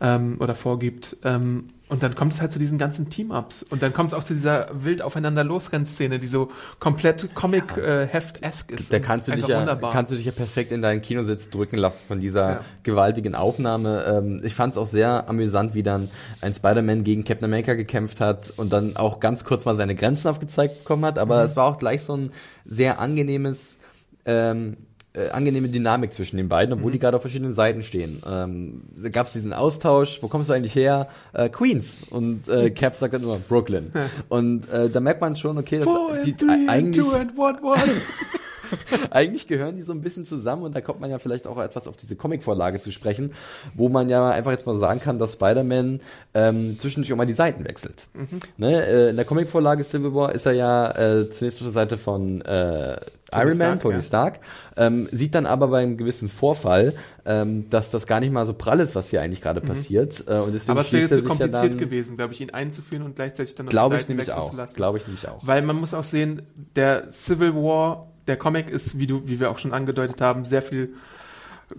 ähm, 0.00 0.36
oder 0.40 0.54
vorgibt. 0.54 1.16
Ähm, 1.24 1.68
und 1.88 2.02
dann 2.02 2.14
kommt 2.16 2.32
es 2.32 2.40
halt 2.40 2.50
zu 2.50 2.58
diesen 2.58 2.78
ganzen 2.78 3.10
Team-Ups. 3.10 3.62
Und 3.62 3.82
dann 3.82 3.92
kommt 3.92 4.12
es 4.12 4.14
auch 4.18 4.24
zu 4.24 4.34
dieser 4.34 4.68
wild 4.72 5.02
aufeinander 5.02 5.44
losrennen-Szene, 5.44 6.18
die 6.18 6.26
so 6.26 6.50
komplett 6.80 7.32
Comic-Heft-esque 7.34 8.72
ist. 8.74 8.92
Da 8.92 8.98
kannst 8.98 9.28
du, 9.28 9.32
dich 9.32 9.46
ja, 9.46 9.60
wunderbar. 9.60 9.92
kannst 9.92 10.12
du 10.12 10.16
dich 10.16 10.26
ja 10.26 10.32
perfekt 10.32 10.72
in 10.72 10.82
deinen 10.82 11.00
Kinositz 11.00 11.50
drücken 11.50 11.76
lassen 11.76 12.04
von 12.06 12.20
dieser 12.20 12.48
Ja. 12.50 12.60
gewaltigen 12.82 13.34
Aufnahme. 13.34 14.04
Ähm, 14.04 14.40
ich 14.44 14.54
fand 14.54 14.72
es 14.72 14.78
auch 14.78 14.86
sehr 14.86 15.28
amüsant, 15.28 15.74
wie 15.74 15.82
dann 15.82 16.10
ein 16.40 16.52
Spider-Man 16.52 17.04
gegen 17.04 17.24
Captain 17.24 17.44
America 17.44 17.74
gekämpft 17.74 18.20
hat 18.20 18.52
und 18.56 18.72
dann 18.72 18.96
auch 18.96 19.20
ganz 19.20 19.44
kurz 19.44 19.64
mal 19.64 19.76
seine 19.76 19.94
Grenzen 19.94 20.28
aufgezeigt 20.28 20.78
bekommen 20.78 21.04
hat. 21.04 21.18
Aber 21.18 21.40
Mhm. 21.40 21.46
es 21.46 21.56
war 21.56 21.66
auch 21.66 21.78
gleich 21.78 22.02
so 22.02 22.16
ein 22.16 22.32
sehr 22.64 22.98
angenehmes, 22.98 23.76
ähm, 24.24 24.76
äh, 25.16 25.30
angenehme 25.30 25.68
Dynamik 25.68 26.12
zwischen 26.12 26.36
den 26.36 26.48
beiden, 26.48 26.74
Mhm. 26.74 26.78
obwohl 26.80 26.92
die 26.92 26.98
gerade 26.98 27.16
auf 27.16 27.22
verschiedenen 27.22 27.52
Seiten 27.54 27.82
stehen. 27.82 28.22
Ähm, 28.26 28.82
gab 29.12 29.26
es 29.26 29.32
diesen 29.32 29.52
Austausch, 29.52 30.22
wo 30.22 30.28
kommst 30.28 30.50
du 30.50 30.54
eigentlich 30.54 30.74
her? 30.74 31.08
Äh, 31.32 31.48
Queens. 31.48 32.02
Und 32.10 32.48
äh, 32.48 32.70
Cap 32.70 32.94
sagt 32.94 33.14
dann 33.14 33.22
nur 33.22 33.38
Brooklyn. 33.38 33.92
Und 34.28 34.68
äh, 34.70 34.90
da 34.90 35.00
merkt 35.00 35.20
man 35.20 35.36
schon, 35.36 35.58
okay, 35.58 35.78
das, 35.78 35.88
die, 36.24 36.34
three 36.34 36.68
eigentlich, 36.68 37.06
one, 37.06 37.28
one. 37.62 37.82
eigentlich 39.10 39.46
gehören 39.46 39.76
die 39.76 39.82
so 39.82 39.92
ein 39.92 40.00
bisschen 40.00 40.24
zusammen 40.24 40.64
und 40.64 40.74
da 40.74 40.80
kommt 40.80 41.00
man 41.00 41.08
ja 41.10 41.18
vielleicht 41.18 41.46
auch 41.46 41.58
etwas 41.58 41.86
auf 41.86 41.96
diese 41.96 42.16
Comicvorlage 42.16 42.80
zu 42.80 42.90
sprechen, 42.90 43.30
wo 43.74 43.88
man 43.88 44.08
ja 44.08 44.28
einfach 44.30 44.50
jetzt 44.50 44.66
mal 44.66 44.76
sagen 44.78 45.00
kann, 45.00 45.18
dass 45.18 45.34
Spider-Man 45.34 46.00
ähm, 46.34 46.76
zwischendurch 46.78 47.12
auch 47.12 47.16
mal 47.16 47.26
die 47.26 47.34
Seiten 47.34 47.64
wechselt. 47.64 48.08
Ne? 48.56 48.84
Äh, 48.86 49.10
in 49.10 49.16
der 49.16 49.24
Comicvorlage 49.24 49.84
Civil 49.84 50.14
War 50.14 50.34
ist 50.34 50.46
er 50.46 50.52
ja 50.52 50.90
äh, 50.96 51.30
zunächst 51.30 51.60
auf 51.60 51.66
der 51.66 51.72
Seite 51.72 51.96
von 51.96 52.40
äh, 52.42 52.96
Iron 53.32 53.48
Man, 53.48 53.56
Stark, 53.56 53.80
Tony 53.80 53.94
ja. 53.96 54.02
Stark, 54.02 54.40
ähm, 54.76 55.08
sieht 55.10 55.34
dann 55.34 55.46
aber 55.46 55.68
beim 55.68 55.96
gewissen 55.96 56.28
Vorfall, 56.28 56.94
ähm, 57.24 57.68
dass 57.70 57.90
das 57.90 58.06
gar 58.06 58.20
nicht 58.20 58.32
mal 58.32 58.46
so 58.46 58.52
prall 58.52 58.78
ist, 58.80 58.94
was 58.94 59.10
hier 59.10 59.20
eigentlich 59.20 59.40
gerade 59.40 59.60
passiert. 59.60 60.24
Äh, 60.28 60.38
und 60.38 60.54
deswegen 60.54 60.66
Mhm. 60.66 60.78
Aber 60.78 60.80
es 60.82 60.92
wäre 60.92 61.08
zu 61.08 61.14
sich 61.16 61.24
ja 61.24 61.28
kompliziert 61.28 61.72
dann, 61.72 61.78
gewesen, 61.78 62.16
glaube 62.16 62.34
ich, 62.34 62.40
ihn 62.40 62.50
einzuführen 62.50 63.02
und 63.02 63.16
gleichzeitig 63.16 63.54
dann 63.56 63.66
auf 63.66 63.70
Glaube 63.70 63.96
ich 63.96 64.08
nämlich 64.08 64.28
wechseln 64.28 64.42
auch. 64.42 64.50
zu 64.50 64.56
lassen. 64.56 64.76
Glaube 64.76 64.98
ich 64.98 65.06
nämlich 65.06 65.28
auch. 65.28 65.46
Weil 65.46 65.62
man 65.62 65.76
muss 65.76 65.92
auch 65.94 66.04
sehen, 66.04 66.42
der 66.76 67.10
Civil 67.10 67.54
War, 67.54 68.06
der 68.28 68.36
Comic 68.36 68.70
ist, 68.70 68.98
wie 68.98 69.06
du, 69.06 69.22
wie 69.26 69.40
wir 69.40 69.50
auch 69.50 69.58
schon 69.58 69.72
angedeutet 69.72 70.20
haben, 70.20 70.44
sehr 70.44 70.62
viel 70.62 70.94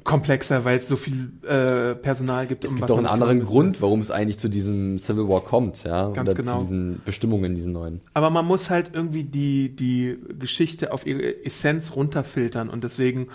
komplexer, 0.03 0.65
weil 0.65 0.79
es 0.79 0.87
so 0.87 0.97
viel 0.97 1.31
äh, 1.43 1.95
Personal 1.95 2.47
gibt. 2.47 2.65
Es 2.65 2.71
um 2.71 2.77
gibt 2.77 2.91
auch 2.91 2.97
einen 2.97 3.05
anderen. 3.05 3.43
Grund, 3.43 3.81
warum 3.81 4.01
es 4.01 4.11
eigentlich 4.11 4.37
zu 4.37 4.49
diesem 4.49 4.97
Civil 4.97 5.29
War 5.29 5.41
kommt, 5.41 5.83
ja, 5.83 6.09
Ganz 6.09 6.29
oder 6.29 6.35
genau. 6.35 6.57
zu 6.57 6.63
diesen 6.65 7.01
Bestimmungen, 7.05 7.55
diesen 7.55 7.73
neuen. 7.73 8.01
Aber 8.13 8.29
man 8.29 8.45
muss 8.45 8.69
halt 8.69 8.91
irgendwie 8.93 9.23
die, 9.23 9.75
die 9.75 10.17
Geschichte 10.37 10.91
auf 10.91 11.05
ihre 11.05 11.45
Essenz 11.45 11.95
runterfiltern 11.95 12.69
und 12.69 12.83
deswegen 12.83 13.27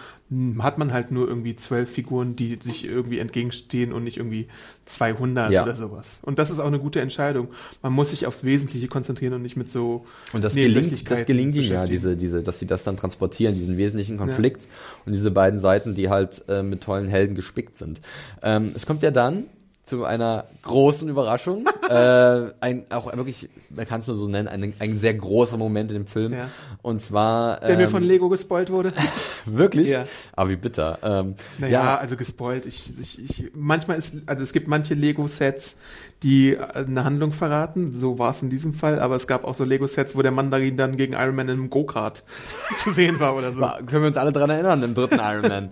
hat 0.60 0.78
man 0.78 0.92
halt 0.92 1.10
nur 1.10 1.28
irgendwie 1.28 1.56
zwölf 1.56 1.90
Figuren, 1.90 2.36
die 2.36 2.58
sich 2.62 2.84
irgendwie 2.84 3.18
entgegenstehen 3.18 3.92
und 3.92 4.04
nicht 4.04 4.16
irgendwie 4.16 4.46
200 4.86 5.50
Ja. 5.50 5.62
oder 5.62 5.76
sowas. 5.76 6.20
Und 6.22 6.38
das 6.38 6.50
ist 6.50 6.58
auch 6.58 6.66
eine 6.66 6.78
gute 6.78 7.00
Entscheidung. 7.00 7.48
Man 7.82 7.92
muss 7.92 8.10
sich 8.10 8.26
aufs 8.26 8.44
Wesentliche 8.44 8.88
konzentrieren 8.88 9.34
und 9.34 9.42
nicht 9.42 9.56
mit 9.56 9.68
so 9.68 10.06
Und 10.32 10.42
das 10.44 10.54
gelingt, 10.54 11.10
das 11.10 11.26
gelingt 11.26 11.54
ihnen 11.54 11.70
ja, 11.72 11.84
diese, 11.84 12.16
diese, 12.16 12.42
dass 12.42 12.58
sie 12.58 12.66
das 12.66 12.82
dann 12.84 12.96
transportieren, 12.96 13.54
diesen 13.54 13.76
wesentlichen 13.76 14.16
Konflikt 14.16 14.66
und 15.04 15.12
diese 15.12 15.30
beiden 15.30 15.60
Seiten, 15.60 15.94
die 15.94 16.08
halt 16.08 16.44
äh, 16.48 16.62
mit 16.62 16.82
tollen 16.82 17.08
Helden 17.08 17.34
gespickt 17.34 17.76
sind. 17.76 18.00
Ähm, 18.42 18.72
es 18.74 18.86
kommt 18.86 19.02
ja 19.02 19.10
dann 19.10 19.44
zu 19.84 20.04
einer 20.04 20.44
großen 20.62 21.08
Überraschung, 21.08 21.66
äh, 21.88 22.52
ein, 22.60 22.84
auch 22.90 23.14
wirklich, 23.16 23.48
man 23.68 23.84
kann 23.84 24.00
es 24.00 24.06
nur 24.06 24.16
so 24.16 24.28
nennen, 24.28 24.46
ein, 24.46 24.72
ein 24.78 24.96
sehr 24.96 25.14
großer 25.14 25.56
Moment 25.56 25.90
in 25.90 25.98
dem 25.98 26.06
Film. 26.06 26.32
Ja. 26.32 26.48
Und 26.82 27.02
zwar 27.02 27.58
Der 27.60 27.76
mir 27.76 27.84
ähm, 27.84 27.88
von 27.90 28.02
Lego 28.04 28.28
gespoilt 28.28 28.70
wurde. 28.70 28.92
wirklich, 29.44 29.88
Ja. 29.88 30.04
aber 30.34 30.50
wie 30.50 30.56
bitter. 30.56 30.98
Ähm, 31.02 31.34
Naja, 31.58 31.96
also 31.98 32.16
gespoilt. 32.16 32.64
Ich, 32.66 32.92
ich, 33.00 33.18
ich, 33.22 33.50
manchmal 33.54 33.98
ist, 33.98 34.16
also 34.26 34.44
es 34.44 34.52
gibt 34.52 34.68
manche 34.68 34.94
Lego-Sets, 34.94 35.76
die 36.22 36.54
äh, 36.54 36.58
eine 36.74 37.04
Handlung 37.04 37.32
verraten. 37.32 37.92
So 37.92 38.20
war 38.20 38.30
es 38.30 38.40
in 38.40 38.50
diesem 38.50 38.74
Fall, 38.74 39.00
aber 39.00 39.16
es 39.16 39.26
gab 39.26 39.42
auch 39.44 39.56
so 39.56 39.64
Lego-Sets, 39.64 40.14
wo 40.16 40.22
der 40.22 40.30
Mandarin 40.30 40.76
dann 40.76 40.96
gegen 40.96 41.14
Iron 41.14 41.34
Man 41.34 41.48
in 41.48 41.58
einem 41.58 41.70
Go-Kart 41.70 42.22
zu 42.78 42.92
sehen 42.92 43.18
war 43.18 43.34
oder 43.34 43.52
so. 43.52 43.60
War, 43.60 43.78
können 43.78 44.02
wir 44.02 44.08
uns 44.08 44.16
alle 44.16 44.30
dran 44.30 44.48
erinnern, 44.48 44.80
im 44.84 44.94
dritten 44.94 45.18
Iron 45.18 45.42
Man. 45.48 45.68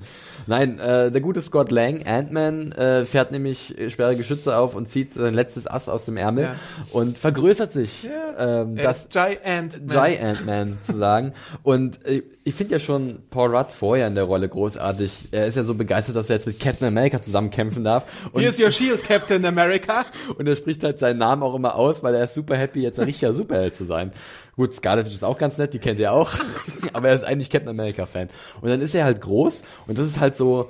Nein, 0.46 0.78
äh, 0.78 1.10
der 1.10 1.20
gute 1.20 1.42
Scott 1.42 1.70
Lang, 1.70 2.06
Ant-Man, 2.06 2.72
äh, 2.72 3.04
fährt 3.04 3.32
nämlich 3.32 3.74
schwere 3.88 4.16
Geschütze 4.16 4.56
auf 4.56 4.74
und 4.74 4.88
zieht 4.88 5.14
sein 5.14 5.34
letztes 5.34 5.66
Ass 5.66 5.88
aus 5.88 6.04
dem 6.04 6.16
Ärmel 6.16 6.44
Ja. 6.44 6.54
und 6.92 7.18
vergrößert 7.18 7.72
sich. 7.72 8.04
Ja. 8.04 8.62
Ähm, 8.62 8.76
das 8.76 9.00
ist 9.02 9.10
Giant 9.12 9.86
Man. 9.86 9.86
Giant 9.88 10.46
Man 10.46 10.72
sozusagen. 10.72 11.32
Und 11.62 12.04
äh, 12.06 12.22
ich 12.44 12.54
finde 12.54 12.72
ja 12.74 12.78
schon 12.78 13.20
Paul 13.30 13.54
Rudd 13.54 13.70
vorher 13.72 14.06
in 14.06 14.14
der 14.14 14.24
Rolle 14.24 14.48
großartig. 14.48 15.28
Er 15.30 15.46
ist 15.46 15.56
ja 15.56 15.62
so 15.64 15.74
begeistert, 15.74 16.16
dass 16.16 16.30
er 16.30 16.36
jetzt 16.36 16.46
mit 16.46 16.58
Captain 16.58 16.88
America 16.88 17.20
zusammen 17.20 17.50
kämpfen 17.50 17.84
darf. 17.84 18.04
Und, 18.32 18.42
Here's 18.42 18.58
your 18.58 18.70
shield, 18.70 19.04
Captain 19.04 19.44
America. 19.44 20.04
und 20.38 20.48
er 20.48 20.56
spricht 20.56 20.82
halt 20.82 20.98
seinen 20.98 21.18
Namen 21.18 21.42
auch 21.42 21.54
immer 21.54 21.74
aus, 21.74 22.02
weil 22.02 22.14
er 22.14 22.24
ist 22.24 22.34
super 22.34 22.56
happy, 22.56 22.80
jetzt 22.82 22.98
ein 22.98 23.04
richtiger 23.06 23.32
Superheld 23.32 23.76
zu 23.76 23.84
sein. 23.84 24.12
Gut, 24.60 24.74
Scarlet 24.74 25.06
Witch 25.06 25.14
ist 25.14 25.24
auch 25.24 25.38
ganz 25.38 25.56
nett, 25.56 25.72
die 25.72 25.78
kennt 25.78 25.98
ihr 25.98 26.12
auch. 26.12 26.30
Aber 26.92 27.08
er 27.08 27.14
ist 27.14 27.24
eigentlich 27.24 27.48
Captain 27.48 27.70
America 27.70 28.04
Fan. 28.04 28.28
Und 28.60 28.68
dann 28.68 28.82
ist 28.82 28.94
er 28.94 29.06
halt 29.06 29.22
groß 29.22 29.62
und 29.86 29.96
das 29.96 30.04
ist 30.04 30.20
halt 30.20 30.36
so 30.36 30.68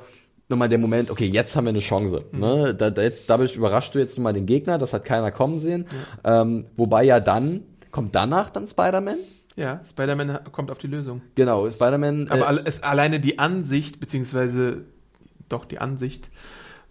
nochmal 0.49 0.69
der 0.69 0.79
Moment, 0.79 1.11
okay, 1.11 1.27
jetzt 1.27 1.57
haben 1.57 1.65
wir 1.65 1.71
eine 1.71 1.81
Chance. 1.81 2.25
Ne? 2.31 2.73
Da, 2.73 2.91
da 2.91 3.03
jetzt, 3.03 3.29
dadurch 3.29 3.57
überraschst 3.57 3.93
du 3.93 3.99
jetzt 3.99 4.17
nochmal 4.17 4.33
den 4.33 4.47
Gegner, 4.47 4.79
das 4.79 4.93
hat 4.93 5.05
keiner 5.05 5.33
kommen 5.33 5.59
sehen. 5.59 5.87
Ähm, 6.23 6.67
wobei 6.77 7.03
ja 7.03 7.19
dann, 7.19 7.65
kommt 7.91 8.15
danach 8.15 8.51
dann 8.51 8.69
Spider-Man? 8.69 9.19
Ja, 9.57 9.81
Spider-Man 9.85 10.39
kommt 10.53 10.71
auf 10.71 10.79
die 10.79 10.87
Lösung. 10.87 11.23
Genau, 11.35 11.69
Spider-Man. 11.69 12.29
Aber 12.29 12.59
äh, 12.59 12.63
es, 12.67 12.85
alleine 12.85 13.19
die 13.19 13.41
Ansicht, 13.41 13.99
beziehungsweise 13.99 14.85
doch 15.49 15.65
die 15.65 15.81
Ansicht 15.81 16.31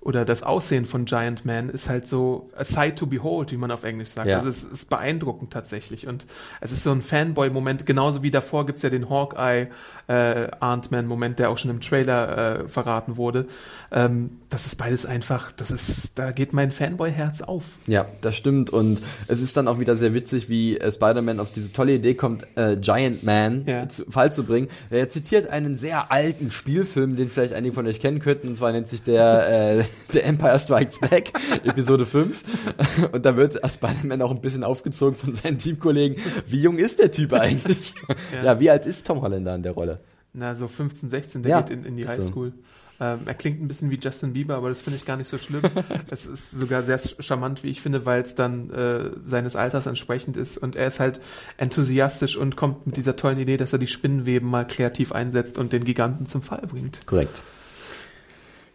oder 0.02 0.24
das 0.24 0.44
Aussehen 0.44 0.86
von 0.86 1.06
Giant 1.06 1.44
Man 1.44 1.70
ist 1.70 1.90
halt 1.90 2.08
so 2.08 2.50
a 2.56 2.64
sight 2.64 2.98
to 2.98 3.06
behold, 3.06 3.52
wie 3.52 3.58
man 3.58 3.70
auf 3.70 3.84
Englisch 3.84 4.10
sagt. 4.10 4.30
Ja. 4.30 4.38
Also 4.38 4.50
es 4.50 4.64
ist 4.64 4.90
beeindruckend 4.90 5.52
tatsächlich. 5.52 6.08
Und 6.08 6.26
es 6.62 6.72
ist 6.72 6.84
so 6.84 6.92
ein 6.92 7.02
Fanboy-Moment, 7.02 7.86
genauso 7.86 8.24
wie 8.24 8.32
davor 8.32 8.66
gibt's 8.66 8.82
ja 8.82 8.90
den 8.90 9.10
Hawkeye 9.10 9.68
äh, 10.08 10.48
Ant-Man-Moment, 10.60 11.40
der 11.40 11.50
auch 11.50 11.58
schon 11.58 11.72
im 11.72 11.82
Trailer 11.82 12.62
äh, 12.62 12.68
verraten 12.70 13.18
wurde. 13.18 13.48
Ähm, 13.92 14.32
das 14.50 14.66
ist 14.66 14.76
beides 14.76 15.06
einfach, 15.06 15.52
das 15.52 15.72
ist, 15.72 16.18
da 16.20 16.32
geht 16.32 16.54
mein 16.54 16.72
Fanboy-Herz 16.72 17.42
auf. 17.42 17.64
Ja, 17.88 18.08
das 18.22 18.36
stimmt. 18.36 18.70
Und 18.70 19.02
es 19.28 19.42
ist 19.42 19.58
dann 19.58 19.68
auch 19.68 19.80
wieder 19.80 19.96
sehr 19.96 20.14
witzig, 20.14 20.50
wie 20.50 20.78
äh, 20.78 20.92
Spider-Man 20.92 21.40
auf 21.40 21.52
diese 21.52 21.72
tolle 21.72 21.94
Idee 21.96 22.14
kommt, 22.14 22.46
äh, 22.56 22.78
Giant 22.78 23.24
Man 23.24 23.66
Ja. 23.66 23.88
zu 23.90 24.06
Fall 24.10 24.32
zu 24.34 24.44
bringen. 24.44 24.68
Er 24.90 25.10
zitiert 25.10 25.50
einen 25.50 25.78
sehr 25.78 26.12
alten 26.12 26.52
Spielfilm, 26.52 27.16
den 27.16 27.30
vielleicht 27.30 27.54
einige 27.54 27.74
von 27.74 27.88
euch 27.88 28.00
kennen 28.00 28.20
könnten. 28.20 28.50
Und 28.50 28.56
zwar 28.58 28.72
nennt 28.72 28.88
sich 28.88 29.02
der, 29.04 29.78
äh, 29.80 29.84
der 30.14 30.26
Empire 30.26 30.60
Strikes 30.60 31.00
Back, 31.00 31.32
Episode 31.64 32.06
5. 32.06 32.44
Und 33.12 33.26
da 33.26 33.38
wird 33.38 33.60
Spider-Man 33.68 34.22
auch 34.22 34.32
ein 34.32 34.42
bisschen 34.42 34.64
aufgezogen 34.64 35.16
von 35.16 35.34
seinen 35.34 35.58
Teamkollegen. 35.58 36.22
Wie 36.48 36.62
jung 36.62 36.78
ist 36.78 37.00
der 37.00 37.12
Typ 37.12 37.34
eigentlich? 37.34 37.94
ja. 38.44 38.60
wie 38.60 38.70
alt 38.70 38.86
ist 38.86 39.08
Tom 39.08 39.22
Holländer 39.22 39.56
in 39.56 39.64
der 39.64 39.72
Rolle? 39.72 40.00
Na, 40.34 40.54
so 40.54 40.68
15, 40.68 41.10
16, 41.10 41.42
der 41.44 41.50
Ja, 41.50 41.62
geht 41.62 41.72
in, 41.72 41.86
in 41.86 41.98
die 41.98 42.04
ist 42.04 42.22
so. 42.22 42.52
Ähm, 43.00 43.20
er 43.26 43.34
klingt 43.34 43.62
ein 43.62 43.68
bisschen 43.68 43.92
wie 43.92 44.00
Justin 44.00 44.34
Bieber, 44.34 44.56
aber 44.56 44.70
das 44.70 44.82
finde 44.82 44.98
ich 44.98 45.06
gar 45.06 45.18
nicht 45.18 45.30
so 45.30 45.38
schlimm. 45.38 45.62
es 46.10 46.26
ist 46.26 46.52
sogar 46.52 46.84
sehr 46.84 47.00
charmant, 47.20 47.64
wie 47.64 47.70
ich 47.70 47.82
finde, 47.82 48.06
weil 48.06 48.22
es 48.22 48.36
dann 48.36 48.70
äh, 48.72 49.12
seines 49.26 49.56
Alters 49.56 49.86
entsprechend 49.86 50.38
ist. 50.38 50.58
Und 50.58 50.76
er 50.76 50.88
ist 50.88 51.00
halt 51.00 51.22
enthusiastisch 51.58 52.36
und 52.36 52.56
kommt 52.56 52.86
mit 52.86 52.98
dieser 52.98 53.16
tollen 53.16 53.40
Idee, 53.40 53.58
dass 53.58 53.74
er 53.74 53.80
die 53.80 53.88
Spinnenweben 53.88 54.50
mal 54.50 54.68
kreativ 54.68 55.12
einsetzt 55.12 55.58
und 55.58 55.72
den 55.72 55.86
Giganten 55.86 56.26
zum 56.26 56.42
Fall 56.42 56.66
bringt. 56.68 57.06
Korrekt. 57.06 57.42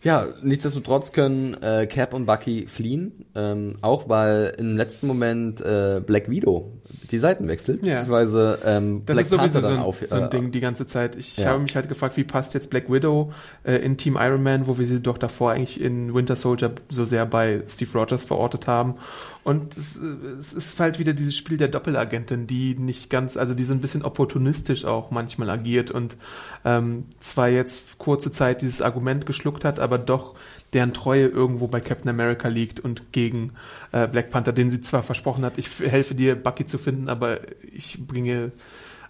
Ja, 0.05 0.27
nichtsdestotrotz 0.43 1.13
können 1.13 1.55
äh, 1.63 1.87
Cap 1.87 2.13
und 2.13 2.27
Bucky 2.27 2.67
fliehen, 2.69 3.25
ähm, 3.35 3.77
auch 3.81 4.09
weil 4.09 4.55
im 4.59 4.77
letzten 4.77 5.07
Moment 5.07 5.63
äh, 5.63 6.01
Black 6.05 6.29
Widow 6.29 6.71
die 7.11 7.19
Seiten 7.19 7.49
wechselt, 7.49 7.81
Ja. 7.83 7.95
beziehungsweise 7.95 8.59
ähm, 8.65 9.03
Das 9.07 9.15
Black 9.15 9.25
ist 9.25 9.31
sowieso 9.31 9.39
Panther 9.43 9.61
so 9.63 9.69
dann 9.69 9.77
ein, 9.79 9.83
auf, 9.83 10.03
so 10.05 10.15
ein 10.15 10.23
äh, 10.25 10.29
Ding 10.31 10.53
die 10.53 10.61
ganze 10.61 10.87
Zeit. 10.87 11.17
Ich 11.17 11.39
ja. 11.39 11.47
habe 11.47 11.59
mich 11.61 11.75
halt 11.75 11.89
gefragt, 11.89 12.17
wie 12.19 12.25
passt 12.25 12.53
jetzt 12.53 12.69
Black 12.71 12.91
Widow 12.93 13.33
äh, 13.65 13.77
in 13.77 13.97
Team 13.97 14.19
Iron 14.21 14.43
Man, 14.43 14.67
wo 14.67 14.79
wir 14.79 14.87
sie 14.87 15.01
doch 15.01 15.17
davor 15.17 15.53
eigentlich 15.53 15.81
in 15.81 16.15
Winter 16.15 16.37
Soldier 16.37 16.73
so 16.91 17.05
sehr 17.07 17.25
bei 17.25 17.63
Steve 17.67 17.91
Rogers 17.99 18.25
verortet 18.25 18.67
haben. 18.67 18.97
Und 19.45 19.77
es, 19.77 19.97
es 19.97 20.55
ist 20.55 20.81
halt 20.81 20.99
wieder 20.99 21.13
dieses 21.13 21.37
Spiel 21.37 21.59
der 21.59 21.69
Doppelagentin, 21.69 22.47
die 22.47 22.75
nicht 22.75 23.11
ganz, 23.11 23.37
also 23.37 23.55
die 23.55 23.65
so 23.65 23.75
ein 23.75 23.81
bisschen 23.83 24.03
opportunistisch 24.03 24.87
auch 24.87 25.11
manchmal 25.11 25.51
agiert 25.51 25.91
und 25.91 26.17
ähm, 26.65 27.05
zwar 27.21 27.51
jetzt 27.51 27.99
kurze 27.99 28.33
Zeit 28.33 28.63
dieses 28.63 28.81
Argument 28.81 29.27
geschluckt 29.27 29.65
hat, 29.65 29.81
aber 29.81 29.99
doch 29.99 30.35
deren 30.73 30.95
Treue 30.95 31.27
irgendwo 31.27 31.69
bei 31.69 31.81
Captain 31.81 32.09
America 32.09 32.49
liegt 32.49 32.81
und 32.81 33.13
gegen 33.13 33.53
äh, 33.93 34.09
Black 34.09 34.31
Panther, 34.31 34.53
den 34.53 34.71
sie 34.71 34.81
zwar 34.81 35.03
versprochen 35.03 35.45
hat, 35.45 35.59
ich 35.59 35.69
helfe 35.79 36.15
dir, 36.15 36.35
Bucky 36.37 36.65
zu 36.65 36.79
finden, 36.79 37.11
aber 37.11 37.41
ich 37.71 37.99
bringe, 38.07 38.51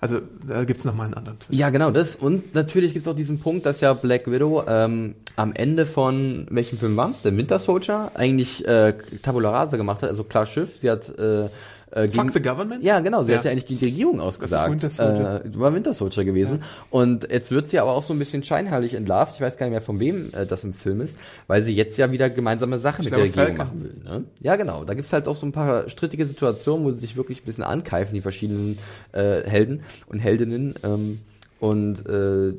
also 0.05 0.21
da 0.47 0.65
gibt's 0.65 0.85
noch 0.85 0.95
mal 0.95 1.05
einen 1.05 1.15
anderen 1.15 1.39
Twist. 1.39 1.59
Ja, 1.59 1.71
genau, 1.71 1.91
das. 1.91 2.15
Und 2.15 2.55
natürlich 2.55 2.93
gibt's 2.93 3.09
auch 3.09 3.17
diesen 3.17 3.39
Punkt, 3.39 3.65
dass 3.65 3.81
ja 3.81 3.95
Black 3.95 4.31
Widow 4.31 4.63
ähm, 4.69 5.15
am 5.35 5.55
Ende 5.55 5.87
von, 5.87 6.47
welchem 6.51 6.79
Film 6.79 6.95
war's? 6.95 7.23
Der 7.23 7.35
Winter 7.35 7.59
Soldier, 7.59 8.11
eigentlich 8.13 8.69
äh, 8.69 8.93
Tabula 9.23 9.49
Rasa 9.51 9.79
gemacht 9.79 10.03
hat, 10.03 10.11
also 10.11 10.23
klar 10.23 10.45
Schiff. 10.45 10.77
Sie 10.77 10.91
hat 10.91 11.09
äh, 11.19 11.49
äh, 11.95 12.09
gegen, 12.09 12.15
Fuck 12.25 12.33
the 12.35 12.43
government? 12.43 12.83
Ja, 12.83 13.01
genau, 13.01 13.23
sie 13.23 13.33
Ja. 13.33 13.39
hat 13.39 13.45
ja 13.45 13.51
eigentlich 13.53 13.67
gegen 13.67 13.79
die 13.81 13.85
Regierung 13.87 14.21
ausgesagt. 14.21 14.71
Winter 14.71 14.91
Soldier. 14.91 15.43
Äh, 15.45 15.59
war 15.59 15.73
Winter 15.75 15.95
Soldier 15.95 16.25
gewesen. 16.25 16.63
Und 16.91 17.31
jetzt 17.31 17.51
wird 17.53 17.69
sie 17.69 17.79
aber 17.79 17.93
auch 17.93 18.03
so 18.03 18.13
ein 18.13 18.19
bisschen 18.19 18.43
scheinheilig 18.43 18.95
entlarvt. 18.95 19.35
Ich 19.37 19.41
weiß 19.41 19.57
gar 19.57 19.67
nicht 19.67 19.73
mehr, 19.73 19.81
von 19.83 20.01
wem 20.01 20.31
äh, 20.35 20.45
das 20.47 20.65
im 20.65 20.75
Film 20.75 21.01
ist, 21.01 21.17
weil 21.47 21.63
sie 21.63 21.75
jetzt 21.75 21.97
ja 21.97 22.11
wieder 22.11 22.29
gemeinsame 22.31 22.79
Sachen 22.81 23.05
mit 23.05 23.15
glaube, 23.15 23.29
der 23.31 23.45
Regierung 23.45 23.57
machen 23.59 23.83
will. 23.85 23.95
Ne? 24.05 24.25
Ja, 24.41 24.57
genau. 24.57 24.85
Da 24.85 24.95
gibt's 24.95 25.13
halt 25.13 25.29
auch 25.29 25.37
so 25.37 25.47
ein 25.47 25.53
paar 25.53 25.89
strittige 25.89 26.27
Situationen, 26.27 26.85
wo 26.85 26.91
sie 26.91 26.99
sich 27.01 27.17
wirklich 27.17 27.43
ein 27.43 27.47
bisschen 27.47 27.65
ankeifen, 27.65 28.15
die 28.15 28.21
verschiedenen 28.21 28.79
äh, 29.13 29.43
Helden 29.49 29.83
und 30.07 30.19
Heldinnen. 30.19 30.75
Ähm, 30.83 31.21
und 31.61 32.07
äh, 32.07 32.53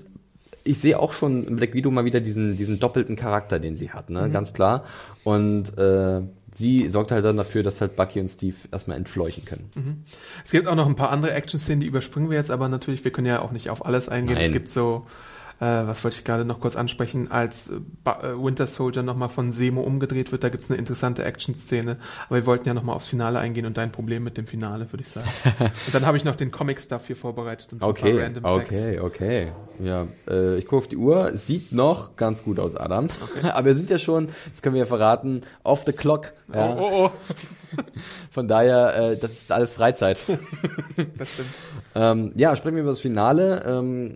ich 0.65 0.79
sehe 0.79 0.99
auch 0.99 1.13
schon 1.13 1.47
in 1.47 1.55
Black 1.55 1.73
Widow 1.73 1.91
mal 1.91 2.03
wieder 2.03 2.19
diesen, 2.19 2.57
diesen 2.57 2.79
doppelten 2.79 3.15
Charakter, 3.15 3.59
den 3.59 3.77
sie 3.77 3.91
hat, 3.91 4.09
ne? 4.09 4.29
Ganz 4.31 4.51
klar. 4.51 4.83
Und 5.23 5.77
äh, 5.77 6.21
sie 6.51 6.89
sorgt 6.89 7.11
halt 7.11 7.23
dann 7.23 7.37
dafür, 7.37 7.63
dass 7.63 7.81
halt 7.81 7.95
Bucky 7.95 8.19
und 8.19 8.29
Steve 8.29 8.55
erstmal 8.71 8.97
entfleuchen 8.97 9.45
können. 9.45 9.69
Es 10.43 10.51
gibt 10.51 10.67
auch 10.67 10.75
noch 10.75 10.87
ein 10.87 10.95
paar 10.95 11.11
andere 11.11 11.33
Action-Szenen, 11.33 11.81
die 11.81 11.87
überspringen 11.87 12.29
wir 12.29 12.37
jetzt, 12.37 12.51
aber 12.51 12.67
natürlich, 12.67 13.03
wir 13.03 13.11
können 13.11 13.27
ja 13.27 13.41
auch 13.41 13.51
nicht 13.51 13.69
auf 13.69 13.85
alles 13.85 14.09
eingehen. 14.09 14.35
Nein. 14.35 14.45
Es 14.45 14.51
gibt 14.51 14.69
so, 14.69 15.05
äh, 15.59 15.65
was 15.65 16.03
wollte 16.03 16.17
ich 16.17 16.23
gerade 16.23 16.43
noch 16.43 16.59
kurz 16.59 16.75
ansprechen, 16.75 17.31
als 17.31 17.69
äh, 17.69 17.75
äh, 18.09 18.37
Winter 18.37 18.67
Soldier 18.67 19.03
nochmal 19.03 19.29
von 19.29 19.51
Semo 19.51 19.81
umgedreht 19.81 20.31
wird, 20.31 20.43
da 20.43 20.49
gibt's 20.49 20.69
eine 20.69 20.77
interessante 20.77 21.23
Action-Szene. 21.23 21.97
Aber 22.27 22.35
wir 22.35 22.45
wollten 22.45 22.67
ja 22.67 22.73
nochmal 22.73 22.95
aufs 22.95 23.07
Finale 23.07 23.39
eingehen 23.39 23.65
und 23.65 23.77
dein 23.77 23.91
Problem 23.91 24.23
mit 24.23 24.37
dem 24.37 24.47
Finale, 24.47 24.91
würde 24.91 25.03
ich 25.03 25.09
sagen. 25.09 25.29
und 25.59 25.93
dann 25.93 26.05
habe 26.05 26.17
ich 26.17 26.25
noch 26.25 26.35
den 26.35 26.51
Comic-Stuff 26.51 27.07
hier 27.07 27.15
vorbereitet 27.15 27.71
und 27.71 27.79
so 27.81 27.87
ein 27.87 27.93
paar 27.93 28.09
Okay, 28.09 28.21
random 28.21 28.43
Facts. 28.43 28.71
okay, 28.71 28.99
okay. 28.99 29.51
Ja, 29.79 30.07
äh, 30.29 30.57
ich 30.57 30.65
gucke 30.65 30.77
auf 30.77 30.87
die 30.87 30.97
Uhr. 30.97 31.29
Es 31.33 31.47
sieht 31.47 31.71
noch 31.71 32.15
ganz 32.15 32.43
gut 32.43 32.59
aus, 32.59 32.75
Adam. 32.75 33.07
Aber 33.43 33.65
wir 33.65 33.75
sind 33.75 33.89
ja 33.89 33.97
schon, 33.97 34.27
das 34.51 34.61
können 34.61 34.75
wir 34.75 34.81
ja 34.81 34.85
verraten, 34.85 35.41
off 35.63 35.83
the 35.85 35.93
clock. 35.93 36.33
Ja. 36.53 36.75
Oh, 36.75 36.79
oh, 36.79 37.05
oh, 37.05 37.11
Von 38.29 38.47
daher, 38.47 39.11
äh, 39.11 39.17
das 39.17 39.31
ist 39.31 39.51
alles 39.51 39.71
Freizeit. 39.73 40.19
das 41.17 41.31
stimmt. 41.31 41.49
ähm, 41.95 42.31
ja, 42.35 42.55
sprechen 42.55 42.75
wir 42.75 42.83
über 42.83 42.91
das 42.91 43.01
Finale. 43.01 43.63
Ähm, 43.65 44.15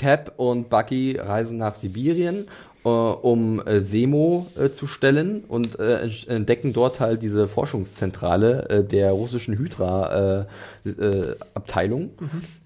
Cap 0.00 0.32
und 0.38 0.70
Bucky 0.70 1.18
reisen 1.18 1.58
nach 1.58 1.74
Sibirien, 1.74 2.46
äh, 2.84 2.88
um 2.88 3.60
äh, 3.66 3.80
Semo 3.82 4.46
äh, 4.58 4.70
zu 4.70 4.86
stellen 4.86 5.44
und 5.46 5.78
äh, 5.78 6.00
ent- 6.00 6.26
entdecken 6.28 6.72
dort 6.72 6.98
halt 7.00 7.22
diese 7.22 7.46
Forschungszentrale 7.46 8.68
äh, 8.70 8.84
der 8.84 9.10
russischen 9.12 9.58
Hydra 9.58 10.46
äh, 10.88 11.34
Abteilung, 11.52 12.10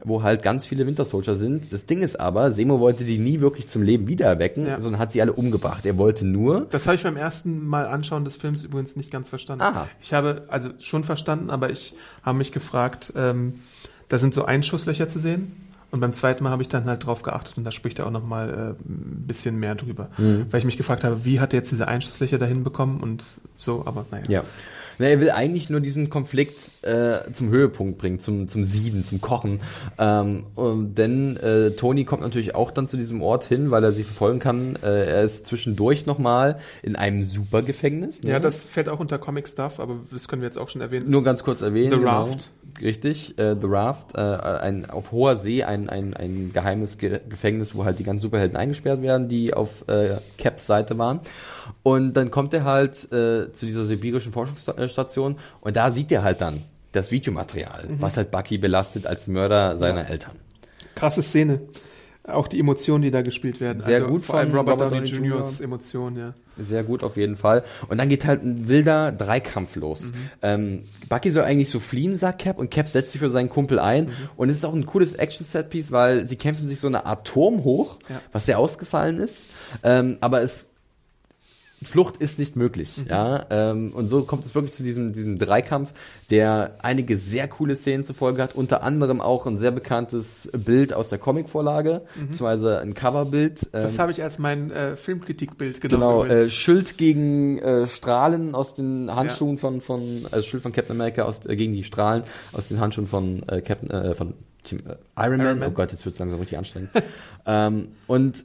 wo 0.05 0.23
halt 0.23 0.45
ganz 0.45 0.67
viele 0.67 0.87
Winter 0.87 1.05
Soldier 1.05 1.35
sind. 1.35 1.73
Das 1.73 1.87
Ding 1.87 2.03
ist 2.03 2.21
aber, 2.21 2.53
Semo 2.53 2.79
wollte 2.79 3.03
die 3.05 3.19
nie 3.19 3.41
wirklich 3.41 3.67
zum 3.67 3.83
Leben 3.83 4.07
wiedererwecken, 4.07 4.67
Ja. 4.69 4.79
sondern 4.81 5.01
hat 5.01 5.11
sie 5.11 5.21
alle 5.21 5.33
umgebracht. 5.33 5.85
Er 5.87 5.99
wollte 5.99 6.25
nur 6.27 6.67
Das 6.71 6.87
habe 6.87 6.95
ich 6.95 7.03
beim 7.03 7.17
ersten 7.17 7.67
Mal 7.67 7.87
anschauen 7.87 8.25
des 8.25 8.37
Films 8.37 8.63
übrigens 8.63 8.95
nicht 8.95 9.11
ganz 9.11 9.29
verstanden. 9.31 9.63
Aha. 9.65 9.89
Ich 10.01 10.13
habe 10.15 10.45
also 10.49 10.69
schon 10.79 11.03
verstanden, 11.03 11.51
aber 11.51 11.71
ich 11.71 11.95
habe 12.23 12.39
mich 12.39 12.53
gefragt, 12.53 13.13
ähm, 13.17 13.55
da 14.09 14.19
sind 14.19 14.33
so 14.35 14.45
Einschusslöcher 14.45 15.09
zu 15.09 15.19
sehen. 15.19 15.57
Und 15.95 16.01
beim 16.01 16.13
zweiten 16.13 16.43
Mal 16.43 16.51
habe 16.51 16.61
ich 16.61 16.69
dann 16.69 16.87
halt 16.87 17.07
drauf 17.07 17.23
geachtet 17.23 17.57
und 17.57 17.63
da 17.63 17.71
spricht 17.71 18.01
er 18.01 18.07
auch 18.09 18.11
noch 18.11 18.27
mal 18.27 18.51
äh, 18.51 18.91
ein 18.91 19.27
bisschen 19.29 19.61
mehr 19.61 19.77
drüber. 19.77 20.09
Mhm. 20.19 20.47
Weil 20.51 20.59
ich 20.59 20.65
mich 20.65 20.77
gefragt 20.77 21.05
habe, 21.05 21.25
wie 21.25 21.39
hat 21.39 21.53
er 21.53 21.61
jetzt 21.61 21.71
diese 21.71 21.87
Einschusslöcher 21.87 22.37
dahin 22.37 22.65
bekommen 22.65 22.99
und 22.99 23.23
so, 23.57 23.85
aber 23.87 24.05
naja. 24.11 24.25
Ja. 24.27 24.45
Na, 24.99 25.07
er 25.07 25.21
will 25.21 25.31
eigentlich 25.31 25.71
nur 25.71 25.81
diesen 25.81 26.11
Konflikt 26.11 26.73
äh, 26.83 27.31
zum 27.33 27.51
Höhepunkt 27.51 27.99
bringen, 27.99 28.19
zum, 28.19 28.49
zum 28.49 28.65
Sieden, 28.65 29.05
zum 29.05 29.21
Kochen. 29.21 29.61
Ähm, 29.99 30.45
und 30.55 30.97
denn 30.97 31.37
äh, 31.37 31.73
Tony 31.73 32.05
kommt 32.05 32.23
natürlich 32.23 32.55
auch 32.55 32.71
dann 32.71 32.87
zu 32.87 32.97
diesem 32.97 33.23
Ort 33.23 33.45
hin, 33.45 33.71
weil 33.71 33.85
er 33.85 33.93
sie 33.93 34.05
verfolgen 34.05 34.39
kann. 34.39 34.77
Äh, 34.83 35.07
er 35.07 35.23
ist 35.23 35.47
zwischendurch 35.47 36.07
nochmal 36.07 36.59
in 36.83 36.97
einem 36.97 37.23
Supergefängnis. 37.23 38.23
ne? 38.23 38.31
Ja, 38.31 38.41
das 38.41 38.63
fällt 38.63 38.89
auch 38.89 39.01
unter 39.01 39.19
Comic 39.19 39.49
Stuff, 39.49 39.81
aber 39.81 39.97
das 40.11 40.29
können 40.29 40.43
wir 40.43 40.49
jetzt 40.49 40.59
auch 40.59 40.69
schon 40.69 40.81
erwähnen. 40.81 41.11
nur 41.11 41.25
ganz 41.25 41.43
kurz 41.43 41.63
erwähnen. 41.63 41.91
The 41.91 41.99
genau. 41.99 42.25
Raft, 42.25 42.51
richtig, 42.81 43.39
äh, 43.39 43.55
The 43.55 43.67
Raft, 43.67 44.15
äh, 44.15 44.21
ein, 44.21 44.89
auf 44.91 45.13
hoher 45.13 45.37
See 45.37 45.65
ein, 45.65 45.89
ein, 45.89 46.15
ein 46.15 46.51
geheimes 46.53 46.99
Ge 46.99 47.21
Gefängnis, 47.29 47.75
wo 47.75 47.85
halt 47.85 47.99
die 47.99 48.05
ganzen 48.05 48.23
Superhelden 48.23 48.57
eingesperrt 48.57 49.03
werden, 49.03 49.29
die 49.29 49.55
auf 49.55 49.87
äh, 49.89 50.17
Caps 50.39 50.67
Seite 50.67 50.99
waren. 50.99 51.21
Und 51.83 52.15
dann 52.15 52.31
kommt 52.31 52.55
er 52.55 52.65
halt 52.65 53.11
äh, 53.13 53.53
zu 53.53 53.67
dieser 53.67 53.85
sibirischen 53.85 54.33
Forschungsstation 54.33 55.37
und 55.61 55.77
da 55.77 55.93
sieht 55.93 56.11
er 56.13 56.23
halt 56.23 56.41
dann 56.41 56.63
das 56.93 57.11
Videomaterial, 57.11 57.89
was 57.99 58.17
halt 58.17 58.31
Bucky 58.31 58.59
belastet 58.59 59.07
als 59.07 59.27
Mörder 59.27 59.79
seiner 59.79 60.09
Eltern. 60.09 60.37
Krasse 60.95 61.23
Szene. 61.23 61.61
Auch 62.27 62.49
die 62.49 62.59
Emotionen, 62.59 63.03
die 63.03 63.11
da 63.11 63.21
gespielt 63.21 63.61
werden. 63.61 63.83
Sehr 63.85 63.97
also 63.97 64.09
gut 64.09 64.23
vor 64.23 64.37
allem 64.37 64.55
Robert, 64.55 64.81
Robert 64.81 64.93
Downey 64.93 65.07
Jr.'s 65.11 65.59
Jr.. 65.59 65.65
Emotionen, 65.65 66.17
ja. 66.17 66.35
Sehr 66.57 66.83
gut 66.83 67.03
auf 67.05 67.19
jeden 67.19 67.37
Fall. 67.37 67.65
Und 67.89 67.99
dann 67.99 68.09
geht 68.09 68.25
halt 68.25 68.43
ein 68.43 68.67
wilder 68.67 69.13
Dreikampf 69.13 69.77
los. 69.77 70.13
Ähm, 70.41 70.85
Bucky 71.11 71.31
soll 71.31 71.43
eigentlich 71.43 71.69
so 71.69 71.81
fliehen, 71.81 72.17
sagt 72.17 72.41
Cap, 72.41 72.59
und 72.59 72.71
Cap 72.71 72.89
setzt 72.89 73.13
sich 73.13 73.19
für 73.19 73.29
seinen 73.29 73.51
Kumpel 73.51 73.79
ein. 73.79 74.09
Und 74.37 74.49
es 74.49 74.57
ist 74.57 74.65
auch 74.65 74.73
ein 74.73 74.87
cooles 74.87 75.13
Action-Set-Piece, 75.13 75.93
weil 75.93 76.27
sie 76.27 76.37
kämpfen 76.37 76.67
sich 76.67 76.81
so 76.81 76.87
eine 76.87 77.05
Art 77.05 77.27
Turm 77.27 77.63
hoch, 77.63 77.99
Ja. 78.09 78.23
was 78.33 78.47
sehr 78.47 78.59
ausgefallen 78.59 79.19
ist. 79.19 79.45
Ähm, 79.83 80.17
aber 80.23 80.41
es 80.41 80.65
Flucht 81.85 82.17
ist 82.17 82.39
nicht 82.39 82.57
möglich, 82.57 83.03
ja. 83.09 83.47
Ähm, 83.51 83.93
und 83.95 84.07
so 84.07 84.23
kommt 84.23 84.45
es 84.45 84.55
wirklich 84.55 84.73
zu 84.73 84.83
diesem, 84.83 85.13
diesem 85.13 85.39
Dreikampf, 85.39 85.93
der 86.31 86.77
einige 86.83 87.17
sehr 87.17 87.49
coole 87.49 87.77
Szenen 87.77 88.05
zur 88.05 88.15
Folge 88.15 88.43
hat, 88.43 88.55
unter 88.55 88.83
anderem 88.83 89.21
auch 89.21 89.47
ein 89.47 89.59
sehr 89.59 89.71
bekanntes 89.71 90.51
Bild 90.53 90.93
aus 90.93 91.09
der 91.09 91.19
Comicvorlage, 91.19 92.03
beziehungsweise 92.15 92.81
ein 92.81 92.95
Coverbild. 92.95 93.69
Das 93.73 93.95
ähm, 93.95 94.01
habe 94.01 94.13
ich 94.13 94.23
als 94.23 94.39
mein 94.39 94.71
äh, 94.71 94.97
Filmkritikbild 94.97 95.81
genommen. 95.81 96.29
Genau, 96.29 96.41
äh. 96.43 96.49
Schild 96.49 96.99
gegen 96.99 97.59
äh, 97.59 97.87
Strahlen 97.87 98.55
aus 98.55 98.75
den 98.75 99.15
Handschuhen 99.15 99.59
von, 99.59 99.81
von, 99.81 100.27
also 100.31 100.43
Schild 100.43 100.63
von 100.63 100.73
Captain 100.73 100.97
America 100.97 101.23
aus, 101.23 101.45
äh, 101.47 101.57
gegen 101.57 101.73
die 101.73 101.85
Strahlen 101.85 102.23
aus 102.53 102.69
den 102.69 102.81
Handschuhen 102.81 103.07
von 103.07 103.43
äh, 103.49 103.61
Captain, 103.61 103.91
äh, 103.91 104.15
von 104.15 104.35
Team, 104.65 104.81
äh, 104.81 104.97
Iron, 105.23 105.39
Man. 105.39 105.47
Iron 105.47 105.59
Man. 105.61 105.69
Oh 105.69 105.73
Gott, 105.73 105.93
jetzt 105.93 106.05
wird's 106.05 106.19
langsam 106.19 106.41
richtig 106.41 106.59
anstrengend. 106.59 106.91
ähm, 107.47 107.89
und 108.07 108.45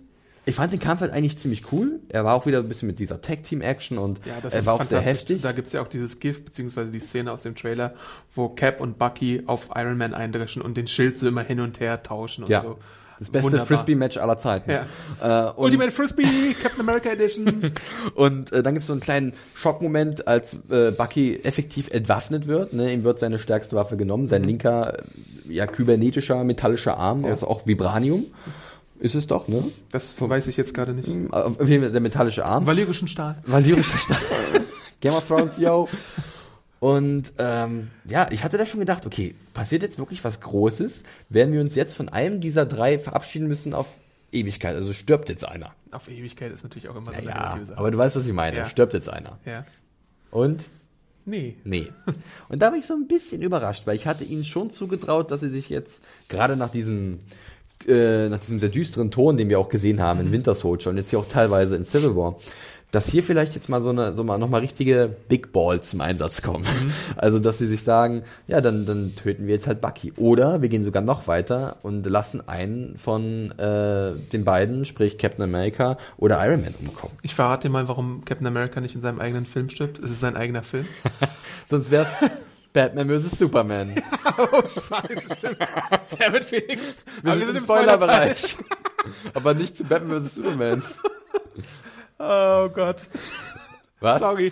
ich 0.49 0.55
fand 0.55 0.73
den 0.73 0.80
Kampf 0.80 1.01
halt 1.01 1.11
eigentlich 1.13 1.38
ziemlich 1.38 1.71
cool. 1.71 1.99
Er 2.09 2.26
war 2.26 2.34
auch 2.35 2.45
wieder 2.45 2.59
ein 2.59 2.67
bisschen 2.67 2.88
mit 2.88 2.99
dieser 2.99 3.21
Tag-Team-Action 3.21 3.97
und 3.97 4.19
ja, 4.26 4.34
das 4.41 4.53
er 4.53 4.65
war 4.65 4.73
auch 4.76 4.84
sehr 4.84 5.01
heftig. 5.01 5.41
Da 5.41 5.51
gibt's 5.51 5.71
ja 5.73 5.81
auch 5.81 5.88
dieses 5.88 6.19
GIF, 6.19 6.43
beziehungsweise 6.43 6.91
die 6.91 6.99
Szene 6.99 7.31
aus 7.31 7.43
dem 7.43 7.55
Trailer, 7.55 7.93
wo 8.35 8.49
Cap 8.49 8.81
und 8.81 8.97
Bucky 8.97 9.43
auf 9.45 9.69
Iron 9.76 9.97
Man 9.97 10.13
eindreschen 10.13 10.61
und 10.61 10.76
den 10.77 10.88
Schild 10.88 11.17
so 11.17 11.27
immer 11.27 11.43
hin 11.43 11.59
und 11.59 11.80
her 11.80 12.03
tauschen 12.03 12.43
und 12.43 12.49
Ja. 12.49 12.61
so. 12.61 12.77
Das 13.19 13.30
beste. 13.31 13.59
Frisbee-Match 13.65 14.15
aller 14.17 14.39
Zeiten. 14.39 14.71
Ja. 14.71 15.49
Äh, 15.49 15.51
Ultimate 15.57 15.91
Frisbee, 15.91 16.53
Captain 16.63 16.80
America 16.80 17.09
Edition. 17.09 17.69
Und 18.15 18.53
äh, 18.53 18.63
dann 18.63 18.76
gibt 18.76 18.84
es 18.84 18.88
so 18.88 18.93
einen 18.93 19.01
kleinen 19.01 19.34
Schockmoment, 19.55 20.26
als 20.26 20.57
äh, 20.69 20.91
Bucky 20.91 21.38
effektiv 21.43 21.89
entwaffnet 21.91 22.47
wird. 22.47 22.71
Ne? 22.71 22.93
Ihm 22.93 23.03
wird 23.03 23.19
seine 23.19 23.38
stärkste 23.38 23.76
Waffe 23.76 23.97
genommen, 23.97 24.26
sein 24.27 24.43
linker, 24.43 24.99
äh, 24.99 25.53
ja, 25.53 25.67
kybernetischer, 25.67 26.45
metallischer 26.45 26.95
Arm, 26.95 27.23
Ja. 27.23 27.27
also 27.27 27.47
auch 27.47 27.67
Vibranium. 27.67 28.27
Ist 28.99 29.15
es 29.15 29.27
doch, 29.27 29.47
ne? 29.47 29.63
Das 29.91 30.19
weiß 30.19 30.47
ich 30.47 30.57
jetzt 30.57 30.73
gerade 30.73 30.93
nicht. 30.93 31.07
Auf 31.31 31.67
jeden 31.67 31.84
Fall 31.84 31.91
der 31.91 32.01
metallische 32.01 32.45
Arm. 32.45 32.65
Valyrischen 32.65 33.07
Stahl. 33.07 33.38
Valyrischer 33.45 33.97
Stahl. 33.97 34.17
Game 34.99 35.13
of 35.13 35.26
Thrones, 35.27 35.57
yo. 35.57 35.88
Und 36.80 37.34
ähm, 37.38 37.89
ja, 38.05 38.27
ich 38.31 38.43
hatte 38.43 38.57
da 38.57 38.65
schon 38.65 38.80
gedacht, 38.80 39.05
okay, 39.05 39.35
passiert 39.53 39.84
jetzt 39.84 39.97
wirklich 39.97 40.23
was 40.23 40.41
Großes? 40.41 41.03
Werden 41.30 41.53
wir 41.53 41.61
uns 41.61 41.76
jetzt 41.76 41.95
von 41.95 42.09
einem 42.09 42.39
dieser 42.39 42.65
drei 42.65 42.99
verabschieden 42.99 43.47
müssen 43.47 43.73
auf 43.73 43.88
Ewigkeit? 44.31 44.76
Also 44.76 44.93
stirbt 44.93 45.30
jetzt 45.30 45.45
einer. 45.47 45.73
Auf 45.91 46.09
Ewigkeit 46.09 46.51
ist 46.51 46.63
natürlich 46.63 46.88
auch 46.89 46.95
immer 46.95 47.11
so 47.11 47.17
eine 47.17 47.27
Ja, 47.27 47.59
aber 47.76 47.91
du 47.91 47.97
weißt, 47.97 48.15
was 48.15 48.27
ich 48.27 48.34
meine. 48.34 48.57
Ja. 48.57 48.65
Stirbt 48.65 48.93
jetzt 48.93 49.09
einer. 49.09 49.39
ja. 49.45 49.65
Und 50.31 50.69
Nee. 51.26 51.57
Nee. 51.63 51.88
Und 52.49 52.61
da 52.61 52.71
war 52.71 52.77
ich 52.77 52.88
so 52.88 52.95
ein 52.95 53.07
bisschen 53.07 53.41
überrascht, 53.43 53.85
weil 53.85 53.95
ich 53.95 54.07
hatte 54.07 54.23
ihnen 54.23 54.43
schon 54.43 54.71
zugetraut, 54.71 55.30
dass 55.30 55.41
sie 55.41 55.49
sich 55.49 55.69
jetzt 55.69 56.01
gerade 56.27 56.55
nach 56.55 56.69
diesem 56.69 57.19
äh, 57.88 58.30
nach 58.30 58.39
diesem 58.39 58.60
sehr 58.60 58.69
düsteren 58.69 59.11
Ton, 59.11 59.38
den 59.38 59.49
wir 59.49 59.60
auch 59.60 59.69
gesehen 59.69 60.01
haben 60.01 60.19
in 60.19 60.31
Winter 60.31 60.56
Soldier 60.56 60.91
und 60.91 60.97
jetzt 60.97 61.10
hier 61.10 61.19
auch 61.19 61.27
teilweise 61.27 61.76
in 61.76 61.85
Civil 61.85 62.15
War, 62.15 62.35
dass 62.91 63.07
hier 63.07 63.23
vielleicht 63.23 63.53
jetzt 63.56 63.69
mal 63.69 63.81
so 63.81 63.89
eine 63.89 64.15
so 64.15 64.23
mal 64.23 64.38
noch 64.38 64.49
mal 64.49 64.61
richtige 64.61 65.15
Big 65.27 65.53
Balls 65.53 65.91
zum 65.91 66.01
Einsatz 66.01 66.41
kommen. 66.41 66.65
Also, 67.15 67.39
dass 67.39 67.57
sie 67.57 67.68
sich 67.68 67.84
sagen, 67.84 68.23
ja, 68.47 68.61
dann 68.61 68.85
dann 68.85 69.15
töten 69.15 69.45
wir 69.45 69.53
jetzt 69.53 69.68
halt 69.68 69.81
Bucky 69.81 70.14
oder 70.15 70.61
wir 70.61 70.69
gehen 70.69 70.84
sogar 70.84 71.01
noch 71.01 71.27
weiter 71.27 71.77
und 71.84 72.06
lassen 72.06 72.47
einen 72.47 72.97
von 72.97 73.51
äh, 73.57 74.14
den 74.31 74.45
beiden, 74.45 74.85
sprich 74.85 75.18
Captain 75.18 75.43
America 75.43 75.97
oder 76.18 76.43
Iron 76.45 76.61
Man 76.61 76.76
umkommen. 76.80 77.14
Ich 77.22 77.35
verrate 77.35 77.68
dir 77.68 77.72
mal, 77.72 77.88
warum 77.88 78.23
Captain 78.26 78.47
America 78.47 78.80
nicht 78.80 78.95
in 78.95 79.01
seinem 79.01 79.19
eigenen 79.19 79.45
Film 79.45 79.69
stirbt. 79.69 79.99
Es 79.99 80.11
ist 80.11 80.22
sein 80.22 80.38
eigener 80.38 80.64
Film. 80.64 80.85
Sonst 81.68 81.91
wär's 81.91 82.07
Batman 82.73 83.09
vs 83.09 83.37
Superman. 83.39 83.95
oh, 84.37 84.61
scheiße, 84.61 85.35
stimmt. 85.35 85.57
Der 86.19 86.29
mit 86.31 86.43
Phoenix. 86.43 87.03
Wir 87.23 87.33
sind 87.33 87.49
im 87.49 87.63
Spoilerbereich. 87.63 88.57
Aber 89.33 89.53
nicht 89.53 89.75
zu 89.75 89.83
Batman 89.83 90.21
vs. 90.21 90.35
Superman. 90.35 90.83
Oh 92.19 92.69
Gott. 92.69 92.97
Was? 93.99 94.19
Sorry. 94.19 94.51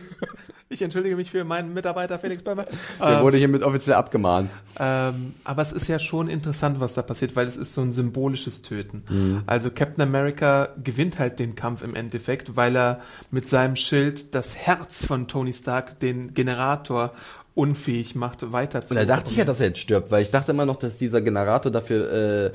Ich 0.70 0.82
entschuldige 0.82 1.16
mich 1.16 1.32
für 1.32 1.46
meinen 1.46 1.74
Mitarbeiter 1.74 2.20
Felix 2.20 2.44
Böhmer. 2.44 2.66
Der 3.00 3.22
wurde 3.22 3.38
hiermit 3.38 3.64
offiziell 3.64 3.96
abgemahnt. 3.96 4.52
Ähm, 4.78 5.32
aber 5.46 5.62
es 5.62 5.72
ist 5.72 5.88
ja 5.88 5.98
schon 5.98 6.28
interessant, 6.28 6.82
was 6.82 6.94
da 6.94 7.04
passiert, 7.04 7.38
weil 7.38 7.48
es 7.48 7.56
ist 7.56 7.72
so 7.72 7.82
ein 7.82 7.94
symbolisches 7.94 8.64
Töten. 8.64 9.44
Also 9.48 9.72
Captain 9.72 10.02
America 10.04 10.70
gewinnt 10.84 11.20
halt 11.20 11.40
den 11.40 11.56
Kampf 11.56 11.84
im 11.84 11.96
Endeffekt, 11.96 12.58
weil 12.58 12.76
er 12.76 13.00
mit 13.32 13.48
seinem 13.48 13.78
Schild 13.78 14.36
das 14.36 14.58
Herz 14.58 15.06
von 15.06 15.30
Tony 15.30 15.54
Stark, 15.54 16.02
den 16.02 16.34
Generator, 16.34 17.14
unfähig 17.58 18.16
macht, 18.16 18.52
weiter 18.52 18.86
zu 18.86 18.94
Und 18.94 19.00
da 19.00 19.06
dachte 19.06 19.32
ich 19.32 19.38
ja, 19.38 19.46
dass 19.46 19.60
er 19.60 19.68
jetzt 19.68 19.80
stirbt, 19.80 20.12
weil 20.12 20.22
ich 20.22 20.30
dachte 20.30 20.52
immer 20.52 20.66
noch, 20.66 20.78
dass 20.78 20.98
dieser 20.98 21.22
Generator 21.22 21.72
dafür 21.72 22.52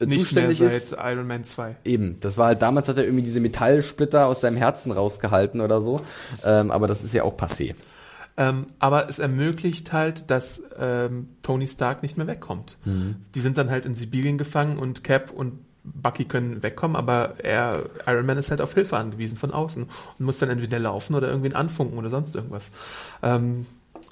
äh, 0.00 0.06
nicht 0.06 0.22
zuständig 0.22 0.60
mehr 0.60 0.72
ist. 0.72 0.90
seit 0.90 1.12
Iron 1.12 1.26
Man 1.26 1.44
2. 1.44 1.76
Eben, 1.84 2.18
das 2.20 2.36
war 2.38 2.46
halt 2.46 2.62
damals 2.62 2.88
hat 2.88 2.96
er 2.98 3.04
irgendwie 3.04 3.24
diese 3.24 3.40
Metallsplitter 3.40 4.26
aus 4.26 4.40
seinem 4.40 4.56
Herzen 4.56 4.92
rausgehalten 4.92 5.60
oder 5.60 5.82
so. 5.82 6.00
Ähm, 6.44 6.70
aber 6.70 6.86
das 6.86 7.04
ist 7.04 7.12
ja 7.12 7.24
auch 7.24 7.36
passé. 7.36 7.74
Ähm, 8.36 8.66
aber 8.78 9.08
es 9.08 9.18
ermöglicht 9.18 9.92
halt, 9.92 10.30
dass 10.30 10.62
ähm, 10.78 11.28
Tony 11.42 11.66
Stark 11.66 12.02
nicht 12.02 12.16
mehr 12.16 12.28
wegkommt. 12.28 12.78
Die 13.34 13.40
sind 13.40 13.58
dann 13.58 13.68
halt 13.68 13.84
in 13.84 13.94
Sibirien 13.94 14.38
gefangen 14.38 14.78
und 14.78 15.02
Cap 15.02 15.32
und 15.32 15.58
Bucky 15.82 16.24
können 16.24 16.62
wegkommen, 16.62 16.96
aber 16.96 17.34
er, 17.38 17.82
Iron 18.06 18.26
Man 18.26 18.38
ist 18.38 18.50
halt 18.50 18.60
auf 18.60 18.74
Hilfe 18.74 18.96
angewiesen 18.96 19.36
von 19.36 19.52
außen 19.52 19.84
und 19.84 20.24
muss 20.24 20.38
dann 20.38 20.50
entweder 20.50 20.78
laufen 20.78 21.14
oder 21.14 21.28
irgendwen 21.28 21.54
anfunken 21.54 21.98
oder 21.98 22.10
sonst 22.10 22.36
irgendwas. 22.36 22.70
Ähm, 23.22 23.66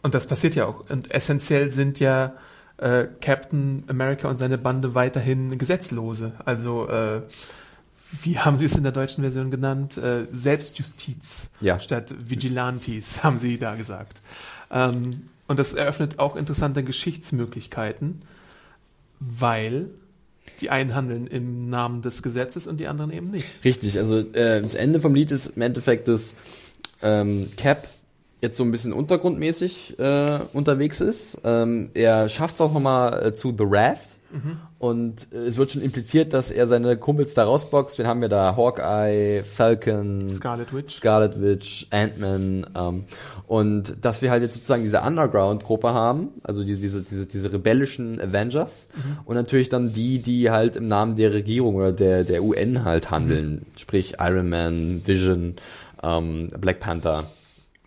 und 0.06 0.14
das 0.14 0.26
passiert 0.28 0.54
ja 0.54 0.66
auch. 0.66 0.88
Und 0.88 1.10
essentiell 1.10 1.68
sind 1.70 1.98
ja 1.98 2.34
äh, 2.78 3.06
Captain 3.20 3.82
America 3.88 4.28
und 4.28 4.38
seine 4.38 4.56
Bande 4.56 4.94
weiterhin 4.94 5.58
Gesetzlose. 5.58 6.32
Also 6.44 6.88
äh, 6.88 7.22
wie 8.22 8.38
haben 8.38 8.56
sie 8.56 8.66
es 8.66 8.76
in 8.76 8.84
der 8.84 8.92
deutschen 8.92 9.22
Version 9.24 9.50
genannt? 9.50 9.96
Äh, 9.96 10.26
Selbstjustiz 10.30 11.50
Ja. 11.60 11.80
statt 11.80 12.14
Vigilantes, 12.30 13.22
haben 13.24 13.40
sie 13.40 13.58
da 13.58 13.74
gesagt. 13.74 14.22
Ähm, 14.70 15.22
und 15.48 15.58
das 15.58 15.74
eröffnet 15.74 16.20
auch 16.20 16.36
interessante 16.36 16.84
Geschichtsmöglichkeiten, 16.84 18.22
weil 19.18 19.88
die 20.60 20.70
einen 20.70 20.94
handeln 20.94 21.26
im 21.26 21.68
Namen 21.68 22.00
des 22.02 22.22
Gesetzes 22.22 22.68
und 22.68 22.78
die 22.78 22.86
anderen 22.86 23.10
eben 23.12 23.32
nicht. 23.32 23.46
Richtig, 23.64 23.98
also 23.98 24.18
äh, 24.20 24.62
das 24.62 24.74
Ende 24.76 25.00
vom 25.00 25.16
Lied 25.16 25.32
ist 25.32 25.46
im 25.56 25.62
Endeffekt, 25.62 26.06
dass 26.06 26.32
ähm, 27.02 27.50
Cap 27.56 27.88
jetzt 28.46 28.56
so 28.56 28.64
ein 28.64 28.70
bisschen 28.70 28.92
untergrundmäßig 28.92 29.98
äh, 29.98 30.40
unterwegs 30.52 31.00
ist. 31.00 31.40
Ähm, 31.44 31.90
er 31.94 32.28
schafft 32.28 32.56
es 32.56 32.60
auch 32.60 32.72
nochmal 32.72 33.26
äh, 33.26 33.34
zu 33.34 33.54
The 33.56 33.64
Raft. 33.66 34.16
Und 34.78 35.32
äh, 35.32 35.36
es 35.36 35.56
wird 35.56 35.72
schon 35.72 35.82
impliziert, 35.82 36.32
dass 36.32 36.50
er 36.50 36.66
seine 36.66 36.96
Kumpels 36.96 37.34
da 37.34 37.44
rausboxt. 37.44 37.98
Wen 37.98 38.06
haben 38.06 38.20
wir 38.20 38.28
da? 38.28 38.56
Hawkeye, 38.56 39.42
Falcon, 39.44 40.28
Scarlet 40.28 40.74
Witch. 40.74 40.96
Scarlet 40.96 41.40
Witch, 41.40 41.86
Ant-Man. 41.90 42.66
Ähm, 42.76 43.04
und 43.46 43.96
dass 44.02 44.22
wir 44.22 44.30
halt 44.30 44.42
jetzt 44.42 44.54
sozusagen 44.54 44.82
diese 44.82 45.00
Underground-Gruppe 45.00 45.94
haben, 45.94 46.28
also 46.42 46.64
diese, 46.64 46.80
diese, 46.80 47.02
diese, 47.02 47.26
diese 47.26 47.52
rebellischen 47.52 48.20
Avengers. 48.20 48.88
Und 49.24 49.36
natürlich 49.36 49.68
dann 49.68 49.92
die, 49.92 50.20
die 50.20 50.50
halt 50.50 50.76
im 50.76 50.88
Namen 50.88 51.16
der 51.16 51.32
Regierung 51.32 51.76
oder 51.76 51.92
der, 51.92 52.24
der 52.24 52.42
UN 52.42 52.84
halt 52.84 53.10
handeln. 53.10 53.66
Sprich 53.76 54.16
Iron 54.18 54.48
Man, 54.48 55.02
Vision, 55.06 55.54
ähm, 56.02 56.48
Black 56.60 56.80
Panther. 56.80 57.30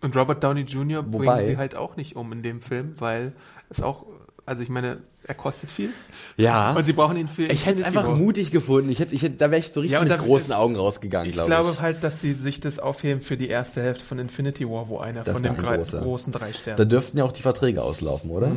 Und 0.02 0.16
Robert 0.16 0.44
Downey 0.44 0.62
Jr. 0.62 1.04
Wobei- 1.12 1.26
bringen 1.26 1.46
sie 1.48 1.58
halt 1.58 1.76
auch 1.76 1.96
nicht 1.96 2.16
um 2.16 2.32
in 2.32 2.42
dem 2.42 2.62
Film, 2.62 2.96
weil 3.00 3.34
es 3.70 3.82
auch, 3.82 4.06
also 4.46 4.64
ich 4.64 4.70
meine, 4.70 4.98
er 5.28 5.36
kostet 5.36 5.70
viel. 5.70 5.90
Ja. 6.38 6.72
Und 6.74 6.86
sie 6.86 6.94
brauchen 6.94 7.18
ihn 7.18 7.28
für 7.28 7.44
Ich 7.48 7.66
hätte 7.66 7.82
es 7.82 7.86
einfach 7.86 8.16
mutig 8.16 8.52
gefunden. 8.52 8.90
Ich 8.90 9.00
hätte, 9.00 9.14
ich 9.14 9.22
hätte, 9.22 9.36
da 9.36 9.52
wäre 9.52 9.60
ich 9.60 9.72
so 9.74 9.82
richtig 9.82 9.94
Ja, 9.94 10.00
mit 10.02 10.10
da 10.10 10.16
großen 10.16 10.52
ist- 10.52 10.56
Augen 10.58 10.78
rausgegangen, 10.78 11.28
Ich 11.30 11.36
glaube 11.36 11.50
glaube 11.50 11.72
ich. 11.74 11.82
halt, 11.82 12.04
dass 12.04 12.22
sie 12.22 12.32
sich 12.32 12.62
das 12.62 12.80
aufheben 12.80 13.20
für 13.22 13.36
die 13.36 13.50
erste 13.50 13.82
Hälfte 13.82 14.06
von 14.06 14.18
Infinity 14.20 14.66
War, 14.70 14.88
wo 14.88 15.00
einer 15.00 15.24
Das 15.24 15.34
von 15.34 15.44
den 15.44 15.58
große. 15.58 16.00
großen 16.00 16.32
drei 16.32 16.48
Da 16.48 16.54
sterben. 16.54 16.90
dürften 16.90 17.18
ja 17.18 17.26
auch 17.26 17.34
die 17.34 17.42
Verträge 17.42 17.84
auslaufen, 17.84 18.30
oder? 18.32 18.56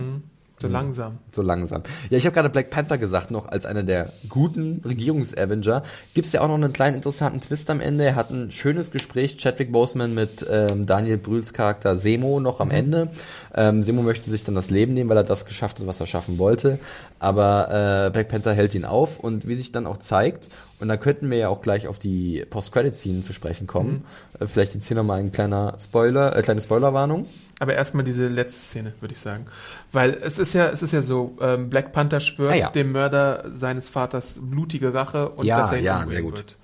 So 0.62 0.68
langsam. 0.68 1.18
So 1.32 1.42
langsam. 1.42 1.82
Ja, 2.10 2.18
ich 2.18 2.24
habe 2.24 2.34
gerade 2.34 2.48
Black 2.48 2.70
Panther 2.70 2.98
gesagt, 2.98 3.30
noch 3.30 3.48
als 3.48 3.66
einer 3.66 3.82
der 3.82 4.12
guten 4.28 4.80
Regierungs-Avenger. 4.84 5.82
Gibt's 6.14 6.32
ja 6.32 6.40
auch 6.40 6.48
noch 6.48 6.54
einen 6.54 6.72
kleinen 6.72 6.94
interessanten 6.96 7.40
Twist 7.40 7.68
am 7.68 7.80
Ende. 7.80 8.04
Er 8.04 8.14
hat 8.14 8.30
ein 8.30 8.50
schönes 8.50 8.90
Gespräch, 8.92 9.38
Chadwick 9.38 9.72
Boseman 9.72 10.14
mit 10.14 10.46
ähm, 10.48 10.86
Daniel 10.86 11.18
Brühls 11.18 11.52
Charakter 11.52 11.96
Semo 11.96 12.38
noch 12.38 12.60
am 12.60 12.70
Ende. 12.70 13.08
Ähm, 13.54 13.82
Semo 13.82 14.02
möchte 14.02 14.30
sich 14.30 14.44
dann 14.44 14.54
das 14.54 14.70
Leben 14.70 14.92
nehmen, 14.94 15.10
weil 15.10 15.16
er 15.16 15.24
das 15.24 15.44
geschafft 15.44 15.80
hat, 15.80 15.86
was 15.86 16.00
er 16.00 16.06
schaffen 16.06 16.38
wollte. 16.38 16.78
Aber 17.18 18.06
äh, 18.06 18.10
Black 18.10 18.28
Panther 18.28 18.52
hält 18.54 18.74
ihn 18.74 18.84
auf 18.84 19.18
und 19.18 19.48
wie 19.48 19.54
sich 19.54 19.72
dann 19.72 19.86
auch 19.86 19.98
zeigt, 19.98 20.48
und 20.82 20.88
da 20.88 20.96
könnten 20.96 21.30
wir 21.30 21.38
ja 21.38 21.48
auch 21.48 21.62
gleich 21.62 21.86
auf 21.86 21.98
die 22.00 22.44
Post-Credit-Scene 22.50 23.22
zu 23.22 23.32
sprechen 23.32 23.66
kommen. 23.68 24.04
Äh, 24.40 24.46
vielleicht 24.46 24.74
jetzt 24.74 24.88
hier 24.88 24.96
nochmal 24.96 25.20
ein 25.20 25.30
kleiner 25.32 25.76
Spoiler, 25.80 26.36
äh, 26.36 26.42
kleine 26.42 26.60
Spoilerwarnung. 26.60 27.26
Aber 27.60 27.74
erstmal 27.74 28.02
diese 28.02 28.26
letzte 28.26 28.60
Szene, 28.60 28.92
würde 29.00 29.14
ich 29.14 29.20
sagen. 29.20 29.46
Weil 29.92 30.10
es 30.20 30.40
ist 30.40 30.52
ja, 30.52 30.68
es 30.70 30.82
ist 30.82 30.90
ja 30.92 31.00
so, 31.00 31.36
ähm, 31.40 31.70
Black 31.70 31.92
Panther 31.92 32.18
schwört 32.18 32.52
Ah, 32.52 32.56
ja. 32.56 32.70
dem 32.70 32.90
Mörder 32.90 33.44
seines 33.54 33.88
Vaters 33.88 34.40
blutige 34.42 34.92
Rache 34.92 35.28
und 35.28 35.46
Ja, 35.46 35.58
dass 35.58 35.70
er 35.70 35.78
ihn 35.78 35.84
ja, 35.84 36.04
sehr 36.04 36.22
gut. 36.22 36.36
wird. 36.38 36.56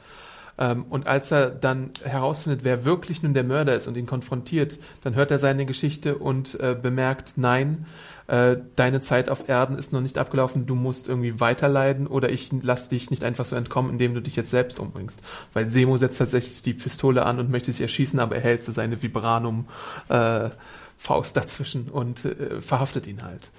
Ähm, 0.58 0.86
und 0.90 1.06
als 1.06 1.30
er 1.30 1.50
dann 1.50 1.90
herausfindet, 2.02 2.64
wer 2.64 2.84
wirklich 2.84 3.22
nun 3.22 3.32
der 3.32 3.44
Mörder 3.44 3.74
ist 3.76 3.86
und 3.86 3.96
ihn 3.96 4.06
konfrontiert, 4.06 4.78
dann 5.04 5.14
hört 5.14 5.30
er 5.30 5.38
seine 5.38 5.64
Geschichte 5.66 6.16
und 6.18 6.58
äh, 6.58 6.74
bemerkt, 6.74 7.34
nein, 7.36 7.86
äh, 8.28 8.56
deine 8.76 9.00
Zeit 9.00 9.28
auf 9.30 9.48
Erden 9.48 9.76
ist 9.76 9.92
noch 9.92 10.00
nicht 10.00 10.16
abgelaufen, 10.18 10.66
du 10.66 10.74
musst 10.74 11.08
irgendwie 11.08 11.40
weiterleiden 11.40 12.06
oder 12.06 12.30
ich 12.30 12.50
lass 12.62 12.88
dich 12.88 13.10
nicht 13.10 13.24
einfach 13.24 13.44
so 13.46 13.56
entkommen, 13.56 13.90
indem 13.90 14.14
du 14.14 14.20
dich 14.22 14.36
jetzt 14.36 14.50
selbst 14.50 14.78
umbringst. 14.78 15.20
Weil 15.54 15.70
Semo 15.70 15.96
setzt 15.96 16.18
tatsächlich 16.18 16.62
die 16.62 16.74
Pistole 16.74 17.24
an 17.26 17.38
und 17.40 17.50
möchte 17.50 17.72
sie 17.72 17.82
erschießen, 17.82 18.20
aber 18.20 18.36
er 18.36 18.42
hält 18.42 18.64
so 18.64 18.70
seine 18.72 19.02
Vibranum 19.02 19.66
äh, 20.08 20.50
Faust 20.98 21.36
dazwischen 21.36 21.88
und 21.88 22.24
äh, 22.24 22.60
verhaftet 22.60 23.06
ihn 23.06 23.22
halt. 23.22 23.50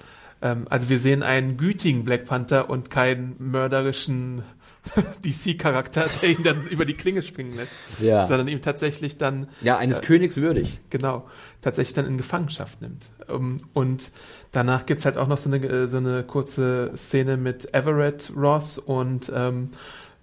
Ähm, 0.41 0.67
also 0.69 0.87
wir 0.89 0.99
sehen 0.99 1.23
einen 1.23 1.57
gütigen 1.57 2.03
Black 2.05 2.25
Panther 2.25 2.69
und 2.69 2.89
keinen 2.89 3.35
mörderischen 3.39 4.43
DC-Charakter, 5.25 6.07
der 6.21 6.29
ihn 6.29 6.43
dann 6.43 6.65
über 6.69 6.85
die 6.85 6.93
Klinge 6.93 7.21
springen 7.21 7.55
lässt, 7.55 7.73
Ja. 7.99 8.25
sondern 8.25 8.47
ihm 8.47 8.61
tatsächlich 8.61 9.17
dann 9.17 9.47
Ja, 9.61 9.77
eines 9.77 9.99
äh, 9.99 10.05
Königs 10.05 10.37
würdig. 10.37 10.79
genau, 10.89 11.27
tatsächlich 11.61 11.93
dann 11.93 12.05
in 12.05 12.17
Gefangenschaft 12.17 12.81
nimmt. 12.81 13.09
Um, 13.27 13.59
und 13.73 14.11
danach 14.51 14.85
gibt's 14.85 15.05
halt 15.05 15.17
auch 15.17 15.27
noch 15.27 15.37
so 15.37 15.49
eine, 15.51 15.65
äh, 15.65 15.87
so 15.87 15.97
eine 15.97 16.23
kurze 16.23 16.91
Szene 16.95 17.37
mit 17.37 17.73
Everett 17.73 18.31
Ross 18.35 18.77
und 18.77 19.31
ähm, 19.35 19.69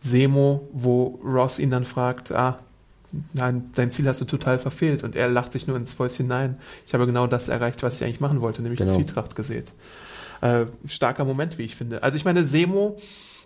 Semo, 0.00 0.68
wo 0.72 1.20
Ross 1.24 1.58
ihn 1.58 1.70
dann 1.70 1.84
fragt, 1.84 2.32
ah, 2.32 2.58
nein, 3.32 3.70
dein 3.74 3.90
Ziel 3.90 4.06
hast 4.08 4.20
du 4.20 4.24
total 4.24 4.58
verfehlt. 4.58 5.02
Und 5.04 5.16
er 5.16 5.28
lacht 5.28 5.52
sich 5.52 5.66
nur 5.66 5.76
ins 5.76 5.92
Fäustchen, 5.92 6.26
nein, 6.26 6.56
ich 6.86 6.94
habe 6.94 7.06
genau 7.06 7.26
das 7.26 7.48
erreicht, 7.48 7.82
was 7.82 7.96
ich 7.96 8.04
eigentlich 8.04 8.20
machen 8.20 8.40
wollte, 8.40 8.62
nämlich 8.62 8.78
Genau. 8.78 8.94
Zwietracht 8.94 9.34
gesät. 9.36 9.72
Äh, 10.40 10.66
starker 10.86 11.24
Moment, 11.24 11.58
wie 11.58 11.62
ich 11.62 11.76
finde. 11.76 12.02
Also 12.02 12.16
ich 12.16 12.24
meine, 12.24 12.46
Semo, 12.46 12.98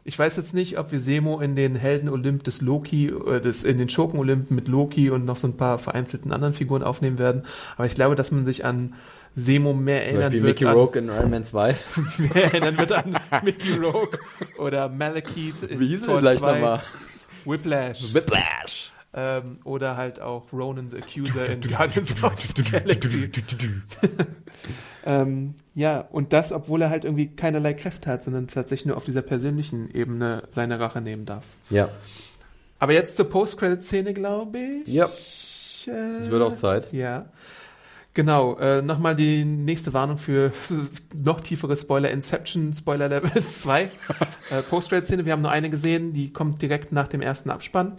ich 0.04 0.18
weiß 0.18 0.36
jetzt 0.36 0.54
nicht, 0.54 0.78
ob 0.78 0.92
wir 0.92 1.00
Semo 1.00 1.40
in 1.40 1.56
den 1.56 1.76
Helden-Olymp 1.76 2.44
des 2.44 2.60
Loki, 2.60 3.08
äh, 3.08 3.40
des, 3.40 3.64
in 3.64 3.78
den 3.78 3.88
Schurken-Olymp 3.88 4.50
mit 4.50 4.68
Loki 4.68 5.10
und 5.10 5.24
noch 5.24 5.36
so 5.36 5.46
ein 5.46 5.56
paar 5.56 5.78
vereinzelten 5.78 6.32
anderen 6.32 6.54
Figuren 6.54 6.82
aufnehmen 6.82 7.18
werden. 7.18 7.44
Aber 7.76 7.86
ich 7.86 7.94
glaube, 7.94 8.16
dass 8.16 8.30
man 8.30 8.44
sich 8.46 8.64
an 8.64 8.94
Semo 9.34 9.72
mehr 9.74 10.00
Zum 10.00 10.06
erinnern 10.06 10.22
Beispiel 10.24 10.42
wird. 10.42 10.60
Mickey 10.60 10.66
an, 10.66 10.74
Rogue 10.74 10.98
in 10.98 11.08
Iron 11.08 11.30
Man 11.30 11.44
2. 11.44 11.76
mehr 12.18 12.44
erinnern 12.44 12.78
wird 12.78 12.92
an 12.92 13.16
Mickey 13.44 13.74
Rogue 13.74 14.18
oder 14.58 14.88
Malekith 14.88 15.62
in 15.68 15.78
Wie 15.80 15.88
hieß 15.88 16.02
Tor 16.02 16.16
er 16.16 16.20
gleich 16.20 16.38
2, 16.38 16.52
nochmal? 16.52 16.82
Whiplash. 17.44 18.12
Whiplash. 18.14 18.92
Ähm, 19.12 19.56
oder 19.64 19.96
halt 19.96 20.20
auch 20.20 20.52
Ronan 20.52 20.90
the 20.90 20.98
Accuser 20.98 21.46
in 21.46 21.60
Guardians 21.60 22.22
of 22.22 22.32
the 22.56 22.62
Galaxy. 22.62 23.30
Ähm, 25.06 25.54
ja, 25.74 26.00
und 26.00 26.32
das, 26.32 26.52
obwohl 26.52 26.82
er 26.82 26.90
halt 26.90 27.04
irgendwie 27.04 27.28
keinerlei 27.28 27.74
Kräfte 27.74 28.10
hat, 28.10 28.24
sondern 28.24 28.48
tatsächlich 28.48 28.86
nur 28.86 28.96
auf 28.96 29.04
dieser 29.04 29.22
persönlichen 29.22 29.90
Ebene 29.94 30.42
seine 30.50 30.78
Rache 30.80 31.00
nehmen 31.00 31.24
darf. 31.26 31.44
Ja. 31.70 31.88
Aber 32.78 32.92
jetzt 32.92 33.16
zur 33.16 33.28
Post-Credit-Szene, 33.28 34.12
glaube 34.14 34.58
ich. 34.58 34.88
Ja. 34.88 35.06
Äh, 35.86 36.20
Es 36.20 36.30
wird 36.30 36.42
auch 36.42 36.54
Zeit. 36.54 36.92
Ja. 36.92 37.26
Genau, 38.12 38.56
äh, 38.58 38.82
nochmal 38.82 39.14
die 39.14 39.44
nächste 39.44 39.92
Warnung 39.92 40.18
für 40.18 40.50
noch 41.14 41.40
tiefere 41.40 41.76
Spoiler. 41.76 42.10
Inception, 42.10 42.74
Spoiler 42.74 43.08
Level 43.08 43.30
2. 43.42 43.82
äh, 43.84 43.88
Post-Credit-Szene, 44.68 45.24
wir 45.24 45.32
haben 45.32 45.42
nur 45.42 45.50
eine 45.52 45.70
gesehen, 45.70 46.12
die 46.12 46.32
kommt 46.32 46.60
direkt 46.60 46.90
nach 46.92 47.06
dem 47.08 47.20
ersten 47.22 47.50
Abspann. 47.50 47.96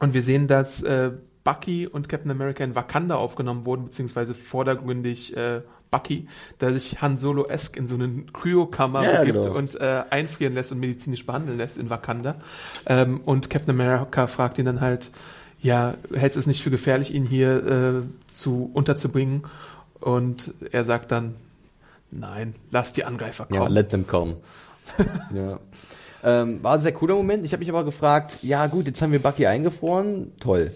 Und 0.00 0.12
wir 0.14 0.22
sehen, 0.22 0.48
dass 0.48 0.82
äh, 0.82 1.12
Bucky 1.44 1.86
und 1.86 2.08
Captain 2.08 2.30
America 2.30 2.64
in 2.64 2.74
Wakanda 2.74 3.14
aufgenommen 3.14 3.64
wurden, 3.64 3.84
beziehungsweise 3.86 4.34
vordergründig 4.34 5.36
äh, 5.36 5.62
Bucky, 5.90 6.28
der 6.60 6.72
sich 6.72 7.00
Han 7.00 7.16
Solo-esk 7.16 7.76
in 7.76 7.86
so 7.86 7.94
eine 7.94 8.08
Kryokammer 8.32 9.04
Ja, 9.04 9.20
begibt 9.20 9.42
genau. 9.42 9.56
und 9.56 9.80
äh, 9.80 10.04
einfrieren 10.10 10.54
lässt 10.54 10.72
und 10.72 10.80
medizinisch 10.80 11.24
behandeln 11.24 11.58
lässt 11.58 11.78
in 11.78 11.90
Wakanda. 11.90 12.36
Ähm, 12.86 13.20
und 13.24 13.50
Captain 13.50 13.70
America 13.70 14.26
fragt 14.26 14.58
ihn 14.58 14.66
dann 14.66 14.80
halt, 14.80 15.10
ja, 15.60 15.94
hältst 16.14 16.36
du 16.36 16.40
es 16.40 16.46
nicht 16.46 16.62
für 16.62 16.70
gefährlich, 16.70 17.12
ihn 17.12 17.24
hier 17.24 17.66
äh, 17.66 18.30
zu 18.30 18.70
unterzubringen? 18.72 19.44
Und 20.00 20.54
er 20.70 20.84
sagt 20.84 21.10
dann, 21.10 21.34
nein, 22.10 22.54
lass 22.70 22.92
die 22.92 23.04
Angreifer 23.04 23.46
kommen. 23.46 23.60
Ja, 23.60 23.68
let 23.68 23.90
them 23.90 24.06
come. 24.06 24.36
ja. 25.34 25.58
Ähm, 26.28 26.62
war 26.62 26.74
ein 26.74 26.80
sehr 26.80 26.92
cooler 26.92 27.14
Moment. 27.14 27.44
Ich 27.44 27.52
habe 27.52 27.60
mich 27.60 27.68
aber 27.70 27.84
gefragt, 27.84 28.38
ja 28.42 28.66
gut, 28.66 28.86
jetzt 28.86 29.00
haben 29.00 29.12
wir 29.12 29.18
Bucky 29.22 29.46
eingefroren. 29.46 30.32
Toll. 30.40 30.72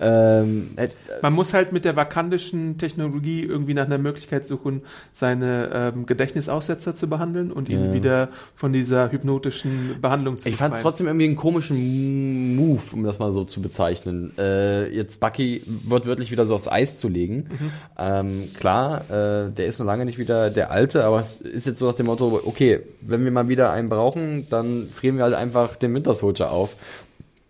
Ähm, 0.00 0.70
hätt- 0.76 0.92
Man 1.22 1.32
muss 1.32 1.52
halt 1.54 1.72
mit 1.72 1.84
der 1.84 1.96
vakandischen 1.96 2.78
Technologie 2.78 3.42
irgendwie 3.42 3.74
nach 3.74 3.86
einer 3.86 3.98
Möglichkeit 3.98 4.46
suchen, 4.46 4.82
seine 5.12 5.70
ähm, 5.74 6.06
Gedächtnisaussetzer 6.06 6.94
zu 6.94 7.08
behandeln 7.08 7.50
und 7.50 7.68
ihn 7.68 7.86
Ja. 7.86 7.92
wieder 7.92 8.28
von 8.54 8.72
dieser 8.72 9.10
hypnotischen 9.10 9.96
Behandlung 10.00 10.38
zu 10.38 10.48
ich 10.48 10.56
fand 10.56 10.74
es 10.74 10.82
trotzdem 10.82 11.06
irgendwie 11.08 11.26
einen 11.26 11.36
komischen 11.36 12.54
Move, 12.54 12.80
um 12.92 13.02
das 13.02 13.18
mal 13.18 13.32
so 13.32 13.42
zu 13.44 13.60
bezeichnen. 13.60 14.32
Äh, 14.38 14.88
jetzt 14.94 15.18
Bucky 15.20 15.62
wird 15.66 16.06
wirklich 16.06 16.30
wieder 16.30 16.46
so 16.46 16.54
aufs 16.54 16.68
Eis 16.68 16.98
zu 17.00 17.08
legen. 17.08 17.46
Ähm, 17.98 18.50
klar, 18.58 19.00
äh, 19.10 19.50
der 19.50 19.66
ist 19.66 19.78
noch 19.80 19.86
lange 19.86 20.04
nicht 20.04 20.18
wieder 20.18 20.50
der 20.50 20.70
Alte, 20.70 21.04
aber 21.04 21.18
es 21.20 21.40
ist 21.40 21.66
jetzt 21.66 21.78
so 21.80 21.86
nach 21.88 21.94
dem 21.96 22.06
Motto, 22.06 22.40
okay, 22.44 22.80
wenn 23.00 23.24
wir 23.24 23.32
mal 23.32 23.48
wieder 23.48 23.72
einen 23.72 23.88
brauchen, 23.88 24.46
dann 24.50 24.87
frieren 24.90 25.16
wir 25.16 25.24
halt 25.24 25.34
einfach 25.34 25.76
den 25.76 25.94
Winter 25.94 26.14
Soldier 26.14 26.50
auf. 26.50 26.76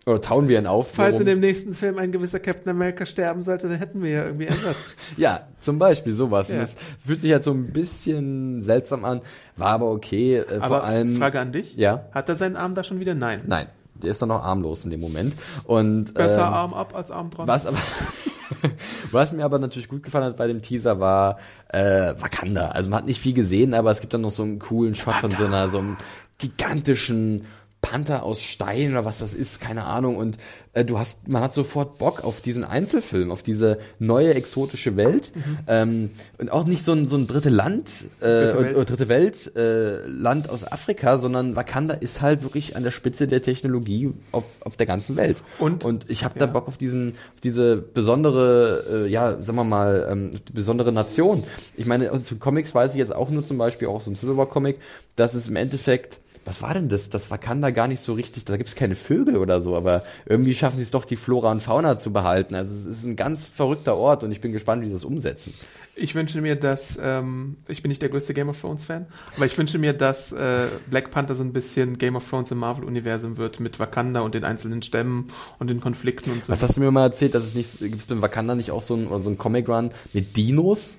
Oder 0.05 0.21
tauen 0.21 0.47
wir 0.47 0.57
ihn 0.57 0.65
auf. 0.65 0.91
Falls 0.91 1.13
worum- 1.15 1.21
in 1.21 1.27
dem 1.27 1.39
nächsten 1.41 1.73
Film 1.73 1.97
ein 1.99 2.11
gewisser 2.11 2.39
Captain 2.39 2.69
America 2.71 3.05
sterben 3.05 3.43
sollte, 3.43 3.67
dann 3.67 3.77
hätten 3.77 4.01
wir 4.01 4.09
ja 4.09 4.25
irgendwie 4.25 4.45
Ersatz. 4.47 4.95
Ja, 5.17 5.41
zum 5.59 5.77
Beispiel 5.77 6.13
sowas. 6.13 6.47
Ja. 6.47 6.55
Und 6.55 6.61
Das 6.61 6.77
fühlt 7.05 7.19
sich 7.19 7.31
halt 7.31 7.43
so 7.43 7.51
ein 7.51 7.67
bisschen 7.71 8.63
seltsam 8.63 9.05
an, 9.05 9.21
war 9.57 9.71
aber 9.73 9.91
okay. 9.91 10.37
Äh, 10.37 10.45
vor 10.57 10.63
Aber 10.63 10.83
allem. 10.85 11.17
Frage 11.17 11.39
an 11.39 11.51
dich. 11.51 11.75
Ja. 11.75 12.05
Hat 12.11 12.27
er 12.29 12.37
seinen 12.37 12.55
Arm 12.55 12.73
da 12.73 12.83
schon 12.83 12.99
wieder? 12.99 13.13
Nein. 13.13 13.41
Nein, 13.45 13.67
der 14.01 14.09
ist 14.11 14.21
doch 14.21 14.27
noch 14.27 14.43
armlos 14.43 14.83
in 14.83 14.89
dem 14.89 15.01
Moment. 15.01 15.33
Und 15.65 16.13
Besser 16.15 16.39
ähm, 16.47 16.53
Arm 16.53 16.73
ab 16.73 16.95
als 16.95 17.11
Arm 17.11 17.29
dran. 17.29 17.47
was 17.47 17.67
aber 17.67 17.77
was 19.11 19.31
mir 19.31 19.45
aber 19.45 19.59
natürlich 19.59 19.89
gut 19.89 20.01
gefallen 20.03 20.25
hat 20.25 20.37
bei 20.37 20.47
dem 20.47 20.61
Teaser 20.61 20.99
war 20.99 21.37
äh, 21.67 22.13
Wakanda. 22.17 22.69
Also 22.69 22.89
man 22.89 22.99
hat 22.99 23.05
nicht 23.05 23.21
viel 23.21 23.33
gesehen, 23.33 23.73
aber 23.75 23.91
es 23.91 24.01
gibt 24.01 24.13
dann 24.13 24.21
noch 24.21 24.31
so 24.31 24.41
einen 24.43 24.57
coolen 24.59 24.95
Shot 24.95 25.15
von 25.15 25.29
so 25.29 25.45
einer 25.45 25.69
so 25.69 25.79
einem 25.79 25.97
gigantischen 26.39 27.45
Panther 27.81 28.23
aus 28.23 28.41
Stein 28.41 28.91
oder 28.91 29.05
was 29.05 29.19
das 29.19 29.33
ist, 29.33 29.61
keine 29.61 29.85
Ahnung. 29.85 30.17
Und 30.17 30.37
äh, 30.73 30.83
du 30.83 30.99
hast, 30.99 31.29
man 31.29 31.41
hat 31.41 31.53
sofort 31.53 31.97
Bock 31.97 32.25
auf 32.25 32.41
diesen 32.41 32.65
Einzelfilm, 32.65 33.31
auf 33.31 33.41
diese 33.41 33.79
neue 33.99 34.33
exotische 34.33 34.97
Welt 34.97 35.31
ähm, 35.67 36.09
und 36.37 36.51
auch 36.51 36.65
nicht 36.65 36.83
so 36.83 36.91
ein 36.91 37.07
so 37.07 37.15
ein 37.15 37.25
dritte 37.25 37.49
Land, 37.49 37.89
äh, 38.19 38.25
Dritte 38.25 38.63
Welt. 38.63 38.75
oder 38.75 38.85
dritte 38.85 39.07
Welt 39.07 39.55
äh, 39.55 40.05
Land 40.07 40.49
aus 40.49 40.69
Afrika, 40.69 41.19
sondern 41.19 41.55
Wakanda 41.55 41.93
ist 41.93 42.19
halt 42.19 42.43
wirklich 42.43 42.75
an 42.75 42.83
der 42.83 42.91
Spitze 42.91 43.27
der 43.27 43.41
Technologie 43.41 44.11
auf, 44.33 44.43
auf 44.59 44.75
der 44.75 44.85
ganzen 44.85 45.15
Welt. 45.15 45.41
Und- 45.57 45.85
und 45.85 46.09
ich 46.09 46.25
habe 46.25 46.37
ja. 46.37 46.45
da 46.45 46.51
Bock 46.51 46.67
auf 46.67 46.75
diesen, 46.75 47.11
auf 47.33 47.39
diese 47.41 47.77
besondere, 47.77 49.05
äh, 49.05 49.07
ja, 49.07 49.41
sagen 49.41 49.57
wir 49.57 49.63
mal, 49.63 50.05
ähm, 50.11 50.31
besondere 50.51 50.91
Nation. 50.91 51.45
Ich 51.77 51.85
meine, 51.85 52.11
aus 52.11 52.23
den 52.23 52.39
Comics 52.39 52.75
weiß 52.75 52.91
ich 52.91 52.99
jetzt 52.99 53.15
auch 53.15 53.29
nur 53.29 53.45
zum 53.45 53.57
Beispiel 53.57 53.87
auch 53.87 53.95
aus 53.95 54.05
dem 54.05 54.17
Civil 54.17 54.35
War 54.35 54.47
Comic, 54.47 54.79
dass 55.15 55.33
es 55.33 55.47
im 55.47 55.55
Endeffekt 55.55 56.19
was 56.45 56.61
war 56.61 56.73
denn 56.73 56.89
das? 56.89 57.09
Das 57.09 57.29
Wakanda 57.31 57.69
gar 57.69 57.87
nicht 57.87 58.01
so 58.01 58.13
richtig, 58.13 58.45
da 58.45 58.57
gibt 58.57 58.69
es 58.69 58.75
keine 58.75 58.95
Vögel 58.95 59.37
oder 59.37 59.61
so, 59.61 59.75
aber 59.75 60.03
irgendwie 60.25 60.53
schaffen 60.53 60.77
sie 60.77 60.83
es 60.83 60.91
doch, 60.91 61.05
die 61.05 61.15
Flora 61.15 61.51
und 61.51 61.61
Fauna 61.61 61.97
zu 61.97 62.11
behalten. 62.11 62.55
Also 62.55 62.73
es 62.73 62.85
ist 62.85 63.05
ein 63.05 63.15
ganz 63.15 63.47
verrückter 63.47 63.95
Ort 63.95 64.23
und 64.23 64.31
ich 64.31 64.41
bin 64.41 64.51
gespannt, 64.51 64.81
wie 64.81 64.87
sie 64.87 64.93
das 64.93 65.05
umsetzen. 65.05 65.53
Ich 65.95 66.15
wünsche 66.15 66.39
mir, 66.39 66.55
dass, 66.55 66.97
ähm, 67.01 67.57
ich 67.67 67.81
bin 67.81 67.89
nicht 67.89 68.01
der 68.01 68.09
größte 68.09 68.33
Game 68.33 68.47
of 68.47 68.59
Thrones 68.59 68.85
Fan, 68.85 69.05
aber 69.35 69.45
ich 69.45 69.57
wünsche 69.57 69.77
mir, 69.79 69.93
dass 69.93 70.31
äh, 70.31 70.67
Black 70.89 71.11
Panther 71.11 71.35
so 71.35 71.43
ein 71.43 71.51
bisschen 71.51 71.97
Game 71.97 72.15
of 72.15 72.27
Thrones 72.29 72.51
im 72.51 72.59
Marvel-Universum 72.59 73.37
wird 73.37 73.59
mit 73.59 73.79
Wakanda 73.79 74.21
und 74.21 74.33
den 74.33 74.45
einzelnen 74.45 74.81
Stämmen 74.81 75.27
und 75.59 75.69
den 75.69 75.81
Konflikten 75.81 76.31
und 76.31 76.43
so. 76.43 76.51
Was 76.53 76.63
hast 76.63 76.77
du 76.77 76.79
mir 76.79 76.91
mal 76.91 77.03
erzählt, 77.03 77.35
dass 77.35 77.43
es 77.43 77.53
nicht, 77.53 77.79
gibt 77.79 77.99
es 77.99 78.05
beim 78.05 78.21
Wakanda 78.21 78.55
nicht 78.55 78.71
auch 78.71 78.81
so 78.81 78.95
ein, 78.95 79.07
oder 79.07 79.19
so 79.19 79.29
ein 79.29 79.37
Comic 79.37 79.67
Run 79.67 79.91
mit 80.13 80.37
Dinos? 80.37 80.98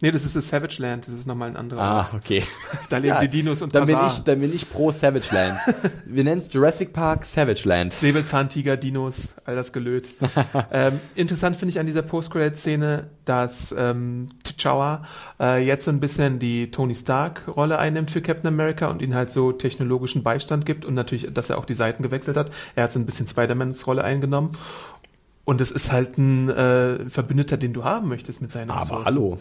Nee, 0.00 0.12
das 0.12 0.24
ist 0.24 0.36
das 0.36 0.48
Savage 0.48 0.80
Land, 0.80 1.08
das 1.08 1.14
ist 1.14 1.26
nochmal 1.26 1.48
ein 1.48 1.56
anderer. 1.56 1.80
Ah, 1.82 2.08
okay. 2.14 2.44
Da 2.88 2.98
leben 2.98 3.08
Ja, 3.08 3.20
die 3.20 3.28
Dinos 3.28 3.62
und 3.62 3.74
dann 3.74 3.84
bin 3.86 3.96
Quasar. 3.96 4.16
ich, 4.18 4.22
dann 4.24 4.40
bin 4.40 4.54
ich 4.54 4.70
pro 4.70 4.92
Savage 4.92 5.34
Land. 5.34 5.58
Wir 6.06 6.22
nennen 6.22 6.38
es 6.38 6.48
Jurassic 6.52 6.92
Park 6.92 7.24
Savage 7.24 7.68
Land. 7.68 7.92
Säbelzahntiger, 7.94 8.76
Dinos, 8.76 9.30
all 9.44 9.56
das 9.56 9.72
Gelöt. 9.72 10.10
ähm, 10.72 11.00
interessant 11.16 11.56
finde 11.56 11.72
ich 11.72 11.80
an 11.80 11.86
dieser 11.86 12.02
Post-Credit-Szene, 12.02 13.08
dass 13.24 13.74
ähm, 13.76 14.28
T'Challa 14.44 15.00
äh, 15.40 15.66
jetzt 15.66 15.84
so 15.84 15.90
ein 15.90 15.98
bisschen 15.98 16.38
die 16.38 16.70
Tony 16.70 16.94
Stark-Rolle 16.94 17.78
einnimmt 17.80 18.12
für 18.12 18.22
Captain 18.22 18.46
America 18.46 18.86
und 18.86 19.02
ihn 19.02 19.16
halt 19.16 19.32
so 19.32 19.50
technologischen 19.50 20.22
Beistand 20.22 20.64
gibt 20.64 20.84
und 20.84 20.94
natürlich, 20.94 21.28
dass 21.34 21.50
er 21.50 21.58
auch 21.58 21.64
die 21.64 21.74
Seiten 21.74 22.04
gewechselt 22.04 22.36
hat. 22.36 22.50
Er 22.76 22.84
hat 22.84 22.92
so 22.92 23.00
ein 23.00 23.04
bisschen 23.06 23.26
Spider-Mans 23.26 23.84
Rolle 23.88 24.04
eingenommen. 24.04 24.52
Und 25.44 25.60
es 25.60 25.70
ist 25.70 25.90
halt 25.92 26.18
ein 26.18 26.50
äh, 26.50 27.08
Verbündeter, 27.10 27.56
den 27.56 27.72
du 27.72 27.82
haben 27.82 28.08
möchtest 28.08 28.40
mit 28.42 28.52
seinen 28.52 28.70
Aber 28.70 28.82
Ressourcen. 28.82 29.04
hallo. 29.06 29.38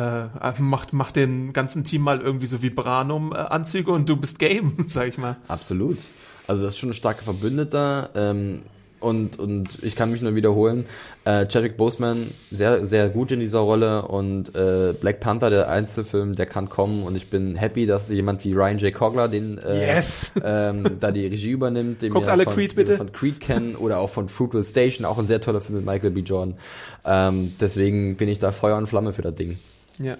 Äh, 0.00 0.60
macht, 0.60 0.92
macht 0.92 1.16
den 1.16 1.52
ganzen 1.52 1.84
Team 1.84 2.02
mal 2.02 2.20
irgendwie 2.20 2.46
so 2.46 2.62
Vibranum-Anzüge 2.62 3.90
und 3.90 4.08
du 4.08 4.16
bist 4.16 4.38
Game, 4.38 4.72
sag 4.86 5.08
ich 5.08 5.18
mal. 5.18 5.36
Absolut. 5.48 5.98
Also 6.46 6.64
das 6.64 6.72
ist 6.72 6.78
schon 6.78 6.90
ein 6.90 6.94
starker 6.94 7.22
Verbündeter. 7.22 8.10
Ähm, 8.14 8.62
und, 9.00 9.38
und 9.38 9.82
ich 9.82 9.96
kann 9.96 10.10
mich 10.10 10.20
nur 10.20 10.34
wiederholen, 10.34 10.84
äh, 11.24 11.46
Chadwick 11.46 11.78
Boseman 11.78 12.32
sehr, 12.50 12.86
sehr 12.86 13.08
gut 13.08 13.32
in 13.32 13.40
dieser 13.40 13.60
Rolle 13.60 14.06
und 14.06 14.54
äh, 14.54 14.92
Black 14.92 15.20
Panther, 15.20 15.48
der 15.48 15.70
Einzelfilm, 15.70 16.34
der 16.36 16.44
kann 16.44 16.68
kommen 16.68 17.04
und 17.04 17.16
ich 17.16 17.30
bin 17.30 17.56
happy, 17.56 17.86
dass 17.86 18.10
jemand 18.10 18.44
wie 18.44 18.52
Ryan 18.52 18.76
J. 18.76 18.92
Coogler 18.94 19.28
den 19.28 19.56
äh, 19.56 19.96
Yes. 19.96 20.32
ähm, 20.44 20.98
da 21.00 21.12
die 21.12 21.26
Regie 21.26 21.50
übernimmt, 21.52 22.02
den 22.02 22.12
Guckt 22.12 22.26
wir 22.26 22.32
alle 22.32 22.44
von, 22.44 22.52
Creed, 22.52 22.76
bitte. 22.76 22.96
von 22.96 23.10
Creed 23.10 23.40
kennen 23.40 23.74
oder 23.74 23.98
auch 23.98 24.10
von 24.10 24.28
Fruitvale 24.28 24.64
Station, 24.64 25.06
auch 25.06 25.18
ein 25.18 25.26
sehr 25.26 25.40
toller 25.40 25.62
Film 25.62 25.78
mit 25.78 25.86
Michael 25.86 26.10
B. 26.10 26.20
Jordan. 26.20 26.54
Ähm, 27.06 27.54
deswegen 27.58 28.16
bin 28.16 28.28
ich 28.28 28.38
da 28.38 28.52
Feuer 28.52 28.76
und 28.76 28.86
Flamme 28.86 29.14
für 29.14 29.22
das 29.22 29.34
Ding. 29.34 29.58
Ja. 30.00 30.16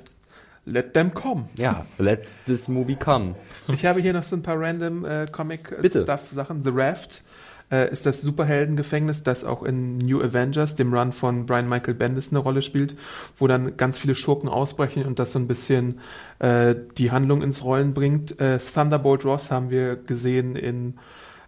Let 0.66 0.94
them 0.94 1.14
come. 1.14 1.48
Ja, 1.56 1.86
let 1.98 2.28
this 2.46 2.68
movie 2.68 2.94
come. 2.94 3.34
Ich 3.68 3.86
habe 3.86 4.00
hier 4.00 4.12
noch 4.12 4.24
so 4.24 4.36
ein 4.36 4.42
paar 4.42 4.60
random 4.60 5.04
äh. 5.04 5.26
Comic-Stuff-Sachen. 5.30 6.62
The 6.62 6.70
Raft 6.72 7.22
äh, 7.70 7.90
ist 7.90 8.04
das 8.04 8.20
Superheldengefängnis, 8.20 9.22
das 9.22 9.44
auch 9.44 9.62
in 9.62 9.98
New 9.98 10.20
Avengers, 10.20 10.74
dem 10.74 10.92
Run 10.92 11.12
von 11.12 11.46
Brian 11.46 11.68
Michael 11.68 11.94
Bendis, 11.94 12.30
eine 12.30 12.40
Rolle 12.40 12.62
spielt, 12.62 12.96
wo 13.38 13.46
dann 13.46 13.76
ganz 13.76 13.98
viele 13.98 14.14
Schurken 14.14 14.48
ausbrechen 14.48 15.06
und 15.06 15.18
das 15.18 15.32
so 15.32 15.38
ein 15.38 15.46
bisschen 15.46 16.00
äh, 16.40 16.74
die 16.98 17.10
Handlung 17.10 17.42
ins 17.42 17.64
Rollen 17.64 17.94
bringt. 17.94 18.38
Äh, 18.40 18.58
Thunderbolt 18.58 19.24
Ross 19.24 19.50
haben 19.50 19.70
wir 19.70 19.96
gesehen 19.96 20.56
in 20.56 20.98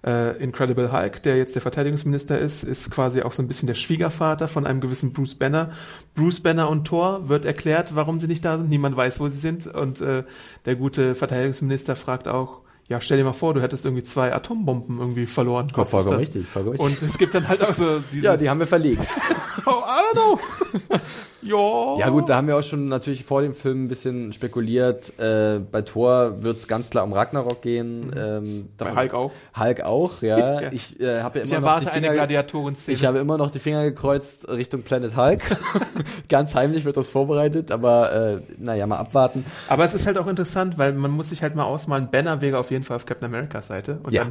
äh, 0.06 0.42
Incredible 0.42 0.92
Hulk, 0.92 1.22
der 1.22 1.36
jetzt 1.36 1.54
der 1.54 1.62
Verteidigungsminister 1.62 2.38
ist, 2.38 2.64
ist 2.64 2.90
quasi 2.90 3.22
auch 3.22 3.32
so 3.32 3.42
ein 3.42 3.48
bisschen 3.48 3.66
der 3.66 3.74
Schwiegervater 3.74 4.48
von 4.48 4.66
einem 4.66 4.80
gewissen 4.80 5.12
Bruce 5.12 5.34
Banner. 5.34 5.70
Bruce 6.14 6.40
Banner 6.40 6.68
und 6.68 6.84
Thor 6.84 7.28
wird 7.28 7.44
erklärt, 7.44 7.94
warum 7.94 8.20
sie 8.20 8.26
nicht 8.26 8.44
da 8.44 8.58
sind. 8.58 8.68
Niemand 8.68 8.96
weiß, 8.96 9.20
wo 9.20 9.28
sie 9.28 9.38
sind. 9.38 9.66
Und 9.66 10.00
äh, 10.00 10.24
der 10.64 10.76
gute 10.76 11.14
Verteidigungsminister 11.14 11.96
fragt 11.96 12.28
auch, 12.28 12.62
ja, 12.88 13.00
stell 13.00 13.16
dir 13.16 13.24
mal 13.24 13.32
vor, 13.32 13.54
du 13.54 13.62
hättest 13.62 13.84
irgendwie 13.84 14.02
zwei 14.02 14.34
Atombomben 14.34 14.98
irgendwie 14.98 15.26
verloren. 15.26 15.66
Ist 15.66 15.90
Vollkommen 15.90 16.16
richtig, 16.18 16.46
vollkommen 16.46 16.78
richtig. 16.78 17.02
Und 17.02 17.08
es 17.08 17.16
gibt 17.16 17.34
dann 17.34 17.48
halt 17.48 17.62
auch 17.62 17.72
so 17.72 18.00
diese, 18.12 18.24
ja, 18.24 18.36
die 18.36 18.50
haben 18.50 18.58
wir 18.58 18.66
verlegt. 18.66 19.06
oh, 19.66 19.70
I 19.70 20.00
don't 20.00 20.12
know. 20.14 20.40
ja. 21.42 21.98
Ja 21.98 22.08
gut, 22.10 22.28
da 22.28 22.36
haben 22.36 22.46
wir 22.48 22.56
auch 22.56 22.62
schon 22.62 22.88
natürlich 22.88 23.24
vor 23.24 23.42
dem 23.42 23.54
Film 23.54 23.84
ein 23.84 23.88
bisschen 23.88 24.32
spekuliert. 24.32 25.18
Äh, 25.18 25.60
bei 25.70 25.82
Thor 25.82 26.42
wird 26.42 26.58
es 26.58 26.68
ganz 26.68 26.90
klar 26.90 27.04
um 27.04 27.12
Ragnarok 27.12 27.62
gehen. 27.62 28.12
Ähm, 28.16 28.68
Bei 28.78 28.94
Hulk 28.94 29.14
auch. 29.14 29.32
Hulk 29.58 29.80
auch, 29.82 30.22
ja. 30.22 30.60
Ja. 30.62 30.72
Ich 30.72 31.00
äh, 31.00 31.20
habe 31.20 31.40
ja 31.40 31.44
Ich 31.44 31.50
immer 31.52 31.60
noch 31.60 31.66
erwarte 31.68 31.84
die 31.86 31.90
eine 31.92 32.00
Finger, 32.02 32.14
Gladiatoren-Szene. 32.14 32.96
ich 32.96 33.04
habe 33.04 33.18
immer 33.18 33.38
noch 33.38 33.50
die 33.50 33.58
Finger 33.58 33.84
gekreuzt 33.84 34.48
Richtung 34.48 34.82
Planet 34.82 35.16
Hulk. 35.16 35.40
ganz 36.28 36.54
heimlich 36.54 36.84
wird 36.84 36.96
das 36.96 37.10
vorbereitet, 37.10 37.70
aber 37.70 38.12
äh, 38.12 38.40
naja, 38.58 38.86
mal 38.86 38.96
abwarten. 38.98 39.44
Aber 39.68 39.84
es 39.84 39.94
ist 39.94 40.06
halt 40.06 40.18
auch 40.18 40.26
interessant, 40.26 40.78
weil 40.78 40.92
man 40.92 41.10
muss 41.10 41.30
sich 41.30 41.42
halt 41.42 41.54
mal 41.54 41.64
ausmalen, 41.64 42.10
Banner 42.10 42.40
wäre 42.40 42.58
auf 42.58 42.70
jeden 42.70 42.84
Fall 42.84 42.96
auf 42.96 43.06
Captain 43.06 43.26
Americas 43.26 43.66
Seite 43.68 43.98
und 44.02 44.12
Ja. 44.12 44.24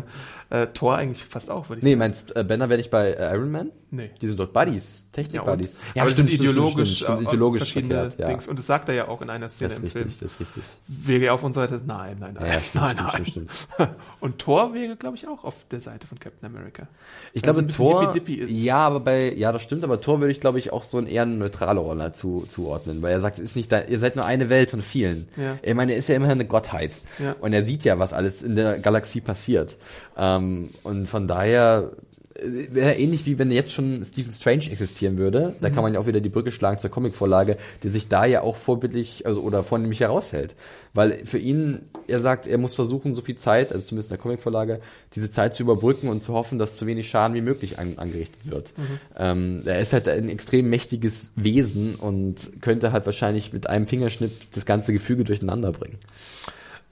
dann 0.50 0.62
äh, 0.62 0.68
Thor 0.68 0.96
eigentlich 0.98 1.24
fast 1.26 1.50
auch, 1.52 1.70
würde 1.70 1.80
ich 1.80 1.84
Nee, 1.84 1.92
sagen. 1.92 2.00
meinst 2.00 2.36
äh, 2.36 2.44
Banner 2.44 2.70
wäre 2.70 2.78
nicht 2.78 2.92
bei 2.92 3.12
äh, 3.12 3.34
Iron 3.36 3.52
Man? 3.52 3.72
Nee. 3.94 4.12
Die 4.22 4.28
sind 4.28 4.40
dort 4.40 4.54
Buddies, 4.54 5.00
Ja, 5.04 5.08
und, 5.10 5.14
Technik-Buddies. 5.14 5.78
aber 6.00 6.10
sind 6.12 6.32
ideologisch, 6.32 6.72
stimmt, 6.74 6.88
stimmt, 6.88 7.01
äh, 7.04 7.22
ideologisch 7.24 7.60
verschiedene 7.62 7.96
verkehrt, 7.96 8.20
ja. 8.20 8.28
Dings. 8.28 8.48
Und 8.48 8.60
das 8.60 8.68
sagt 8.68 8.90
er 8.90 8.96
ja 8.96 9.08
auch 9.08 9.22
in 9.22 9.30
einer 9.30 9.50
Szene 9.50 9.70
Das 9.70 9.78
im 9.80 9.84
richtig, 9.86 10.02
Film. 10.02 10.14
das 10.22 10.32
ist 10.32 10.40
richtig. 10.40 11.22
Ja 11.22 11.34
auf 11.34 11.44
unserer 11.44 11.68
Seite, 11.68 11.84
nein, 11.86 12.18
nein, 12.20 12.36
nein, 12.40 12.46
Ja, 12.52 12.60
stimmt, 12.62 12.76
nein, 12.84 13.26
stimmt, 13.26 13.48
nein. 13.48 13.50
stimmt, 13.76 13.90
Und 14.20 14.40
Thor 14.40 14.74
wäre, 14.74 14.96
glaube 14.96 15.16
ich, 15.16 15.28
auch 15.28 15.44
auf 15.44 15.56
der 15.70 15.82
Seite 15.82 16.08
von 16.08 16.20
Captain 16.20 16.46
America. 16.54 16.88
Ich 17.34 17.42
glaube, 17.42 17.66
Thor, 17.68 18.14
ja, 18.28 18.78
aber 18.78 19.00
bei, 19.00 19.34
ja, 19.34 19.52
das 19.52 19.62
stimmt, 19.62 19.84
aber 19.84 20.02
Thor 20.02 20.20
würde 20.20 20.32
ich, 20.32 20.40
glaube 20.40 20.60
ich, 20.60 20.74
auch 20.74 20.84
so 20.84 20.98
eine 20.98 21.10
eher 21.10 21.24
eine 21.24 21.36
neutrale 21.36 21.80
Rolle 21.80 22.12
zu, 22.12 22.46
zuordnen, 22.48 23.02
weil 23.02 23.12
er 23.14 23.22
sagt, 23.22 23.38
es 23.38 23.44
ist 23.44 23.56
nicht 23.56 23.72
da, 23.72 23.82
ihr 23.82 24.00
seid 24.00 24.16
nur 24.16 24.26
eine 24.26 24.50
Welt 24.50 24.72
von 24.72 24.82
vielen. 24.82 25.28
Ja. 25.38 25.58
Ich 25.62 25.74
meine, 25.74 25.94
er 25.94 25.98
ist 26.00 26.10
ja 26.10 26.16
immerhin 26.16 26.40
eine 26.40 26.46
Gottheit. 26.46 27.02
Ja. 27.20 27.36
Und 27.40 27.54
er 27.54 27.64
sieht 27.64 27.84
ja, 27.84 28.00
was 28.00 28.14
alles 28.14 28.44
in 28.44 28.56
der 28.56 28.80
Galaxie 28.80 29.22
passiert. 29.22 29.78
Ähm, 30.18 30.70
und 30.84 31.08
von 31.08 31.28
daher, 31.28 31.92
wäre 32.40 32.94
ähnlich 32.94 33.26
wie 33.26 33.38
wenn 33.38 33.52
jetzt 33.52 33.72
schon 33.74 34.04
Stephen 34.06 34.32
Strange 34.32 34.72
existieren 34.72 35.18
würde. 35.18 35.56
Da 35.62 35.70
Mhm. 35.70 35.74
kann 35.74 35.84
man 35.84 35.94
ja 35.94 36.00
auch 36.00 36.08
wieder 36.08 36.22
die 36.22 36.30
Brücke 36.30 36.52
schlagen 36.52 36.78
zur 36.78 36.90
Comicvorlage, 36.90 37.58
die 37.84 37.90
sich 37.90 38.08
da 38.08 38.26
ja 38.26 38.42
auch 38.42 38.56
vorbildlich, 38.56 39.26
also 39.26 39.42
oder 39.42 39.64
vornehmlich 39.64 40.00
heraushält. 40.00 40.56
Weil 40.94 41.26
für 41.26 41.38
ihn, 41.38 41.82
er 42.08 42.20
sagt, 42.20 42.48
er 42.48 42.58
muss 42.58 42.76
versuchen, 42.76 43.14
so 43.14 43.22
viel 43.22 43.38
Zeit, 43.38 43.72
also 43.72 43.86
zumindest 43.86 44.12
in 44.12 44.18
der 44.18 44.22
Comicvorlage, 44.22 44.80
diese 45.16 45.30
Zeit 45.32 45.56
zu 45.56 45.64
überbrücken 45.64 46.08
und 46.10 46.24
zu 46.24 46.34
hoffen, 46.34 46.58
dass 46.58 46.78
so 46.78 46.88
wenig 46.88 47.10
Schaden 47.10 47.36
wie 47.36 47.42
möglich 47.42 47.80
an, 47.80 47.94
angerichtet 47.98 48.50
wird. 48.50 48.74
Mhm. 48.78 48.84
Ähm, 49.18 49.62
er 49.66 49.80
ist 49.80 49.94
halt 49.94 50.08
ein 50.08 50.30
extrem 50.30 50.70
mächtiges 50.70 51.32
Wesen 51.36 51.96
und 51.96 52.52
könnte 52.62 52.92
halt 52.92 53.06
wahrscheinlich 53.06 53.54
mit 53.54 53.68
einem 53.68 53.88
Fingerschnipp 53.88 54.32
das 54.54 54.66
ganze 54.66 54.94
Gefüge 54.94 55.24
durcheinander 55.24 55.72
bringen. 55.72 55.98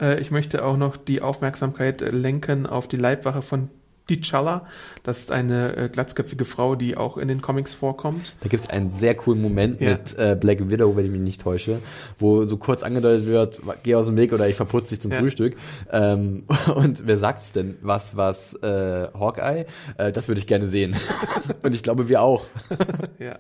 Äh, 0.02 0.20
ich 0.22 0.32
möchte 0.32 0.64
auch 0.64 0.78
noch 0.78 0.98
die 0.98 1.22
Aufmerksamkeit 1.22 2.02
äh, 2.02 2.10
lenken 2.10 2.66
auf 2.66 2.88
die 2.88 2.98
Leibwache 2.98 3.42
von 3.42 3.70
T'Challa. 4.10 4.62
Das 5.04 5.20
ist 5.20 5.32
eine 5.32 5.76
äh, 5.76 5.90
glatzköpfige 5.90 6.46
Frau, 6.46 6.76
die 6.76 6.98
auch 6.98 7.18
in 7.18 7.28
den 7.28 7.42
Comics 7.42 7.74
vorkommt. 7.74 8.34
Da 8.42 8.50
gibt 8.50 8.64
es 8.64 8.70
einen 8.70 8.90
sehr 8.90 9.16
coolen 9.16 9.42
Moment 9.42 9.80
Ja. 9.82 9.92
mit 9.92 10.18
äh, 10.18 10.36
Black 10.40 10.70
Widow, 10.70 10.96
wenn 10.96 11.06
ich 11.06 11.12
mich 11.12 11.22
nicht 11.22 11.42
täusche, 11.42 11.80
wo 12.18 12.44
so 12.46 12.58
kurz 12.58 12.84
angedeutet 12.84 13.26
wird, 13.26 13.60
geh 13.84 13.96
aus 13.96 14.06
dem 14.08 14.18
Weg 14.18 14.34
oder 14.34 14.48
ich 14.48 14.56
verputze 14.56 14.90
dich 14.96 15.02
zum 15.02 15.12
Ja. 15.12 15.20
Frühstück. 15.20 15.56
Ähm, 15.92 16.44
und 16.76 17.06
wer 17.08 17.18
sagt's 17.18 17.52
denn? 17.52 17.78
Was, 17.82 18.16
was, 18.18 18.54
äh, 18.56 19.08
Hawkeye? 19.14 19.66
Äh, 19.98 20.12
das 20.12 20.28
würde 20.28 20.40
ich 20.40 20.48
gerne 20.48 20.68
sehen. 20.68 20.96
und 21.64 21.74
ich 21.76 21.84
glaube, 21.84 22.10
wir 22.10 22.22
auch. 22.22 22.46
Ja. 23.20 23.38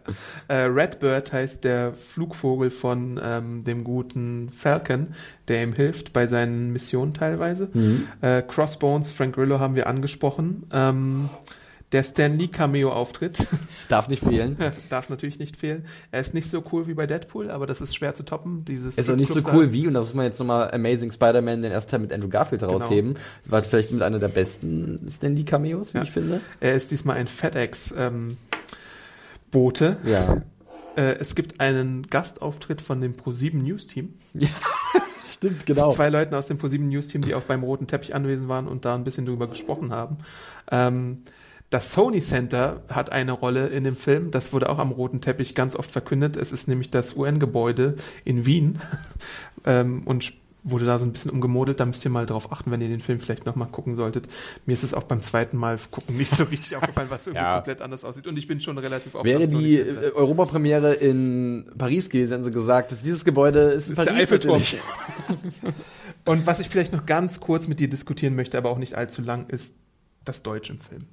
Äh, 0.50 0.66
Redbird 0.66 1.32
heißt 1.32 1.64
der 1.64 1.94
Flugvogel 1.94 2.70
von 2.70 3.20
ähm, 3.24 3.64
dem 3.64 3.84
guten 3.86 4.50
Falcon, 4.52 5.10
der 5.50 5.64
ihm 5.64 5.74
hilft 5.74 6.14
bei 6.14 6.28
seinen 6.28 6.72
Missionen 6.72 7.14
teilweise. 7.14 7.70
Äh, 8.22 8.42
Crossbones, 8.44 9.12
Frank 9.12 9.36
Grillo 9.36 9.60
haben 9.60 9.76
wir 9.76 9.88
angesprochen. 9.88 10.64
Ähm, 10.72 11.30
der 11.92 12.04
Stan 12.04 12.38
Lee 12.38 12.50
Cameo-Auftritt 12.50 13.48
Darf 13.88 14.10
nicht 14.10 14.24
fehlen. 14.24 14.58
darf 14.92 15.10
natürlich 15.10 15.40
nicht 15.40 15.58
fehlen. 15.58 15.86
Er 16.12 16.22
ist 16.22 16.36
nicht 16.36 16.48
so 16.48 16.64
cool 16.72 16.86
wie 16.86 16.94
bei 16.94 17.08
Deadpool, 17.08 17.50
aber 17.50 17.66
das 17.66 17.82
ist 17.82 17.96
schwer 17.96 18.14
zu 18.14 18.22
toppen. 18.22 18.64
Dieses 18.64 18.96
Ist 19.00 19.10
auch 19.10 19.16
nicht 19.16 19.32
so 19.34 19.42
cool 19.52 19.74
wie, 19.74 19.88
und 19.88 19.96
da 19.96 20.02
muss 20.02 20.14
man 20.14 20.26
jetzt 20.26 20.38
nochmal 20.40 20.70
Amazing 20.72 21.12
Spider-Man, 21.12 21.64
den 21.64 21.72
ersten 21.72 21.90
Teil 21.92 22.00
mit 22.02 22.14
Andrew 22.14 22.30
Garfield 22.30 22.62
rausheben. 22.62 23.16
War 23.46 23.64
vielleicht 23.64 23.92
mit 23.92 24.04
einer 24.04 24.20
der 24.20 24.28
besten 24.28 25.08
Stanley 25.10 25.44
Cameos, 25.46 25.96
wie 25.96 25.98
Ja. 25.98 26.04
ich 26.04 26.12
finde. 26.12 26.42
Er 26.60 26.76
ist 26.76 26.92
diesmal 26.92 27.18
ein 27.18 27.28
FedEx 27.28 27.96
ähm, 27.98 28.38
Bote. 29.50 29.98
Ja. 30.06 30.44
Äh, 30.96 31.16
es 31.20 31.34
gibt 31.34 31.60
einen 31.60 32.06
Gastauftritt 32.08 32.84
von 32.84 33.02
dem 33.02 33.16
Pro7 33.16 33.56
News 33.64 33.88
Team. 33.88 34.14
Stimmt, 35.30 35.66
genau. 35.66 35.92
Zwei 35.92 36.10
Leuten 36.10 36.34
aus 36.34 36.48
dem 36.48 36.58
Pro7 36.58 36.80
News 36.80 37.08
Team, 37.08 37.22
die 37.22 37.36
auch 37.36 37.44
beim 37.44 37.64
roten 37.64 37.88
Teppich 37.88 38.16
anwesend 38.16 38.50
waren 38.50 38.68
und 38.68 38.86
da 38.86 38.96
ein 38.96 39.04
bisschen 39.04 39.26
drüber 39.26 39.48
gesprochen 39.48 39.92
haben. 39.92 40.18
Ähm, 40.72 41.24
das 41.70 41.92
Sony 41.92 42.20
Center 42.20 42.82
hat 42.90 43.12
eine 43.12 43.32
Rolle 43.32 43.68
in 43.68 43.84
dem 43.84 43.96
Film. 43.96 44.32
Das 44.32 44.54
wurde 44.54 44.70
auch 44.70 44.80
am 44.80 44.92
roten 44.92 45.22
Teppich 45.22 45.54
ganz 45.54 45.76
oft 45.76 45.92
verkündet. 45.92 46.36
Es 46.36 46.52
ist 46.52 46.68
nämlich 46.68 46.90
das 46.90 47.16
UN-Gebäude 47.16 47.96
in 48.26 48.46
Wien 48.46 48.80
ähm, 49.66 50.02
und 50.06 50.34
wurde 50.64 50.86
da 50.86 51.00
so 51.00 51.06
ein 51.06 51.12
bisschen 51.14 51.32
umgemodelt. 51.32 51.80
Da 51.80 51.86
müsst 51.86 52.04
ihr 52.06 52.12
mal 52.12 52.26
drauf 52.26 52.52
achten, 52.52 52.70
wenn 52.72 52.82
ihr 52.82 52.88
den 52.90 53.00
Film 53.00 53.20
vielleicht 53.20 53.46
nochmal 53.46 53.68
gucken 53.70 53.96
solltet. 53.96 54.28
Mir 54.66 54.74
ist 54.74 54.84
es 54.84 54.94
auch 54.94 55.04
beim 55.04 55.22
zweiten 55.22 55.58
Mal 55.58 55.80
gucken 55.92 56.18
nicht 56.18 56.36
so 56.36 56.44
richtig 56.44 56.76
aufgefallen, 56.78 57.10
was 57.10 57.28
irgendwie 57.28 57.44
Ja. 57.44 57.56
komplett 57.56 57.82
anders 57.82 58.04
aussieht. 58.06 58.28
Und 58.28 58.38
ich 58.38 58.48
bin 58.48 58.60
schon 58.60 58.78
relativ 58.78 59.16
oft 59.16 59.26
Wäre 59.26 59.48
die 59.48 59.80
Europapremiere 60.14 60.94
in 60.94 61.72
Paris 61.78 62.10
gewesen, 62.10 62.32
hätten 62.32 62.44
sie 62.44 62.52
gesagt, 62.52 62.92
dass 62.92 63.02
dieses 63.04 63.24
Gebäude 63.26 63.60
ist 63.62 63.90
ist 63.90 63.98
der 63.98 64.06
Paris 64.06 64.22
Eiffelturm. 64.24 64.60
natürlich. 64.60 64.84
Und 66.26 66.46
was 66.46 66.60
ich 66.60 66.68
vielleicht 66.70 66.92
noch 66.94 67.06
ganz 67.06 67.40
kurz 67.40 67.68
mit 67.68 67.80
dir 67.80 67.90
diskutieren 67.90 68.36
möchte, 68.36 68.58
aber 68.58 68.70
auch 68.70 68.78
nicht 68.78 68.96
allzu 68.96 69.22
lang, 69.22 69.48
ist 69.50 69.76
das 70.26 70.44
Deutsch 70.44 70.70
im 70.70 70.80
Film. 70.80 71.06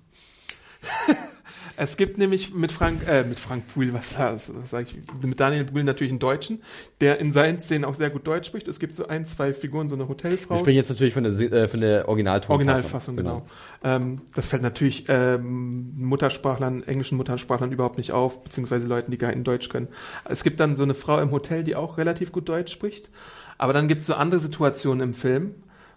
Es 1.76 1.96
gibt 1.96 2.18
nämlich 2.18 2.54
mit 2.54 2.72
Frank, 2.72 3.06
äh, 3.08 3.24
mit 3.24 3.38
Frank 3.38 3.64
Brühl, 3.72 3.92
was, 3.92 4.18
was 4.18 4.50
sag 4.70 4.86
ich, 4.86 4.96
mit 5.22 5.38
Daniel 5.38 5.64
Brühl 5.64 5.84
natürlich 5.84 6.10
einen 6.12 6.18
Deutschen, 6.18 6.62
der 7.00 7.18
in 7.18 7.32
seinen 7.32 7.60
Szenen 7.60 7.84
auch 7.84 7.94
sehr 7.94 8.10
gut 8.10 8.26
Deutsch 8.26 8.46
spricht. 8.46 8.66
Es 8.68 8.78
gibt 8.78 8.94
so 8.94 9.06
ein, 9.06 9.26
zwei 9.26 9.52
Figuren, 9.52 9.88
so 9.88 9.94
eine 9.94 10.08
Hotelfrau. 10.08 10.54
Wir 10.54 10.58
sprechen 10.58 10.76
jetzt 10.76 10.88
natürlich 10.88 11.14
von 11.14 11.24
der, 11.24 11.32
äh, 11.32 11.68
von 11.68 11.80
der 11.80 12.08
Originaltonfassung. 12.08 12.66
Originalfassung, 12.68 13.16
genau. 13.16 13.46
Ähm, 13.84 14.22
das 14.34 14.48
fällt 14.48 14.62
natürlich 14.62 15.04
ähm, 15.08 15.92
Muttersprachlern, 15.96 16.82
englischen 16.84 17.18
Muttersprachlern 17.18 17.70
überhaupt 17.72 17.98
nicht 17.98 18.12
auf, 18.12 18.42
beziehungsweise 18.42 18.86
Leuten, 18.86 19.10
die 19.10 19.18
gar 19.18 19.30
kein 19.30 19.44
Deutsch 19.44 19.68
können. 19.68 19.88
Es 20.24 20.44
gibt 20.44 20.60
dann 20.60 20.76
so 20.76 20.82
eine 20.82 20.94
Frau 20.94 21.20
im 21.20 21.30
Hotel, 21.30 21.62
die 21.62 21.76
auch 21.76 21.98
relativ 21.98 22.32
gut 22.32 22.48
Deutsch 22.48 22.72
spricht. 22.72 23.10
Aber 23.58 23.72
dann 23.72 23.88
gibt 23.88 24.00
es 24.00 24.06
so 24.06 24.14
andere 24.14 24.40
Situationen 24.40 25.08
im 25.08 25.14
Film. 25.14 25.54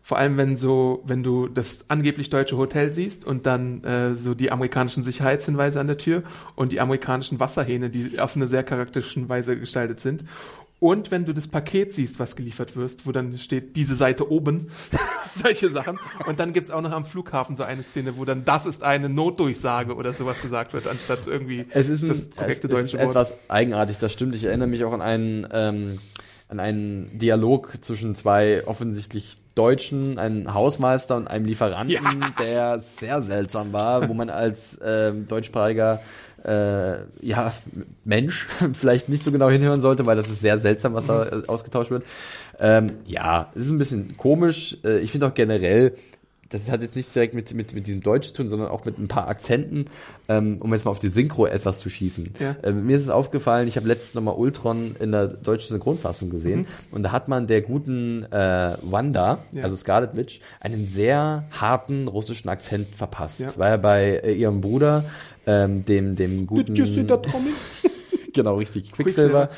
Vor 0.09 0.17
allem, 0.17 0.37
wenn 0.37 0.57
so, 0.57 1.03
wenn 1.05 1.21
du 1.21 1.47
das 1.47 1.85
angeblich 1.87 2.31
deutsche 2.31 2.57
Hotel 2.57 2.95
siehst 2.95 3.25
und 3.25 3.45
dann 3.45 3.83
äh, 3.83 4.15
so 4.15 4.33
die 4.33 4.51
amerikanischen 4.51 5.03
Sicherheitshinweise 5.03 5.79
an 5.79 5.85
der 5.85 5.99
Tür 5.99 6.23
und 6.55 6.71
die 6.71 6.81
amerikanischen 6.81 7.39
Wasserhähne, 7.39 7.91
die 7.91 8.19
auf 8.19 8.35
eine 8.35 8.47
sehr 8.47 8.63
charakteristischen 8.63 9.29
Weise 9.29 9.59
gestaltet 9.59 9.99
sind. 9.99 10.25
Und 10.79 11.11
wenn 11.11 11.25
du 11.25 11.33
das 11.33 11.47
Paket 11.47 11.93
siehst, 11.93 12.19
was 12.19 12.35
geliefert 12.35 12.75
wirst, 12.75 13.05
wo 13.05 13.11
dann 13.11 13.37
steht, 13.37 13.75
diese 13.75 13.93
Seite 13.93 14.31
oben, 14.31 14.69
solche 15.35 15.69
Sachen. 15.69 15.99
Und 16.25 16.39
dann 16.39 16.53
gibt's 16.53 16.71
auch 16.71 16.81
noch 16.81 16.91
am 16.91 17.05
Flughafen 17.05 17.55
so 17.55 17.61
eine 17.61 17.83
Szene, 17.83 18.17
wo 18.17 18.25
dann 18.25 18.45
das 18.45 18.65
ist 18.65 18.81
eine 18.81 19.09
Notdurchsage 19.09 19.93
oder 19.93 20.11
sowas 20.11 20.41
gesagt 20.41 20.73
wird, 20.73 20.87
anstatt 20.87 21.27
irgendwie 21.27 21.67
Es 21.69 21.87
ist, 21.87 22.01
ein, 22.01 22.07
das 22.07 22.31
korrekte 22.31 22.65
es, 22.65 22.73
es 22.73 22.79
deutsche 22.79 22.97
ist 22.97 23.03
Wort. 23.03 23.09
etwas 23.11 23.35
eigenartig, 23.47 23.99
das 23.99 24.11
stimmt. 24.11 24.33
Ich 24.33 24.45
erinnere 24.45 24.69
mich 24.69 24.83
auch 24.85 24.93
an 24.93 25.01
einen, 25.01 25.47
ähm, 25.51 25.99
an 26.47 26.59
einen 26.59 27.15
Dialog 27.19 27.73
zwischen 27.81 28.15
zwei 28.15 28.65
offensichtlich 28.65 29.37
Deutschen, 29.59 30.17
einem 30.17 30.53
Hausmeister 30.53 31.17
und 31.17 31.27
einem 31.27 31.43
Lieferanten, 31.45 31.89
Ja. 31.93 32.01
der 32.41 32.79
sehr 32.79 33.21
seltsam 33.21 33.73
war, 33.73 34.07
wo 34.07 34.13
man 34.13 34.29
als 34.29 34.79
ähm, 34.83 35.27
deutschsprachiger 35.27 35.99
äh, 36.45 36.99
ja, 37.21 37.51
Mensch 38.05 38.47
vielleicht 38.73 39.09
nicht 39.09 39.21
so 39.23 39.31
genau 39.33 39.49
hinhören 39.49 39.81
sollte, 39.81 40.05
weil 40.05 40.15
das 40.15 40.29
ist 40.29 40.39
sehr 40.39 40.57
seltsam, 40.57 40.93
was 40.93 41.05
da 41.05 41.25
äh, 41.25 41.41
ausgetauscht 41.47 41.91
wird. 41.91 42.05
Ähm, 42.59 42.93
ja, 43.05 43.49
es 43.55 43.65
ist 43.65 43.71
ein 43.71 43.77
bisschen 43.77 44.15
komisch. 44.15 44.77
Äh, 44.85 44.99
ich 44.99 45.11
finde 45.11 45.27
auch 45.27 45.33
generell, 45.33 45.95
das 46.49 46.69
hat 46.71 46.81
jetzt 46.81 46.95
nichts 46.95 47.13
direkt 47.13 47.35
mit, 47.35 47.53
mit, 47.53 47.73
mit 47.73 47.87
diesem 47.87 48.01
Deutsch 48.01 48.29
zu 48.29 48.33
tun, 48.33 48.49
sondern 48.49 48.69
auch 48.69 48.83
mit 48.85 48.97
ein 48.97 49.07
paar 49.07 49.27
Akzenten, 49.27 49.85
ähm, 50.27 50.57
um 50.59 50.73
jetzt 50.73 50.85
mal 50.85 50.91
auf 50.91 50.99
die 50.99 51.09
Synchro 51.09 51.45
etwas 51.45 51.79
zu 51.79 51.89
schießen. 51.89 52.31
Ja. 52.39 52.55
Äh, 52.63 52.71
mir 52.71 52.97
ist 52.97 53.03
es 53.03 53.09
aufgefallen, 53.09 53.67
ich 53.67 53.77
habe 53.77 53.87
letztens 53.87 54.15
nochmal 54.15 54.35
Ultron 54.35 54.95
in 54.99 55.11
der 55.11 55.27
deutschen 55.27 55.69
Synchronfassung 55.69 56.29
gesehen 56.29 56.65
und 56.91 57.03
da 57.03 57.11
hat 57.11 57.27
man 57.27 57.47
der 57.47 57.61
guten 57.61 58.23
äh, 58.31 58.77
Wanda, 58.81 59.39
Ja. 59.51 59.63
also 59.63 59.75
Scarlet 59.75 60.15
Witch, 60.15 60.41
einen 60.59 60.87
sehr 60.87 61.45
harten 61.51 62.07
russischen 62.07 62.49
Akzent 62.49 62.95
verpasst. 62.95 63.41
Ja. 63.41 63.57
War 63.57 63.69
ja 63.69 63.77
bei 63.77 64.17
äh, 64.17 64.33
ihrem 64.33 64.61
Bruder, 64.61 65.05
ähm, 65.45 65.85
dem, 65.85 66.15
dem 66.15 66.47
guten... 66.47 66.73
genau, 68.33 68.55
richtig. 68.55 68.91
Quicksilver, 68.91 69.49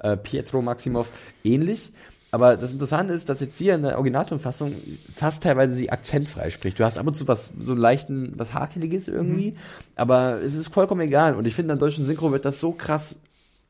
äh, 0.00 0.16
Pietro 0.16 0.62
Maximov, 0.62 1.10
ähnlich. 1.44 1.92
Aber 2.32 2.56
das 2.56 2.72
Interessante 2.72 3.14
ist, 3.14 3.28
dass 3.28 3.40
jetzt 3.40 3.56
hier 3.56 3.74
in 3.74 3.82
der 3.82 3.96
Originaltonfassung 3.96 4.74
fast 5.14 5.42
teilweise 5.42 5.74
sie 5.74 5.90
akzentfrei 5.90 6.50
spricht. 6.50 6.78
Du 6.78 6.84
hast 6.84 6.98
ab 6.98 7.06
und 7.06 7.14
zu 7.14 7.28
was, 7.28 7.52
so 7.58 7.72
einen 7.72 7.80
leichten, 7.80 8.32
was 8.36 8.52
Hakeliges 8.52 9.08
irgendwie, 9.08 9.54
aber 9.94 10.42
es 10.42 10.54
ist 10.54 10.74
vollkommen 10.74 11.02
egal. 11.02 11.36
Und 11.36 11.46
ich 11.46 11.54
finde, 11.54 11.72
in 11.72 11.78
der 11.78 11.86
deutschen 11.86 12.04
Synchro 12.04 12.32
wird 12.32 12.44
das 12.44 12.60
so 12.60 12.72
krass 12.72 13.16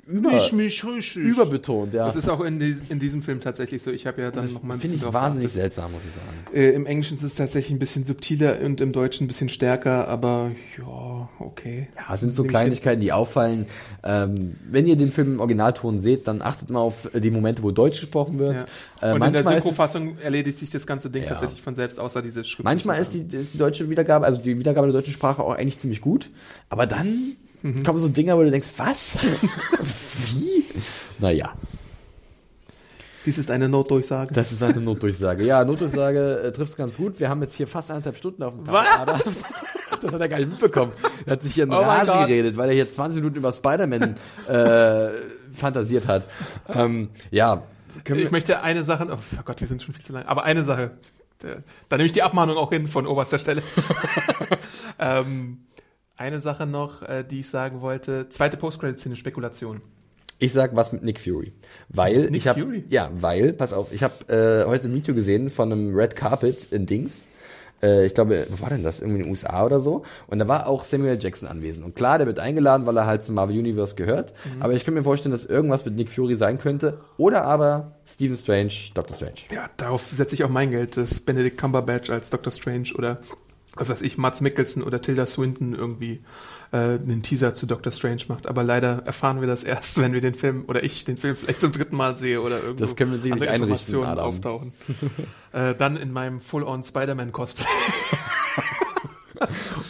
über, 0.06 0.30
mich 0.30 0.84
richtig. 0.84 1.16
überbetont, 1.16 1.92
ja. 1.92 2.06
Das 2.06 2.14
ist 2.14 2.28
auch 2.28 2.40
in, 2.40 2.58
dies, 2.60 2.90
in 2.90 2.98
diesem 3.00 3.22
Film 3.22 3.40
tatsächlich 3.40 3.82
so. 3.82 3.90
Ich 3.90 4.06
habe 4.06 4.22
ja 4.22 4.30
dann 4.30 4.52
noch 4.52 4.62
mal 4.62 4.74
ein 4.74 4.80
Finde 4.80 4.94
bisschen 4.94 4.94
ich 4.96 5.02
drauf 5.02 5.14
wahnsinnig 5.14 5.52
geachtet. 5.52 5.74
seltsam, 5.74 5.92
muss 5.92 6.02
ich 6.04 6.14
sagen. 6.14 6.56
Äh, 6.56 6.74
Im 6.76 6.86
Englischen 6.86 7.14
ist 7.16 7.24
es 7.24 7.34
tatsächlich 7.34 7.72
ein 7.72 7.78
bisschen 7.80 8.04
subtiler 8.04 8.60
und 8.60 8.80
im 8.80 8.92
Deutschen 8.92 9.24
ein 9.24 9.26
bisschen 9.26 9.48
stärker, 9.48 10.06
aber 10.06 10.52
ja, 10.78 11.28
okay. 11.40 11.88
Ja, 11.96 12.14
es 12.14 12.20
sind 12.20 12.34
so 12.34 12.44
ich 12.44 12.48
Kleinigkeiten, 12.48 13.00
die 13.00 13.12
auffallen. 13.12 13.66
Ähm, 14.04 14.54
wenn 14.70 14.86
ihr 14.86 14.96
den 14.96 15.10
Film 15.10 15.34
im 15.34 15.40
Originalton 15.40 16.00
seht, 16.00 16.28
dann 16.28 16.40
achtet 16.40 16.70
mal 16.70 16.80
auf 16.80 17.10
die 17.12 17.30
Momente, 17.32 17.62
wo 17.64 17.72
Deutsch 17.72 18.00
gesprochen 18.00 18.38
wird. 18.38 18.66
Ja. 19.02 19.10
Äh, 19.10 19.14
und 19.14 19.22
in 19.22 19.32
der 19.32 19.44
Synchrofassung 19.44 20.18
erledigt 20.18 20.58
sich 20.58 20.70
das 20.70 20.86
ganze 20.86 21.10
Ding 21.10 21.24
Ja. 21.24 21.30
tatsächlich 21.30 21.62
von 21.62 21.74
selbst, 21.74 21.98
außer 21.98 22.22
diese 22.22 22.44
Schrift. 22.44 22.64
Manchmal 22.64 23.00
ist 23.00 23.12
die, 23.12 23.26
ist 23.36 23.54
die 23.54 23.58
deutsche 23.58 23.90
Wiedergabe, 23.90 24.24
also 24.24 24.40
die 24.40 24.58
Wiedergabe 24.58 24.86
der 24.86 24.94
deutschen 24.94 25.12
Sprache 25.14 25.42
auch 25.42 25.54
eigentlich 25.54 25.78
ziemlich 25.78 26.00
gut, 26.00 26.30
aber 26.68 26.86
dann 26.86 27.32
Mhm. 27.74 27.82
kommen 27.82 27.98
so 27.98 28.08
Dinger, 28.08 28.36
wo 28.36 28.42
du 28.42 28.50
denkst, 28.50 28.68
was? 28.76 29.18
Wie? 29.80 30.64
Naja, 31.18 31.52
Dies 33.26 33.38
ist 33.38 33.50
eine 33.50 33.68
Notdurchsage. 33.68 34.32
das 34.32 34.52
ist 34.52 34.62
eine 34.62 34.80
Notdurchsage. 34.80 35.44
Ja, 35.44 35.64
Notdurchsage 35.64 36.42
äh, 36.44 36.52
trifft 36.52 36.70
es 36.70 36.76
ganz 36.76 36.96
gut. 36.96 37.18
Wir 37.18 37.28
haben 37.28 37.42
jetzt 37.42 37.56
hier 37.56 37.66
fast 37.66 37.90
eineinhalb 37.90 38.16
Stunden 38.16 38.44
auf 38.44 38.54
dem 38.54 38.64
Tag. 38.64 38.74
Was? 38.74 39.00
Adam. 39.00 39.20
Das 40.00 40.12
hat 40.12 40.20
er 40.20 40.28
gar 40.28 40.38
nicht 40.38 40.50
mitbekommen. 40.50 40.92
Er 41.24 41.32
hat 41.32 41.42
sich 41.42 41.54
hier 41.54 41.64
in 41.64 41.72
Oh 41.72 41.76
Rage 41.80 42.12
geredet, 42.12 42.56
weil 42.56 42.68
er 42.68 42.74
hier 42.74 42.90
20 42.90 43.16
Minuten 43.16 43.36
über 43.36 43.50
Spider-Man 43.50 44.14
äh, 44.48 45.08
fantasiert 45.52 46.06
hat. 46.06 46.24
Ähm, 46.68 47.08
ja, 47.32 47.62
Ich 48.04 48.30
möchte 48.30 48.62
eine 48.62 48.84
Sache, 48.84 49.08
oh 49.10 49.42
Gott, 49.44 49.60
wir 49.60 49.66
sind 49.66 49.82
schon 49.82 49.94
viel 49.94 50.04
zu 50.04 50.12
lang, 50.12 50.24
aber 50.26 50.44
eine 50.44 50.64
Sache, 50.64 50.92
da, 51.38 51.48
da 51.88 51.96
nehme 51.96 52.06
ich 52.06 52.12
die 52.12 52.22
Abmahnung 52.22 52.56
auch 52.56 52.70
hin 52.70 52.86
von 52.86 53.06
oberster 53.06 53.38
Stelle. 53.38 53.62
ähm, 55.00 55.65
eine 56.16 56.40
Sache 56.40 56.66
noch, 56.66 57.02
äh, 57.02 57.24
die 57.24 57.40
ich 57.40 57.48
sagen 57.48 57.80
wollte, 57.80 58.28
zweite 58.28 58.56
Post-Credit-Szene, 58.56 59.16
Spekulation. 59.16 59.82
Ich 60.38 60.52
sag 60.52 60.76
was 60.76 60.92
mit 60.92 61.02
Nick 61.02 61.18
Fury, 61.18 61.52
weil 61.88 62.24
Nick 62.24 62.36
ich 62.36 62.48
habe 62.48 62.60
Fury? 62.60 62.84
ja, 62.88 63.10
weil 63.14 63.54
pass 63.54 63.72
auf, 63.72 63.90
ich 63.92 64.02
habe 64.02 64.14
äh, 64.28 64.66
heute 64.66 64.88
ein 64.88 64.94
Video 64.94 65.14
gesehen 65.14 65.48
von 65.48 65.72
einem 65.72 65.94
Red 65.94 66.14
Carpet 66.14 66.70
in 66.72 66.84
Dings. 66.84 67.26
Äh, 67.82 68.06
ich 68.06 68.14
glaube, 68.14 68.46
wo 68.50 68.60
war 68.60 68.68
denn 68.68 68.82
das? 68.82 69.00
Irgendwie 69.00 69.20
in 69.20 69.24
den 69.24 69.30
USA 69.30 69.64
oder 69.64 69.80
so. 69.80 70.02
Und 70.26 70.38
da 70.38 70.46
war 70.46 70.66
auch 70.66 70.84
Samuel 70.84 71.18
Jackson 71.20 71.48
anwesend. 71.48 71.86
Und 71.86 71.96
klar, 71.96 72.18
der 72.18 72.26
wird 72.26 72.38
eingeladen, 72.38 72.86
weil 72.86 72.96
er 72.98 73.06
halt 73.06 73.22
zum 73.24 73.34
Marvel 73.34 73.58
Universe 73.58 73.94
gehört. 73.94 74.34
Mhm. 74.44 74.62
Aber 74.62 74.74
ich 74.74 74.84
könnte 74.84 74.98
mir 74.98 75.04
vorstellen, 75.04 75.32
dass 75.32 75.46
irgendwas 75.46 75.84
mit 75.84 75.96
Nick 75.96 76.10
Fury 76.10 76.36
sein 76.36 76.58
könnte. 76.58 77.00
Oder 77.16 77.44
aber 77.44 77.92
Stephen 78.06 78.36
Strange, 78.36 78.72
Doctor 78.94 79.16
Strange. 79.16 79.36
Ja, 79.50 79.70
darauf 79.76 80.06
setze 80.06 80.34
ich 80.34 80.44
auch 80.44 80.50
mein 80.50 80.70
Geld, 80.70 80.96
dass 80.96 81.20
Benedict 81.20 81.58
Cumberbatch 81.58 82.10
als 82.10 82.28
Doctor 82.30 82.52
Strange 82.52 82.88
oder 82.94 83.20
was 83.76 83.88
weiß 83.88 84.02
ich, 84.02 84.18
Mats 84.18 84.40
Mikkelsen 84.40 84.82
oder 84.82 85.00
Tilda 85.00 85.26
Swinton 85.26 85.74
irgendwie 85.74 86.20
äh, 86.72 86.76
einen 86.76 87.22
Teaser 87.22 87.54
zu 87.54 87.66
Doctor 87.66 87.92
Strange 87.92 88.22
macht. 88.28 88.46
Aber 88.46 88.64
leider 88.64 89.02
erfahren 89.04 89.40
wir 89.40 89.48
das 89.48 89.64
erst, 89.64 90.00
wenn 90.00 90.12
wir 90.12 90.20
den 90.20 90.34
Film 90.34 90.64
oder 90.66 90.82
ich 90.82 91.04
den 91.04 91.16
Film 91.16 91.36
vielleicht 91.36 91.60
zum 91.60 91.72
dritten 91.72 91.96
Mal 91.96 92.16
sehe 92.16 92.40
oder 92.40 92.56
irgendwo 92.56 92.84
Das 92.84 92.96
können 92.96 93.12
wir 93.12 93.20
sicherlich 93.20 93.48
andere 93.50 93.70
Informationen 93.70 94.06
Adam. 94.06 94.24
auftauchen. 94.24 94.72
äh, 95.52 95.74
dann 95.74 95.96
in 95.96 96.12
meinem 96.12 96.40
Full-on 96.40 96.84
Spider-Man-Cosplay. 96.84 97.64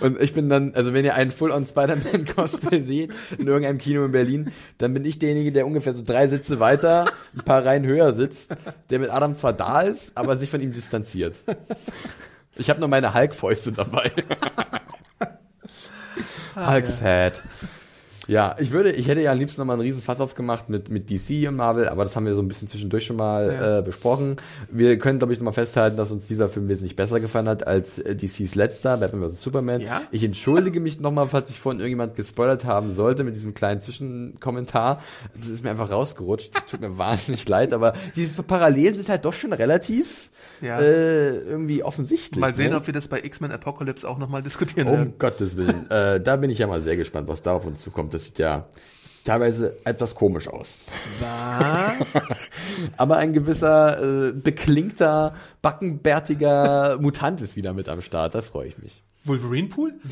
Und 0.00 0.20
ich 0.20 0.32
bin 0.32 0.48
dann, 0.48 0.74
also 0.74 0.92
wenn 0.92 1.04
ihr 1.04 1.14
einen 1.14 1.30
Full-on 1.30 1.66
Spider-Man-Cosplay 1.66 2.80
seht, 2.82 3.12
in 3.38 3.46
irgendeinem 3.46 3.78
Kino 3.78 4.04
in 4.04 4.12
Berlin, 4.12 4.52
dann 4.78 4.92
bin 4.92 5.04
ich 5.04 5.18
derjenige, 5.18 5.52
der 5.52 5.66
ungefähr 5.66 5.94
so 5.94 6.02
drei 6.04 6.28
Sitze 6.28 6.60
weiter, 6.60 7.06
ein 7.34 7.44
paar 7.44 7.64
Reihen 7.64 7.86
höher 7.86 8.12
sitzt, 8.12 8.56
der 8.90 8.98
mit 8.98 9.10
Adam 9.10 9.34
zwar 9.34 9.52
da 9.52 9.82
ist, 9.82 10.16
aber 10.16 10.36
sich 10.36 10.50
von 10.50 10.60
ihm 10.60 10.72
distanziert. 10.72 11.36
Ich 12.56 12.70
habe 12.70 12.80
nur 12.80 12.88
meine 12.88 13.12
Hulk-Fäuste 13.14 13.72
dabei. 13.72 14.10
Hulk-Sad. 16.56 17.42
Ja, 18.28 18.56
ich 18.58 18.72
würde, 18.72 18.90
ich 18.92 19.06
hätte 19.08 19.20
ja 19.20 19.32
am 19.32 19.38
liebsten 19.38 19.60
nochmal 19.60 19.74
einen 19.74 19.82
riesen 19.82 20.02
Fass 20.02 20.20
aufgemacht 20.20 20.68
mit, 20.68 20.90
mit 20.90 21.10
DC 21.10 21.48
und 21.48 21.56
Marvel, 21.56 21.88
aber 21.88 22.04
das 22.04 22.16
haben 22.16 22.26
wir 22.26 22.34
so 22.34 22.42
ein 22.42 22.48
bisschen 22.48 22.66
zwischendurch 22.68 23.04
schon 23.06 23.16
mal 23.16 23.52
Ja. 23.52 23.78
äh, 23.78 23.82
besprochen. 23.82 24.36
Wir 24.70 24.98
können, 24.98 25.18
glaube 25.18 25.32
ich, 25.32 25.38
nochmal 25.38 25.52
festhalten, 25.52 25.96
dass 25.96 26.10
uns 26.10 26.26
dieser 26.26 26.48
Film 26.48 26.68
wesentlich 26.68 26.96
besser 26.96 27.20
gefallen 27.20 27.48
hat 27.48 27.66
als 27.66 27.98
äh, 27.98 28.16
DCs 28.16 28.54
letzter, 28.56 28.96
Batman 28.96 29.22
vs. 29.28 29.40
Superman. 29.42 29.80
Ja? 29.80 30.02
Ich 30.10 30.24
entschuldige 30.24 30.80
mich 30.80 31.00
nochmal, 31.00 31.28
falls 31.28 31.50
ich 31.50 31.60
vorhin 31.60 31.80
irgendjemand 31.80 32.16
gespoilert 32.16 32.64
haben 32.64 32.94
sollte 32.94 33.22
mit 33.22 33.36
diesem 33.36 33.54
kleinen 33.54 33.80
Zwischenkommentar. 33.80 35.00
Das 35.38 35.48
ist 35.48 35.62
mir 35.62 35.70
einfach 35.70 35.90
rausgerutscht. 35.90 36.54
Das 36.54 36.66
tut 36.66 36.80
mir 36.80 36.98
wahnsinnig 36.98 37.48
leid, 37.48 37.72
aber 37.72 37.92
diese 38.16 38.42
Parallelen 38.42 38.94
sind 38.94 39.08
halt 39.08 39.24
doch 39.24 39.32
schon 39.32 39.52
relativ 39.52 40.30
Ja. 40.60 40.80
äh, 40.80 41.36
irgendwie 41.38 41.82
offensichtlich. 41.82 42.40
Mal 42.40 42.54
sehen, 42.54 42.70
ne? 42.70 42.76
ob 42.78 42.86
wir 42.86 42.94
das 42.94 43.08
bei 43.08 43.20
X-Men 43.22 43.52
Apocalypse 43.52 44.08
auch 44.08 44.18
nochmal 44.18 44.42
diskutieren 44.42 44.88
Um 44.88 44.92
werden. 44.94 45.14
Gottes 45.18 45.56
Willen. 45.56 45.88
äh, 45.90 46.20
da 46.20 46.36
bin 46.36 46.50
ich 46.50 46.58
ja 46.58 46.66
mal 46.66 46.80
sehr 46.80 46.96
gespannt, 46.96 47.28
was 47.28 47.42
da 47.42 47.52
auf 47.52 47.66
uns 47.66 47.80
zukommt. 47.80 48.14
Das 48.16 48.24
sieht 48.24 48.38
ja 48.38 48.66
teilweise 49.24 49.76
etwas 49.84 50.14
komisch 50.14 50.48
aus. 50.48 50.78
Was? 51.20 52.48
Aber 52.96 53.18
ein 53.18 53.34
gewisser, 53.34 54.28
äh, 54.28 54.32
beklingter, 54.32 55.34
backenbärtiger 55.60 56.96
Mutant 56.98 57.42
ist 57.42 57.56
wieder 57.56 57.74
mit 57.74 57.90
am 57.90 58.00
Start. 58.00 58.34
Da 58.34 58.40
freue 58.40 58.68
ich 58.68 58.78
mich. 58.78 59.02
Wolverine 59.24 59.68
Pool? 59.68 59.94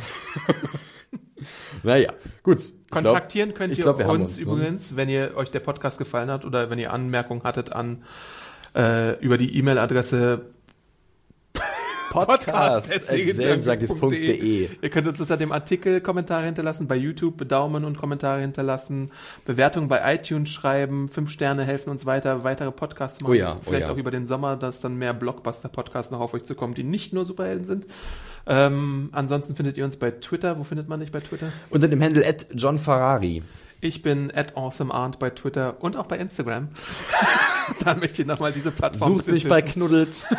Naja, 1.83 2.15
gut. 2.43 2.61
Ich 2.61 2.73
glaub- 2.91 3.05
Kontaktieren 3.05 3.53
könnt 3.53 3.77
ihr 3.77 3.83
glaub, 3.83 3.99
uns, 3.99 4.09
uns, 4.09 4.37
ne? 4.37 4.43
übrigens, 4.43 4.97
wenn 4.97 5.11
ihr 5.11 5.37
euch 5.37 5.51
der 5.51 5.61
Podcast 5.61 5.99
gefallen 5.99 6.31
hat 6.31 6.47
oder 6.47 6.71
wenn 6.71 6.79
ihr 6.79 6.91
Anmerkungen 6.91 7.43
hattet 7.43 7.71
an 7.71 8.03
äh, 8.75 9.19
über 9.21 9.37
die 9.37 9.59
E-Mail-Adresse 9.59 10.47
podcast.serienjunkies.de. 12.15 14.69
Ihr 14.81 14.91
könnt 14.91 15.09
uns 15.09 15.21
unter 15.21 15.37
dem 15.37 15.51
Artikel 15.51 16.01
Kommentare 16.01 16.47
hinterlassen, 16.47 16.87
bei 16.87 16.95
YouTube 16.95 17.49
Daumen 17.49 17.85
und 17.85 17.99
Kommentare 17.99 18.41
hinterlassen, 18.41 19.11
Bewertungen 19.45 19.89
bei 19.89 20.15
iTunes 20.15 20.51
schreiben, 20.51 21.09
fünf 21.09 21.31
Sterne 21.31 21.65
helfen 21.65 21.91
uns 21.91 22.07
weiter, 22.07 22.45
weitere 22.45 22.71
Podcasts 22.71 23.21
machen. 23.21 23.33
Oh 23.33 23.35
ja, 23.35 23.57
oh 23.57 23.61
Vielleicht 23.65 23.89
ja. 23.89 23.93
auch 23.93 23.97
über 23.97 24.13
den 24.13 24.27
Sommer, 24.27 24.57
dass 24.57 24.81
dann 24.81 24.97
mehr 24.97 25.13
Blockbuster-Podcasts 25.13 26.13
noch 26.13 26.21
auf 26.21 26.35
euch 26.35 26.45
zukommen, 26.45 26.75
die 26.75 26.85
nicht 26.85 27.13
nur 27.13 27.25
Superhelden 27.25 27.65
sind. 27.65 27.89
Ähm, 28.47 29.09
ansonsten 29.13 29.57
findet 29.57 29.77
ihr 29.77 29.85
uns 29.85 29.97
bei 29.97 30.13
Twitter. 30.13 30.59
Wo 30.59 30.65
findet 30.65 30.89
man 30.89 31.01
dich 31.01 31.11
bei 31.11 31.21
Twitter? 31.21 31.53
Unter 31.71 31.89
dem 31.89 32.01
Handle 32.01 32.25
at 32.27 32.47
John 32.55 32.79
Ferrari. 32.79 33.43
Ich 33.81 34.03
bin 34.03 34.33
at 34.35 34.57
awesomearnt 34.57 35.19
bei 35.19 35.31
Twitter 35.31 35.83
und 35.83 35.97
auch 35.97 36.07
bei 36.07 36.19
Instagram. 36.19 36.69
da 37.85 37.95
möchte 37.95 38.23
ich 38.23 38.29
nochmal 38.29 38.53
diese 38.53 38.71
Plattform 38.71 39.17
Sucht 39.17 39.29
mich 39.29 39.49
bei. 39.49 39.63
Knuddels. 39.63 40.29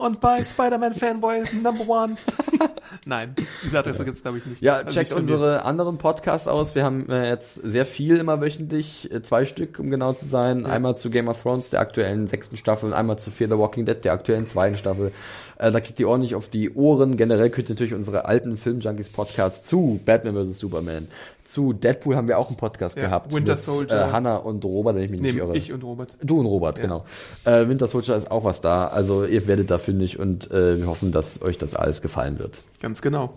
und 0.00 0.20
bei 0.20 0.42
Spider-Man 0.42 0.94
Fanboy 0.94 1.42
Number 1.62 1.86
One. 1.86 2.16
Nein, 3.04 3.36
diese 3.62 3.78
Adresse 3.78 4.04
gibt's 4.04 4.22
glaube 4.22 4.38
ich 4.38 4.46
nicht. 4.46 4.62
Ja, 4.62 4.76
Also 4.76 4.90
checkt 4.90 5.12
unsere 5.12 5.64
anderen 5.64 5.98
Podcasts 5.98 6.48
aus. 6.48 6.74
Wir 6.74 6.84
haben 6.84 7.08
äh, 7.10 7.28
jetzt 7.28 7.56
sehr 7.56 7.84
viel 7.84 8.16
immer 8.16 8.40
wöchentlich, 8.40 9.12
äh, 9.12 9.20
zwei 9.22 9.44
Stück, 9.44 9.78
um 9.78 9.90
genau 9.90 10.14
zu 10.14 10.26
sein. 10.26 10.64
Einmal 10.64 10.96
zu 10.96 11.10
Game 11.10 11.28
of 11.28 11.42
Thrones, 11.42 11.68
der 11.68 11.80
aktuellen 11.80 12.26
sechsten 12.28 12.56
Staffel, 12.56 12.88
und 12.88 12.94
einmal 12.94 13.18
zu 13.18 13.30
Fear 13.30 13.50
the 13.50 13.58
Walking 13.58 13.84
Dead, 13.84 14.02
der 14.02 14.12
aktuellen 14.12 14.46
zweiten 14.46 14.76
Staffel. 14.76 15.12
Äh, 15.58 15.70
da 15.70 15.80
kriegt 15.80 16.00
ihr 16.00 16.08
ordentlich 16.08 16.34
auf 16.34 16.48
die 16.48 16.70
Ohren. 16.70 17.18
Generell 17.18 17.50
könnt 17.50 17.68
ihr 17.68 17.74
natürlich 17.74 17.94
unsere 17.94 18.24
alten 18.24 18.56
Film-Junkies 18.56 19.10
Podcasts 19.10 19.68
zu 19.68 20.00
Batman 20.06 20.34
vs. 20.34 20.58
Superman, 20.58 21.08
zu 21.50 21.72
Deadpool 21.72 22.16
haben 22.16 22.28
wir 22.28 22.38
auch 22.38 22.48
einen 22.48 22.56
Podcast 22.56 22.96
Ja, 22.96 23.04
gehabt. 23.04 23.34
Winter 23.34 23.52
mit, 23.54 23.58
Soldier. 23.62 24.08
Äh, 24.08 24.12
Hannah 24.12 24.36
und 24.36 24.64
Robert, 24.64 24.94
wenn 24.96 25.02
ich 25.02 25.10
mich 25.10 25.20
nicht 25.20 25.34
Nee, 25.34 25.40
irre. 25.40 25.56
ich 25.56 25.72
und 25.72 25.82
Robert. 25.82 26.16
Du 26.22 26.38
und 26.40 26.46
Robert, 26.46 26.78
Ja. 26.78 26.84
genau. 26.84 27.04
Äh, 27.44 27.68
Winter 27.68 27.86
Soldier 27.88 28.16
ist 28.16 28.30
auch 28.30 28.44
was 28.44 28.60
da. 28.60 28.86
Also 28.86 29.24
ihr 29.24 29.46
werdet 29.46 29.70
da 29.70 29.78
fündig 29.78 30.18
und 30.18 30.50
äh, 30.50 30.78
wir 30.78 30.86
hoffen, 30.86 31.12
dass 31.12 31.42
euch 31.42 31.58
das 31.58 31.74
alles 31.74 32.02
gefallen 32.02 32.38
wird. 32.38 32.62
Ganz 32.80 33.02
genau. 33.02 33.34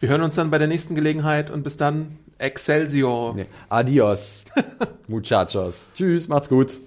Wir 0.00 0.08
hören 0.08 0.22
uns 0.22 0.36
dann 0.36 0.50
bei 0.50 0.58
der 0.58 0.68
nächsten 0.68 0.94
Gelegenheit 0.94 1.50
und 1.50 1.62
bis 1.64 1.76
dann 1.76 2.16
Excelsior. 2.38 3.34
Nee. 3.34 3.46
Adios, 3.68 4.44
muchachos. 5.08 5.90
Tschüss, 5.96 6.28
macht's 6.28 6.48
gut. 6.48 6.78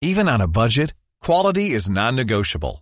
Even 0.00 0.28
on 0.28 0.40
a 0.40 0.48
budget, 0.48 0.94
quality 1.20 1.70
is 1.70 1.88
non-negotiable. 1.88 2.81